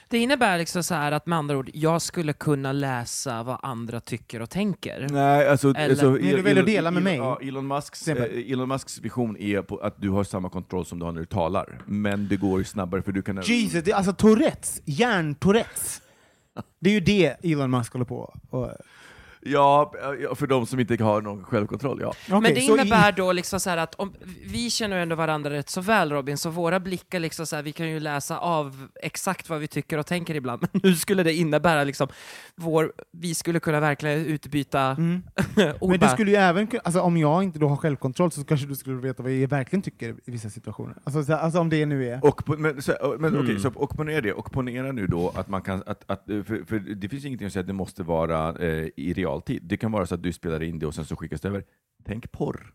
Det 0.09 0.19
innebär 0.19 0.59
liksom 0.59 0.83
så 0.83 0.95
här 0.95 1.13
att 1.13 1.27
med 1.27 1.39
andra 1.39 1.57
ord, 1.57 1.71
jag 1.75 2.03
skulle 2.03 2.33
kunna 2.33 2.73
läsa 2.73 3.43
vad 3.43 3.59
andra 3.63 4.01
tycker 4.01 4.43
och 4.43 4.51
tänker. 4.51 5.07
Nej, 5.11 5.49
alltså, 5.49 5.69
Eller- 5.71 5.89
alltså 5.91 6.11
Men 6.11 6.21
du 6.23 6.43
väljer 6.43 6.63
att 6.63 6.67
dela 6.69 6.91
med 6.91 7.03
mig. 7.03 7.17
Ja, 7.17 7.39
Elon, 7.43 7.67
Musks, 7.67 8.09
eh, 8.09 8.53
Elon 8.53 8.69
Musks 8.69 8.99
vision 9.01 9.37
är 9.37 9.63
på 9.63 9.77
att 9.79 9.95
du 10.03 10.11
har 10.11 10.25
samma 10.25 10.51
kontroll 10.51 10.87
som 10.87 10.99
du 10.99 11.05
har 11.05 11.13
när 11.13 11.21
du 11.21 11.27
talar, 11.27 11.83
men 11.87 12.29
det 12.29 12.37
går 12.37 12.59
ju 12.59 12.65
snabbare 12.65 13.03
för 13.03 13.13
du 13.13 13.23
kan... 13.23 13.41
Jesus, 13.43 13.85
det 13.85 13.91
är 13.91 13.95
alltså 13.97 14.13
Tourettes, 14.13 14.83
hjärn-Tourettes. 14.85 16.01
Det 16.81 16.91
är 16.91 16.95
ju 16.95 17.01
det 17.01 17.37
Elon 17.53 17.71
Musk 17.71 17.93
håller 17.93 18.05
på 18.07 18.35
och, 18.51 18.71
Ja, 19.47 19.93
för 20.35 20.47
de 20.47 20.67
som 20.67 20.81
inte 20.81 21.05
har 21.05 21.23
någon 21.23 21.45
självkontroll, 21.45 21.99
ja. 22.01 22.09
Okej, 22.09 22.41
Men 22.41 22.55
det 22.55 22.61
så 22.61 22.77
i- 22.77 22.81
innebär 22.81 23.13
då 23.13 23.33
liksom 23.33 23.61
så 23.61 23.71
här 23.71 23.77
att 23.77 23.95
om, 23.95 24.13
vi 24.47 24.71
känner 24.71 24.97
ju 24.97 25.03
ändå 25.03 25.17
varandra 25.17 25.51
rätt 25.51 25.69
så 25.71 25.81
väl 25.81 26.13
Robin, 26.13 26.37
så 26.39 26.51
våra 26.51 26.81
blickar 26.81 27.19
liksom 27.21 27.47
så 27.47 27.57
här, 27.57 27.63
vi 27.63 27.73
kan 27.73 27.89
ju 27.91 28.01
läsa 28.01 28.39
av 28.39 28.87
exakt 29.03 29.49
vad 29.49 29.61
vi 29.61 29.69
tycker 29.69 29.99
och 29.99 30.07
tänker 30.07 30.35
ibland, 30.35 30.67
men 30.73 30.81
nu 30.85 30.95
skulle 30.97 31.23
det 31.23 31.33
innebära 31.35 31.85
liksom 31.85 32.09
vår, 32.57 32.93
vi 33.13 33.35
skulle 33.35 33.61
kunna 33.61 33.81
verkligen 33.81 34.27
utbyta 34.27 34.81
Mm. 34.81 35.23
ord 35.81 35.91
Men 35.91 36.01
du 36.01 36.09
skulle 36.09 36.31
ju 36.31 36.37
även 36.37 36.69
alltså 36.85 37.01
om 37.01 37.17
jag 37.17 37.43
inte 37.43 37.59
då 37.59 37.69
har 37.69 37.77
självkontroll 37.77 38.31
så 38.31 38.45
kanske 38.45 38.67
du 38.67 38.75
skulle 38.75 38.97
veta 38.97 39.23
vad 39.23 39.33
jag 39.33 39.49
verkligen 39.49 39.83
tycker 39.83 40.09
i 40.25 40.31
vissa 40.31 40.51
situationer. 40.51 40.97
Alltså, 41.05 41.25
så, 41.25 41.35
alltså 41.35 41.59
om 41.61 41.71
det 41.71 41.87
nu 41.87 42.09
är... 42.09 42.25
Och, 42.25 42.45
på- 42.45 42.57
men, 42.57 42.83
så, 42.83 43.17
men 43.19 43.35
Mm. 43.37 43.59
så 43.59 43.71
och 43.75 43.91
ponera 43.97 44.21
det, 44.21 44.33
och 44.33 44.53
ponera 44.53 44.93
nu 44.93 45.07
då 45.07 45.33
att 45.37 45.49
man 45.49 45.63
kan, 45.63 45.83
att, 45.87 46.05
att, 46.07 46.23
för, 46.27 46.65
för 46.67 46.79
det 46.79 47.09
finns 47.09 47.25
ingenting 47.25 47.47
att 47.47 47.53
säga 47.53 47.61
att 47.61 47.67
det 47.67 47.73
måste 47.73 48.03
vara 48.03 48.55
eh, 48.67 48.89
i 48.97 49.15
realtid. 49.35 49.63
Det 49.63 49.77
kan 49.77 49.93
vara 49.93 50.07
så 50.07 50.15
att 50.15 50.23
du 50.23 50.33
spelar 50.33 50.63
in 50.63 50.79
det 50.79 50.87
och 50.87 50.95
sen 50.95 51.05
så 51.05 51.17
skickas 51.17 51.41
det 51.41 51.49
över. 51.49 51.65
Tänk 52.05 52.33
porr. 52.33 52.73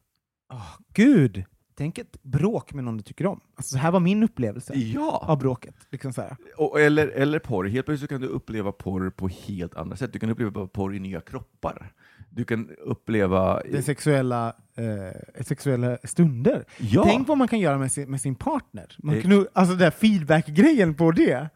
Åh, 0.53 0.76
Gud! 0.93 1.43
Tänk 1.78 1.97
ett 1.97 2.24
bråk 2.24 2.74
med 2.74 2.84
någon 2.84 2.97
du 2.97 3.03
tycker 3.03 3.26
om. 3.26 3.39
Alltså, 3.55 3.72
så 3.72 3.78
här 3.78 3.91
var 3.91 3.99
min 3.99 4.24
upplevelse 4.24 4.74
Ja! 4.74 5.26
av 5.28 5.38
bråket. 5.39 5.76
Liksom 5.89 6.14
så 6.14 6.22
här. 6.22 6.38
Och, 6.57 6.80
eller, 6.82 7.07
eller 7.07 7.39
porr. 7.39 7.66
Helt 7.66 7.86
plötsligt 7.86 8.10
kan 8.10 8.22
du 8.22 8.28
uppleva 8.28 8.72
porr 8.72 9.10
på 9.10 9.28
helt 9.28 9.76
andra 9.76 9.97
sätt. 9.97 10.14
Du 10.14 10.20
kan 10.20 10.30
uppleva 10.30 10.68
porr 10.68 10.95
i 10.95 10.99
nya 10.99 11.22
kroppar. 11.22 11.93
Du 12.30 12.45
kan 12.45 12.70
uppleva... 12.70 13.62
Det 13.72 13.82
sexuella, 13.82 14.55
eh, 14.76 15.43
sexuella 15.43 15.97
stunder. 16.03 16.66
Ja! 16.78 17.03
Tänk 17.03 17.28
vad 17.28 17.38
man 17.38 17.47
kan 17.47 17.60
göra 17.60 17.78
med 17.78 17.91
sin, 17.91 18.12
med 18.12 18.22
sin 18.22 18.36
partner. 18.36 18.95
Man 18.97 19.22
kan, 19.22 19.47
alltså 19.53 19.76
den 19.76 19.84
där 19.84 19.91
feedback-grejen 19.91 20.95
på 20.95 21.12
det. 21.12 21.49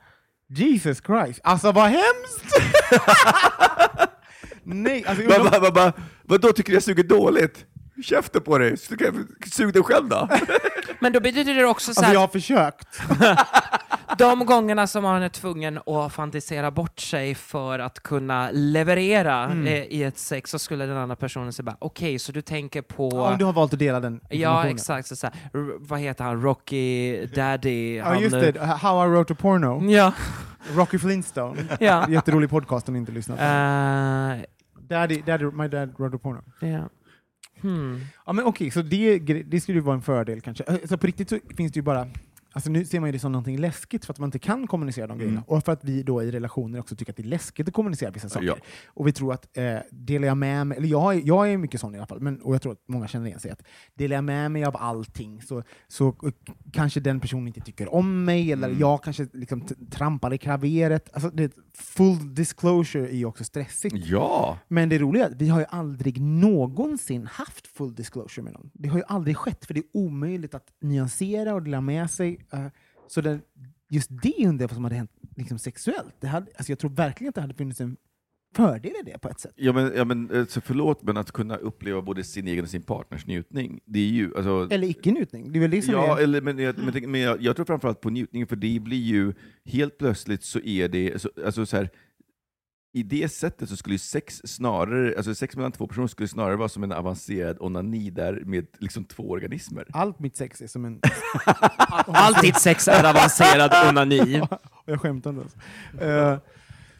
Jesus 0.47 1.01
Christ. 1.06 1.39
Alltså 1.43 1.72
vad 1.72 1.89
hemskt! 1.89 2.45
Nej, 4.64 5.05
alltså, 5.07 5.28
Vad 5.28 5.51
va, 5.51 5.59
va, 5.59 5.70
va, 5.70 5.93
vadå, 6.24 6.47
tycker 6.51 6.70
du 6.72 6.74
jag 6.76 6.84
suger 6.84 7.03
dåligt? 7.03 7.66
Käften 8.03 8.41
på 8.41 8.57
dig! 8.57 8.78
Sug, 9.51 9.74
dig 9.74 9.84
själv 9.84 10.09
då! 10.09 10.30
Men 10.99 11.14
då 11.14 11.20
betyder 11.20 11.53
det 11.53 11.66
också 11.66 11.86
så 11.86 11.89
alltså 11.91 12.03
här, 12.05 12.14
jag 12.14 12.20
har 12.20 12.28
försökt. 12.28 12.88
de 14.18 14.45
gångerna 14.45 14.88
som 14.88 15.03
man 15.03 15.24
är 15.24 15.30
tvungen 15.30 15.80
att 15.86 16.14
fantisera 16.14 16.72
bort 16.72 16.99
sig 16.99 17.36
för 17.36 17.80
att 17.80 17.99
kunna 18.03 18.49
leverera 18.51 19.43
Mm. 19.43 19.68
eh, 19.68 19.74
i 19.84 20.03
ett 20.03 20.18
sex 20.18 20.51
så 20.51 20.59
skulle 20.59 20.86
den 20.86 20.97
andra 20.97 21.16
personen 21.16 21.53
säga 21.53 21.64
bara 21.64 21.76
okej, 21.80 22.20
så 22.20 22.32
du 22.32 22.41
tänker 22.41 22.82
på... 22.82 23.09
Om 23.09 23.38
du 23.38 23.45
har 23.45 23.53
valt 23.53 23.74
att 23.74 23.80
dela 23.80 23.99
den 23.99 24.20
Ja, 24.30 24.68
exakt. 24.68 25.07
Så, 25.07 25.16
så 25.16 25.28
här, 25.28 25.36
vad 25.80 25.99
heter 25.99 26.24
han? 26.24 26.41
Rocky 26.41 27.26
Daddy? 27.26 27.95
Ja, 27.97 28.03
han, 28.05 28.20
just 28.20 28.36
eh, 28.36 28.41
det. 28.41 28.59
How 28.59 29.05
I 29.05 29.09
wrote 29.09 29.34
a 29.34 29.36
porno. 29.39 29.89
Ja, 29.91 30.14
Rocky 30.76 30.99
Flintstone. 30.99 31.64
ja. 31.80 32.09
Jätterolig 32.09 32.49
podcast 32.49 32.88
om 32.88 32.93
ni 32.93 32.99
inte 32.99 33.11
lyssnat. 33.11 33.39
Eh, 33.39 34.43
Daddy, 34.93 35.21
daddy, 35.25 35.45
my 35.45 35.67
dad 35.67 35.93
wrote 35.97 36.15
a 36.15 36.19
porno. 36.19 36.41
ja. 36.61 36.89
Hmm. 37.61 38.01
Ja 38.25 38.33
men 38.33 38.45
okej, 38.45 38.71
så 38.71 38.81
det, 38.81 39.19
det 39.51 39.61
skulle 39.61 39.77
ju 39.77 39.83
vara 39.83 39.95
en 39.95 40.01
fördel 40.01 40.41
kanske. 40.41 40.63
Så 40.87 40.97
på 40.97 41.07
riktigt 41.07 41.29
så 41.29 41.39
finns 41.57 41.71
det 41.71 41.77
ju 41.77 41.81
bara 41.83 42.07
Alltså 42.56 42.70
nu 42.70 42.86
ser 42.86 42.99
man 42.99 43.08
ju 43.08 43.12
det 43.12 43.20
som 43.20 43.32
någonting 43.32 43.58
läskigt 43.60 44.06
för 44.06 44.14
att 44.14 44.20
man 44.20 44.28
inte 44.28 44.39
kan 44.39 44.68
kommunicera 44.68 45.08
de 45.08 45.18
grejerna. 45.18 45.43
Och 45.47 45.66
för 45.66 45.72
att 45.72 45.84
vi 45.84 46.04
då 46.04 46.24
i 46.24 46.32
relationer 46.32 46.80
också 46.80 46.95
tycker 46.95 47.12
att 47.12 47.18
det 47.18 47.24
är 47.24 47.28
läskigt 47.28 47.68
att 47.68 47.74
kommunicera 47.74 48.12
vissa 48.12 48.30
saker. 48.30 48.47
Ja. 48.47 48.56
Och 48.88 49.08
vi 49.08 49.12
tror 49.12 49.34
att, 49.34 49.58
eh, 49.58 49.76
delar 49.91 50.28
jag 50.28 50.38
med 50.38 50.68
mig, 50.68 50.78
eller 50.78 50.88
jag, 50.88 51.16
är- 51.16 51.22
jag 51.26 51.51
är 51.51 51.58
mycket 51.58 51.80
sån 51.80 51.95
i 51.95 51.97
alla 51.97 52.08
fall, 52.08 52.20
men, 52.22 52.41
och 52.41 52.54
jag 52.56 52.62
tror 52.62 52.72
att 52.72 52.82
många 52.88 53.08
känner 53.08 53.28
igen 53.28 53.39
sig, 53.39 53.51
att 53.51 53.64
delar 53.93 54.16
jag 54.18 54.24
med 54.24 54.51
mig 54.51 54.64
av 54.66 54.76
allting 54.78 55.41
så, 55.41 55.64
så 55.88 56.16
kanske 56.72 56.99
den 56.99 57.20
personen 57.20 57.47
inte 57.47 57.62
tycker 57.62 57.93
om 57.93 58.26
mig, 58.26 58.51
eller 58.51 58.76
jag 58.80 59.04
kanske 59.04 59.28
liksom 59.34 59.62
trampar 59.91 60.34
i 60.34 60.38
klaveret. 60.38 61.10
Alltså, 61.14 61.30
det, 61.30 61.54
full 61.74 62.36
disclosure 62.36 63.08
är 63.10 63.16
ju 63.16 63.26
också 63.26 63.43
stressigt. 63.43 63.95
Ja! 63.95 64.58
Men 64.68 64.89
det 64.89 64.97
roliga 64.97 65.26
är 65.26 65.30
att 65.32 65.41
vi 65.41 65.49
har 65.49 65.60
ju 65.60 65.66
aldrig 65.70 66.22
någonsin 66.22 67.28
haft 67.28 67.68
full 67.68 67.95
disclosure 67.95 68.43
med 68.43 68.54
någon. 68.54 68.70
Det 68.74 68.89
har 68.89 68.97
ju 68.97 69.04
aldrig 69.08 69.38
skett, 69.38 69.66
för 69.66 69.74
det 69.74 69.80
är 69.80 69.86
omöjligt 69.93 70.54
att 70.56 70.68
nyansera 70.82 71.54
och 71.54 71.64
dela 71.64 71.82
med 71.82 72.12
sig. 72.12 72.42
Eh, 72.51 72.65
så 73.07 73.21
det, 73.21 73.39
just 73.89 74.09
det 74.09 74.47
undrar 74.47 74.63
jag 74.63 74.67
vad 74.67 74.75
som 74.75 74.83
hade 74.83 74.95
hänt 74.95 75.11
liksom 75.35 75.59
sexuellt. 75.59 76.15
Det 76.19 76.27
hade, 76.27 76.51
alltså 76.55 76.71
jag 76.71 76.79
tror 76.79 76.91
verkligen 76.91 77.29
att 77.29 77.35
det 77.35 77.41
hade 77.41 77.53
funnits 77.53 77.81
en 77.81 77.97
fördel 78.55 78.91
i 79.01 79.11
det 79.11 79.19
på 79.19 79.29
ett 79.29 79.39
sätt. 79.39 79.53
Ja 79.55 79.73
men, 79.73 79.91
ja, 79.95 80.05
men 80.05 80.31
eh, 80.31 80.45
så 80.45 80.61
förlåt, 80.61 81.03
men 81.03 81.17
att 81.17 81.31
kunna 81.31 81.55
uppleva 81.55 82.01
både 82.01 82.23
sin 82.23 82.47
egen 82.47 82.63
och 82.63 82.69
sin 82.69 82.83
partners 82.83 83.25
njutning, 83.27 83.79
det 83.85 83.99
är 83.99 84.07
ju... 84.09 84.35
Alltså, 84.35 84.67
Eller 84.71 84.87
icke-njutning. 84.87 85.51
Det 85.51 85.59
är 85.59 85.61
väl 85.61 85.71
det 85.71 85.81
som 85.81 85.93
Ja, 85.93 86.19
är... 86.19 86.23
eller, 86.23 86.41
men, 86.41 86.59
jag, 86.59 86.77
men, 86.77 87.11
men 87.11 87.21
jag, 87.21 87.41
jag 87.41 87.55
tror 87.55 87.65
framförallt 87.65 88.01
på 88.01 88.09
njutning, 88.09 88.47
för 88.47 88.55
det 88.55 88.79
blir 88.79 88.97
ju 89.01 89.33
helt 89.65 89.97
plötsligt 89.97 90.43
så 90.43 90.59
är 90.59 90.87
det, 90.87 91.21
så, 91.21 91.29
alltså 91.45 91.65
så 91.65 91.77
här, 91.77 91.89
i 92.95 93.03
det 93.03 93.29
sättet 93.29 93.69
så 93.69 93.77
skulle 93.77 93.99
sex 93.99 94.41
snarare, 94.45 95.13
alltså 95.17 95.35
sex 95.35 95.55
mellan 95.55 95.71
två 95.71 95.87
personer 95.87 96.07
skulle 96.07 96.27
snarare 96.27 96.55
vara 96.55 96.69
som 96.69 96.83
en 96.83 96.91
avancerad 96.91 97.57
onani 97.59 98.09
där 98.09 98.43
med 98.45 98.67
liksom 98.79 99.05
två 99.05 99.29
organismer. 99.29 99.87
Allt 99.93 100.19
mitt 100.19 100.37
sex 100.37 100.61
är 100.61 100.67
som 100.67 100.85
en... 100.85 100.99
Allt 102.07 102.41
ditt 102.41 102.59
sex 102.59 102.87
är 102.87 103.09
avancerad 103.09 103.89
onani. 103.89 104.41
och 104.71 104.83
jag 104.85 105.01
skämtar 105.01 105.29
inte 105.29 105.41
ens. 105.41 105.55
Eh, 106.01 106.39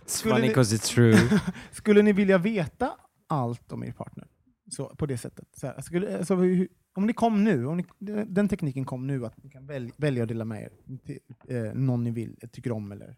skulle, 0.06 0.36
Funny 0.36 0.48
ni, 0.48 0.54
it's 0.54 0.94
true. 0.94 1.40
skulle 1.72 2.02
ni 2.02 2.14
vilja 2.14 2.38
veta 2.38 2.92
allt 3.28 3.72
om 3.72 3.84
er 3.84 3.92
partner? 3.92 4.28
Så, 4.72 4.96
på 4.96 5.06
det 5.06 5.18
sättet. 5.18 5.48
Så 5.58 5.68
här, 5.68 5.82
skulle, 5.82 6.18
alltså, 6.18 6.36
hur, 6.36 6.68
om 6.96 7.06
ni 7.06 7.14
kom 7.14 7.44
nu, 7.44 7.66
om 7.66 7.78
ni, 7.78 7.86
den 8.28 8.48
tekniken 8.48 8.86
kom 8.86 9.08
nu, 9.08 9.26
att 9.26 9.44
ni 9.44 9.50
kan 9.50 9.68
väl, 9.68 9.92
välja 9.98 10.24
att 10.24 10.30
dela 10.30 10.46
med 10.46 10.62
er 10.62 10.72
till 11.06 11.20
eh, 11.48 11.74
någon 11.74 12.04
ni 12.04 12.12
vill, 12.12 12.38
tycker 12.52 12.72
om 12.72 12.92
eller... 12.92 13.16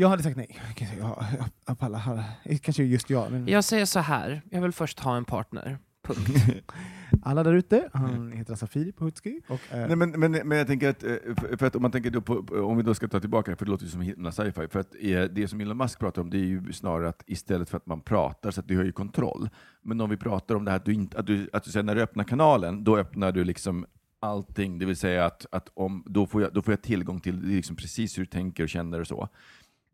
Jag 0.00 0.08
hade 0.08 0.22
sagt 0.22 0.36
nej. 0.36 0.60
Jag, 0.78 0.98
jag, 0.98 1.24
jag 1.66 1.78
pallar. 1.78 2.24
Kanske 2.62 2.82
just 2.82 3.10
jag. 3.10 3.32
Men 3.32 3.48
Jag 3.48 3.64
säger 3.64 3.84
så 3.84 4.00
här, 4.00 4.42
jag 4.50 4.62
vill 4.62 4.72
först 4.72 5.00
ha 5.00 5.16
en 5.16 5.24
partner. 5.24 5.78
Punkt. 6.02 6.64
alla 7.22 7.42
där 7.42 7.52
ute, 7.52 7.88
han 7.92 8.32
heter 8.32 8.52
alltså 8.52 8.66
Filip 8.66 9.00
Hutski. 9.00 9.40
Och, 9.48 9.60
eh, 9.70 9.86
Nej, 9.86 9.96
men, 9.96 10.10
men, 10.10 10.32
men 10.32 10.58
jag 10.58 10.66
tänker 10.66 10.88
att, 10.88 11.04
eh, 11.04 11.16
för, 11.58 11.66
att 11.66 11.76
om 11.76 11.82
man 11.82 11.90
tänker 11.90 12.10
då 12.10 12.20
på, 12.20 12.44
om 12.62 12.76
vi 12.76 12.82
då 12.82 12.94
ska 12.94 13.08
ta 13.08 13.20
tillbaka, 13.20 13.56
för 13.56 13.64
det 13.64 13.70
låter 13.70 13.84
ju 13.84 13.90
som 13.90 14.00
himla 14.00 14.32
sci-fi, 14.32 14.68
för 14.68 14.80
att 14.80 14.94
eh, 15.00 15.22
det 15.22 15.48
som 15.48 15.60
Elon 15.60 15.76
Musk 15.76 15.98
pratar 15.98 16.22
om 16.22 16.30
det 16.30 16.38
är 16.38 16.46
ju 16.46 16.72
snarare 16.72 17.08
att 17.08 17.22
istället 17.26 17.70
för 17.70 17.76
att 17.76 17.86
man 17.86 18.00
pratar 18.00 18.50
så 18.50 18.60
att 18.60 18.68
du 18.68 18.76
har 18.76 18.84
ju 18.84 18.92
kontroll, 18.92 19.48
men 19.82 20.00
om 20.00 20.10
vi 20.10 20.16
pratar 20.16 20.54
om 20.54 20.64
det 20.64 20.70
här 20.70 20.78
att 20.78 20.84
du, 20.84 20.94
inte, 20.94 21.18
att 21.18 21.26
du, 21.26 21.50
att 21.52 21.64
du 21.64 21.70
säger 21.70 21.84
när 21.84 21.94
du 21.94 22.02
öppnar 22.02 22.24
kanalen, 22.24 22.84
då 22.84 22.98
öppnar 22.98 23.32
du 23.32 23.44
liksom 23.44 23.86
allting, 24.20 24.78
det 24.78 24.86
vill 24.86 24.96
säga 24.96 25.24
att, 25.24 25.46
att 25.52 25.68
om, 25.74 26.04
då, 26.06 26.26
får 26.26 26.42
jag, 26.42 26.52
då 26.52 26.62
får 26.62 26.72
jag 26.72 26.82
tillgång 26.82 27.20
till 27.20 27.40
liksom 27.40 27.76
precis 27.76 28.18
hur 28.18 28.22
du 28.22 28.26
tänker 28.26 28.62
och 28.62 28.68
känner 28.68 29.00
och 29.00 29.06
så. 29.06 29.28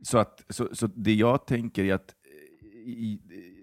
Så, 0.04 0.18
att, 0.18 0.44
så, 0.48 0.68
så 0.72 0.86
det 0.86 1.14
jag 1.14 1.46
tänker 1.46 1.84
är 1.84 1.94
att 1.94 2.14
eh, 2.24 2.90
i, 2.90 3.20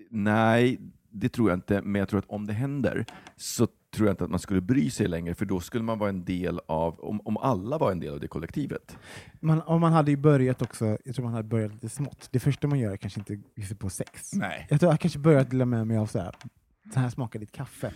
nej, 0.10 0.80
det 1.10 1.30
tror 1.30 1.50
jag 1.50 1.58
inte, 1.58 1.82
men 1.82 2.00
jag 2.00 2.10
tror 2.10 2.20
att 2.20 2.30
om 2.30 2.48
det 2.48 2.54
händer 2.54 3.06
så 3.36 3.68
tror 3.96 4.08
jag 4.08 4.14
inte 4.14 4.24
att 4.24 4.30
man 4.30 4.40
skulle 4.40 4.62
bry 4.62 4.90
sig 4.90 5.08
längre, 5.08 5.36
för 5.36 5.46
då 5.46 5.60
skulle 5.60 5.84
man 5.84 6.00
vara 6.00 6.10
en 6.10 6.26
del 6.26 6.60
av, 6.66 7.00
om, 7.00 7.22
om 7.26 7.38
alla 7.38 7.78
var 7.78 7.92
en 7.92 8.00
del 8.00 8.14
av 8.14 8.20
det 8.20 8.28
kollektivet. 8.28 8.98
man, 9.40 9.62
och 9.62 9.80
man 9.80 9.94
hade 9.94 10.12
ju 10.12 10.18
börjat 10.18 10.62
också, 10.62 10.98
jag 11.06 11.16
tror 11.16 11.26
man 11.26 11.34
hade 11.34 11.48
börjat 11.48 11.74
lite 11.74 11.90
smått. 11.90 12.28
Det 12.32 12.40
första 12.40 12.68
man 12.68 12.80
gör 12.80 12.92
är 12.92 12.98
kanske 12.98 13.20
inte 13.20 13.64
sig 13.68 13.78
på 13.78 13.90
sex. 13.90 14.34
Nej. 14.34 14.68
Jag 14.70 14.80
tror 14.80 14.92
jag 14.92 15.00
kanske 15.00 15.20
börjat 15.20 15.50
dela 15.50 15.66
med 15.66 15.88
mig 15.88 15.98
av 15.98 16.06
så 16.06 16.20
här, 16.20 16.36
så 16.94 17.00
här 17.00 17.10
smakar 17.10 17.40
ditt 17.40 17.52
kaffe. 17.52 17.94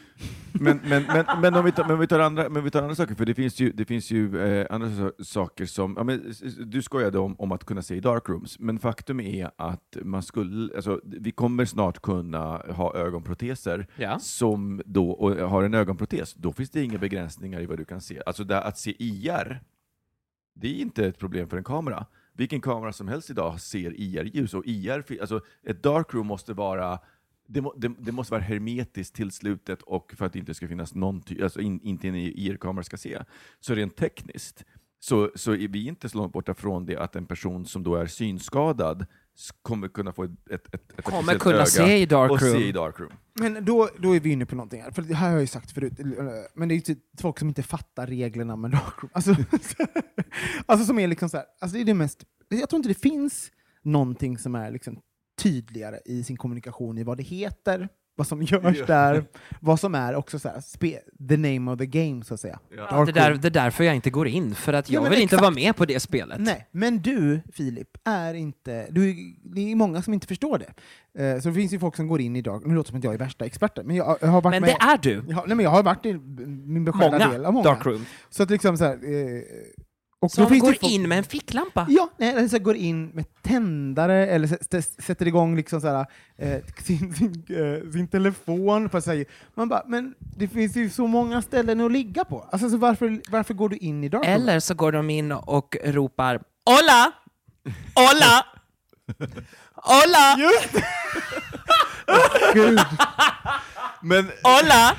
Men, 0.52 0.80
men, 0.84 1.04
men, 1.04 1.26
men, 1.42 1.56
om 1.56 1.66
vi 1.66 1.72
tar, 1.72 1.88
men, 1.88 2.00
vi 2.00 2.08
tar 2.08 2.20
andra, 2.20 2.50
men 2.50 2.64
vi 2.64 2.72
tar 2.72 2.82
andra 2.82 2.96
saker, 2.96 3.16
för 3.16 3.26
det 3.26 3.34
finns 3.36 3.60
ju, 3.60 3.72
det 3.72 3.86
finns 3.86 4.12
ju 4.12 4.42
eh, 4.42 4.68
andra 4.70 5.12
saker 5.20 5.66
som... 5.66 5.94
Ja, 5.98 6.04
men, 6.04 6.34
du 6.60 6.82
skojade 6.82 7.20
om, 7.20 7.36
om 7.40 7.52
att 7.52 7.66
kunna 7.66 7.82
se 7.82 7.96
i 7.96 8.00
darkrooms, 8.00 8.60
men 8.60 8.80
faktum 8.80 9.20
är 9.20 9.52
att 9.56 9.98
man 10.02 10.24
skulle, 10.24 10.76
alltså, 10.76 11.02
vi 11.04 11.32
kommer 11.32 11.66
snart 11.66 12.02
kunna 12.02 12.58
ha 12.58 12.96
ögonproteser 12.96 13.88
Ja. 13.96 14.20
som 14.20 14.82
då, 14.86 15.12
och 15.12 15.50
har 15.50 15.64
en 15.64 15.74
ögonprotes, 15.74 16.34
då 16.34 16.54
finns 16.54 16.70
det 16.70 16.84
inga 16.84 16.98
begränsningar 16.98 17.62
i 17.62 17.66
vad 17.66 17.78
du 17.78 17.86
kan 17.86 18.02
se. 18.02 18.22
Alltså 18.26 18.44
det, 18.44 18.62
att 18.62 18.78
se 18.78 19.04
IR, 19.04 19.62
det 20.54 20.68
är 20.68 20.82
inte 20.82 21.06
ett 21.08 21.20
problem 21.20 21.50
för 21.50 21.58
en 21.58 21.64
kamera. 21.64 22.06
Vilken 22.38 22.62
kamera 22.62 22.94
som 22.94 23.08
helst 23.08 23.30
idag 23.30 23.60
ser 23.60 24.00
IR-ljus, 24.00 24.54
och 24.54 24.66
IR, 24.66 25.22
alltså 25.22 25.42
ett 25.64 25.84
darkroom 25.84 26.28
måste 26.28 26.54
vara 26.54 27.00
det, 27.48 27.62
må, 27.62 27.74
det, 27.78 27.92
det 28.00 28.12
måste 28.12 28.32
vara 28.32 28.42
hermetiskt 28.42 29.16
till 29.16 29.32
slutet 29.32 29.82
och 29.82 30.14
för 30.18 30.26
att 30.26 30.34
det 30.34 30.40
inte 30.40 30.54
ska 30.54 30.68
finnas 30.68 30.96
någon 30.96 31.24
alltså 31.44 31.62
in, 31.62 31.80
inte 31.84 32.08
en 32.08 32.16
IR-kamera 32.16 32.84
ska 32.84 32.98
se. 32.98 33.20
Så 33.60 33.76
rent 33.76 33.96
tekniskt 33.96 34.66
så, 35.00 35.32
så 35.36 35.52
är 35.52 35.68
vi 35.68 35.88
inte 35.88 36.10
så 36.10 36.18
långt 36.18 36.34
borta 36.34 36.54
från 36.54 36.86
det 36.86 36.98
att 36.98 37.16
en 37.16 37.26
person 37.26 37.66
som 37.66 37.84
då 37.84 37.96
är 37.96 38.06
synskadad 38.06 39.06
kommer 39.62 39.88
kunna 39.88 40.14
få 40.14 40.24
ett, 40.24 40.32
ett, 40.50 40.74
ett, 40.74 41.04
Kommer 41.04 41.36
kunna 41.40 41.56
öga 41.56 41.66
se 41.66 41.98
i 41.98 42.06
darkroom. 42.06 42.40
se 42.40 42.68
i 42.68 42.72
darkroom. 42.72 43.12
Men 43.34 43.66
då, 43.66 43.90
då 44.00 44.16
är 44.16 44.20
vi 44.20 44.32
inne 44.32 44.46
på 44.46 44.56
någonting 44.56 44.82
här, 44.82 44.92
för 44.92 45.02
det 45.02 45.16
här 45.16 45.28
har 45.28 45.34
jag 45.34 45.42
ju 45.42 45.48
sagt 45.48 45.72
förut, 45.72 45.94
men 46.54 46.68
det 46.70 46.74
är 46.74 46.76
ju 46.76 46.82
typ 46.82 47.00
folk 47.22 47.40
som 47.40 47.48
inte 47.48 47.64
fattar 47.64 48.08
reglerna 48.08 48.56
med 48.56 48.72
darkroom. 48.72 49.10
Alltså, 49.14 49.36
alltså 50.66 50.86
som 50.86 51.00
är 51.00 51.08
liksom 51.08 51.30
så 51.30 51.38
här, 51.38 51.46
alltså 51.62 51.76
det 51.76 51.84
är 51.84 51.86
det 51.86 51.94
mest, 51.94 52.26
jag 52.50 52.70
tror 52.70 52.78
inte 52.78 52.90
det 52.90 53.00
finns 53.00 53.52
någonting 53.82 54.38
som 54.38 54.56
är 54.56 54.72
liksom 54.72 55.02
tydligare 55.38 56.00
i 56.06 56.24
sin 56.24 56.38
kommunikation 56.38 56.98
i 56.98 57.04
vad 57.04 57.18
det 57.18 57.24
heter, 57.24 57.90
vad 58.18 58.28
som 58.28 58.42
görs 58.42 58.78
Ja. 58.80 58.86
där, 58.86 59.26
vad 59.62 59.80
som 59.80 59.96
är 59.96 60.16
också 60.16 60.40
så 60.40 60.50
här, 60.50 60.62
spe, 60.62 61.00
the 61.30 61.38
name 61.38 61.72
of 61.72 61.80
the 61.80 61.86
game 61.86 62.24
så 62.24 62.34
att 62.34 62.40
säga. 62.40 62.60
Ja, 62.78 63.06
det, 63.06 63.12
där, 63.12 63.34
det 63.34 63.48
är 63.48 63.52
därför 63.52 63.84
jag 63.84 63.96
inte 63.96 64.10
går 64.10 64.28
in, 64.28 64.56
för 64.56 64.74
att 64.74 64.90
Ja, 64.90 64.94
jag 64.94 65.02
men 65.04 65.12
vill 65.12 65.22
inte 65.22 65.36
exakt. 65.36 65.42
vara 65.42 65.54
med 65.56 65.76
på 65.76 65.86
det 65.86 66.00
spelet. 66.00 66.40
Nej, 66.40 66.68
men 66.72 67.02
du 67.02 67.42
Filip, 67.54 67.98
är 68.06 68.34
inte, 68.34 68.88
du, 68.90 69.16
det 69.44 69.72
är 69.72 69.76
många 69.76 70.02
som 70.02 70.14
inte 70.14 70.28
förstår 70.28 70.58
det. 70.60 70.74
Eh, 71.24 71.40
så 71.42 71.48
det 71.50 71.56
finns 71.56 71.74
ju 71.74 71.80
folk 71.80 71.96
som 71.96 72.08
går 72.08 72.22
in 72.22 72.36
idag, 72.36 72.68
nu 72.68 72.74
låter 72.76 72.88
det 72.88 72.90
som 72.90 72.98
att 72.98 73.04
jag 73.04 73.14
är 73.14 73.18
värsta 73.18 73.46
experten, 73.46 73.88
men 73.88 73.96
jag, 73.96 74.18
jag 74.22 74.28
har 74.28 74.42
varit 74.42 74.54
Men 74.54 74.62
med... 74.62 74.70
det 74.80 74.86
är 74.86 74.98
du! 74.98 75.24
Jag 75.34 75.48
nej, 75.48 75.56
men 75.58 75.64
jag 75.64 75.70
har 75.72 75.84
varit 75.84 76.06
i 76.06 76.14
min 76.66 76.86
beskärda 76.86 77.12
Många, 77.20 77.32
del 77.32 77.46
av 77.46 77.54
många. 77.54 77.64
darkroom. 77.64 78.06
Så 78.30 78.44
att 78.44 78.50
liksom 78.50 78.78
så 78.78 78.84
här, 78.84 78.94
eh, 78.94 79.42
och 80.22 80.32
Som 80.32 80.60
går 80.60 80.76
in 80.82 81.10
med 81.10 81.18
en 81.18 81.24
ficklampa. 81.24 81.86
Ja, 81.90 82.10
nej, 82.18 82.30
eller 82.30 82.48
så 82.48 82.60
går 82.60 82.76
in 82.76 83.08
med 83.08 83.26
tändare 83.42 84.28
eller 84.28 84.48
sätter 85.02 85.28
igång 85.28 85.56
liksom 85.56 85.82
så 85.82 85.88
här, 85.88 86.06
eh, 86.38 86.60
sin, 86.84 87.14
sin, 87.14 87.46
eh, 87.50 87.92
sin 87.92 88.08
telefon. 88.08 88.90
För 88.90 88.98
att 88.98 89.04
säga. 89.04 89.26
Man 89.54 89.70
bara, 89.70 89.84
men 89.88 90.16
det 90.20 90.48
finns 90.48 90.76
ju 90.76 90.90
så 90.90 91.08
många 91.08 91.42
ställen 91.42 91.82
att 91.82 91.92
ligga 91.92 92.26
på. 92.26 92.50
Alltså, 92.52 92.70
så 92.70 92.78
varför, 92.78 93.22
varför 93.30 93.54
går 93.54 93.70
du 93.70 93.78
in 93.78 94.04
i 94.04 94.10
darkroom? 94.10 94.34
Eller 94.36 94.60
så 94.60 94.74
går 94.74 94.92
de 94.92 95.10
in 95.10 95.32
och 95.32 95.78
ropar 95.84 96.42
Hola! 96.66 97.12
Hola! 97.96 98.46
Hola! 99.74 100.38
Gud! 102.54 102.80
Men, 104.08 104.26
Hola! 104.44 104.96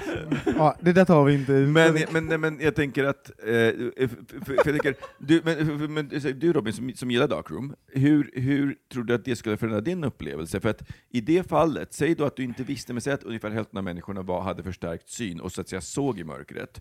Ja, 0.59 0.77
det 0.81 0.93
där 0.93 1.05
tar 1.05 1.25
vi 1.25 1.35
inte. 1.35 1.53
men, 1.53 1.99
men, 2.13 2.27
nej, 2.27 2.39
men 2.39 2.61
jag 2.61 2.75
tänker 2.75 3.05
att, 3.05 3.31
eh, 3.31 3.47
för, 3.47 4.09
för, 4.09 4.45
för 4.45 4.55
jag 4.55 4.65
tänker, 4.65 4.95
du, 5.19 5.41
men, 5.45 5.57
för- 5.67 5.89
men, 5.89 6.39
du 6.41 6.53
Robin 6.53 6.73
som, 6.73 6.93
som 6.95 7.11
gillar 7.11 7.29
darkroom, 7.29 7.75
hur, 7.87 8.31
hur 8.35 8.77
tror 8.93 9.05
du 9.05 9.15
att 9.15 9.25
det 9.25 9.37
skulle 9.37 9.57
förändra 9.57 9.81
din 9.81 10.05
upplevelse? 10.05 10.61
För 10.61 10.69
att 10.69 10.83
i 11.11 11.21
det 11.21 11.49
fallet, 11.49 11.93
säg 11.95 12.15
då 12.15 12.25
att 12.25 12.37
du 12.37 12.43
inte 12.45 12.63
visste, 12.63 12.93
men 12.93 13.01
säg 13.03 13.13
att 13.13 13.23
ungefär 13.23 13.51
hälften 13.51 13.79
av 13.79 13.85
människorna 13.85 14.23
var, 14.23 14.43
hade 14.43 14.63
förstärkt 14.63 15.11
syn 15.11 15.41
och 15.41 15.53
så 15.53 15.61
att 15.61 15.69
säga 15.69 15.81
såg 15.81 16.19
i 16.19 16.25
mörkret. 16.25 16.81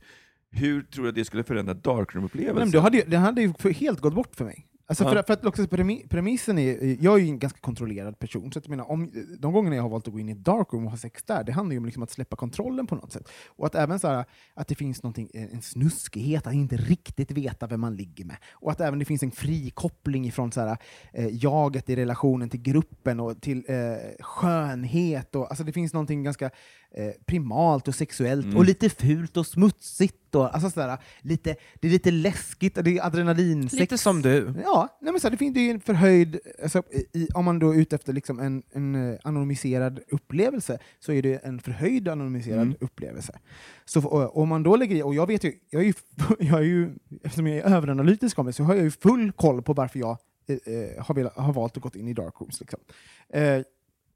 Hur 0.51 0.81
tror 0.81 1.03
du 1.03 1.09
att 1.09 1.15
det 1.15 1.25
skulle 1.25 1.43
förändra 1.43 1.73
men 1.73 1.81
darkroom-upplevelsen? 1.81 2.71
då 2.71 2.79
hade, 2.79 2.97
ju- 2.97 3.03
det 3.07 3.17
hade 3.17 3.41
ju 3.41 3.53
helt 3.73 3.99
gått 3.99 4.15
bort 4.15 4.35
för 4.35 4.45
mig. 4.45 4.67
Alltså 4.87 5.03
för, 5.03 5.23
för 5.23 5.33
att 5.33 5.45
också 5.45 5.61
premi- 5.63 6.07
premissen 6.07 6.57
är, 6.59 7.03
jag 7.03 7.13
är 7.13 7.23
ju 7.23 7.29
en 7.29 7.39
ganska 7.39 7.59
kontrollerad 7.59 8.19
person, 8.19 8.51
så 8.51 8.59
att 8.59 8.65
jag 8.65 8.69
menar, 8.69 8.91
om, 8.91 9.11
de 9.39 9.53
gångerna 9.53 9.75
jag 9.75 9.83
har 9.83 9.89
valt 9.89 10.07
att 10.07 10.13
gå 10.13 10.19
in 10.19 10.29
i 10.29 10.31
ett 10.31 10.43
darkroom 10.43 10.85
och 10.85 10.91
ha 10.91 10.97
sex 10.97 11.23
där, 11.23 11.43
det 11.43 11.51
handlar 11.51 11.73
ju 11.73 11.77
om 11.77 11.85
liksom 11.85 12.03
att 12.03 12.11
släppa 12.11 12.35
kontrollen 12.35 12.87
på 12.87 12.95
något 12.95 13.11
sätt. 13.11 13.29
Och 13.47 13.65
att 13.65 13.75
även 13.75 13.99
så 13.99 14.07
här, 14.07 14.25
att 14.53 14.67
det 14.67 14.75
finns 14.75 15.03
någonting, 15.03 15.29
en 15.33 15.61
snuskighet, 15.61 16.47
att 16.47 16.53
inte 16.53 16.77
riktigt 16.77 17.31
veta 17.31 17.67
vem 17.67 17.81
man 17.81 17.95
ligger 17.95 18.25
med. 18.25 18.37
Och 18.51 18.71
att 18.71 18.81
även 18.81 18.99
det 18.99 19.05
finns 19.05 19.23
en 19.23 19.31
frikoppling 19.31 20.25
ifrån 20.25 20.51
så 20.51 20.61
här, 20.61 20.77
eh, 21.13 21.27
jaget 21.31 21.89
i 21.89 21.95
relationen 21.95 22.49
till 22.49 22.61
gruppen 22.61 23.19
och 23.19 23.41
till 23.41 23.65
eh, 23.67 23.75
skönhet. 24.19 25.35
Och, 25.35 25.49
alltså 25.49 25.63
det 25.63 25.71
finns 25.71 25.93
någonting 25.93 26.23
ganska 26.23 26.49
eh, 26.97 27.11
primalt 27.25 27.87
och 27.87 27.95
sexuellt 27.95 28.45
Mm. 28.45 28.57
och 28.57 28.65
lite 28.65 28.89
fult 28.89 29.37
och 29.37 29.47
smutsigt. 29.47 30.35
Och, 30.35 30.53
alltså 30.55 30.69
sådär, 30.69 30.97
lite, 31.21 31.55
det 31.79 31.87
är 31.87 31.91
lite 31.91 32.11
läskigt, 32.11 32.75
det 32.75 32.97
är 32.97 33.05
adrenalinsex. 33.05 33.79
Lite 33.79 33.97
som 33.97 34.21
du. 34.21 34.53
Ja, 34.63 34.97
nej 35.01 35.11
men 35.11 35.21
så 35.21 35.29
det 35.29 35.37
finns 35.37 35.53
det 35.53 35.59
är 35.59 35.63
ju 35.63 35.71
en 35.71 35.79
förhöjd, 35.79 36.39
alltså, 36.63 36.83
i, 37.13 37.27
om 37.33 37.45
man 37.45 37.59
då 37.59 37.71
är 37.73 37.77
ute 37.79 37.95
efter 37.95 38.13
liksom 38.13 38.39
en, 38.39 38.63
en 38.71 38.95
eh, 39.13 39.19
anonymiserad 39.23 39.99
upplevelse, 40.11 40.79
så 40.99 41.11
är 41.11 41.21
det 41.21 41.35
en 41.45 41.59
förhöjd 41.59 42.07
anonymiserad 42.07 42.61
Mm. 42.61 42.75
upplevelse. 42.79 43.39
Så 43.85 44.09
om 44.27 44.49
man 44.49 44.63
då 44.63 44.75
lägger 44.75 44.95
i, 44.95 45.03
och 45.03 45.15
jag 45.15 45.27
vet 45.27 45.43
ju, 45.43 45.53
jag 45.69 45.81
är 45.81 45.85
ju, 45.85 45.93
jag 46.39 46.59
är 46.59 46.63
ju 46.63 46.89
eftersom 47.23 47.47
jag 47.47 47.57
är 47.57 47.75
överanalytisk 47.75 48.39
av 48.39 48.45
mig, 48.45 48.53
så 48.53 48.63
har 48.63 48.75
jag 48.75 48.83
ju 48.83 48.91
full 48.91 49.31
koll 49.31 49.61
på 49.61 49.73
varför 49.73 49.99
jag 49.99 50.17
eh, 50.47 50.73
eh, 50.73 51.03
har, 51.05 51.15
velat, 51.15 51.33
har 51.37 51.53
valt 51.53 51.77
att 51.77 51.83
gå 51.83 51.89
in 51.95 52.07
i 52.07 52.13
darkrooms. 52.13 52.59
Liksom. 52.59 52.79
Eh, 53.29 53.61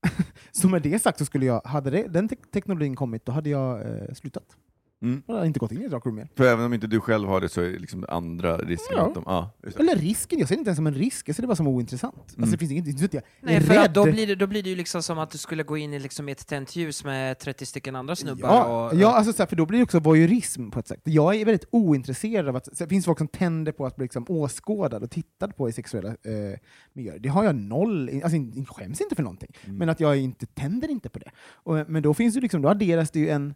så 0.52 0.70
med 0.70 0.82
det 0.82 1.00
sagt 1.02 1.20
så 1.20 1.26
skulle 1.26 1.46
jag, 1.46 1.62
hade 1.66 1.90
det, 1.90 2.08
den 2.08 2.28
te 2.28 2.36
teknologin 2.36 2.96
kommit, 2.96 3.26
då 3.26 3.32
hade 3.32 3.50
jag 3.50 3.82
eh, 3.82 4.14
slutat. 4.14 4.58
Mm. 5.02 5.24
Jag 5.28 5.36
hade 5.36 5.48
inte 5.48 5.60
gått 5.60 5.72
in 5.72 5.82
i 5.82 5.88
darkroom 5.88 6.16
mer. 6.16 6.28
För 6.36 6.44
även 6.44 6.66
om 6.66 6.74
inte 6.74 6.88
du 6.88 7.00
själv 7.00 7.28
har 7.28 7.42
det 7.42 7.50
så 7.50 7.62
är 7.62 7.70
det 7.70 7.80
liksom 7.80 8.06
andra 8.10 8.58
risker. 8.58 8.96
Ja. 8.96 9.08
Att 9.08 9.14
de, 9.14 9.50
det. 9.62 9.80
Eller 9.80 9.96
risken, 9.96 10.40
jag 10.40 10.48
ser 10.48 10.56
det 10.56 10.60
inte 10.60 10.70
ens 10.70 10.78
som 10.78 10.88
en 10.88 10.94
risk, 10.94 11.30
jag 11.30 11.36
ser 11.36 11.44
det 11.44 11.48
bara 11.48 11.56
som 11.56 11.68
ointressant. 11.68 12.16
Mm. 12.16 12.44
Alltså, 12.44 12.52
det 12.52 12.58
finns 12.58 12.72
inget, 12.72 12.88
inte 12.88 13.06
att 13.06 13.14
jag 13.14 13.24
Nej, 13.42 13.56
är 13.56 13.62
för 13.62 13.74
rädd. 13.74 13.92
då, 13.94 14.04
blir 14.04 14.28
det, 14.28 14.36
då 14.36 14.48
blir 14.48 14.64
det 14.64 14.70
ju 14.70 14.76
liksom 14.76 15.04
som 15.04 15.20
att 15.20 15.32
du 15.32 15.38
skulle 15.38 15.64
gå 15.64 15.78
in 15.78 15.94
i 15.94 16.00
liksom 16.00 16.30
ett 16.30 16.48
tänt 16.48 16.76
ljus 16.76 17.04
med 17.04 17.40
30 17.40 17.66
stycken 17.66 17.96
andra 17.96 18.16
snubbar. 18.16 18.50
Ja, 18.50 18.90
och, 18.90 18.96
ja 18.96 19.16
alltså, 19.16 19.48
för 19.48 19.56
då 19.56 19.66
blir 19.66 19.80
det 19.80 19.84
också 19.84 20.00
voyeurism 20.00 20.70
på 20.70 20.80
ett 20.80 20.88
sätt. 20.88 21.02
Jag 21.04 21.36
är 21.36 21.46
väldigt 21.46 21.68
ointresserad 21.72 22.48
av 22.48 22.56
att... 22.56 22.78
Det 22.78 22.88
finns 22.88 23.06
folk 23.06 23.18
som 23.18 23.28
tänder 23.28 23.72
på 23.72 23.86
att 23.86 23.96
bli 23.96 24.06
liksom 24.06 24.26
åskådad 24.30 25.04
och 25.04 25.12
tittad 25.12 25.56
på 25.56 25.70
i 25.70 25.72
sexuella 25.72 26.10
eh, 26.10 26.60
miljöer. 26.94 27.20
Det 27.20 27.30
har 27.30 27.44
jag 27.44 27.56
noll, 27.56 28.10
alltså 28.24 28.38
jag 28.38 28.68
skäms 28.68 29.02
inte 29.02 29.16
för 29.16 29.24
någonting. 29.24 29.56
Mm. 29.66 29.78
Men 29.78 29.90
att 29.90 30.00
jag 30.00 30.18
inte 30.18 30.46
tänder 30.46 30.90
inte 30.90 31.10
på 31.10 31.20
det. 31.20 31.32
Och, 31.54 31.90
men 31.90 32.04
då 32.04 32.14
finns 32.14 32.36
det 32.36 32.42
liksom, 32.42 32.62
då 32.62 32.70
adderas 32.70 33.12
det 33.12 33.20
ju 33.20 33.30
en, 33.30 33.56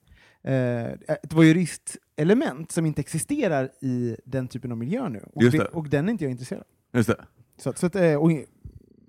ett 1.08 1.34
voyeuristisk-element 1.34 2.72
som 2.72 2.86
inte 2.86 3.02
existerar 3.02 3.70
i 3.82 4.18
den 4.26 4.48
typen 4.48 4.72
av 4.72 4.78
miljö 4.78 5.10
nu. 5.10 5.26
Och, 5.34 5.44
det, 5.52 5.60
och 5.66 5.90
den 5.90 6.08
är 6.08 6.12
inte 6.12 6.24
jag 6.24 6.32
intresserad 6.32 6.62
av. 6.62 6.68
Just 6.98 7.10
det. 7.10 7.26
Så, 7.58 7.70
att- 7.70 7.78
så, 7.78 7.86
att, 7.86 7.96
eh, 7.96 8.16
och, 8.16 8.32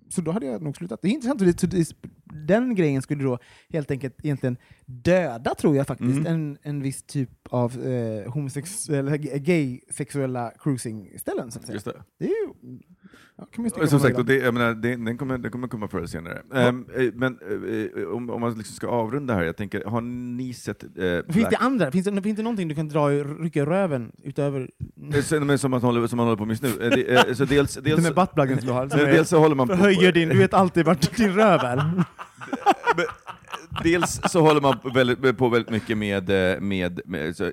så 0.08 0.20
då 0.20 0.30
hade 0.30 0.46
jag 0.46 0.62
nog 0.62 0.76
slutat. 0.76 1.02
Det 1.02 1.08
är 1.08 1.12
intressant, 1.12 1.40
och 1.40 1.46
det, 1.46 1.60
så 1.60 1.66
det, 1.66 1.92
den 2.46 2.74
grejen 2.74 3.02
skulle 3.02 3.24
då 3.24 3.38
helt 3.68 3.90
enkelt 3.90 4.24
egentligen 4.24 4.56
döda, 4.86 5.54
tror 5.54 5.76
jag 5.76 5.86
faktiskt, 5.86 6.18
Mm. 6.18 6.26
en, 6.26 6.58
en 6.62 6.82
viss 6.82 7.02
typ 7.02 7.30
av 7.50 7.82
eh, 7.86 8.32
homosexuella, 8.32 9.16
gay-sexuella 9.16 10.52
cruising-ställen. 10.58 11.50
Så 11.50 11.58
att 11.58 11.64
säga. 11.66 11.74
Just 11.74 11.84
det. 11.86 12.02
Det 12.18 12.24
är 12.24 12.28
ju... 12.28 12.78
Ja, 13.36 13.46
kan 13.54 13.88
Som 13.88 14.00
sagt, 14.00 14.18
och 14.18 14.24
det, 14.24 14.34
jag 14.34 14.54
menar, 14.54 14.74
det, 14.74 14.96
den, 14.96 15.18
kommer, 15.18 15.38
den 15.38 15.50
kommer 15.50 15.68
komma 15.68 15.88
förr 15.88 15.98
eller 15.98 16.06
senare. 16.08 16.42
Ehm, 16.54 16.86
eh, 16.96 17.12
men 17.14 17.38
eh, 17.96 18.08
om, 18.08 18.40
man 18.40 18.54
liksom 18.54 18.76
ska 18.76 18.88
avrunda 18.88 19.34
här, 19.34 19.42
jag 19.42 19.56
tänker, 19.56 19.84
har 19.84 20.00
ni 20.00 20.54
sett 20.54 20.82
eh, 20.82 20.88
Finns 20.88 21.26
Black- 21.26 21.50
det 21.50 21.56
andra? 21.56 21.90
Finns 21.90 22.06
det, 22.06 22.22
finns 22.22 22.36
det 22.36 22.42
någonting 22.42 22.68
du 22.68 22.74
kan 22.74 22.88
dra 22.88 23.12
i, 23.12 23.24
rycka 23.24 23.66
röven 23.66 24.12
utöver... 24.22 24.70
Sen- 25.22 25.58
som, 25.58 25.70
man 25.70 25.80
håller, 25.80 26.06
som 26.06 26.16
man 26.16 26.26
håller 26.26 26.38
på 26.38 26.44
med 26.44 26.52
just 26.52 26.80
nu? 26.80 26.88
Det, 26.90 27.36
så 27.36 27.44
dels, 27.44 27.74
Det 27.74 27.80
dels, 27.80 28.02
med 28.02 28.14
buttpluggen 28.14 28.58
som 28.58 28.66
du 28.66 28.72
har. 28.72 28.86
dels 28.86 29.28
så 29.28 29.38
håller 29.38 29.54
man 29.54 29.68
på... 29.68 29.76
Förhöjer 29.76 30.12
din, 30.12 30.28
du 30.28 30.38
vet 30.38 30.54
alltid 30.54 30.84
vart 30.84 31.16
din 31.16 31.32
röv 31.32 31.60
är. 31.60 32.04
Dels 33.84 34.20
så 34.32 34.40
håller 34.40 34.60
man 34.60 34.78
på 34.78 34.88
väldigt, 34.88 35.38
på 35.38 35.48
väldigt 35.48 35.70
mycket 35.70 35.98
med, 35.98 36.30
eh, 36.54 36.60
med, 36.60 37.00
med 37.04 37.36
så, 37.36 37.50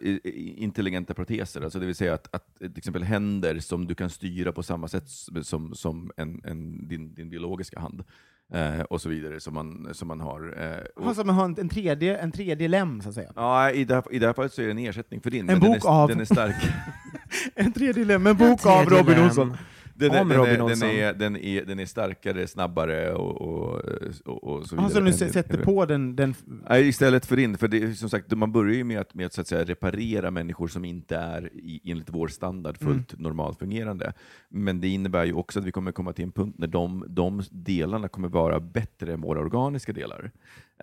intelligenta 0.57 1.13
proteser, 1.13 1.61
alltså 1.61 1.79
det 1.79 1.86
vill 1.86 1.95
säga 1.95 2.13
att, 2.13 2.36
att 2.36 2.55
till 2.59 2.77
exempel 2.77 3.03
händer 3.03 3.59
som 3.59 3.88
du 3.88 3.95
kan 3.95 4.09
styra 4.09 4.51
på 4.51 4.63
samma 4.63 4.88
sätt 4.88 5.03
som, 5.43 5.75
som 5.75 6.11
en, 6.17 6.41
en, 6.43 6.88
din, 6.88 7.13
din 7.13 7.29
biologiska 7.29 7.79
hand. 7.79 8.03
Eh, 8.53 8.82
och 8.82 9.01
så 9.01 9.09
vidare, 9.09 9.39
som 9.39 9.53
man, 9.53 9.89
som 9.93 10.07
man 10.07 10.19
har. 10.21 10.63
Eh, 10.63 10.86
och, 10.95 11.07
Alltså 11.07 11.23
man 11.23 11.36
har 11.36 11.45
en, 11.45 11.55
en, 11.59 11.69
tredje, 11.69 12.17
en 12.17 12.32
tredje 12.32 12.67
lem, 12.67 13.01
så 13.01 13.09
att 13.09 13.15
säga. 13.15 13.32
ja, 13.36 13.71
i, 13.71 13.84
det 13.86 13.95
här, 13.95 14.03
I 14.11 14.19
det 14.19 14.25
här 14.25 14.34
fallet 14.34 14.53
så 14.53 14.61
är 14.61 14.65
det 14.65 14.71
en 14.71 14.77
ersättning 14.77 15.21
för 15.21 15.29
din, 15.32 15.39
En 15.39 15.45
men 15.45 15.59
bok 15.59 15.82
den, 15.84 15.91
är, 15.91 15.95
av- 16.01 16.09
den 16.09 16.19
är 16.19 16.25
stark. 16.25 16.55
En 17.55 17.71
tredje 17.73 18.05
lem, 18.05 18.27
en 18.27 18.38
bok 18.38 18.65
av 18.65 18.86
tredje 18.86 18.99
Robin. 19.03 19.19
Olsson. 19.25 19.57
Den 20.09 20.21
Om 20.21 20.29
den, 20.29 20.37
Robin 20.37 20.53
är, 20.53 20.57
den, 20.57 20.61
Olsson. 20.61 20.89
är, 20.89 21.13
den, 21.13 21.37
är, 21.37 21.65
den 21.65 21.79
är 21.79 21.85
starkare, 21.85 22.47
snabbare 22.47 23.13
och, 23.13 23.41
och, 23.41 23.81
och, 24.25 24.43
och 24.43 24.65
så 24.65 24.75
vidare. 24.75 24.85
Alltså 24.85 25.25
din- 25.25 25.33
sätter 25.33 25.63
på 25.63 25.85
den, 25.85 26.15
den 26.15 26.35
Nej, 26.69 26.87
istället 26.87 27.25
för 27.25 27.35
din, 27.35 27.57
för 27.57 27.67
det, 27.67 27.95
som 27.95 28.09
sagt, 28.09 28.31
man 28.35 28.51
börjar 28.51 28.75
ju 28.75 28.83
med 28.83 28.99
att, 28.99 29.13
med 29.13 29.25
att, 29.25 29.33
så 29.33 29.41
att 29.41 29.47
säga, 29.47 29.63
reparera 29.63 30.31
människor 30.31 30.67
som 30.67 30.85
inte 30.85 31.17
är 31.17 31.49
i, 31.53 31.81
enligt 31.91 32.09
vår 32.09 32.27
standard 32.27 32.77
fullt 32.77 33.19
normalt 33.19 33.59
fungerande. 33.59 34.13
Men 34.49 34.81
det 34.81 34.87
innebär 34.87 35.25
ju 35.25 35.33
också 35.33 35.59
att 35.59 35.65
vi 35.65 35.71
kommer 35.71 35.91
komma 35.91 36.13
till 36.13 36.25
en 36.25 36.31
punkt 36.31 36.55
när 36.59 36.67
de, 36.67 37.05
de 37.07 37.43
delarna 37.51 38.07
kommer 38.07 38.27
vara 38.27 38.59
bättre 38.59 39.13
än 39.13 39.21
våra 39.21 39.39
organiska 39.39 39.93
delar. 39.93 40.31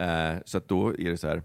Eh, 0.00 0.34
så 0.44 0.58
att 0.58 0.68
då 0.68 0.88
är 0.88 1.10
det 1.10 1.16
så 1.16 1.28
här, 1.28 1.42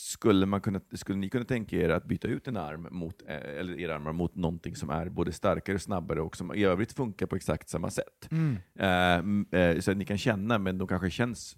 skulle, 0.00 0.46
man 0.46 0.60
kunna, 0.60 0.80
skulle 0.92 1.18
ni 1.18 1.28
kunna 1.28 1.44
tänka 1.44 1.76
er 1.76 1.88
att 1.90 2.04
byta 2.04 2.28
ut 2.28 2.48
en 2.48 2.56
arm 2.56 2.86
mot, 2.90 3.22
eh, 3.26 3.58
eller 3.58 3.80
era 3.80 3.94
armar 3.94 4.12
mot 4.12 4.34
någonting 4.34 4.76
som 4.76 4.90
är 4.90 5.08
både 5.08 5.32
starkare 5.32 5.76
och 5.76 5.82
snabbare 5.82 6.20
och 6.20 6.36
som 6.36 6.54
i 6.54 6.64
övrigt 6.64 6.92
funkar 6.92 7.26
på 7.26 7.36
exakt 7.36 7.68
samma 7.68 7.90
sätt? 7.90 8.28
Eh, 8.74 9.14
m- 9.14 9.46
eh, 9.50 9.78
så 9.80 9.90
att 9.90 9.96
ni 9.96 10.04
kan 10.04 10.18
känna, 10.18 10.58
men 10.58 10.78
de 10.78 10.88
kanske 10.88 11.10
känns, 11.10 11.56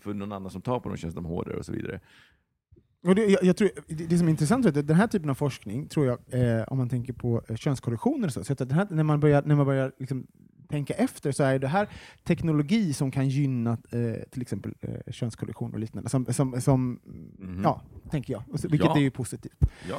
för 0.00 0.14
någon 0.14 0.32
annan 0.32 0.50
som 0.50 0.62
tar 0.62 0.80
på 0.80 0.88
dem 0.88 0.98
känns 0.98 1.14
de 1.14 1.24
hårdare 1.24 1.56
och 1.56 1.66
så 1.66 1.72
vidare. 1.72 2.00
Och 3.06 3.14
det, 3.14 3.26
jag, 3.26 3.44
jag 3.44 3.56
tror, 3.56 3.70
det, 3.86 4.06
det 4.06 4.18
som 4.18 4.26
är 4.26 4.30
intressant 4.30 4.64
är 4.66 4.68
att 4.78 4.86
den 4.86 4.96
här 4.96 5.06
typen 5.06 5.30
av 5.30 5.34
forskning, 5.34 5.88
tror 5.88 6.06
jag, 6.06 6.18
eh, 6.58 6.62
om 6.68 6.78
man 6.78 6.88
tänker 6.88 7.12
på 7.12 7.42
eh, 7.48 7.56
könskorrektioner 7.56 8.28
så, 8.28 8.44
så 8.44 8.52
att 8.52 8.72
här, 8.72 8.86
när 8.90 9.02
man 9.04 9.20
börjar, 9.20 9.42
när 9.42 9.54
man 9.54 9.66
börjar 9.66 9.92
liksom 9.98 10.26
tänka 10.72 10.94
efter 10.94 11.32
så 11.32 11.42
är 11.42 11.58
det 11.58 11.68
här 11.68 11.88
teknologi 12.24 12.92
som 12.92 13.10
kan 13.10 13.28
gynna 13.28 13.70
eh, 13.72 14.14
till 14.30 14.42
exempel 14.42 14.74
eh, 14.80 15.12
könskorrektion 15.12 15.72
och 15.72 15.78
liknande, 15.80 16.10
som, 16.10 16.26
som, 16.32 16.60
som 16.60 16.98
Mhm. 17.38 17.60
ja, 17.64 17.82
tänker 18.10 18.32
jag, 18.32 18.60
så, 18.60 18.68
vilket 18.68 18.88
Ja. 18.88 18.96
är 18.96 19.00
ju 19.00 19.10
positivt. 19.10 19.58
Ja, 19.88 19.96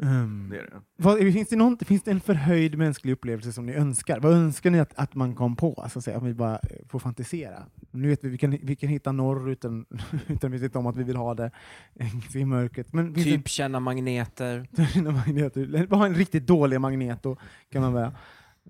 Um, 0.00 0.48
det 0.50 0.56
är 0.58 0.62
det. 0.62 0.80
vad, 0.96 1.18
finns, 1.18 1.48
det 1.48 1.56
någon, 1.56 1.78
finns 1.78 2.02
det 2.02 2.10
en 2.10 2.20
förhöjd 2.20 2.78
mänsklig 2.78 3.12
upplevelse 3.12 3.52
som 3.52 3.66
ni 3.66 3.72
önskar? 3.74 4.20
Vad 4.20 4.32
önskar 4.32 4.70
ni 4.70 4.80
att, 4.80 4.92
att 4.94 5.14
man 5.14 5.34
kom 5.34 5.56
på, 5.56 5.86
så 5.92 5.98
att 5.98 6.04
säga, 6.04 6.18
om 6.18 6.24
vi 6.26 6.34
bara 6.34 6.54
eh, 6.54 6.86
får 6.88 6.98
fantisera? 6.98 7.62
Nu 7.90 8.08
vet 8.08 8.24
vi, 8.24 8.28
vi 8.28 8.38
kan, 8.38 8.50
vi 8.62 8.76
kan 8.76 8.88
hitta 8.88 9.12
norr 9.12 9.50
utan, 9.50 9.86
utan 10.26 10.50
vi 10.52 10.58
vet 10.58 10.76
om 10.76 10.86
att 10.86 10.96
vi 10.96 11.02
vill 11.04 11.16
ha 11.16 11.34
det 11.34 11.50
i 12.34 12.44
mörkret. 12.44 12.92
Men 12.92 13.14
finns 13.14 13.26
det 13.26 13.32
Typ 13.32 13.48
känna 13.48 13.80
magneter. 13.80 14.68
dina 14.94 15.10
magneter. 15.10 15.86
Bara 15.86 16.06
en 16.06 16.14
riktigt 16.14 16.46
dålig 16.46 16.80
magnet 16.80 17.22
då, 17.22 17.36
kan 17.72 17.82
man 17.82 17.92
säga. 17.92 18.12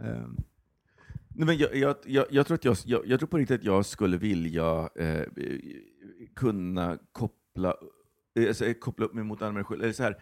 Ehm, 0.00 0.36
Nej, 1.38 1.46
men 1.46 1.58
jag, 1.58 1.76
jag, 1.76 1.96
jag, 2.04 2.26
jag, 2.30 2.46
tror 2.46 2.54
att 2.54 2.64
jag, 2.64 2.76
jag, 2.84 3.06
jag 3.06 3.20
tror 3.20 3.28
på 3.28 3.38
riktigt 3.38 3.60
att 3.60 3.66
jag 3.66 3.86
skulle 3.86 4.16
vilja 4.16 4.88
eh, 4.94 5.22
kunna 6.36 6.98
koppla, 7.12 7.74
alltså, 8.48 8.74
koppla 8.80 9.06
upp 9.06 9.14
mig 9.14 9.24
mot 9.24 9.42
andra 9.42 9.52
människor. 9.52 9.82
Eller 9.82 9.92
så 9.92 10.02
här, 10.02 10.16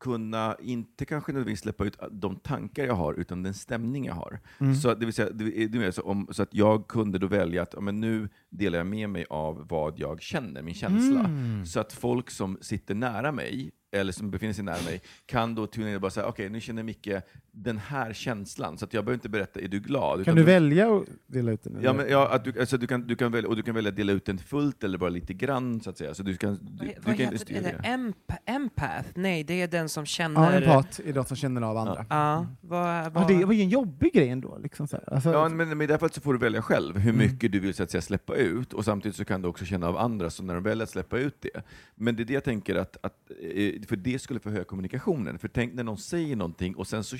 kunna, 0.00 0.56
inte 0.60 1.04
kanske 1.04 1.32
nödvändigtvis 1.32 1.62
släppa 1.62 1.84
ut 1.84 1.98
de 2.10 2.36
tankar 2.36 2.84
jag 2.84 2.94
har, 2.94 3.14
utan 3.14 3.42
den 3.42 3.54
stämning 3.54 4.04
jag 4.04 4.14
har. 4.14 4.40
Mm. 4.58 4.74
Så, 4.74 4.94
det 4.94 5.06
vill 5.06 5.14
säga, 5.14 5.30
det, 5.30 5.66
det 5.66 5.92
så, 5.92 6.02
om, 6.02 6.28
så 6.30 6.42
att 6.42 6.54
jag 6.54 6.88
kunde 6.88 7.18
då 7.18 7.26
välja 7.26 7.62
att 7.62 7.82
men 7.82 8.00
nu 8.00 8.28
delar 8.50 8.78
jag 8.78 8.86
med 8.86 9.10
mig 9.10 9.26
av 9.30 9.66
vad 9.68 9.98
jag 9.98 10.22
känner, 10.22 10.62
min 10.62 10.74
känsla. 10.74 11.20
Mm. 11.20 11.66
Så 11.66 11.80
att 11.80 11.92
folk 11.92 12.30
som 12.30 12.58
sitter 12.60 12.94
nära 12.94 13.32
mig, 13.32 13.70
eller 13.92 14.12
som 14.12 14.30
befinner 14.30 14.52
sig 14.52 14.64
nära 14.64 14.82
mig, 14.84 15.02
kan 15.26 15.54
då 15.54 15.66
tuna 15.66 15.88
in 15.88 15.94
och 15.94 16.00
bara 16.00 16.10
säga 16.10 16.26
okej, 16.26 16.48
nu 16.48 16.60
känner 16.60 16.82
Micke 16.82 17.08
den 17.52 17.78
här 17.78 18.12
känslan, 18.12 18.78
så 18.78 18.84
att 18.84 18.94
jag 18.94 19.04
behöver 19.04 19.14
inte 19.16 19.28
berätta, 19.28 19.60
är 19.60 19.68
du 19.68 19.80
glad? 19.80 20.12
Kan 20.14 20.20
Utan 20.20 20.34
du 20.36 20.42
då- 20.42 20.46
välja 20.46 20.96
att 20.96 21.04
dela 21.26 21.52
ut 21.52 21.62
den? 21.62 21.72
Ja, 21.72 21.78
eller? 21.90 21.92
men, 22.02 22.12
ja 22.12 22.28
att 22.34 22.44
du, 22.44 22.60
alltså, 22.60 22.76
du, 22.78 22.86
kan, 22.86 23.06
du, 23.06 23.16
kan 23.16 23.32
välja, 23.32 23.48
och 23.50 23.56
du 23.56 23.62
kan 23.62 23.74
välja 23.74 23.88
att 23.88 23.96
dela 23.96 24.12
ut 24.12 24.24
den 24.24 24.38
fullt 24.38 24.84
eller 24.84 24.98
bara 24.98 25.10
lite 25.10 25.34
grann, 25.34 25.80
så 25.80 25.90
att 25.90 25.98
säga. 25.98 26.14
Så 26.14 26.22
du 26.22 26.36
kan, 26.36 26.54
du, 26.62 26.70
Vad, 26.78 26.86
du 26.88 26.92
vad 26.96 27.04
kan 27.04 27.12
inte 27.12 27.22
heter 27.24 27.38
styra 27.38 27.60
det? 27.62 27.70
Emp 27.88 28.16
empath? 28.46 29.08
Nej, 29.14 29.44
det 29.44 29.62
är 29.62 29.68
den 29.68 29.88
som 29.88 30.00
ja, 30.02 30.06
känner... 30.06 30.62
empat 30.62 31.00
är 31.06 31.12
de 31.12 31.24
som 31.24 31.36
känner 31.36 31.62
av 31.62 31.76
andra. 31.76 32.06
Ja, 32.10 32.46
vad, 32.60 32.88
Ja, 33.04 33.10
vad, 33.14 33.28
det 33.28 33.44
var 33.44 33.52
ju 33.52 33.62
en 33.62 33.68
jobbig 33.68 34.12
grej 34.12 34.28
ändå. 34.28 34.58
Liksom 34.58 34.88
så 34.88 34.96
här. 34.96 35.14
Alltså, 35.14 35.32
Ja, 35.32 35.48
men, 35.48 35.68
men 35.68 35.80
i 35.82 35.86
det 35.86 35.92
här 35.92 35.98
fallet 35.98 36.14
så 36.14 36.20
får 36.20 36.32
du 36.32 36.38
välja 36.38 36.62
själv 36.62 36.96
hur 36.98 37.10
Mm. 37.14 37.26
mycket 37.32 37.52
du 37.52 37.60
vill 37.60 37.74
så 37.74 37.82
att 37.82 37.90
säga, 37.90 38.00
släppa 38.02 38.34
ut, 38.36 38.72
och 38.72 38.84
samtidigt 38.84 39.16
så 39.16 39.24
kan 39.24 39.42
du 39.42 39.48
också 39.48 39.64
känna 39.64 39.88
av 39.88 39.96
andra, 39.96 40.30
så 40.30 40.42
när 40.42 40.54
de 40.54 40.62
väljer 40.62 40.82
att 40.82 40.90
släppa 40.90 41.18
ut 41.18 41.36
det. 41.40 41.62
Men 41.94 42.16
det 42.16 42.22
är 42.22 42.24
det 42.24 42.32
jag 42.34 42.44
tänker 42.44 42.74
att, 42.74 42.96
att 43.02 43.30
eh, 43.54 43.79
för 43.88 43.96
det 43.96 44.18
skulle 44.18 44.40
förhöja 44.40 44.64
kommunikationen. 44.64 45.38
För 45.38 45.48
tänk 45.48 45.74
när 45.74 45.84
någon 45.84 45.98
säger 45.98 46.36
någonting 46.36 46.74
och 46.76 46.86
sen 46.86 47.04
så 47.04 47.16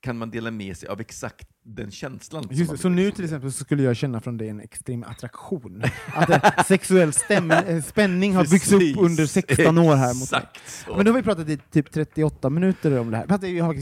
kan 0.00 0.18
man 0.18 0.30
dela 0.30 0.50
med 0.50 0.76
sig 0.76 0.88
av 0.88 1.00
exakt 1.00 1.48
den 1.64 1.90
känslan. 1.90 2.44
Just 2.50 2.70
man 2.70 2.76
det, 2.76 2.82
så 2.82 2.88
nu 2.88 2.96
liksom. 2.96 3.16
till 3.16 3.24
exempel 3.24 3.52
så 3.52 3.64
skulle 3.64 3.82
jag 3.82 3.96
känna 3.96 4.20
från 4.20 4.36
dig 4.36 4.48
en 4.48 4.60
extrem 4.60 5.02
attraktion. 5.02 5.82
Att 6.14 6.30
en 6.58 6.64
sexuell 6.64 7.12
stäm, 7.12 7.50
eh, 7.50 7.82
spänning 7.82 8.34
har 8.34 8.44
byggts 8.50 8.72
upp 8.72 8.82
under 8.98 9.26
16 9.26 9.78
år 9.78 9.94
här 9.96 10.14
mot 10.14 10.28
så. 10.66 10.96
Men 10.96 11.04
då 11.04 11.10
har 11.12 11.16
vi 11.16 11.22
pratat 11.22 11.48
i 11.48 11.56
typ 11.70 11.90
38 11.92 12.50
minuter 12.50 12.98
om 12.98 13.10
det 13.10 13.16
här. 13.16 13.26
Fast 13.26 13.42
jag 13.44 13.64
har 13.64 13.76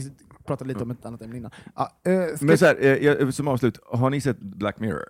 pratade 0.45 0.67
lite 0.67 0.83
om 0.83 0.91
ett 0.91 1.05
annat 1.05 1.21
ämne 1.21 1.37
innan. 1.37 1.51
Ja, 1.75 2.01
eh, 2.05 2.35
ska- 2.35 2.45
Men 2.45 2.57
så 2.57 2.65
här, 2.65 2.77
eh, 2.81 2.87
jag- 2.87 3.33
som 3.33 3.47
avslut, 3.47 3.79
har 3.85 4.09
ni 4.09 4.21
sett 4.21 4.39
Black 4.39 4.79
Mirror? 4.79 5.05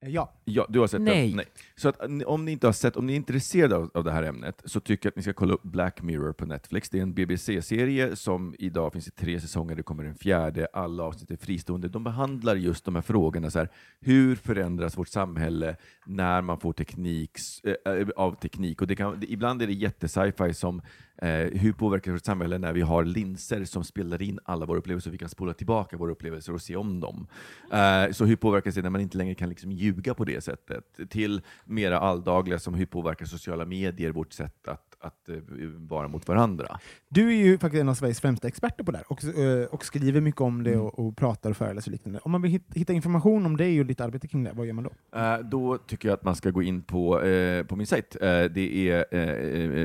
ja. 0.00 0.32
Ja, 0.48 0.66
du 0.68 0.78
har 0.78 0.86
sett 0.86 1.00
Nej. 1.00 1.28
den? 1.28 1.36
Nej. 1.36 1.46
Så 1.74 1.88
att, 1.88 2.00
om 2.26 2.44
ni 2.44 2.52
inte 2.52 2.66
har 2.66 2.72
sett, 2.72 2.96
om 2.96 3.06
ni 3.06 3.12
är 3.12 3.16
intresserade 3.16 3.76
av, 3.76 3.90
av 3.94 4.04
det 4.04 4.12
här 4.12 4.22
ämnet, 4.22 4.62
så 4.64 4.80
tycker 4.80 5.06
jag 5.06 5.10
att 5.10 5.16
ni 5.16 5.22
ska 5.22 5.32
kolla 5.32 5.54
upp 5.54 5.62
Black 5.62 6.02
Mirror 6.02 6.32
på 6.32 6.46
Netflix. 6.46 6.88
Det 6.88 6.98
är 6.98 7.02
en 7.02 7.14
BBC-serie 7.14 8.16
som 8.16 8.54
idag 8.58 8.92
finns 8.92 9.08
i 9.08 9.10
tre 9.10 9.40
säsonger, 9.40 9.76
det 9.76 9.82
kommer 9.82 10.04
en 10.04 10.14
fjärde, 10.14 10.68
alla 10.72 11.02
avsnitt 11.02 11.30
är 11.30 11.36
fristående. 11.36 11.88
De 11.88 12.04
behandlar 12.04 12.56
just 12.56 12.84
de 12.84 12.94
här 12.94 13.02
frågorna, 13.02 13.50
så 13.50 13.58
här, 13.58 13.68
hur 14.00 14.34
förändras 14.36 14.98
vårt 14.98 15.08
samhälle 15.08 15.76
när 16.06 16.42
man 16.42 16.60
får 16.60 16.72
teknik, 16.72 17.38
eh, 17.64 17.92
eh, 17.92 18.08
av 18.16 18.34
teknik? 18.34 18.80
Och 18.80 18.86
det 18.86 18.96
kan, 18.96 19.20
det, 19.20 19.32
ibland 19.32 19.62
är 19.62 19.66
det 19.66 19.72
jätte-sci-fi 19.72 20.54
som 20.54 20.82
eh, 21.22 21.28
hur 21.28 21.72
påverkar 21.72 22.12
vårt 22.12 22.24
samhälle 22.24 22.58
när 22.58 22.72
vi 22.72 22.80
har 22.80 23.04
linser 23.04 23.64
som 23.64 23.84
spelar 23.84 24.22
in 24.22 24.38
alla 24.44 24.66
våra 24.66 24.78
upplevelser 24.78 25.10
vi 25.10 25.18
kan 25.18 25.28
spola 25.28 25.54
tillbaka 25.54 25.96
våra 25.96 26.12
upplevelser 26.12 26.52
och 26.52 26.62
se 26.62 26.76
om 26.76 27.00
dem? 27.00 27.26
Eh, 27.72 28.12
så 28.12 28.24
hur 28.24 28.36
påverkas 28.36 28.74
det 28.74 28.82
när 28.82 28.90
man 28.90 29.00
inte 29.00 29.18
längre 29.18 29.34
kan 29.34 29.48
liksom 29.48 29.72
ljuga 29.72 30.14
på 30.14 30.24
det 30.24 30.35
sättet? 30.40 31.10
Till 31.10 31.40
mera 31.64 31.98
alldagliga 31.98 32.58
som 32.58 32.74
hur 32.74 32.86
påverkar 32.86 33.26
sociala 33.26 33.64
medier 33.64 34.10
vårt 34.10 34.32
sätt 34.32 34.68
att, 34.68 34.96
att 35.00 35.28
eh, 35.28 35.36
vara 35.76 36.08
mot 36.08 36.28
varandra? 36.28 36.80
Du 37.08 37.28
är 37.28 37.36
ju 37.36 37.58
faktiskt 37.58 37.80
en 37.80 37.88
av 37.88 37.94
Sveriges 37.94 38.20
främsta 38.20 38.48
experter 38.48 38.84
på 38.84 38.90
det 38.92 38.98
här 38.98 39.06
och, 39.12 39.24
eh, 39.24 39.64
och 39.66 39.84
skriver 39.84 40.20
mycket 40.20 40.40
om 40.40 40.62
det 40.62 40.76
och, 40.76 40.98
och 40.98 41.16
pratar 41.16 41.50
och 41.50 41.56
föreläser 41.56 41.90
och 41.90 41.92
liknande. 41.92 42.20
Om 42.22 42.30
man 42.32 42.42
vill 42.42 42.50
hit- 42.50 42.72
hitta 42.74 42.92
information 42.92 43.46
om 43.46 43.56
det 43.56 43.80
och 43.80 43.86
ditt 43.86 44.00
arbete 44.00 44.28
kring 44.28 44.44
det, 44.44 44.52
vad 44.54 44.66
gör 44.66 44.72
man 44.72 44.84
då? 44.84 44.90
Eh, 45.18 45.38
då 45.38 45.78
tycker 45.78 46.08
jag 46.08 46.16
att 46.16 46.24
man 46.24 46.36
ska 46.36 46.50
gå 46.50 46.62
in 46.62 46.82
på, 46.82 47.20
eh, 47.22 47.64
på 47.66 47.76
min 47.76 47.86
sajt. 47.86 48.16
Eh, 48.20 48.44
det 48.44 48.88
är 48.90 49.14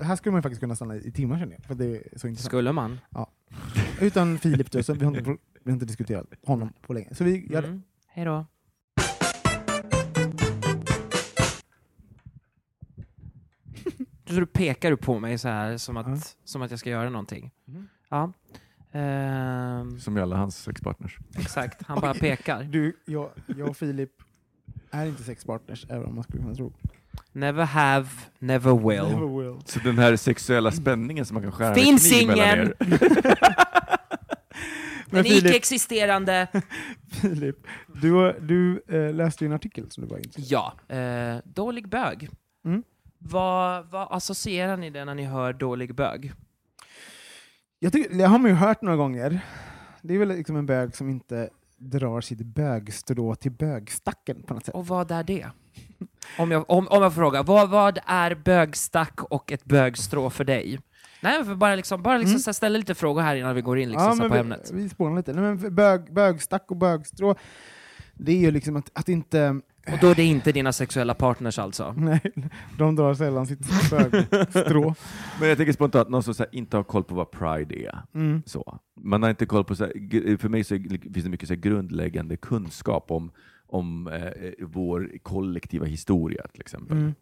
Här 0.00 0.16
skulle 0.16 0.30
man 0.32 0.38
ju 0.38 0.42
faktiskt 0.42 0.60
kunna 0.60 0.76
stanna 0.76 0.96
i 0.96 1.12
timmar 1.12 1.38
känner 1.38 1.52
jag, 1.52 1.64
för 1.64 1.74
det 1.74 1.84
är 1.84 2.02
så 2.18 2.28
intressant. 2.28 2.38
Skulle 2.50 2.72
man? 2.72 3.00
Utan 4.00 4.38
Filip 4.38 4.70
då, 4.70 4.82
så 4.82 4.94
vi 4.94 5.04
har, 5.04 5.16
inte, 5.18 5.30
vi 5.64 5.70
har 5.70 5.72
inte 5.72 5.86
diskuterat 5.86 6.26
honom 6.46 6.72
på 6.82 6.92
länge. 6.92 7.14
Så 7.14 7.24
vi 7.24 7.46
gör 7.52 7.62
det. 7.62 7.68
Mm. 7.68 7.82
Hej 8.08 8.24
då. 8.24 8.46
Så 14.26 14.32
du 14.34 14.46
pekar 14.46 14.90
du 14.90 14.96
på 14.96 15.18
mig 15.20 15.38
så 15.38 15.48
här 15.48 15.76
som 15.76 15.96
att, 15.96 16.06
Ja. 16.08 16.16
som 16.44 16.62
att 16.62 16.70
jag 16.70 16.80
ska 16.80 16.90
göra 16.90 17.10
någonting? 17.10 17.50
Mhm. 17.64 17.88
Ja. 18.08 18.32
Ehm, 18.92 20.00
Som 20.00 20.16
alla 20.16 20.36
hans 20.36 20.56
sexpartners. 20.62 21.18
exakt, 21.38 21.82
han 21.86 22.00
bara 22.00 22.14
pekar. 22.14 22.62
Du, 22.62 22.96
jag, 23.04 23.30
jag 23.46 23.68
och 23.68 23.76
Filip 23.76 24.10
är 24.90 25.06
inte 25.06 25.22
sexpartners, 25.22 25.86
även 25.88 26.04
om 26.04 26.14
man 26.14 26.24
skulle 26.24 26.42
kunna 26.42 26.54
tro. 26.54 26.72
Never 27.32 27.64
have, 27.64 28.08
never 28.38 28.72
will. 28.88 29.14
Never 29.18 29.42
will. 29.52 29.62
Så 29.66 29.78
den 29.78 29.98
här 29.98 30.16
sexuella 30.16 30.70
spänningen 30.70 31.24
som 31.26 31.34
man 31.34 31.42
kan 31.42 31.52
skära 31.52 31.74
Finns 31.74 32.12
ingen! 32.12 32.38
er. 32.38 32.74
Den 35.10 35.26
icke-existerande. 35.26 36.46
Filip, 37.20 37.56
du, 38.02 38.32
du 38.40 38.82
eh, 38.88 39.14
läste 39.14 39.44
ju 39.44 39.46
en 39.46 39.52
artikel 39.52 39.90
som 39.90 40.02
du 40.04 40.10
var 40.10 40.18
intresserad 40.18 40.72
Ja, 40.88 40.96
eh, 40.96 41.38
dålig 41.44 41.88
bög. 41.88 42.28
Mm. 42.64 42.82
Vad, 43.24 43.86
vad 43.90 44.08
associerar 44.10 44.76
ni 44.76 44.90
det 44.90 45.04
när 45.04 45.14
ni 45.14 45.24
hör 45.24 45.52
dålig 45.52 45.94
bög? 45.94 46.32
Jag 47.78 47.92
tycker, 47.92 48.18
det 48.18 48.24
har 48.24 48.38
man 48.38 48.50
ju 48.50 48.56
hört 48.56 48.82
några 48.82 48.96
gånger. 48.96 49.40
Det 50.02 50.14
är 50.14 50.18
väl 50.18 50.28
liksom 50.28 50.56
en 50.56 50.66
bög 50.66 50.96
som 50.96 51.10
inte 51.10 51.50
drar 51.76 52.20
sitt 52.20 52.38
bögstrå 52.46 53.34
till 53.34 53.52
bögstacken 53.52 54.42
på 54.42 54.54
något 54.54 54.64
sätt. 54.64 54.74
Och 54.74 54.86
vad 54.86 55.10
är 55.10 55.22
det? 55.22 55.46
Om 56.38 56.50
jag, 56.50 56.70
om, 56.70 56.88
om 56.88 57.02
jag 57.02 57.14
frågar, 57.14 57.42
vad, 57.42 57.70
vad 57.70 57.98
är 58.06 58.34
bögstack 58.34 59.22
och 59.22 59.52
ett 59.52 59.64
bögstrå 59.64 60.30
för 60.30 60.44
dig? 60.44 60.80
Nej, 61.20 61.44
för 61.44 61.54
bara, 61.54 61.74
liksom, 61.74 62.02
bara 62.02 62.16
liksom 62.18 62.32
Mm. 62.32 62.40
så 62.40 62.52
ställa 62.52 62.78
lite 62.78 62.94
frågor 62.94 63.22
här 63.22 63.36
innan 63.36 63.54
vi 63.54 63.60
går 63.62 63.78
in 63.78 63.90
liksom, 63.90 64.16
så 64.16 64.22
här 64.22 64.28
på 64.28 64.34
vi, 64.34 64.40
ämnet. 64.40 64.70
vi 64.74 64.88
spånar 64.88 65.16
lite. 65.16 65.32
Nej, 65.32 65.42
men 65.42 65.74
bög, 65.74 66.12
bögstack 66.14 66.70
och 66.70 66.76
bögstrå, 66.76 67.34
det 68.14 68.32
är 68.32 68.38
ju 68.38 68.50
liksom 68.50 68.76
att, 68.76 68.90
att 68.94 69.08
inte... 69.08 69.60
Och 69.86 69.98
då 70.00 70.08
är 70.08 70.14
det 70.14 70.22
inte 70.22 70.52
dina 70.52 70.72
sexuella 70.72 71.14
partners 71.14 71.58
alltså? 71.58 71.92
Nej, 71.96 72.20
de 72.78 72.96
drar 72.96 73.14
sällan 73.14 73.46
sitt 73.46 73.90
bögstrå. 73.90 74.94
Men 75.40 75.48
jag 75.48 75.58
tänker 75.58 75.72
spontant, 75.72 76.08
någon 76.08 76.22
som 76.22 76.34
så 76.34 76.42
här, 76.42 76.54
inte 76.54 76.76
har 76.76 76.84
koll 76.84 77.04
på 77.04 77.14
vad 77.14 77.30
pride 77.30 77.74
är. 77.74 78.02
Mm. 78.14 78.42
Så. 78.46 78.78
Man 79.00 79.22
har 79.22 79.30
inte 79.30 79.46
koll 79.46 79.64
på, 79.64 79.76
så 79.76 79.84
här, 79.84 80.36
för 80.36 80.48
mig 80.48 80.64
så 80.64 80.74
finns 81.12 81.24
det 81.24 81.30
mycket 81.30 81.48
så 81.48 81.54
här, 81.54 81.60
grundläggande 81.60 82.36
kunskap 82.36 83.10
om, 83.10 83.30
om 83.66 84.06
eh, 84.06 84.52
vår 84.60 85.10
kollektiva 85.22 85.86
historia 85.86 86.46
till 86.52 86.60
exempel. 86.60 86.96
Mm. 86.96 87.14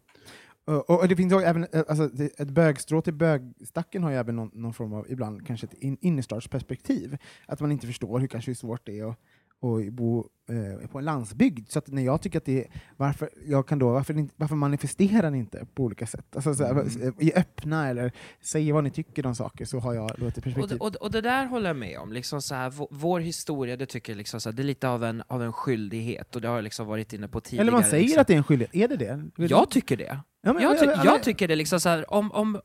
Och, 0.65 0.89
och 0.89 1.07
det 1.07 1.15
finns 1.15 1.33
ju 1.33 1.37
även, 1.37 1.67
eh, 1.71 1.83
alltså, 1.87 2.09
ett 2.37 2.49
bögstrå 2.49 3.01
till 3.01 3.13
bögstacken 3.13 4.03
har 4.03 4.11
ju 4.11 4.17
även 4.17 4.35
någon, 4.35 4.51
någon 4.53 4.73
form 4.73 4.93
av, 4.93 5.05
ibland 5.09 5.47
kanske 5.47 5.67
ett 5.67 5.73
in, 5.73 5.97
innerstadsperspektiv. 6.01 7.17
Att 7.45 7.59
man 7.59 7.71
inte 7.71 7.87
förstår 7.87 8.19
hur 8.19 8.27
kanske 8.27 8.55
svårt 8.55 8.85
det 8.85 8.99
är 8.99 9.09
att, 9.09 9.19
att 9.61 9.93
bo 9.93 10.27
eh, 10.49 10.87
på 10.87 10.99
en 10.99 11.05
landsbygd. 11.05 11.69
Så 11.71 11.79
att 11.79 11.87
när 11.87 12.01
jag 12.01 12.21
tycker 12.21 12.37
att 12.37 12.45
det 12.45 12.59
är, 12.65 12.71
varför, 12.97 13.29
jag 13.45 13.67
kan 13.67 13.79
då, 13.79 13.89
varför, 13.91 14.27
varför 14.35 14.55
manifesterar 14.55 15.29
ni 15.31 15.37
inte 15.37 15.65
på 15.75 15.83
olika 15.83 16.07
sätt? 16.07 16.25
Alltså, 16.35 16.55
så 16.55 16.63
här, 16.65 16.71
Mm. 16.71 17.13
I 17.19 17.33
öppna, 17.33 17.87
eller 17.89 18.11
säger 18.41 18.73
vad 18.73 18.83
ni 18.83 18.89
tycker 18.91 19.25
om 19.25 19.35
saker, 19.35 19.65
så 19.65 19.79
har 19.79 19.93
jag 19.93 20.11
då 20.17 20.25
ett 20.27 20.37
Och, 20.37 20.43
perspektiv. 20.43 20.77
och, 20.77 20.95
och 20.95 21.11
det 21.11 21.21
där 21.21 21.45
håller 21.45 21.69
jag 21.69 21.77
med 21.77 21.99
om. 21.99 22.13
Liksom 22.13 22.41
så 22.41 22.55
här, 22.55 22.69
vår, 22.69 22.87
vår 22.91 23.19
historia, 23.19 23.77
det 23.77 23.85
tycker 23.85 24.13
jag 24.13 24.17
liksom 24.17 24.41
så 24.41 24.49
här, 24.49 24.55
det 24.55 24.61
är 24.61 24.65
lite 24.65 24.89
av 24.89 25.03
en, 25.03 25.23
av 25.27 25.43
en 25.43 25.53
skyldighet, 25.53 26.35
och 26.35 26.41
det 26.41 26.47
har 26.47 26.55
jag 26.55 26.63
liksom 26.63 26.87
varit 26.87 27.13
inne 27.13 27.27
på 27.27 27.41
tidigare. 27.41 27.63
eller 27.63 27.71
man 27.71 27.83
säger 27.83 28.03
liksom. 28.03 28.21
att 28.21 28.27
det 28.27 28.33
är 28.33 28.37
en 28.37 28.43
skyldighet, 28.43 28.75
är 28.91 28.97
det 28.97 29.05
det? 29.35 29.45
Jag 29.47 29.69
tycker 29.69 29.97
det. 29.97 30.19
Ja, 30.43 30.53
men- 30.53 30.63
jag, 30.63 30.79
ty 30.79 30.85
jag 30.85 31.23
tycker 31.23 31.47
det 31.47 31.55
liksom 31.55 31.79
så 31.79 31.89
här, 31.89 32.13
om, 32.13 32.31
om 32.31 32.61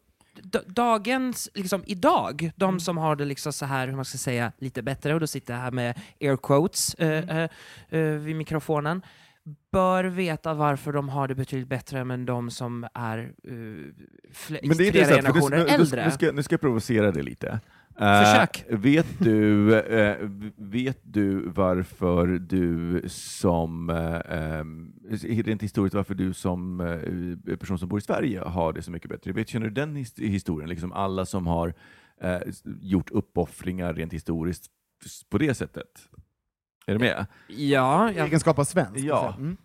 dagens, 0.66 1.48
liksom 1.54 1.82
idag, 1.86 2.50
de 2.56 2.68
Mm. 2.68 2.80
som 2.80 2.96
har 2.98 3.16
det 3.16 3.24
liksom 3.24 3.52
så 3.52 3.66
här, 3.66 3.88
hur 3.88 3.96
man 3.96 4.04
ska 4.04 4.18
säga, 4.18 4.52
lite 4.58 4.82
bättre, 4.82 5.14
och 5.14 5.20
då 5.20 5.26
sitter 5.26 5.54
jag 5.54 5.60
här 5.60 5.70
med 5.70 5.98
air 6.20 6.36
quotes 6.36 6.94
eh, 6.94 7.22
Mm. 7.22 7.48
eh, 7.90 8.00
eh, 8.00 8.18
vid 8.18 8.36
mikrofonen, 8.36 9.02
bör 9.72 10.04
veta 10.04 10.54
varför 10.54 10.92
de 10.92 11.08
har 11.08 11.28
det 11.28 11.34
betydligt 11.34 11.68
bättre 11.68 11.98
än 12.00 12.26
de 12.26 12.50
som 12.50 12.86
är 12.94 13.18
uh, 13.18 13.32
fl- 14.32 14.58
Men 14.62 14.76
det 14.76 14.88
är 14.88 14.92
flera 14.92 15.06
generationer 15.16 15.56
nu, 15.58 15.64
nu, 15.64 15.68
äldre. 15.70 16.04
nu, 16.04 16.10
ska, 16.10 16.32
nu 16.32 16.42
ska 16.42 16.52
jag 16.52 16.60
provocera 16.60 17.12
dig 17.12 17.22
lite. 17.22 17.60
Eh, 17.98 18.22
Försök. 18.24 18.64
vet, 18.68 19.06
du, 19.18 19.74
eh, 19.78 20.16
vet 20.56 20.98
du 21.02 21.48
varför 21.48 22.26
du 22.26 23.02
som, 23.08 23.90
uh, 23.90 25.42
rent 25.44 25.62
historiskt, 25.62 25.94
varför 25.94 26.14
du 26.14 26.34
som 26.34 26.80
eh, 26.80 27.56
person 27.56 27.78
som 27.78 27.88
bor 27.88 27.98
i 27.98 28.02
Sverige 28.02 28.40
har 28.40 28.72
det 28.72 28.82
så 28.82 28.90
mycket 28.90 29.10
bättre? 29.10 29.32
Vet, 29.32 29.48
känner 29.48 29.66
du 29.66 29.72
den 29.72 29.96
his- 29.96 30.20
historien? 30.20 30.68
Liksom 30.68 30.92
alla 30.92 31.26
som 31.26 31.46
har 31.46 31.74
eh, 32.20 32.38
gjort 32.80 33.10
uppoffringar 33.10 33.94
rent 33.94 34.12
historiskt 34.12 34.66
på 35.30 35.38
det 35.38 35.54
sättet? 35.54 36.08
Är 36.86 36.92
du 36.92 36.98
med? 36.98 37.26
Ja, 37.48 38.12
jag, 38.12 38.26
egenskap 38.26 38.58
av 38.58 38.64
svensk. 38.64 39.04
Ja. 39.04 39.34
så. 39.36 39.40
Mm. 39.40 39.56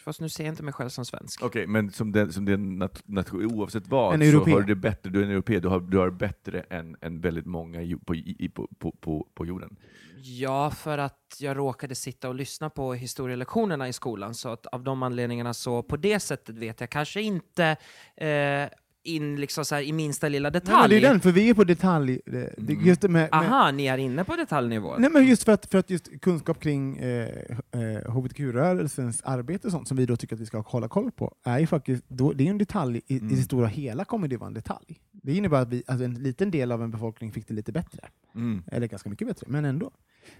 Fast 0.00 0.20
nu 0.20 0.28
ser 0.28 0.44
jag 0.44 0.52
inte 0.52 0.62
mig 0.62 0.74
själv 0.74 0.88
som 0.88 1.04
svensk. 1.04 1.42
Okej, 1.42 1.66
men 1.66 1.90
som 1.90 2.12
den, 2.12 2.32
som 2.32 2.44
den 2.44 2.78
nat, 2.78 3.02
nation, 3.04 3.44
oavsett 3.54 3.86
vad, 3.88 4.14
En 4.14 4.20
så 4.20 4.26
europé. 4.26 4.50
har 4.50 4.60
du 4.60 4.66
det 4.66 4.74
bättre, 4.74 5.10
du 5.10 5.20
är 5.20 5.24
en 5.24 5.30
europé, 5.30 5.60
du 5.60 5.68
har, 5.68 5.80
du 5.80 5.98
har 5.98 6.10
bättre 6.10 6.60
än, 6.60 6.96
än 7.00 7.20
väldigt 7.20 7.46
många 7.46 7.82
ju- 7.82 7.98
på, 7.98 8.14
i, 8.14 8.48
på, 8.54 8.68
på, 8.78 8.92
på, 9.00 9.26
på 9.34 9.46
jorden. 9.46 9.76
Ja, 10.22 10.70
för 10.70 10.98
att 10.98 11.36
jag 11.40 11.56
råkade 11.56 11.94
sitta 11.94 12.28
och 12.28 12.34
lyssna 12.34 12.70
på 12.70 12.94
historielektionerna 12.94 13.88
i 13.88 13.92
skolan, 13.92 14.34
så 14.34 14.48
att 14.48 14.66
av 14.66 14.84
de 14.84 15.02
anledningarna 15.02 15.54
så 15.54 15.82
på 15.82 15.96
det 15.96 16.20
sättet 16.20 16.58
vet 16.58 16.80
jag 16.80 16.90
kanske 16.90 17.20
inte 17.22 17.76
eh, 18.16 18.68
in 19.02 19.36
liksom 19.36 19.64
så 19.64 19.78
i 19.78 19.92
minsta 19.92 20.28
lilla 20.28 20.50
detalj. 20.50 20.80
men 20.80 20.90
det 20.90 21.06
är 21.06 21.10
den, 21.10 21.20
för 21.20 21.32
vi 21.32 21.50
är 21.50 21.54
på 21.54 21.64
detalj... 21.64 22.20
Det, 22.26 22.54
det, 22.56 22.72
just 22.72 23.02
med, 23.02 23.10
med, 23.10 23.28
Aha, 23.32 23.70
ni 23.70 23.86
är 23.86 23.98
inne 23.98 24.24
på 24.24 24.36
detaljnivå? 24.36 24.96
Nej, 24.98 25.10
men 25.10 25.26
just 25.26 25.44
för 25.44 25.52
att, 25.52 25.66
för 25.66 25.78
att 25.78 25.90
just 25.90 26.20
kunskap 26.20 26.60
kring 26.60 26.96
eh, 26.98 27.28
eh, 27.70 28.10
hbtq-rörelsens 28.10 29.22
arbete 29.24 29.66
och 29.66 29.72
sånt, 29.72 29.88
som 29.88 29.96
vi 29.96 30.06
då 30.06 30.16
tycker 30.16 30.34
att 30.34 30.40
vi 30.40 30.46
ska 30.46 30.60
hålla 30.60 30.88
koll 30.88 31.10
på, 31.10 31.34
är 31.44 31.58
ju 31.58 31.66
faktiskt, 31.66 32.04
då, 32.08 32.32
det 32.32 32.46
är 32.46 32.50
en 32.50 32.58
detalj, 32.58 33.00
i, 33.06 33.16
i 33.16 33.18
det 33.18 33.42
stora 33.42 33.66
hela 33.66 34.04
kommer 34.04 34.28
det 34.28 34.36
vara 34.36 34.48
en 34.48 34.54
detalj. 34.54 35.00
Det 35.12 35.36
innebär 35.36 35.62
att 35.62 35.68
vi, 35.68 35.82
alltså 35.86 36.04
en 36.04 36.14
liten 36.14 36.50
del 36.50 36.72
av 36.72 36.82
en 36.82 36.90
befolkning 36.90 37.32
fick 37.32 37.48
det 37.48 37.54
lite 37.54 37.72
bättre. 37.72 38.08
Eller 38.72 38.86
ganska 38.86 39.10
mycket 39.10 39.28
bättre, 39.28 39.46
men 39.48 39.64
ändå. 39.64 39.90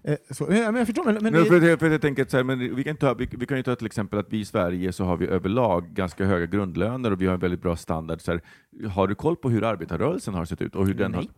Eh, 0.03 0.17
så, 0.31 0.47
men 0.47 0.77
jag 0.77 0.87
förstår, 0.87 1.05
men, 1.05 1.15
men 1.23 1.33
det, 1.33 1.45
för, 1.45 1.77
för 1.77 1.87
att 1.87 1.93
jag 1.93 2.01
tänker 2.01 2.25
så 2.25 2.37
här, 2.37 2.45
men 2.45 2.77
vi, 2.77 2.85
kan 2.85 2.97
ta, 2.97 3.15
vi, 3.15 3.29
vi 3.33 3.47
kan 3.47 3.57
ju 3.57 3.63
ta 3.63 3.77
till 3.77 3.87
exempel 3.87 4.19
att 4.19 4.33
vi 4.33 4.41
i 4.41 4.45
Sverige 4.45 4.93
så 4.93 5.05
har 5.05 5.17
vi 5.17 5.27
överlag 5.27 5.89
ganska 5.93 6.25
höga 6.25 6.47
grundlöner 6.47 7.13
och 7.13 7.21
vi 7.23 7.27
har 7.27 7.35
en 7.35 7.41
väldigt 7.41 7.63
bra 7.63 7.77
standard. 7.77 8.21
Så 8.21 8.33
här, 8.33 8.41
har 8.89 9.09
du 9.09 9.15
koll 9.15 9.37
på 9.37 9.51
hur 9.51 9.65
arbetarrörelsen 9.65 10.35
har 10.35 10.45
sett 10.45 10.63
ut? 10.63 10.75
Och 10.75 10.87
hur 10.87 10.95
den 10.95 11.15
har, 11.15 11.23
Nej. 11.23 11.31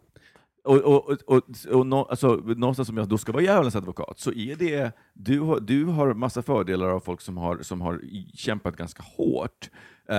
och, 0.65 0.77
och, 0.79 1.11
och, 1.11 1.19
och, 1.27 1.45
och 1.71 1.87
nå, 1.87 2.05
alltså, 2.05 2.29
någonstans 2.37 2.89
som 2.89 2.97
jag 2.97 3.09
då 3.09 3.19
ska 3.19 3.33
vara 3.33 3.43
djävulens 3.43 3.77
advokat, 3.77 4.19
så 4.19 4.33
är 4.33 4.57
det, 4.57 4.93
du 5.15 5.41
har, 5.41 5.61
du 5.61 5.85
har 5.85 6.15
massa 6.15 6.43
fördelar 6.43 6.89
av 6.89 7.01
folk 7.01 7.21
som 7.21 7.37
har, 7.37 7.59
som 7.59 7.81
har 7.81 8.01
kämpat 8.35 8.77
ganska 8.77 9.03
hårt 9.03 9.71
eh, 10.09 10.17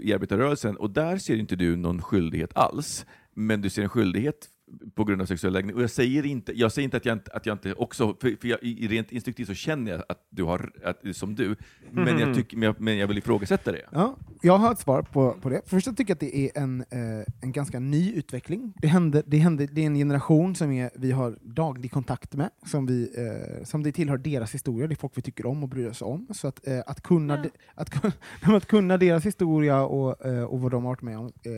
i 0.00 0.12
arbetarrörelsen 0.14 0.76
och 0.76 0.90
där 0.90 1.18
ser 1.18 1.36
inte 1.36 1.56
du 1.56 1.76
någon 1.76 2.02
skyldighet 2.02 2.56
alls, 2.56 3.06
men 3.34 3.60
du 3.60 3.70
ser 3.70 3.82
en 3.82 3.88
skyldighet 3.88 4.48
på 4.94 5.04
grund 5.04 5.22
av 5.22 5.26
sexuell 5.26 5.52
läggning. 5.52 5.76
Och 5.76 5.82
jag 5.82 5.90
säger 5.90 6.26
inte, 6.26 6.52
jag 6.52 6.72
säger 6.72 6.84
inte 6.84 6.96
att 6.96 7.04
jag 7.04 7.12
inte, 7.16 7.30
att 7.30 7.46
jag 7.46 7.54
inte 7.54 7.72
också, 7.72 8.16
för, 8.20 8.36
för 8.40 8.48
jag, 8.48 8.62
i, 8.62 8.88
rent 8.88 9.12
instinktivt 9.12 9.46
så 9.46 9.54
känner 9.54 9.92
jag 9.92 10.02
att 10.08 10.26
du 10.30 10.42
har, 10.42 10.70
att, 10.84 11.16
som 11.16 11.34
du, 11.34 11.56
men, 11.90 12.18
jag 12.18 12.34
tycker, 12.34 12.56
men, 12.56 12.66
jag, 12.66 12.80
men 12.80 12.98
jag 12.98 13.06
vill 13.06 13.18
ifrågasätta 13.18 13.72
det. 13.72 13.82
Ja, 13.92 14.16
jag 14.42 14.58
har 14.58 14.72
ett 14.72 14.78
svar 14.78 15.02
på, 15.02 15.32
på 15.32 15.48
det. 15.48 15.62
Först 15.66 15.86
jag 15.86 15.96
tycker 15.96 16.12
att 16.12 16.20
det 16.20 16.36
är 16.36 16.62
en, 16.62 16.80
eh, 16.80 17.24
en 17.40 17.52
ganska 17.52 17.80
ny 17.80 18.12
utveckling. 18.12 18.72
Det, 18.76 18.88
händer, 18.88 19.22
det, 19.26 19.38
händer, 19.38 19.68
det 19.72 19.80
är 19.80 19.86
en 19.86 19.94
generation 19.94 20.54
som 20.54 20.72
är, 20.72 20.90
vi 20.94 21.12
har 21.12 21.38
daglig 21.42 21.92
kontakt 21.92 22.34
med, 22.34 22.50
som, 22.66 22.86
vi, 22.86 23.10
eh, 23.16 23.64
som 23.64 23.82
det 23.82 23.92
tillhör 23.92 24.18
deras 24.18 24.54
historia, 24.54 24.86
det 24.86 24.94
är 24.94 24.96
folk 24.96 25.12
vi 25.16 25.22
tycker 25.22 25.46
om 25.46 25.62
och 25.62 25.68
bryr 25.68 25.88
oss 25.88 26.02
om. 26.02 26.26
Så 26.30 26.48
att, 26.48 26.66
eh, 26.66 26.80
att, 26.86 27.02
kunna, 27.02 27.42
de, 27.42 27.50
att, 27.74 28.04
att 28.42 28.66
kunna 28.66 28.96
deras 28.96 29.26
historia 29.26 29.82
och, 29.82 30.26
eh, 30.26 30.44
och 30.44 30.60
vad 30.60 30.70
de 30.70 30.84
har 30.84 30.90
varit 30.90 31.02
med 31.02 31.18
om 31.18 31.26
eh, 31.26 31.52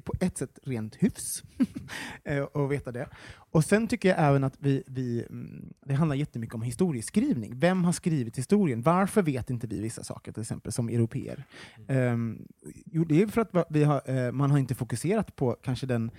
på 0.00 0.12
ett 0.20 0.38
sätt 0.38 0.58
rent 0.62 0.94
hyfs. 0.94 1.42
eh, 2.24 2.42
och 2.42 2.72
veta 2.72 2.92
det. 2.92 3.08
Och 3.50 3.64
sen 3.64 3.88
tycker 3.88 4.08
jag 4.08 4.18
även 4.18 4.44
att 4.44 4.56
vi, 4.58 4.82
vi, 4.86 5.26
mm, 5.30 5.72
det 5.86 5.94
handlar 5.94 6.16
jättemycket 6.16 6.54
om 6.54 6.62
historieskrivning. 6.62 7.58
Vem 7.58 7.84
har 7.84 7.92
skrivit 7.92 8.38
historien? 8.38 8.82
Varför 8.82 9.22
vet 9.22 9.50
inte 9.50 9.66
vi 9.66 9.80
vissa 9.80 10.04
saker, 10.04 10.32
till 10.32 10.40
exempel, 10.40 10.72
som 10.72 10.88
europeer? 10.88 11.44
Um, 11.88 12.48
jo, 12.86 13.04
det 13.04 13.22
är 13.22 13.26
för 13.26 13.40
att 13.40 13.66
vi 13.70 13.84
har, 13.84 14.02
eh, 14.10 14.32
man 14.32 14.50
har 14.50 14.58
inte 14.58 14.74
fokuserat 14.74 15.36
på 15.36 15.56
kanske 15.62 15.86
den 15.86 16.10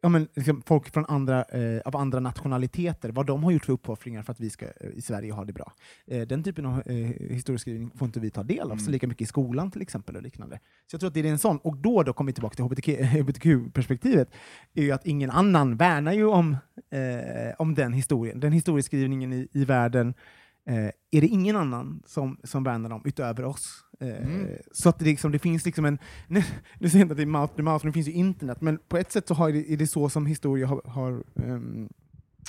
ja, 0.00 0.08
men, 0.08 0.28
liksom, 0.34 0.62
folk 0.66 0.92
från 0.92 1.04
andra, 1.08 1.42
eh, 1.42 1.80
av 1.84 1.96
andra 1.96 2.20
nationaliteter, 2.20 3.10
vad 3.10 3.26
de 3.26 3.44
har 3.44 3.50
gjort 3.50 3.64
för 3.64 3.72
uppoffringar 3.72 4.22
för 4.22 4.32
att 4.32 4.40
vi 4.40 4.50
ska 4.50 4.66
eh, 4.66 4.90
i 4.94 5.00
Sverige 5.00 5.32
ha 5.32 5.44
det 5.44 5.52
bra. 5.52 5.72
Eh, 6.06 6.26
den 6.26 6.42
typen 6.44 6.66
av 6.66 6.82
eh, 6.86 6.94
historieskrivning 7.30 7.90
får 7.94 8.06
inte 8.06 8.20
vi 8.20 8.30
ta 8.30 8.42
del 8.42 8.70
av, 8.70 8.76
så 8.76 8.90
lika 8.90 9.06
mycket 9.06 9.22
i 9.22 9.26
skolan 9.26 9.70
till 9.70 9.82
exempel. 9.82 10.16
och 10.16 10.22
liknande. 10.22 10.60
Så 10.86 10.94
jag 10.94 11.00
tror 11.00 11.08
att 11.08 11.14
det 11.14 11.20
är 11.20 11.24
en 11.24 11.38
sån, 11.38 11.58
och 11.58 11.76
då, 11.76 12.02
då 12.02 12.12
kommer 12.12 12.28
vi 12.28 12.34
tillbaka 12.34 12.54
till 12.54 12.64
HBTQ 12.64 12.88
hbtq-perspektivet, 12.88 14.28
är 14.74 14.82
ju 14.82 14.92
att 14.92 15.06
ingen 15.06 15.30
annan 15.30 15.76
värnar 15.76 16.12
ju 16.12 16.26
om, 16.26 16.56
eh, 16.90 17.54
om 17.58 17.74
den 17.74 17.92
historien. 17.92 18.40
Den 18.40 18.52
historieskrivningen 18.52 19.32
i, 19.32 19.48
i 19.52 19.64
världen 19.64 20.14
eh, 20.66 20.90
är 21.10 21.20
det 21.20 21.26
ingen 21.26 21.56
annan 21.56 22.02
som, 22.06 22.38
som 22.44 22.64
värnar 22.64 22.90
om 22.90 23.02
utöver 23.04 23.44
oss. 23.44 23.84
Eh, 24.00 24.16
Så 24.72 24.88
att 24.88 24.98
det, 24.98 25.04
liksom, 25.04 25.32
det 25.32 25.38
finns 25.38 25.64
liksom 25.64 25.84
en... 25.84 25.98
Nu, 26.28 26.42
nu 26.78 26.88
säger 26.88 27.00
jag 27.00 27.04
inte 27.04 27.12
att 27.12 27.16
det 27.16 27.22
är 27.22 27.26
mouth 27.26 27.54
to 27.56 27.62
mouth, 27.62 27.78
för 27.80 27.86
det 27.88 27.92
finns 27.92 28.08
ju 28.08 28.12
internet, 28.12 28.60
men 28.60 28.78
på 28.88 28.96
ett 28.96 29.12
sätt 29.12 29.28
så 29.28 29.34
har 29.34 29.52
det, 29.52 29.72
är 29.72 29.76
det 29.76 29.86
så 29.86 30.08
som 30.08 30.26
historia 30.26 30.66
har... 30.66 30.82
har 30.84 31.22
ehm, 31.44 31.88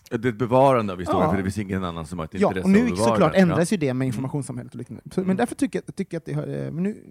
Det 0.09 0.25
är 0.25 0.29
ett 0.29 0.37
bevarande 0.37 0.93
av 0.93 0.99
historien, 0.99 1.23
Ja. 1.23 1.29
för 1.29 1.37
det 1.37 1.43
finns 1.43 1.57
ingen 1.57 1.83
annan 1.83 2.05
som 2.05 2.19
har 2.19 2.25
ett 2.25 2.33
ja, 2.33 2.47
intresse 2.47 2.63
och 2.63 2.69
nu 2.69 2.79
av 2.79 2.85
att 2.85 2.91
bevara 2.91 3.09
såklart 3.11 3.33
den. 3.33 3.41
ändras 3.41 3.73
ju 3.73 3.77
det 3.77 3.93
med 3.93 4.05
informationssamhället 4.05 4.73
och 4.73 4.77
liknande. 4.79 5.03
Så, 5.15 5.21
Men 5.21 5.37
därför 5.37 5.55
tycker 5.55 5.81
jag, 5.87 5.95
tycker 5.95 6.15
jag 6.15 6.19
att 6.19 6.25
det 6.25 6.33
har, 6.33 6.65
eh, 6.65 6.71
nu 6.71 7.03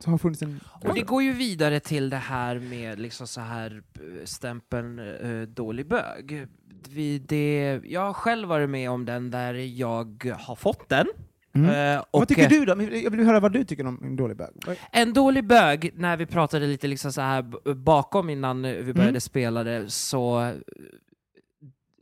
så 0.00 0.10
har 0.10 0.18
funnits 0.18 0.42
en... 0.42 0.60
Och 0.84 0.94
det 0.94 1.00
går 1.02 1.22
ju 1.22 1.32
vidare 1.32 1.80
till 1.80 2.10
det 2.10 2.16
här 2.16 2.58
med 2.58 3.00
liksom 3.00 3.26
så 3.26 3.40
här 3.40 3.82
eh, 3.94 4.00
stämpeln 4.24 4.98
eh, 4.98 5.42
dålig 5.48 5.86
bög. 5.88 6.46
Vi, 6.90 7.18
det, 7.18 7.80
jag 7.84 8.00
har 8.00 8.12
själv 8.12 8.48
varit 8.48 8.70
med 8.70 8.90
om 8.90 9.04
den 9.04 9.30
där 9.30 9.54
jag 9.54 10.32
har 10.38 10.56
fått 10.56 10.88
den. 10.88 11.06
Mm. 11.54 12.00
Och, 12.10 12.20
vad 12.20 12.28
tycker 12.28 12.42
eh, 12.42 12.48
du 12.48 12.64
då? 12.64 12.82
Jag 12.82 13.10
vill 13.10 13.20
höra 13.26 13.40
vad 13.40 13.52
du 13.52 13.64
tycker 13.64 13.86
om 13.86 14.00
en 14.04 14.16
dålig 14.16 14.36
bög. 14.36 14.50
En 14.92 15.12
dålig 15.12 15.44
bög, 15.46 15.90
när 15.94 16.16
vi 16.16 16.26
pratade 16.26 16.66
lite 16.66 16.86
liksom 16.86 17.12
så 17.12 17.20
här 17.20 17.74
bakom 17.74 18.30
innan 18.30 18.62
vi 18.62 18.92
började 18.92 19.08
Mm. 19.08 19.20
spela 19.20 19.64
det, 19.64 19.90
så 19.90 20.40
eh, 20.42 20.54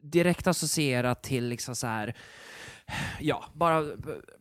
direkt 0.02 0.46
associerat 0.46 1.22
till 1.22 1.48
liksom 1.48 1.76
så 1.76 1.86
här 1.86 2.14
Ja, 3.20 3.44
bara 3.52 3.84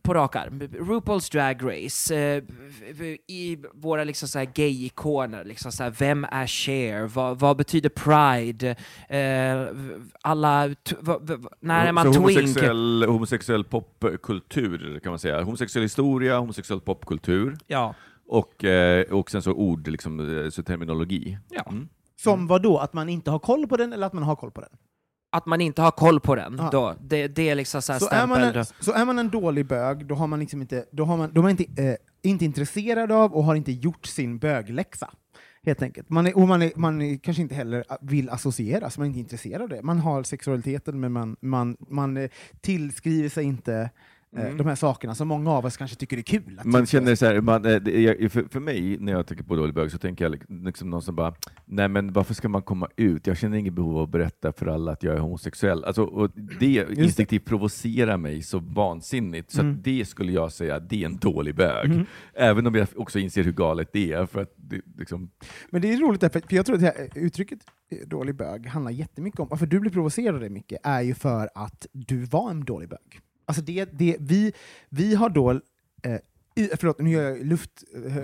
på 0.02 0.14
rak 0.14 0.36
arm. 0.36 0.60
RuPaul's 0.60 1.32
Drag 1.32 1.62
Race, 1.62 2.16
eh, 2.16 2.42
i 3.26 3.58
våra 3.74 4.04
liksom 4.04 4.28
så 4.28 4.38
här 4.38 4.46
gay-ikoner, 4.54 5.44
liksom 5.44 5.72
så 5.72 5.82
här, 5.82 5.90
vem 5.98 6.24
är 6.30 6.46
Cher? 6.46 7.02
Vad, 7.06 7.38
vad 7.38 7.56
betyder 7.56 7.88
Pride? 7.88 8.70
Eh, 9.08 9.66
alla, 10.22 10.74
när 11.60 11.86
är 11.86 11.92
man 11.92 12.04
så 12.04 12.12
twink? 12.12 12.38
homosexuell, 12.38 13.04
homosexuell 13.08 13.64
popkultur 13.64 15.00
kan 15.02 15.12
man 15.12 15.18
säga. 15.18 15.42
Homosexuell 15.42 15.82
historia, 15.82 16.38
homosexuell 16.38 16.80
popkultur 16.80 17.56
Ja. 17.66 17.94
och, 18.28 18.64
eh, 18.64 19.04
och 19.12 19.30
sen 19.30 19.42
så 19.42 19.52
ord, 19.52 19.88
liksom, 19.88 20.48
så 20.52 20.62
terminologi. 20.62 21.38
Ja. 21.50 21.64
Mm. 21.70 21.88
Som 22.16 22.46
vad 22.46 22.62
då? 22.62 22.78
Att 22.78 22.92
man 22.92 23.08
inte 23.08 23.30
har 23.30 23.38
koll 23.38 23.66
på 23.66 23.76
den 23.76 23.92
eller 23.92 24.06
att 24.06 24.12
man 24.12 24.22
har 24.22 24.36
koll 24.36 24.50
på 24.50 24.60
den? 24.60 24.70
Att 25.32 25.46
man 25.46 25.60
inte 25.60 25.82
har 25.82 25.90
koll 25.90 26.20
på 26.20 26.34
den, 26.34 26.56
Ja. 26.58 26.68
då. 26.72 26.94
Det, 27.00 27.28
det 27.28 27.48
är 27.48 27.54
liksom 27.54 27.82
så 27.82 27.92
Så 27.98 28.08
är, 28.08 28.26
man 28.26 28.42
en, 28.42 28.64
så 28.80 28.92
är 28.92 29.04
man 29.04 29.18
en 29.18 29.30
dålig 29.30 29.66
bög, 29.66 30.06
då 30.06 30.14
har 30.14 30.26
man 30.26 30.40
liksom 30.40 30.60
inte, 30.60 30.84
då 30.92 31.04
har 31.04 31.16
man, 31.16 31.32
då 31.32 31.40
är 31.40 31.42
man 31.42 31.50
inte, 31.50 31.82
eh, 31.82 31.96
inte 32.22 32.44
intresserad 32.44 33.12
av 33.12 33.32
och 33.34 33.44
har 33.44 33.54
inte 33.54 33.72
gjort 33.72 34.06
sin 34.06 34.38
bögläxa. 34.38 35.10
Helt 35.66 35.82
enkelt. 35.82 36.10
Man 36.10 36.26
är, 36.26 36.36
och 36.36 36.48
man, 36.48 36.62
är, 36.62 36.72
man 36.76 37.02
är, 37.02 37.16
kanske 37.16 37.42
inte 37.42 37.54
heller 37.54 37.84
vill 38.00 38.30
associeras, 38.30 38.98
man 38.98 39.04
är 39.04 39.08
inte 39.08 39.20
intresserad 39.20 39.62
av 39.62 39.68
det. 39.68 39.82
Man 39.82 39.98
har 39.98 40.22
sexualiteten, 40.22 41.00
men 41.00 41.12
man, 41.12 41.36
man, 41.40 41.76
man 41.88 42.16
eh, 42.16 42.30
tillskriver 42.60 43.28
sig 43.28 43.44
inte 43.44 43.90
eh, 44.36 44.54
de 44.56 44.66
här 44.66 44.74
sakerna 44.74 45.14
som 45.14 45.28
många 45.28 45.50
av 45.50 45.64
oss 45.66 45.76
kanske 45.76 45.96
tycker 45.96 46.16
är 46.18 46.22
kul. 46.22 46.60
Man 46.64 46.86
känner 46.86 47.14
så 47.14 47.26
här, 47.26 47.40
man, 47.40 47.64
eh, 47.64 47.76
det- 47.76 48.32
för, 48.32 48.44
för 48.50 48.60
mig, 48.60 48.96
när 49.00 49.12
jag 49.12 49.26
tänker 49.26 49.44
på 49.44 49.56
dålig 49.56 49.74
bög, 49.74 49.90
så 49.90 49.98
tänker 49.98 50.24
jag 50.24 50.38
liksom 50.66 50.90
någon 50.90 51.02
som 51.02 51.16
bara, 51.16 51.34
nej 51.64 51.88
men 51.88 52.12
varför 52.12 52.34
ska 52.34 52.48
man 52.48 52.62
komma 52.62 52.88
ut? 52.96 53.26
Jag 53.26 53.36
känner 53.38 53.56
inget 53.56 53.72
behov 53.72 53.96
av 53.96 54.02
att 54.02 54.10
berätta 54.10 54.52
för 54.52 54.66
alla 54.66 54.92
att 54.92 55.02
jag 55.02 55.14
är 55.16 55.20
homosexuell. 55.20 55.84
Alltså, 55.84 56.02
och 56.04 56.30
det 56.60 56.86
instinktivt 56.96 57.44
provocerar 57.44 58.16
mig 58.16 58.42
så 58.42 58.58
vansinnigt, 58.58 59.50
så 59.50 59.60
Mm. 59.60 59.78
det 59.82 60.04
skulle 60.04 60.32
jag 60.32 60.52
säga, 60.52 60.78
det 60.80 61.02
är 61.02 61.06
en 61.06 61.16
dålig 61.16 61.54
bög. 61.54 62.04
Även 62.34 62.66
om 62.66 62.74
jag 62.74 62.88
också 62.96 63.18
inser 63.18 63.44
hur 63.44 63.52
galet 63.52 63.88
det 63.92 64.12
är. 64.12 64.26
För 64.26 64.42
att 64.42 64.52
det, 64.56 64.80
liksom, 64.98 65.30
Men 65.70 65.82
det 65.82 65.92
är 65.92 65.96
roligt, 65.96 66.20
därför, 66.20 66.40
för 66.40 66.56
jag 66.56 66.66
tror 66.66 66.74
att 66.76 66.80
det 66.82 66.86
här 66.86 67.08
uttrycket 67.14 67.58
eh, 67.90 68.08
dålig 68.08 68.34
bög 68.36 68.66
handlar 68.66 68.90
jättemycket 68.92 69.40
om, 69.40 69.48
varför 69.50 69.66
du 69.66 69.80
blir 69.80 69.90
provocerad 69.90 70.40
det 70.40 70.50
Micke, 70.50 70.72
är 70.82 71.00
ju 71.02 71.14
för 71.14 71.48
att 71.54 71.86
du 71.92 72.24
var 72.24 72.50
en 72.50 72.64
dålig 72.64 72.88
bög. 72.88 73.20
Alltså 73.44 73.62
det, 73.62 73.84
det, 73.92 74.16
vi, 74.20 74.52
vi 74.88 75.14
har 75.14 75.28
då, 75.28 75.50
eh, 76.02 76.18
förlåt 76.78 76.98
nu 77.00 77.10
gör 77.10 77.22
jag 77.22 77.46
luft... 77.46 77.70
eh, 78.06 78.16
eh, 78.16 78.22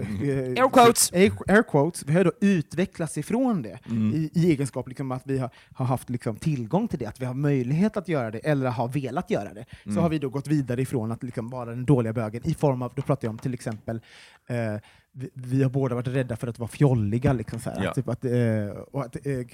Air 0.65 0.71
quotes. 0.71 1.13
Air, 1.13 1.33
air 1.49 1.63
quotes. 1.63 2.05
Vi 2.07 2.13
har 2.13 2.25
då 2.25 2.33
utvecklats 2.41 3.19
ifrån 3.19 3.63
det 3.63 3.79
Mm. 3.91 4.15
i, 4.15 4.31
i 4.35 4.51
egenskap 4.51 4.89
liksom 4.89 5.13
att 5.13 5.23
vi 5.27 5.39
har, 5.39 5.51
har 5.75 5.87
haft 5.87 6.11
liksom 6.11 6.37
tillgång 6.37 6.89
till 6.89 6.99
det, 6.99 7.07
att 7.07 7.21
vi 7.21 7.25
har 7.25 7.35
möjlighet 7.35 7.97
att 7.97 8.09
göra 8.09 8.31
det, 8.31 8.39
eller 8.39 8.71
har 8.71 8.89
velat 8.89 9.31
göra 9.31 9.55
det. 9.55 9.65
Mm. 9.85 9.95
Så 9.95 10.01
har 10.01 10.09
vi 10.09 10.19
då 10.19 10.29
gått 10.29 10.47
vidare 10.47 10.83
ifrån 10.83 11.13
att 11.13 11.23
liksom 11.23 11.49
vara 11.51 11.71
den 11.71 11.85
dåliga 11.87 12.13
bögen 12.13 12.43
i 12.45 12.55
form 12.55 12.83
av, 12.83 12.93
då 12.97 13.03
pratar 13.03 13.27
jag 13.29 13.33
om 13.33 13.39
till 13.39 13.55
exempel 13.55 14.01
eh, 14.47 14.75
vi, 15.13 15.31
vi 15.35 15.63
har 15.63 15.71
båda 15.71 15.95
varit 15.95 16.07
rädda 16.09 16.37
för 16.37 16.47
att 16.49 16.59
vara 16.59 16.69
fjolliga. 16.69 17.33
Liksom, 17.33 17.61
så 17.61 17.71
här, 17.71 17.85
Ja. 17.85 17.95
typ 17.95 18.09
att, 18.09 18.25
eh, 18.25 18.69
och 18.93 19.03
att, 19.05 19.27
eh, 19.27 19.33
eh, 19.33 19.45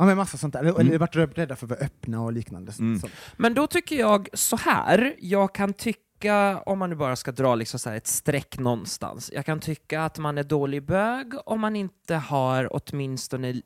ja, 0.00 0.06
men 0.06 0.16
massa 0.16 0.38
sånt 0.38 0.52
där. 0.52 0.60
Mm. 0.60 0.76
eller 0.76 0.98
varit 0.98 1.16
rädda 1.16 1.56
för 1.56 1.66
att 1.66 1.70
vara 1.70 1.80
öppna 1.80 2.20
och 2.20 2.32
liknande. 2.32 2.72
Mm. 2.78 3.00
Men 3.36 3.54
då 3.54 3.66
tycker 3.66 3.96
jag 3.96 4.28
så 4.32 4.56
här, 4.56 5.14
jag 5.18 5.54
kan 5.54 5.72
tycka, 5.72 6.62
om 6.66 6.78
man 6.78 6.90
nu 6.90 6.96
bara 6.96 7.16
ska 7.16 7.32
dra 7.32 7.54
liksom 7.54 7.80
så 7.80 7.90
här 7.90 7.96
ett 7.96 8.06
streck 8.06 8.58
någonstans, 8.58 9.30
jag 9.34 9.46
kan 9.46 9.60
tycka 9.60 10.04
att 10.04 10.18
man 10.18 10.38
är 10.38 10.42
dålig 10.44 10.82
bög 10.82 11.34
om 11.46 11.60
man 11.60 11.76
inte 11.76 12.14
har 12.14 12.68
åtminstone 12.70 13.62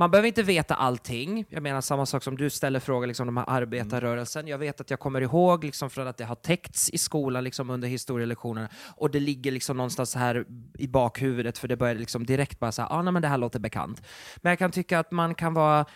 man 0.00 0.10
behöver 0.10 0.28
inte 0.28 0.42
veta 0.42 0.74
allting. 0.74 1.44
Jag 1.48 1.62
menar 1.62 1.80
samma 1.80 2.06
sak 2.06 2.22
som 2.22 2.36
du 2.36 2.50
ställer 2.50 2.80
frågor 2.80 3.06
liksom, 3.06 3.28
om 3.28 3.34
de 3.34 3.40
här 3.40 3.56
arbetarrörelsen. 3.56 4.48
Jag 4.48 4.58
vet 4.58 4.80
att 4.80 4.90
jag 4.90 5.00
kommer 5.00 5.20
ihåg 5.20 5.64
liksom, 5.64 5.90
från 5.90 6.06
att 6.06 6.16
det 6.16 6.24
har 6.24 6.34
täckts 6.34 6.90
i 6.90 6.98
skolan 6.98 7.44
liksom, 7.44 7.70
under 7.70 7.88
historielektionerna 7.88 8.68
och 8.96 9.10
det 9.10 9.20
ligger 9.20 9.52
liksom 9.52 9.76
någonstans 9.76 10.10
så 10.10 10.18
här 10.18 10.44
i 10.78 10.88
bakhuvudet 10.88 11.58
för 11.58 11.68
det 11.68 11.76
börjar 11.76 11.94
liksom 11.94 12.26
direkt 12.26 12.58
bara 12.58 12.72
säga, 12.72 12.88
ah, 12.90 13.02
nej 13.02 13.12
men 13.12 13.22
det 13.22 13.28
här 13.28 13.38
låter 13.38 13.58
bekant. 13.58 14.02
Men 14.36 14.50
jag 14.50 14.58
kan 14.58 14.70
tycka 14.70 14.98
att 14.98 15.10
man 15.10 15.34
kan 15.34 15.54
vara 15.54 15.86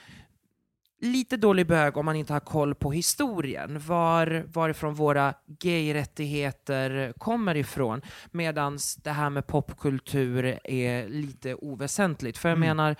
lite 1.02 1.36
dålig 1.36 1.66
bög 1.66 1.96
om 1.96 2.04
man 2.04 2.16
inte 2.16 2.32
har 2.32 2.40
koll 2.40 2.74
på 2.74 2.92
historien, 2.92 3.80
var, 3.86 4.44
varifrån 4.52 4.94
våra 4.94 5.34
gay-rättigheter 5.46 7.12
kommer 7.18 7.54
ifrån, 7.54 8.02
medan 8.30 8.78
det 9.02 9.10
här 9.10 9.30
med 9.30 9.46
popkultur 9.46 10.58
är 10.64 11.08
lite 11.08 11.54
oväsentligt. 11.54 12.38
För 12.38 12.48
jag 12.48 12.58
menar, 12.58 12.96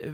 eh, 0.00 0.12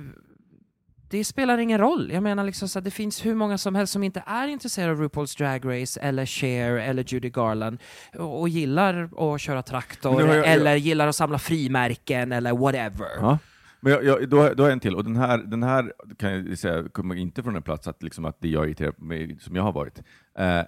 det 1.12 1.24
spelar 1.24 1.58
ingen 1.58 1.78
roll. 1.78 2.10
Jag 2.12 2.22
menar 2.22 2.44
liksom 2.44 2.68
så 2.68 2.78
att 2.78 2.84
det 2.84 2.90
finns 2.90 3.26
hur 3.26 3.34
många 3.34 3.58
som 3.58 3.74
helst 3.74 3.92
som 3.92 4.02
inte 4.02 4.22
är 4.26 4.48
intresserade 4.48 4.92
av 4.92 5.02
RuPaul's 5.02 5.38
Drag 5.38 5.80
Race 5.80 6.00
eller 6.00 6.26
Cher 6.26 6.70
eller 6.76 7.04
Judy 7.12 7.30
Garland 7.30 7.78
och, 8.18 8.40
och 8.40 8.48
gillar 8.48 9.10
att 9.34 9.40
köra 9.40 9.62
traktor 9.62 10.20
jag- 10.20 10.36
jag- 10.36 10.46
eller 10.46 10.74
gillar 10.76 11.06
att 11.08 11.16
samla 11.16 11.38
frimärken 11.38 12.32
eller 12.32 12.52
whatever. 12.52 13.08
Ja. 13.20 13.38
Men 13.80 13.92
jag, 13.92 14.04
jag, 14.04 14.28
då, 14.28 14.36
då 14.54 14.62
har 14.62 14.68
jag 14.68 14.72
en 14.72 14.80
till, 14.80 14.94
och 14.96 15.04
den 15.04 15.16
här, 15.16 15.38
den 15.38 15.62
här 15.62 15.92
kan 16.18 16.46
jag 16.48 16.58
säga 16.58 16.88
kommer 16.92 17.14
inte 17.14 17.42
från 17.42 17.56
en 17.56 17.62
plats 17.62 17.88
att, 17.88 18.02
liksom, 18.02 18.24
att 18.24 18.36
det 18.40 18.48
jag 18.48 18.66
irriterar 18.66 18.94
mig 18.98 19.36
som 19.40 19.56
jag 19.56 19.62
har 19.62 19.72
varit. 19.72 19.98
Eh, 20.38 20.60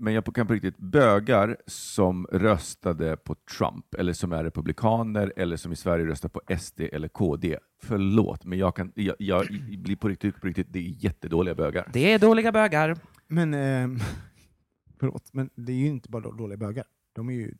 men 0.00 0.14
jag 0.14 0.34
kan 0.34 0.46
på 0.46 0.52
riktigt, 0.52 0.78
bögar 0.78 1.56
som 1.66 2.26
röstade 2.32 3.16
på 3.16 3.34
Trump, 3.58 3.94
eller 3.94 4.12
som 4.12 4.32
är 4.32 4.44
republikaner, 4.44 5.32
eller 5.36 5.56
som 5.56 5.72
i 5.72 5.76
Sverige 5.76 6.06
röstar 6.06 6.28
på 6.28 6.40
SD 6.58 6.80
eller 6.80 7.08
KD. 7.08 7.58
Förlåt, 7.82 8.44
men 8.44 8.58
jag, 8.58 8.76
kan, 8.76 8.92
jag, 8.94 9.16
jag 9.18 9.46
blir 9.78 9.96
på 9.96 10.08
riktigt, 10.08 10.40
på 10.40 10.46
riktigt, 10.46 10.66
det 10.70 10.78
är 10.78 11.04
jättedåliga 11.04 11.54
bögar. 11.54 11.88
Det 11.92 12.12
är 12.12 12.18
dåliga 12.18 12.52
bögar. 12.52 12.96
Men, 13.26 13.54
ehm, 13.54 13.98
förlåt, 15.00 15.30
men 15.32 15.50
det 15.54 15.72
är 15.72 15.76
ju 15.76 15.86
inte 15.86 16.08
bara 16.10 16.22
då- 16.22 16.32
dåliga 16.32 16.56
bögar. 16.58 16.84
De 17.12 17.28
är 17.28 17.32
ju 17.34 17.54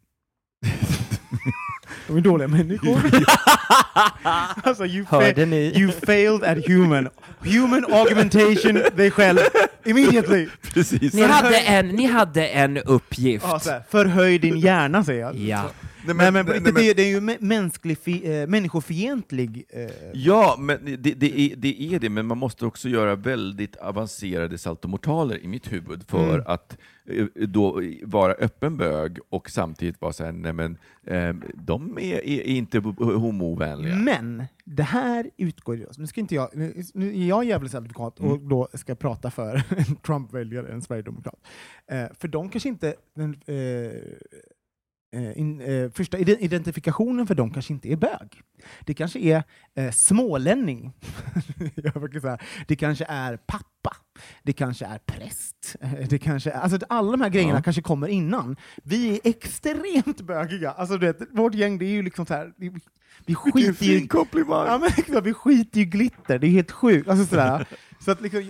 De 2.07 2.17
är 2.17 2.21
dåliga 2.21 2.49
människor. 2.49 3.01
alltså, 4.63 4.87
you, 4.87 5.05
Hörde 5.09 5.47
ni? 5.47 5.73
you 5.77 5.93
failed 6.07 6.45
at 6.45 6.67
human. 6.69 7.09
Human 7.41 7.85
augmentation, 7.93 8.83
dig 8.97 9.11
själv. 9.11 9.39
Immediately. 9.85 10.49
Precis. 10.75 11.15
Ni 11.15 11.23
hade 11.23 11.59
en, 11.59 11.89
ni 11.89 12.07
hade 12.07 12.47
en 12.47 12.79
uppgift. 12.79 13.45
Ja, 13.49 13.61
så 13.61 13.71
här, 13.71 13.83
förhöj 13.91 14.39
din 14.39 14.59
hjärna, 14.59 15.05
säger 15.05 15.21
jag. 15.21 15.37
Ja. 15.37 15.63
Nej, 16.07 16.15
Nej, 16.17 16.33
men, 16.33 16.47
nej, 16.47 16.61
men- 16.61 16.75
det, 16.75 16.91
är, 16.91 16.95
det 16.95 17.03
är 17.03 17.09
ju 17.09 17.21
mä- 17.21 17.37
mänsklig, 17.41 17.99
fi, 17.99 18.41
eh, 18.41 18.47
människofientlig. 18.47 19.65
Eh, 19.69 19.91
Ja, 20.15 20.57
men 20.59 20.79
det, 20.85 21.15
det, 21.15 21.41
är, 21.41 21.57
det 21.57 21.83
är 21.83 21.99
det, 21.99 22.09
men 22.11 22.27
man 22.27 22.39
måste 22.39 22.67
också 22.67 22.89
göra 22.89 23.15
väldigt 23.17 23.77
avancerade 23.77 24.59
saltomortaler 24.59 25.39
i 25.45 25.49
mitt 25.49 25.73
huvud 25.73 26.05
för 26.09 26.35
Mm. 26.35 26.43
att 26.47 26.79
eh, 27.07 27.27
då 27.49 27.83
vara 28.03 28.33
öppen 28.33 28.77
bög 28.77 29.19
och 29.29 29.51
samtidigt 29.51 30.01
vara 30.01 30.13
såhär, 30.13 30.33
nej 30.33 30.53
men 30.53 30.79
eh, 31.07 31.35
de 31.55 31.99
är, 31.99 32.27
är, 32.29 32.43
inte 32.43 32.79
homovänliga. 32.99 33.97
Men 33.97 34.45
det 34.65 34.83
här 34.83 35.31
utgår 35.37 35.77
ju... 35.77 35.87
Nu 35.99 36.07
ska 36.07 36.21
inte 36.21 36.35
jag... 36.35 36.49
Nu, 36.55 36.83
nu 36.95 37.09
är 37.23 37.29
jag 37.29 37.45
djävulens 37.45 37.75
advokat 37.75 38.21
och 38.21 38.27
Mm. 38.37 38.49
då 38.49 38.69
ska 38.75 38.95
prata 38.95 39.31
för 39.31 39.55
en 39.89 39.97
Trump-väljare, 39.97 40.73
en 40.73 40.83
sverigedemokrat. 40.83 41.41
För 42.21 42.29
de 42.29 42.49
kanske 42.49 42.69
inte... 42.69 42.95
Den, 43.17 43.37
in, 45.13 45.61
eh, 45.61 45.91
första 45.91 46.19
ide- 46.19 46.39
identifikationen 46.41 47.27
för 47.27 47.35
dem 47.35 47.51
kanske 47.51 47.73
inte 47.73 47.93
är 47.93 47.97
bög. 47.97 48.41
Det 48.81 48.95
kanske 48.95 49.19
är 49.19 49.43
eh, 49.75 49.91
smålänning. 49.91 50.93
Det 52.67 52.77
kanske 52.77 53.05
är 53.09 53.37
pappa. 53.37 53.97
Det 54.43 54.53
kanske 54.53 54.87
är 54.87 54.99
präst. 54.99 55.77
Eh, 55.81 56.09
Det 56.09 56.19
kanske 56.19 56.51
är, 56.51 56.55
alltså, 56.61 56.79
alla 56.89 57.11
de 57.11 57.21
här 57.21 57.29
grejerna 57.29 57.59
Ja. 57.59 57.63
kanske 57.63 57.83
kommer 57.83 58.09
innan. 58.09 58.57
Vi 58.83 59.11
är 59.15 59.21
extremt 59.25 60.21
bögiga. 60.21 60.71
Alltså, 60.71 60.97
du 60.99 61.07
vet, 61.07 61.19
vårt 61.33 61.55
gäng 61.55 61.79
det 61.79 61.85
är 61.85 61.91
ju 61.93 62.03
liksom 62.03 62.27
så 62.27 62.35
här... 62.35 62.53
Vi, 62.57 62.73
vi 63.27 63.35
skiter 63.35 63.85
ju! 63.87 64.07
Ja, 64.67 64.79
men 64.79 65.25
vi 65.25 65.33
skiter 65.35 65.79
ju 65.79 65.85
glitter, 65.85 66.39
det 66.39 66.47
är 66.47 66.51
helt 66.51 66.71
sjukt. 66.71 67.09
Alltså, 67.09 67.27
sådär. 67.27 67.67
Så 68.05 68.11
att, 68.11 68.21
liksom, 68.21 68.43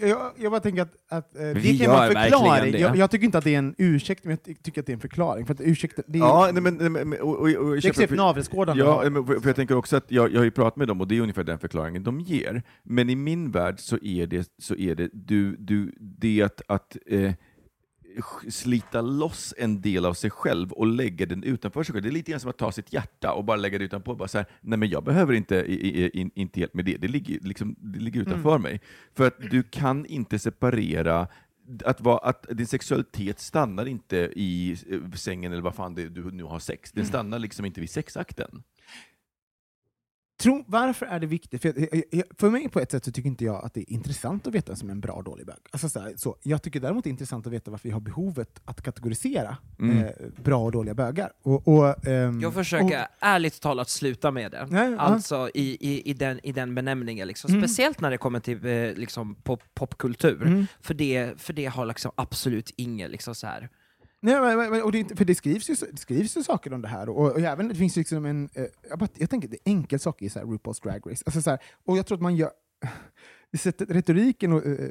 jag, 0.00 0.30
jag 0.36 0.52
bara 0.52 0.60
tänker 0.60 0.82
att, 0.82 0.92
att 1.08 1.36
eh, 1.36 1.42
det 1.42 1.78
kan 1.78 1.90
vara 1.90 2.06
en 2.06 2.30
förklaring. 2.30 2.78
Jag, 2.80 2.96
jag 2.96 3.10
tycker 3.10 3.24
inte 3.24 3.38
att 3.38 3.44
det 3.44 3.54
är 3.54 3.58
en 3.58 3.74
ursäkt, 3.78 4.24
men 4.24 4.30
jag 4.30 4.42
ty- 4.42 4.54
tycker 4.54 4.80
att 4.80 4.86
det 4.86 4.92
är 4.92 4.94
en 4.94 5.00
förklaring. 5.00 5.46
För 5.46 5.54
att 5.54 5.60
ursäkta, 5.60 6.02
det 6.06 6.18
är, 6.18 6.22
Ja, 6.22 6.50
nej, 6.52 6.62
men, 6.62 6.74
nej, 6.74 6.90
men, 6.90 7.20
och, 7.20 7.28
och, 7.28 7.40
och, 7.40 7.50
jag 7.50 7.72
det 7.72 7.76
är 7.76 7.80
köper- 7.80 7.88
extremt 7.88 8.10
navelskådande. 8.18 8.82
Ja, 8.82 9.10
men 9.10 9.26
för 9.26 9.40
för 9.40 9.48
jag 9.48 9.56
tänker 9.56 9.76
också 9.76 9.96
att 9.96 10.10
jag, 10.10 10.32
jag 10.32 10.40
har 10.40 10.44
ju 10.44 10.50
pratat 10.50 10.76
med 10.76 10.88
dem 10.88 11.00
och 11.00 11.08
det 11.08 11.16
är 11.16 11.20
ungefär 11.20 11.44
den 11.44 11.58
förklaringen 11.58 12.02
de 12.04 12.20
ger. 12.20 12.62
Men 12.82 13.10
i 13.10 13.16
min 13.16 13.50
värld 13.50 13.74
så 13.80 13.98
är 14.02 14.26
det, 14.26 14.50
så 14.58 14.74
är 14.76 14.94
det, 14.94 15.08
du, 15.12 15.56
du, 15.58 15.92
det 16.00 16.42
att, 16.42 16.62
att 16.66 16.96
eh, 17.06 17.32
slita 18.48 19.00
loss 19.00 19.54
en 19.58 19.80
del 19.80 20.04
av 20.04 20.14
sig 20.14 20.30
själv 20.30 20.72
och 20.72 20.86
lägga 20.86 21.26
den 21.26 21.42
utanför 21.42 21.82
sig 21.82 21.92
själv. 21.92 22.02
Det 22.02 22.08
är 22.08 22.12
lite 22.12 22.30
grann 22.30 22.40
som 22.40 22.50
att 22.50 22.58
ta 22.58 22.72
sitt 22.72 22.92
hjärta 22.92 23.32
och 23.32 23.44
bara 23.44 23.56
lägga 23.56 23.78
det 23.78 23.84
utanpå. 23.84 24.14
Bara 24.14 24.28
så 24.28 24.38
här, 24.38 24.46
nej 24.60 24.78
men 24.78 24.88
jag 24.88 25.04
behöver 25.04 25.32
inte, 25.32 25.56
i, 25.56 26.04
i, 26.04 26.10
in, 26.20 26.30
inte 26.34 26.60
hjälp 26.60 26.74
med 26.74 26.84
det, 26.84 26.96
det 26.96 27.08
ligger, 27.08 27.40
liksom, 27.40 27.76
det 27.78 27.98
ligger 27.98 28.20
utanför 28.20 28.58
mig. 28.58 28.80
För 29.14 29.26
att 29.26 29.50
du 29.50 29.62
kan 29.62 30.06
inte 30.06 30.38
separera 30.38 31.28
att, 31.84 32.00
vara, 32.00 32.18
att 32.18 32.46
din 32.50 32.66
sexualitet 32.66 33.40
stannar 33.40 33.88
inte 33.88 34.16
i 34.16 34.76
eh, 34.90 35.10
sängen 35.12 35.52
eller 35.52 35.62
vad 35.62 35.74
fan 35.74 35.94
det 35.94 36.08
du 36.08 36.30
nu 36.30 36.42
har 36.42 36.58
sex. 36.58 36.92
Den 36.92 37.06
stannar 37.06 37.38
liksom 37.38 37.64
inte 37.64 37.80
vid 37.80 37.90
sexakten. 37.90 38.62
Tro, 40.38 40.64
varför 40.66 41.06
är 41.06 41.20
det 41.20 41.26
viktigt? 41.26 41.62
För, 41.62 41.74
jag, 41.76 42.02
jag, 42.10 42.24
för 42.38 42.50
mig 42.50 42.68
på 42.68 42.80
ett 42.80 42.90
sätt 42.90 43.04
så 43.04 43.12
tycker 43.12 43.28
inte 43.28 43.44
jag 43.44 43.64
att 43.64 43.74
det 43.74 43.80
är 43.80 43.92
intressant 43.92 44.46
att 44.46 44.54
veta 44.54 44.66
vem 44.72 44.76
som 44.76 44.88
är 44.88 44.92
en 44.92 45.00
bra 45.00 45.12
och 45.12 45.24
dålig 45.24 45.46
bög. 45.46 45.56
Alltså, 45.70 45.88
så 45.88 46.00
här, 46.00 46.12
så, 46.16 46.36
jag 46.42 46.62
tycker 46.62 46.80
däremot 46.80 47.04
det 47.04 47.08
är 47.08 47.12
intressant 47.12 47.46
att 47.46 47.52
veta 47.52 47.70
varför 47.70 47.88
vi 47.88 47.92
har 47.92 48.00
behovet 48.00 48.60
att 48.64 48.82
kategorisera 48.82 49.56
Mm. 49.80 49.98
eh, 49.98 50.10
bra 50.42 50.64
och 50.64 50.72
dåliga 50.72 50.94
bögar. 50.94 51.32
Och, 51.42 51.68
och, 51.68 52.06
ehm, 52.06 52.40
Jag 52.40 52.54
försöker 52.54 53.06
ärligt 53.20 53.60
talat 53.60 53.88
sluta 53.88 54.30
med 54.30 54.50
det. 54.50 54.66
Nej, 54.70 54.94
alltså 54.98 55.50
i, 55.54 55.76
i, 55.80 56.10
i, 56.10 56.14
den, 56.14 56.40
i 56.46 56.52
den 56.52 56.74
benämningen. 56.74 57.28
Liksom. 57.28 57.50
Mm. 57.50 57.62
Speciellt 57.62 58.00
när 58.00 58.10
det 58.10 58.18
kommer 58.18 58.40
till 58.40 58.66
eh, 58.66 58.92
liksom, 58.92 59.34
pop, 59.34 59.62
popkultur. 59.74 60.42
Mm. 60.46 60.66
För, 60.80 60.94
det, 60.94 61.32
för 61.36 61.52
det 61.52 61.66
har 61.66 61.86
liksom 61.86 62.10
absolut 62.14 62.70
inget 62.76 63.10
liksom, 63.10 63.34
så 63.34 63.46
här. 63.46 63.68
Nej, 64.20 64.40
men- 64.40 64.70
men, 64.70 64.82
och 64.82 64.92
det, 64.92 65.18
för 65.18 65.24
det 65.24 65.34
skrivs, 65.34 65.70
ju, 65.70 65.74
det 65.92 65.96
skrivs 65.98 66.36
ju 66.36 66.42
saker 66.42 66.72
om 66.72 66.82
det 66.82 66.88
här, 66.88 67.08
och, 67.08 67.32
och 67.32 67.40
även, 67.40 67.68
det 67.68 67.74
finns 67.74 67.96
liksom 67.96 68.24
en... 68.26 68.48
Eh, 68.54 68.64
jag, 68.90 68.98
bara, 68.98 69.08
jag 69.14 69.30
tänker, 69.30 69.48
det 69.48 69.56
är 69.56 69.70
enkel 69.70 69.98
sak 69.98 70.22
i 70.22 70.28
så 70.30 70.38
här, 70.38 70.46
RuPaul's 70.46 70.82
Drag 70.82 71.10
Race. 71.10 71.22
Alltså, 71.26 71.42
så 71.42 71.50
här, 71.50 71.58
och 71.84 71.98
jag 71.98 72.06
tror 72.06 72.16
att 72.18 72.22
man 72.22 72.36
gör... 72.36 72.50
Sättet, 73.58 73.90
retoriken 73.90 74.52
och 74.52 74.66
eh, 74.66 74.72
eh, 74.72 74.88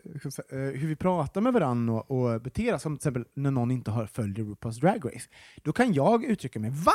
eh, 0.59 0.71
hur 0.73 0.87
vi 0.87 0.95
pratar 0.95 1.41
med 1.41 1.53
varandra 1.53 1.93
och, 1.93 2.33
och 2.33 2.41
beter 2.41 2.73
oss, 2.73 2.81
som 2.81 2.97
till 2.97 2.99
exempel 2.99 3.25
när 3.33 3.51
någon 3.51 3.71
inte 3.71 3.91
har 3.91 4.05
följer 4.05 4.45
RuPaul's 4.45 4.79
Drag 4.81 5.05
Race, 5.05 5.29
då 5.63 5.73
kan 5.73 5.93
jag 5.93 6.23
uttrycka 6.25 6.59
mig 6.59 6.69
VA? 6.73 6.91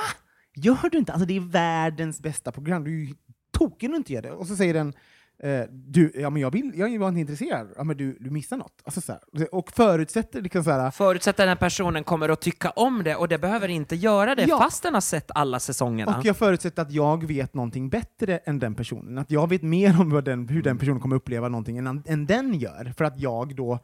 Gör 0.54 0.90
du 0.90 0.98
inte? 0.98 1.12
Alltså 1.12 1.26
det 1.26 1.36
är 1.36 1.40
världens 1.40 2.20
bästa 2.20 2.52
program, 2.52 2.84
du 2.84 3.02
är 3.02 3.06
ju 3.06 3.14
tokig 3.50 3.88
om 3.88 3.92
du 3.92 3.96
inte 3.96 4.12
gör 4.12 4.22
det. 4.22 4.30
Och 4.32 4.46
så 4.46 4.56
säger 4.56 4.74
den 4.74 4.94
eh, 5.42 5.62
du, 5.70 6.12
ja, 6.14 6.30
men 6.30 6.42
jag, 6.42 6.50
vill, 6.50 6.72
jag 6.74 6.98
var 6.98 7.08
inte 7.08 7.20
intresserad. 7.20 7.68
Ja, 7.76 7.84
men 7.84 7.96
du, 7.96 8.16
du 8.20 8.30
missar 8.30 8.56
något. 8.56 8.82
Alltså, 8.84 9.00
så 9.00 9.12
här, 9.12 9.54
och 9.54 9.70
förutsätter 9.72 10.42
liksom 10.42 10.64
så 10.64 10.70
här, 10.70 10.90
Förutsätter 10.90 11.42
den 11.42 11.48
här 11.48 11.56
personen 11.56 12.04
kommer 12.04 12.28
att 12.28 12.40
tycka 12.40 12.70
om 12.70 13.02
det, 13.04 13.16
och 13.16 13.28
det 13.28 13.38
behöver 13.38 13.68
inte 13.68 13.96
göra 13.96 14.34
det 14.34 14.44
Ja. 14.44 14.58
fast 14.58 14.82
den 14.82 14.94
har 14.94 15.00
sett 15.00 15.30
alla 15.34 15.60
säsongerna. 15.60 16.18
Och 16.18 16.24
jag 16.24 16.36
förutsätter 16.36 16.82
att 16.82 16.92
jag 16.92 17.26
vet 17.26 17.54
någonting 17.54 17.88
bättre 17.88 18.38
än 18.38 18.58
den 18.58 18.74
personen. 18.74 19.18
Att 19.18 19.30
jag 19.30 19.48
vet 19.48 19.62
mer 19.62 20.00
om 20.00 20.24
den, 20.24 20.48
hur 20.48 20.62
den 20.62 20.78
personen 20.78 21.00
kommer 21.00 21.16
uppleva 21.16 21.48
någonting 21.48 21.78
än, 21.78 22.02
än 22.06 22.26
den 22.26 22.54
gör. 22.54 22.92
För 22.96 23.04
att 23.04 23.20
jag 23.20 23.56
då 23.56 23.78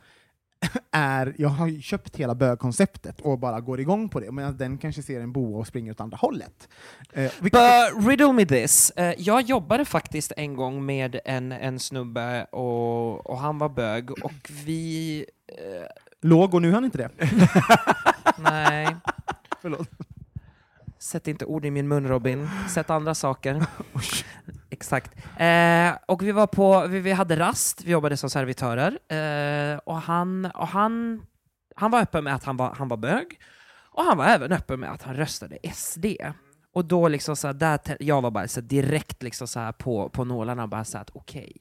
är, 0.90 1.34
jag 1.38 1.48
har 1.48 1.66
ju 1.66 1.80
köpt 1.82 2.16
hela 2.16 2.34
bögkonceptet 2.34 3.20
och 3.20 3.38
bara 3.38 3.60
går 3.60 3.80
igång 3.80 4.08
på 4.08 4.20
det, 4.20 4.32
medan 4.32 4.56
den 4.56 4.78
kanske 4.78 5.02
ser 5.02 5.20
en 5.20 5.32
boa 5.32 5.58
och 5.58 5.66
springer 5.66 5.92
åt 5.92 6.00
andra 6.00 6.16
hållet. 6.16 6.68
Eh, 7.12 7.32
But 7.40 7.54
riddle 8.08 8.32
me 8.32 8.46
this. 8.46 8.90
Eh, 8.90 9.14
jag 9.18 9.42
jobbade 9.42 9.84
faktiskt 9.84 10.32
en 10.36 10.56
gång 10.56 10.86
med 10.86 11.20
en, 11.24 11.52
en 11.52 11.78
snubbe 11.80 12.44
och, 12.44 13.26
och 13.30 13.38
han 13.38 13.58
var 13.58 13.68
bög 13.68 14.24
och 14.24 14.50
vi... 14.64 15.24
Eh, 15.48 15.86
Låg, 16.20 16.54
och 16.54 16.62
nu 16.62 16.68
är 16.68 16.72
han 16.72 16.84
inte 16.84 16.98
det. 16.98 17.10
nej. 18.38 18.96
Förlåt. 19.62 19.88
Sätt 21.08 21.28
inte 21.28 21.44
ord 21.44 21.64
i 21.64 21.70
min 21.70 21.88
mun 21.88 22.08
Robin, 22.08 22.48
sätt 22.68 22.90
andra 22.90 23.14
saker. 23.14 23.66
Exakt. 24.70 25.16
Eh, 25.38 25.96
och 26.06 26.22
vi 26.22 26.32
var 26.32 26.46
på, 26.46 26.86
vi, 26.86 27.00
vi 27.00 27.12
hade 27.12 27.36
rast, 27.36 27.84
vi 27.84 27.90
jobbade 27.90 28.16
som 28.16 28.30
servitörer, 28.30 28.98
eh, 29.08 29.78
och, 29.78 30.00
han, 30.00 30.44
och 30.44 30.68
han, 30.68 31.22
han 31.76 31.90
var 31.90 32.00
öppen 32.00 32.24
med 32.24 32.34
att 32.34 32.44
han 32.44 32.56
var, 32.56 32.74
han 32.74 32.88
var 32.88 32.96
bög, 32.96 33.40
och 33.90 34.04
han 34.04 34.18
var 34.18 34.24
även 34.24 34.52
öppen 34.52 34.80
med 34.80 34.92
att 34.92 35.02
han 35.02 35.16
röstade 35.16 35.58
SD. 35.74 36.06
Och 36.72 36.84
då 36.84 37.08
liksom 37.08 37.36
så 37.36 37.46
här, 37.46 37.54
där, 37.54 37.96
jag 38.00 38.22
var 38.22 38.30
bara 38.30 38.48
så 38.48 38.60
direkt 38.60 39.22
liksom 39.22 39.48
så 39.48 39.72
på, 39.78 40.08
på 40.08 40.24
nålarna 40.24 40.62
och 40.62 40.68
bara 40.68 40.84
så 40.84 40.98
att 40.98 41.10
okej, 41.12 41.56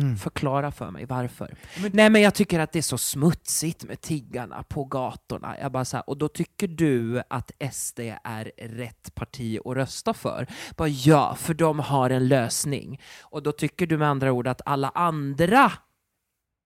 Mm. 0.00 0.16
förklara 0.16 0.70
för 0.72 0.90
mig 0.90 1.04
varför. 1.04 1.54
Nej 1.92 2.10
men 2.10 2.22
jag 2.22 2.34
tycker 2.34 2.60
att 2.60 2.72
det 2.72 2.78
är 2.78 2.82
så 2.82 2.98
smutsigt 2.98 3.84
med 3.84 4.00
tiggarna 4.00 4.62
på 4.62 4.84
gatorna. 4.84 5.56
Jag 5.60 5.72
bara 5.72 5.84
så 5.84 5.96
här, 5.96 6.10
och 6.10 6.18
då 6.18 6.28
tycker 6.28 6.68
du 6.68 7.22
att 7.30 7.50
SD 7.72 8.00
är 8.24 8.52
rätt 8.58 9.14
parti 9.14 9.58
att 9.64 9.76
rösta 9.76 10.14
för? 10.14 10.46
Bara, 10.76 10.88
ja, 10.88 11.34
för 11.34 11.54
de 11.54 11.78
har 11.78 12.10
en 12.10 12.28
lösning. 12.28 13.00
Och 13.22 13.42
då 13.42 13.52
tycker 13.52 13.86
du 13.86 13.98
med 13.98 14.08
andra 14.08 14.32
ord 14.32 14.46
att 14.48 14.60
alla 14.64 14.88
andra 14.88 15.72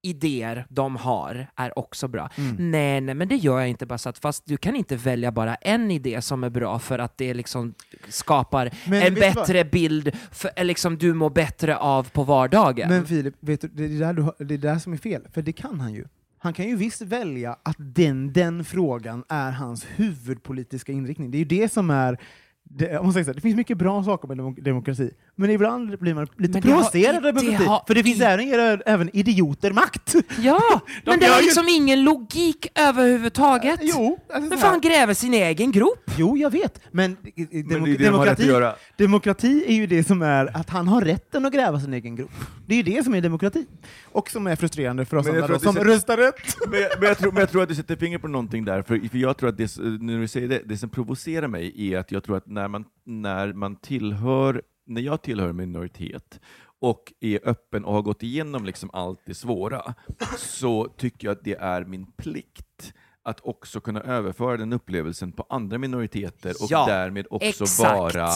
idéer 0.02 0.66
de 0.68 0.96
har 0.96 1.46
är 1.56 1.78
också 1.78 2.08
bra. 2.08 2.30
Mm. 2.38 2.70
Nej, 2.70 3.00
nej, 3.00 3.14
men 3.14 3.28
det 3.28 3.36
gör 3.36 3.58
jag 3.58 3.68
inte. 3.68 3.86
bara 3.86 3.98
så 3.98 4.08
att, 4.08 4.18
Fast 4.18 4.46
du 4.46 4.56
kan 4.56 4.76
inte 4.76 4.96
välja 4.96 5.32
bara 5.32 5.54
en 5.54 5.90
idé 5.90 6.22
som 6.22 6.44
är 6.44 6.50
bra 6.50 6.78
för 6.78 6.98
att 6.98 7.18
det 7.18 7.34
liksom 7.34 7.74
skapar 8.08 8.70
Men 8.86 9.02
en 9.02 9.14
du 9.14 9.20
vad? 9.20 9.34
bättre 9.34 9.64
bild, 9.64 10.12
för, 10.32 10.50
eller 10.56 10.64
liksom 10.68 10.98
du 10.98 11.14
mår 11.14 11.30
bättre 11.30 11.76
av 11.76 12.10
på 12.10 12.24
vardagen. 12.24 12.88
Men 12.88 13.06
Filip, 13.06 13.34
vet 13.40 13.60
du, 13.60 13.68
det, 13.68 13.84
är 13.84 13.88
där 13.88 14.12
du, 14.12 14.44
det 14.44 14.54
är 14.54 14.58
där 14.58 14.78
som 14.78 14.92
är 14.92 14.96
fel, 14.96 15.22
för 15.32 15.42
det 15.42 15.52
kan 15.52 15.80
han 15.80 15.92
ju. 15.94 16.04
Han 16.38 16.52
kan 16.52 16.68
ju 16.68 16.76
visst 16.76 17.02
välja 17.02 17.56
att 17.62 17.76
den, 17.78 18.32
den 18.32 18.64
frågan 18.64 19.24
är 19.28 19.50
hans 19.50 19.86
huvudpolitiska 19.96 20.92
inriktning. 20.92 21.30
Det 21.30 21.36
är 21.36 21.38
ju 21.38 21.44
det 21.44 21.72
som 21.72 21.90
är 21.90 22.18
det, 22.64 22.98
om 22.98 23.04
man 23.06 23.12
säger 23.12 23.24
så 23.24 23.28
här, 23.30 23.34
det 23.34 23.40
finns 23.40 23.56
mycket 23.56 23.78
bra 23.78 24.04
saker 24.04 24.28
med 24.28 24.36
demo- 24.38 24.60
demokrati, 24.62 25.10
men 25.40 25.50
ibland 25.50 25.98
blir 25.98 26.14
man 26.14 26.26
lite 26.36 26.52
Men 26.52 26.62
det 26.62 26.68
har- 26.70 26.76
provocerad 26.76 27.16
av 27.16 27.22
det 27.22 27.32
demokrati. 27.32 27.64
har- 27.64 27.82
för 27.86 27.94
det 27.94 28.02
finns 28.02 28.20
även, 28.20 28.82
även 28.86 29.16
idioter 29.16 29.72
makt. 29.72 30.14
Ja, 30.40 30.80
men 31.04 31.20
det 31.20 31.26
har 31.26 31.40
ju- 31.40 31.44
liksom 31.46 31.66
ingen 31.68 32.04
logik 32.04 32.66
överhuvudtaget. 32.74 33.80
Jo, 33.82 34.18
alltså 34.34 34.48
men 34.50 34.58
fan 34.58 34.80
gräver 34.80 35.14
sin 35.14 35.34
egen 35.34 35.72
grop. 35.72 36.10
Jo, 36.18 36.36
jag 36.36 36.50
vet. 36.50 36.80
Men, 36.90 37.12
eh, 37.12 37.16
Men 37.36 37.62
demok- 37.62 37.84
det 37.84 37.90
det 37.92 37.96
de 37.96 38.04
har 38.04 38.12
demokrati, 38.12 38.46
göra. 38.46 38.74
demokrati 38.96 39.64
är 39.66 39.74
ju 39.74 39.86
det 39.86 40.04
som 40.04 40.22
är 40.22 40.56
att 40.56 40.70
han 40.70 40.88
har 40.88 41.00
rätten 41.00 41.46
att 41.46 41.52
gräva 41.52 41.80
sin 41.80 41.94
egen 41.94 42.16
grop. 42.16 42.30
Det 42.66 42.74
är 42.74 42.76
ju 42.76 42.82
det 42.82 43.04
som 43.04 43.14
är 43.14 43.20
demokrati. 43.20 43.66
Och 44.12 44.30
som 44.30 44.46
är 44.46 44.56
frustrerande 44.56 45.04
för 45.04 45.16
oss 45.16 45.26
Men 45.26 45.34
andra 45.34 45.46
då, 45.48 45.54
att 45.54 45.62
som 45.62 45.74
det 45.74 45.84
röstar 45.84 46.16
rätt. 46.16 46.56
Men 46.70 46.80
jag, 46.80 46.90
men, 47.00 47.08
jag 47.08 47.18
tror, 47.18 47.32
men 47.32 47.40
jag 47.40 47.50
tror 47.50 47.62
att 47.62 47.68
du 47.68 47.74
sätter 47.74 47.96
fingret 47.96 48.22
på 48.22 48.28
någonting 48.28 48.64
där, 48.64 48.82
för, 48.82 49.08
för 49.08 49.18
jag 49.18 49.36
tror 49.36 49.48
att 49.48 49.56
det, 49.56 49.76
när 50.00 50.18
du 50.20 50.28
säger 50.28 50.48
det, 50.48 50.62
det 50.64 50.76
som 50.78 50.88
provocerar 50.88 51.48
mig 51.48 51.92
är 51.92 51.98
att 51.98 52.12
jag 52.12 52.24
tror 52.24 52.36
att 52.36 52.46
när 52.46 52.68
man, 52.68 52.84
när 53.06 53.52
man 53.52 53.76
tillhör, 53.76 54.62
när 54.90 55.00
jag 55.02 55.22
tillhör 55.22 55.52
minoritet 55.52 56.40
och 56.80 57.12
är 57.20 57.40
öppen 57.48 57.84
och 57.84 57.92
har 57.94 58.02
gått 58.02 58.22
igenom 58.22 58.64
liksom 58.64 58.90
allt 58.92 59.20
det 59.26 59.34
svåra, 59.34 59.94
så 60.38 60.84
tycker 60.88 61.28
jag 61.28 61.32
att 61.32 61.44
det 61.44 61.54
är 61.54 61.84
min 61.84 62.06
plikt 62.06 62.94
att 63.22 63.40
också 63.40 63.80
kunna 63.80 64.00
överföra 64.00 64.56
den 64.56 64.72
upplevelsen 64.72 65.32
på 65.32 65.46
andra 65.48 65.78
minoriteter 65.78 66.50
och 66.50 66.66
Ja, 66.70 66.86
därmed 66.86 67.26
också 67.30 67.64
exakt. 67.64 67.80
vara 68.14 68.28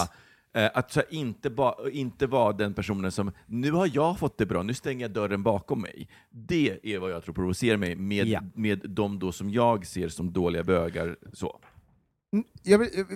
eh, 0.54 0.70
att 0.74 0.92
så 0.92 1.02
inte, 1.10 1.50
ba, 1.50 1.74
inte 1.92 2.26
vara 2.26 2.52
den 2.52 2.74
personen 2.74 3.12
som 3.12 3.32
nu 3.46 3.72
har 3.72 3.90
jag 3.94 4.18
fått 4.18 4.38
det 4.38 4.46
bra, 4.46 4.62
nu 4.62 4.74
stänger 4.74 5.04
jag 5.04 5.10
dörren 5.10 5.42
bakom 5.42 5.80
mig. 5.80 6.08
Det 6.30 6.78
är 6.82 6.98
vad 6.98 7.10
jag 7.10 7.24
tror 7.24 7.34
provocerar 7.34 7.76
mig 7.76 7.96
med, 7.96 8.26
Ja. 8.26 8.40
med 8.54 8.80
de 8.90 9.18
då 9.18 9.32
som 9.32 9.50
jag 9.50 9.86
ser 9.86 10.08
som 10.08 10.32
dåliga 10.32 10.64
bögar. 10.64 11.16
Så. 11.32 11.60
Mm, 12.32 12.44
Jag, 12.62 12.78
vill- 12.78 12.90
jag, 12.94 13.06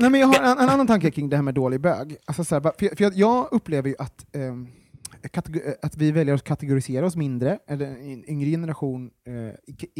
Nej, 0.00 0.10
men 0.10 0.20
jag 0.20 0.26
har 0.26 0.34
en, 0.52 0.58
en 0.58 0.68
annan 0.68 0.86
tanke 0.86 1.10
kring 1.10 1.28
det 1.28 1.36
här 1.36 1.42
med 1.42 1.54
dålig 1.54 1.80
bög. 1.80 2.16
Alltså, 2.24 2.44
så 2.44 2.54
här, 2.54 2.62
för, 2.62 2.72
jag- 2.86 2.96
för 2.98 3.04
jag, 3.04 3.14
jag 3.14 3.48
upplever 3.52 3.88
ju 3.88 3.94
att, 3.98 4.26
kategor- 5.32 5.74
att 5.82 5.96
vi 5.96 6.12
väljer 6.12 6.34
att 6.34 6.44
kategorisera 6.44 7.06
oss 7.06 7.16
mindre, 7.16 7.58
eller 7.66 7.86
en 7.86 8.30
yngre 8.30 8.50
generation 8.50 9.10
eh, 9.26 9.34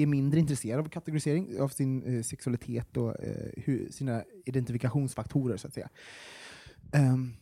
är 0.02 0.06
mindre 0.06 0.40
intresserad 0.40 0.80
av 0.80 0.88
kategorisering 0.88 1.60
av 1.60 1.68
sin 1.68 2.16
eh, 2.16 2.22
sexualitet 2.22 2.96
och 2.96 3.24
eh, 3.24 3.34
hur, 3.56 3.88
sina 3.90 4.22
identifikationsfaktorer, 4.46 5.56
så 5.56 5.66
att 5.68 5.74
säga. 5.74 5.88
Ehm, 6.92 7.32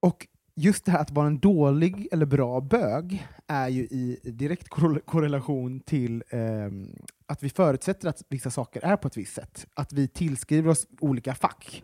och 0.00 0.26
just 0.56 0.84
det 0.84 0.90
här 0.92 0.98
att 0.98 1.10
vara 1.10 1.26
en 1.26 1.38
dålig 1.38 2.08
eller 2.12 2.26
bra 2.26 2.60
bög 2.60 3.26
är 3.46 3.68
ju 3.68 3.82
i 3.82 4.20
direkt 4.24 4.68
korrel- 4.68 5.00
korrelation 5.04 5.80
till 5.80 6.22
ehm, 6.30 6.88
att 7.32 7.42
vi 7.42 7.48
förutsätter 7.48 8.08
att 8.08 8.22
vissa 8.28 8.50
saker 8.50 8.84
är 8.84 8.96
på 8.96 9.08
ett 9.08 9.16
visst 9.16 9.34
sätt. 9.34 9.66
Att 9.74 9.92
vi 9.92 10.08
tillskriver 10.08 10.70
oss 10.70 10.86
olika 11.00 11.34
fack. 11.34 11.82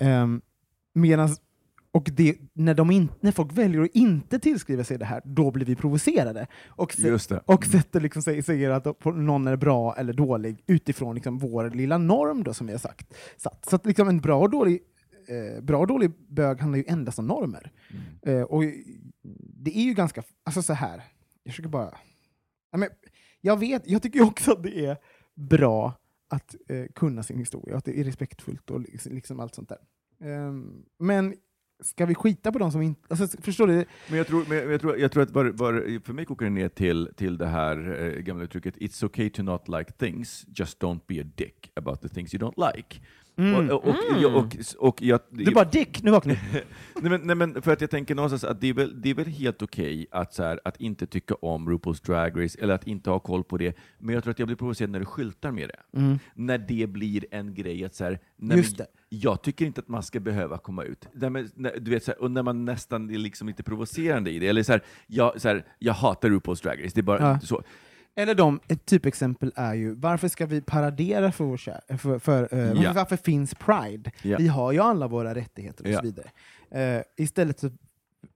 Um, 0.00 0.42
medans, 0.94 1.40
och 1.92 2.08
det, 2.12 2.36
när, 2.52 2.74
de 2.74 2.90
in, 2.90 3.08
när 3.20 3.32
folk 3.32 3.52
väljer 3.52 3.82
att 3.82 3.90
inte 3.94 4.38
tillskriva 4.38 4.84
sig 4.84 4.98
det 4.98 5.04
här, 5.04 5.22
då 5.24 5.50
blir 5.50 5.66
vi 5.66 5.76
provocerade. 5.76 6.46
Och, 6.66 6.92
se, 6.92 7.38
och 7.44 7.64
sätter 7.66 8.00
liksom, 8.00 8.22
säger, 8.22 8.42
säger 8.42 8.70
att 8.70 9.04
någon 9.04 9.46
är 9.46 9.56
bra 9.56 9.94
eller 9.96 10.12
dålig 10.12 10.64
utifrån 10.66 11.14
liksom, 11.14 11.38
vår 11.38 11.70
lilla 11.70 11.98
norm 11.98 12.44
då, 12.44 12.54
som 12.54 12.66
vi 12.66 12.72
har 12.72 12.80
sagt. 12.80 13.14
Satt. 13.36 13.66
Så 13.70 13.76
att 13.76 13.86
liksom, 13.86 14.08
en 14.08 14.20
bra 14.20 14.40
och 14.40 14.50
dålig 14.50 14.80
eh, 15.28 15.62
bra 15.62 15.78
och 15.78 15.86
dålig 15.86 16.10
bög 16.28 16.60
handlar 16.60 16.78
ju 16.78 16.84
endast 16.88 17.18
om 17.18 17.26
normer. 17.26 17.72
Eh, 18.22 18.42
och 18.42 18.62
det 19.64 19.78
är 19.78 19.82
ju 19.82 19.94
ganska, 19.94 20.22
alltså 20.44 20.62
så 20.62 20.72
här. 20.72 21.02
jag 21.42 21.52
försöker 21.52 21.70
bara... 21.70 21.94
Ja, 22.70 22.78
men, 22.78 22.88
jag 23.40 23.60
vet, 23.60 23.82
jag 23.86 24.02
tycker 24.02 24.22
också 24.22 24.52
att 24.52 24.62
det 24.62 24.86
är 24.86 24.96
bra 25.34 25.94
att 26.28 26.54
eh, 26.68 26.84
kunna 26.94 27.22
sin 27.22 27.38
historia, 27.38 27.76
att 27.76 27.84
det 27.84 28.00
är 28.00 28.04
respektfullt 28.04 28.70
och 28.70 28.80
liksom, 28.80 29.14
liksom 29.14 29.40
allt 29.40 29.54
sånt 29.54 29.68
där. 29.68 29.78
Um, 30.18 30.84
men 30.98 31.34
ska 31.80 32.06
vi 32.06 32.14
skita 32.14 32.52
på 32.52 32.58
de 32.58 32.72
som 32.72 32.82
inte... 32.82 33.00
Alltså, 33.08 33.42
förstår 33.42 33.66
du? 33.66 33.84
Men 34.08 34.18
jag 34.18 34.26
tror, 34.26 34.44
men 34.48 34.70
jag 34.70 34.80
tror, 34.80 34.98
jag 34.98 35.12
tror 35.12 35.22
att 35.22 35.30
var, 35.30 35.44
var, 35.44 36.00
för 36.04 36.12
mig 36.12 36.24
kokar 36.24 36.46
det 36.46 36.50
ner 36.50 36.68
till, 36.68 37.08
till 37.16 37.38
det 37.38 37.46
här 37.46 38.02
eh, 38.02 38.20
gamla 38.20 38.44
uttrycket 38.44 38.76
It's 38.76 39.04
okay 39.04 39.30
to 39.30 39.42
not 39.42 39.68
like 39.68 39.92
things, 39.92 40.46
just 40.48 40.82
don't 40.82 41.00
be 41.06 41.20
a 41.20 41.24
dick 41.34 41.72
about 41.74 42.02
the 42.02 42.08
things 42.08 42.34
you 42.34 42.42
don't 42.42 42.74
like. 42.74 43.00
Mm. 43.38 43.70
Och, 43.70 43.84
och, 43.84 43.94
och, 44.24 44.34
och, 44.36 44.56
och 44.78 45.02
jag, 45.02 45.20
Du 45.30 45.50
bara 45.50 45.64
Dick, 45.64 46.02
nu 46.02 46.10
vaknar 46.10 46.38
nej, 47.00 47.10
men, 47.10 47.20
nej, 47.24 47.36
men 47.36 47.62
för 47.62 47.72
att 47.72 47.80
jag 47.80 47.90
tänker 47.90 48.14
någonstans 48.14 48.44
att 48.44 48.60
det 48.60 48.68
är 48.68 48.72
väl, 48.74 49.00
det 49.02 49.10
är 49.10 49.14
väl 49.14 49.26
helt 49.26 49.62
okej 49.62 50.06
att, 50.10 50.34
så 50.34 50.42
här, 50.42 50.60
att 50.64 50.80
inte 50.80 51.06
tycka 51.06 51.34
om 51.34 51.68
RuPaul's 51.70 52.06
Drag 52.06 52.44
Race, 52.44 52.58
eller 52.62 52.74
att 52.74 52.86
inte 52.86 53.10
ha 53.10 53.18
koll 53.18 53.44
på 53.44 53.56
det, 53.58 53.76
men 53.98 54.14
jag 54.14 54.24
tror 54.24 54.30
att 54.30 54.38
jag 54.38 54.48
blir 54.48 54.56
provocerad 54.56 54.90
när 54.90 55.00
du 55.00 55.06
skyltar 55.06 55.50
med 55.52 55.68
det. 55.68 55.98
Mm. 55.98 56.18
När 56.34 56.58
det 56.58 56.86
blir 56.86 57.24
en 57.30 57.54
grej 57.54 57.84
att 57.84 57.94
så 57.94 58.04
här, 58.04 58.18
nej, 58.36 58.56
Just 58.56 58.78
det. 58.78 58.86
jag 59.08 59.42
tycker 59.42 59.66
inte 59.66 59.80
att 59.80 59.88
man 59.88 60.02
ska 60.02 60.20
behöva 60.20 60.58
komma 60.58 60.82
ut. 60.84 61.08
Men, 61.12 61.50
när, 61.54 61.78
du 61.80 61.90
vet, 61.90 62.04
så 62.04 62.10
här, 62.10 62.22
och 62.22 62.30
när 62.30 62.42
man 62.42 62.64
nästan 62.64 63.10
är 63.10 63.18
liksom 63.18 63.48
lite 63.48 63.62
provocerande 63.62 64.30
i 64.30 64.38
det, 64.38 64.46
eller 64.48 64.62
så 64.62 64.72
här, 64.72 64.82
jag, 65.06 65.40
så 65.40 65.48
här, 65.48 65.64
jag 65.78 65.92
hatar 65.92 66.28
RuPaul's 66.28 66.62
Drag 66.62 66.84
Race, 66.84 66.92
det 66.94 67.00
är 67.00 67.02
bara 67.02 67.18
Ja. 67.20 67.40
så. 67.40 67.62
Eller 68.18 68.34
de, 68.34 68.60
ett 68.68 68.86
typexempel 68.86 69.52
är 69.56 69.74
ju, 69.74 69.94
varför 69.94 70.28
ska 70.28 70.46
vi 70.46 70.60
paradera 70.60 71.32
för 71.32 71.44
vår 71.44 71.56
kär, 71.56 71.80
för, 71.98 72.18
för, 72.18 72.42
eh, 72.42 72.66
varför, 72.68 72.82
Ja. 72.84 72.92
varför 72.92 73.16
finns 73.16 73.54
Pride? 73.54 74.10
Ja. 74.22 74.36
Vi 74.38 74.48
har 74.48 74.72
ju 74.72 74.80
alla 74.80 75.08
våra 75.08 75.34
rättigheter 75.34 75.84
och 75.84 75.90
Ja. 75.90 75.98
så 75.98 76.02
vidare. 76.04 76.30
Eh, 76.70 77.02
istället 77.16 77.60
så, 77.60 77.70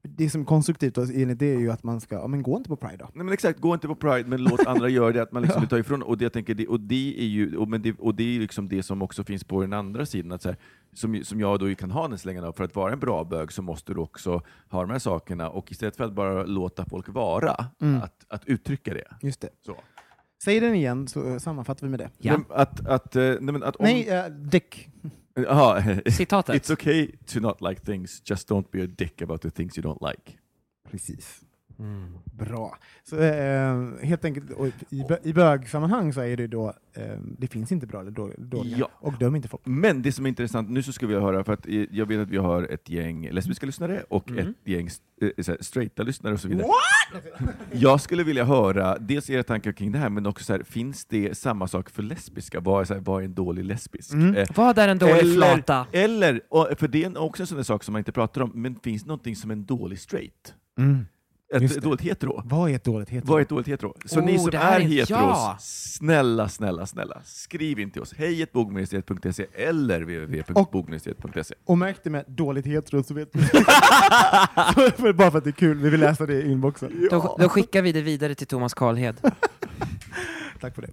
det 0.03 0.31
som 0.31 0.41
är 0.41 0.45
konstruktivt 0.45 0.95
då, 0.95 1.03
enligt 1.03 1.39
det 1.39 1.55
är 1.55 1.59
ju 1.59 1.71
att 1.71 1.83
man 1.83 2.01
ska, 2.01 2.15
ja, 2.15 2.27
men 2.27 2.43
gå 2.43 2.57
inte 2.57 2.69
på 2.69 2.77
Pride 2.77 2.97
då. 2.97 3.09
Nej 3.15 3.25
men 3.25 3.33
exakt, 3.35 3.61
gå 3.61 3.75
inte 3.75 3.87
på 3.89 3.95
Pride, 3.95 4.25
men 4.29 4.45
låt 4.45 4.67
andra 4.67 4.89
göra 4.99 5.13
det, 5.13 5.23
att 5.23 5.33
man 5.33 5.43
liksom 5.43 5.61
vill 5.61 5.69
ta 5.69 5.79
ifrån, 5.79 6.03
och 6.03 6.19
det, 6.19 6.25
jag 6.25 6.33
tänker, 6.33 6.55
det, 6.55 6.67
och 6.67 6.81
det 6.81 7.15
är 7.19 7.27
ju, 7.27 7.57
och, 7.57 7.69
men 7.69 7.83
det, 7.83 7.99
och 7.99 8.15
det 8.15 8.37
är 8.37 8.41
liksom 8.41 8.69
det 8.69 8.83
som 8.83 9.03
också 9.03 9.25
finns 9.25 9.45
på 9.45 9.61
den 9.61 9.73
andra 9.73 10.07
sidan, 10.07 10.33
att 10.33 10.43
så 10.43 10.49
här, 10.49 10.57
som, 10.93 11.21
som 11.25 11.41
jag 11.41 11.59
då 11.59 11.75
kan 11.75 11.91
ha 11.91 12.09
den 12.09 12.19
slängan 12.19 12.45
av, 12.45 12.53
för 12.53 12.65
att 12.65 12.77
vara 12.77 12.93
en 12.93 13.01
bra 13.01 13.25
bög 13.25 13.53
så 13.53 13.63
måste 13.63 13.95
du 13.95 14.01
också 14.01 14.43
ha 14.69 14.81
de 14.81 14.91
här 14.91 14.99
sakerna, 14.99 15.49
och 15.51 15.73
istället 15.73 15.97
för 15.97 16.05
att 16.05 16.13
bara 16.13 16.45
låta 16.45 16.85
folk 16.85 17.09
vara, 17.09 17.67
Mm. 17.81 18.03
att, 18.03 18.25
att 18.29 18.45
uttrycka 18.47 18.95
det. 18.95 19.05
Just 19.23 19.41
det. 19.41 19.49
Så. 19.67 19.77
Säg 20.43 20.61
den 20.61 20.75
igen 20.75 21.09
så 21.09 21.29
eh, 21.29 21.39
sammanfattar 21.39 21.87
vi 21.87 21.91
med 21.91 22.01
det. 22.01 22.11
Ja. 22.19 22.41
Att, 22.49 22.87
att, 22.87 23.17
eh, 23.17 23.23
nej, 23.23 23.41
men 23.41 23.63
att 23.63 23.77
om, 23.77 23.85
Nej, 23.85 24.09
eh, 24.09 24.27
Dick. 24.27 24.89
Jaha, 25.35 26.01
Citatet. 26.07 26.63
It's 26.63 26.73
okay 26.73 27.11
to 27.27 27.41
not 27.41 27.61
like 27.61 27.81
things, 27.81 28.23
just 28.25 28.51
don't 28.51 28.67
be 28.71 28.85
a 28.85 28.87
dick 28.87 29.23
about 29.23 29.43
the 29.43 29.51
things 29.51 29.79
you 29.79 29.87
don't 29.87 30.11
like. 30.11 30.33
Precis. 30.91 31.41
Bra. 32.33 32.77
Så, 33.05 33.19
eh, 33.19 33.77
helt 34.03 34.25
enkelt, 34.25 34.51
och 34.51 34.67
i, 34.91 35.05
i 35.23 35.33
bögsammanhang 35.33 36.13
så 36.13 36.21
är 36.21 36.37
det 36.37 36.47
då, 36.47 36.75
eh, 36.95 37.03
det 37.39 37.47
finns 37.47 37.73
inte 37.73 37.87
bra 37.87 38.01
eller 38.01 38.11
dåliga, 38.11 38.37
dåliga 38.39 38.77
Ja. 38.79 38.89
och 38.95 39.13
döm 39.19 39.37
inte 39.37 39.49
folk. 39.49 39.63
Men 39.67 40.03
det 40.03 40.13
som 40.13 40.25
är 40.27 40.29
intressant, 40.29 40.71
nu 40.71 40.83
så 40.83 40.93
ska 40.93 41.07
vi 41.07 41.15
höra, 41.15 41.45
för 41.45 41.53
att 41.53 41.67
eh, 41.67 41.85
jag 41.91 42.07
vet 42.07 42.21
att 42.21 42.29
vi 42.29 42.37
har 42.37 42.63
ett 42.63 42.89
gäng 42.89 43.31
lesbiska 43.31 43.67
lyssnare 43.67 44.03
och 44.09 44.31
ett 44.31 44.47
gäng 44.65 44.89
eh, 45.23 45.55
straighta 45.61 46.03
lyssnare 46.03 46.35
och 46.35 46.41
så 46.41 46.49
vidare. 46.49 46.67
Jag 47.73 48.01
skulle 48.01 48.23
vilja 48.25 48.45
höra 48.45 48.99
dels 48.99 49.31
era 49.31 49.43
tankar 49.43 49.73
kring 49.73 49.93
det 49.93 49.99
här, 49.99 50.09
men 50.09 50.27
också 50.27 50.45
så 50.45 50.53
här, 50.53 50.63
finns 50.63 51.05
det 51.05 51.39
samma 51.39 51.69
sak 51.69 51.91
för 51.91 52.03
lesbiska? 52.03 52.61
Vad 52.61 52.81
är, 52.81 52.85
så 52.85 52.95
här, 52.95 53.01
vad 53.01 53.21
är 53.21 53.25
en 53.25 53.35
dålig 53.35 53.65
lesbisk? 53.65 54.13
Mm. 54.13 54.35
Eh, 54.35 54.49
Vad 54.57 54.79
är 54.79 54.89
en 54.89 54.99
dålig 54.99 55.35
flata? 55.35 55.87
Eller, 55.93 56.41
och, 56.49 56.69
för 56.79 56.89
det 56.89 57.05
är 57.05 57.19
också 57.19 57.43
en 57.43 57.47
sån 57.47 57.57
där 57.57 57.65
sak 57.65 57.85
som 57.85 57.93
man 57.93 57.99
inte 58.01 58.13
pratar 58.13 58.41
om, 58.41 58.51
men 58.55 58.75
finns 58.81 59.03
det 59.03 59.09
någonting 59.09 59.37
som 59.37 59.51
en 59.51 59.65
dålig 59.65 59.99
straight? 59.99 60.55
Just 60.79 61.20
ett 61.55 61.75
det. 61.75 61.81
dåligt 61.81 62.01
hetero? 62.01 62.43
Vad 62.45 62.71
är 62.71 62.75
ett 62.75 62.85
dåligt 62.85 63.09
hetero? 63.11 63.31
Vad 63.31 63.39
är 63.39 63.43
ett 63.43 63.49
dåligt 63.49 63.69
hetero? 63.69 63.95
Så 64.05 64.21
Oh, 64.21 64.25
ni 64.27 64.39
som 64.39 64.49
är 64.49 64.55
är- 64.55 64.81
heteros, 64.81 65.11
ja. 65.11 65.57
snälla, 65.61 66.49
snälla, 66.49 66.87
snälla, 66.87 67.21
skriv 67.25 67.79
in 67.79 67.91
till 67.91 68.03
oss. 68.03 68.15
Hej 68.17 68.47
bogministeriet.se 68.53 69.47
eller 69.55 70.01
www.bogministeriet.se. 70.01 71.55
Och 71.65 71.79
märk 71.79 72.01
det 72.05 72.11
med 72.11 72.25
dåligt 72.29 72.67
hetero 72.67 73.03
så 73.03 73.15
vet 73.15 73.33
du. 73.33 73.39
För- 74.97 75.13
Bara 75.13 75.31
för 75.31 75.39
att 75.39 75.45
det 75.45 75.51
är 75.51 75.53
kul, 75.53 75.79
vi 75.79 75.91
vill 75.91 76.01
läsa 76.01 76.27
det 76.27 76.35
i 76.43 76.51
inboxen. 76.53 77.09
Då, 77.11 77.37
då 77.41 77.49
skickar 77.49 77.83
vi 77.83 77.93
det 77.93 78.03
vidare 78.03 78.35
till 78.35 78.47
Thomas 78.47 78.75
Karlhed. 78.75 79.21
Tack 80.61 80.75
för 80.75 80.83
det. 80.83 80.91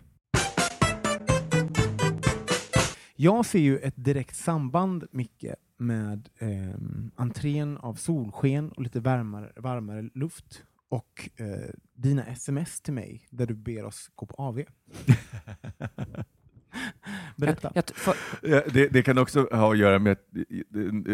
Jag 3.16 3.46
ser 3.46 3.60
ju 3.60 3.78
ett 3.80 3.94
direkt 3.98 4.36
samband, 4.36 5.04
Micke, 5.12 5.46
med 5.78 6.30
eh, 6.40 6.76
entrén 7.16 7.78
av 7.78 7.94
solsken 7.96 8.70
och 8.72 8.82
lite 8.84 9.00
varmare, 9.00 9.52
varmare 9.56 10.10
luft 10.14 10.64
och 10.90 11.30
eh, 11.36 11.70
dina 11.94 12.26
sms 12.26 12.82
till 12.82 12.94
mig 12.94 13.28
där 13.30 13.46
du 13.46 13.54
ber 13.54 13.86
oss 13.86 14.12
gå 14.16 14.26
på 14.26 14.36
AV. 14.44 14.62
Berätta. 17.36 17.72
Jag, 17.76 17.84
jag, 17.90 17.96
för, 17.96 18.14
Ja, 18.42 18.62
det, 18.74 18.88
det 18.88 19.04
kan 19.04 19.18
också 19.18 19.48
ha 19.52 19.72
att 19.72 19.78
göra 19.78 20.00
med, 20.00 20.12
att- 20.12 20.28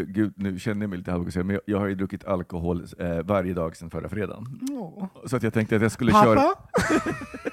gud 0.07 0.33
nu 0.35 0.59
känner 0.59 0.81
jag 0.81 0.89
mig 0.89 0.97
lite 0.99 1.11
halvvuxen, 1.11 1.47
men 1.47 1.53
jag, 1.53 1.61
jag 1.65 1.79
har 1.79 1.87
ju 1.87 1.95
druckit 1.95 2.25
alkohol 2.25 2.85
eh, 2.99 3.19
varje 3.23 3.53
dag 3.53 3.75
sedan 3.77 3.89
förra 3.89 4.09
fredagen. 4.09 4.59
Åh. 4.71 5.05
Så 5.25 5.35
att 5.35 5.43
jag 5.43 5.53
tänkte 5.53 5.75
att 5.75 5.81
jag 5.81 5.91
skulle 5.91 6.11
köra... 6.11 6.35
Pappa? 6.41 6.67
Tänkte 6.89 7.52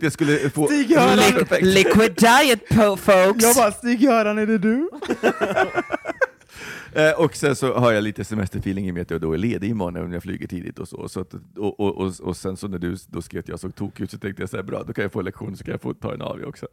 jag 0.00 0.12
skulle 0.12 0.50
få... 0.50 0.66
Stig-Göran! 0.66 1.16
Li- 1.18 1.62
liquid 1.62 2.14
diet 2.14 2.68
po- 2.68 2.96
folks! 2.96 3.44
Jag 3.44 3.56
bara, 3.56 3.72
Stig-Göran, 3.72 4.38
är 4.38 4.46
det 4.46 4.58
du? 4.58 4.88
Eh, 6.96 7.20
och 7.20 7.36
sen 7.36 7.56
så 7.56 7.74
har 7.74 7.92
jag 7.92 8.04
lite 8.04 8.24
semesterfeeling 8.24 8.86
i 8.86 8.90
och 8.90 8.94
med 8.94 9.02
att 9.02 9.10
jag 9.10 9.20
då 9.20 9.32
är 9.32 9.38
ledig 9.38 9.70
imorgon 9.70 10.04
om 10.04 10.12
jag 10.12 10.22
flyger 10.22 10.46
tidigt 10.46 10.78
och 10.78 10.88
så. 10.88 11.08
så 11.08 11.20
att, 11.20 11.34
och, 11.56 11.80
och, 11.80 11.96
och, 11.96 12.12
och 12.20 12.36
sen 12.36 12.56
så 12.56 12.68
när 12.68 12.78
du 12.78 12.96
då 13.06 13.22
skrev 13.22 13.40
att 13.40 13.48
jag 13.48 13.60
såg 13.60 13.74
tokig 13.74 14.04
ut 14.04 14.10
så 14.10 14.18
tänkte 14.18 14.42
jag 14.42 14.50
så 14.50 14.56
här, 14.56 14.62
bra, 14.62 14.82
då 14.82 14.92
kan 14.92 15.02
jag 15.02 15.12
få 15.12 15.22
lektion 15.22 15.56
så 15.56 15.64
kan 15.64 15.72
jag 15.72 15.80
få 15.80 15.94
ta 15.94 16.14
en 16.14 16.22
AV 16.22 16.44
också. 16.44 16.66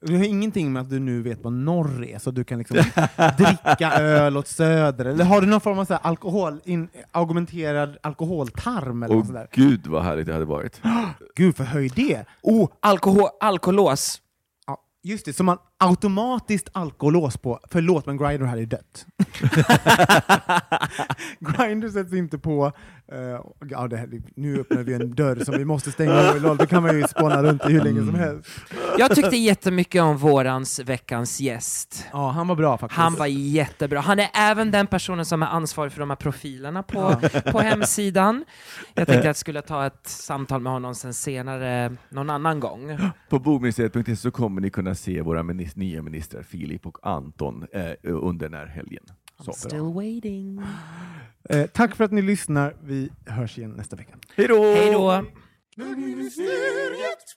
Det 0.00 0.16
har 0.16 0.24
ingenting 0.24 0.72
med 0.72 0.82
att 0.82 0.90
du 0.90 0.98
nu 0.98 1.22
vet 1.22 1.44
vad 1.44 1.52
norr 1.52 2.04
är, 2.04 2.18
så 2.18 2.30
du 2.30 2.44
kan 2.44 2.58
liksom 2.58 2.76
dricka 3.38 3.92
öl 3.92 4.36
åt 4.36 4.48
söder, 4.48 5.04
eller 5.04 5.24
har 5.24 5.40
du 5.40 5.46
någon 5.46 5.60
form 5.60 5.78
av 5.78 5.84
så 5.84 5.92
här 5.92 6.00
alkohol, 6.02 6.60
in, 6.64 6.88
argumenterad 7.12 7.96
alkoholtarm 8.02 9.02
eller 9.02 9.22
sådär? 9.22 9.48
gud 9.52 9.86
vad 9.86 10.02
härligt 10.04 10.26
det 10.26 10.32
hade 10.32 10.44
varit. 10.44 10.80
Gud, 11.34 11.56
förhöj 11.56 11.88
det! 11.88 12.24
Oh, 12.42 12.68
alkohol, 12.80 13.28
alkolås. 13.40 14.18
Ja, 14.66 14.78
just 15.02 15.24
det, 15.24 15.32
som 15.32 15.46
man 15.46 15.58
automatiskt 15.82 16.68
alkolås 16.72 17.36
på, 17.36 17.60
förlåt 17.70 18.06
men 18.06 18.16
Grindr 18.16 18.44
hade 18.44 18.60
ju 18.60 18.66
dött. 18.66 19.06
Grindr 21.40 21.88
sätts 21.88 22.12
inte 22.12 22.38
på, 22.38 22.72
eh, 23.12 23.18
ja, 23.70 23.88
det 23.88 23.96
här, 23.96 24.22
nu 24.36 24.60
öppnar 24.60 24.82
vi 24.82 24.94
en 24.94 25.14
dörr 25.14 25.44
som 25.44 25.58
vi 25.58 25.64
måste 25.64 25.92
stänga, 25.92 26.32
LOL, 26.32 26.56
då 26.56 26.66
kan 26.66 26.82
man 26.82 26.98
ju 26.98 27.08
spåna 27.08 27.42
runt 27.42 27.68
i 27.68 27.72
hur 27.72 27.80
länge 27.80 28.06
som 28.06 28.14
helst. 28.14 28.48
Jag 28.98 29.14
tyckte 29.14 29.36
jättemycket 29.36 30.02
om 30.02 30.16
vårans 30.16 30.80
veckans 30.80 31.40
gäst. 31.40 32.06
Ja, 32.12 32.30
han 32.30 32.48
var 32.48 32.56
bra 32.56 32.78
faktiskt. 32.78 32.98
Han 32.98 33.14
var 33.14 33.26
jättebra. 33.26 34.00
Han 34.00 34.18
är 34.18 34.28
även 34.34 34.70
den 34.70 34.86
personen 34.86 35.24
som 35.24 35.42
är 35.42 35.46
ansvarig 35.46 35.92
för 35.92 36.00
de 36.00 36.10
här 36.10 36.16
profilerna 36.16 36.82
på, 36.82 37.20
på 37.52 37.60
hemsidan. 37.60 38.44
Jag 38.94 39.06
tänkte 39.06 39.18
att 39.18 39.24
jag 39.24 39.36
skulle 39.42 39.62
ta 39.62 39.86
ett 39.86 40.06
samtal 40.06 40.60
med 40.60 40.72
honom 40.72 40.94
sen 40.94 41.14
senare, 41.14 41.96
någon 42.08 42.30
annan 42.30 42.60
gång. 42.60 42.98
På 43.28 43.38
bomuseet.se 43.38 44.16
så 44.16 44.30
kommer 44.30 44.60
ni 44.60 44.70
kunna 44.70 44.94
se 44.94 45.22
våra 45.22 45.42
minis- 45.42 45.71
nya 45.76 46.02
ministrar 46.02 46.42
Filip 46.42 46.86
och 46.86 47.06
Anton 47.06 47.66
eh, 47.72 47.92
under 48.02 48.48
den 48.48 48.58
här 48.58 48.66
helgen. 48.66 49.04
Så. 49.44 49.52
Still 49.52 49.80
waiting. 49.80 50.60
Eh, 51.48 51.66
tack 51.66 51.96
för 51.96 52.04
att 52.04 52.12
ni 52.12 52.22
lyssnar. 52.22 52.76
Vi 52.82 53.10
hörs 53.26 53.58
igen 53.58 53.70
nästa 53.70 53.96
vecka. 53.96 54.18
Hej 54.36 54.48
då! 54.48 54.62
Hej 54.62 54.92
då! 54.92 55.24
Bögministeriet, 55.76 57.36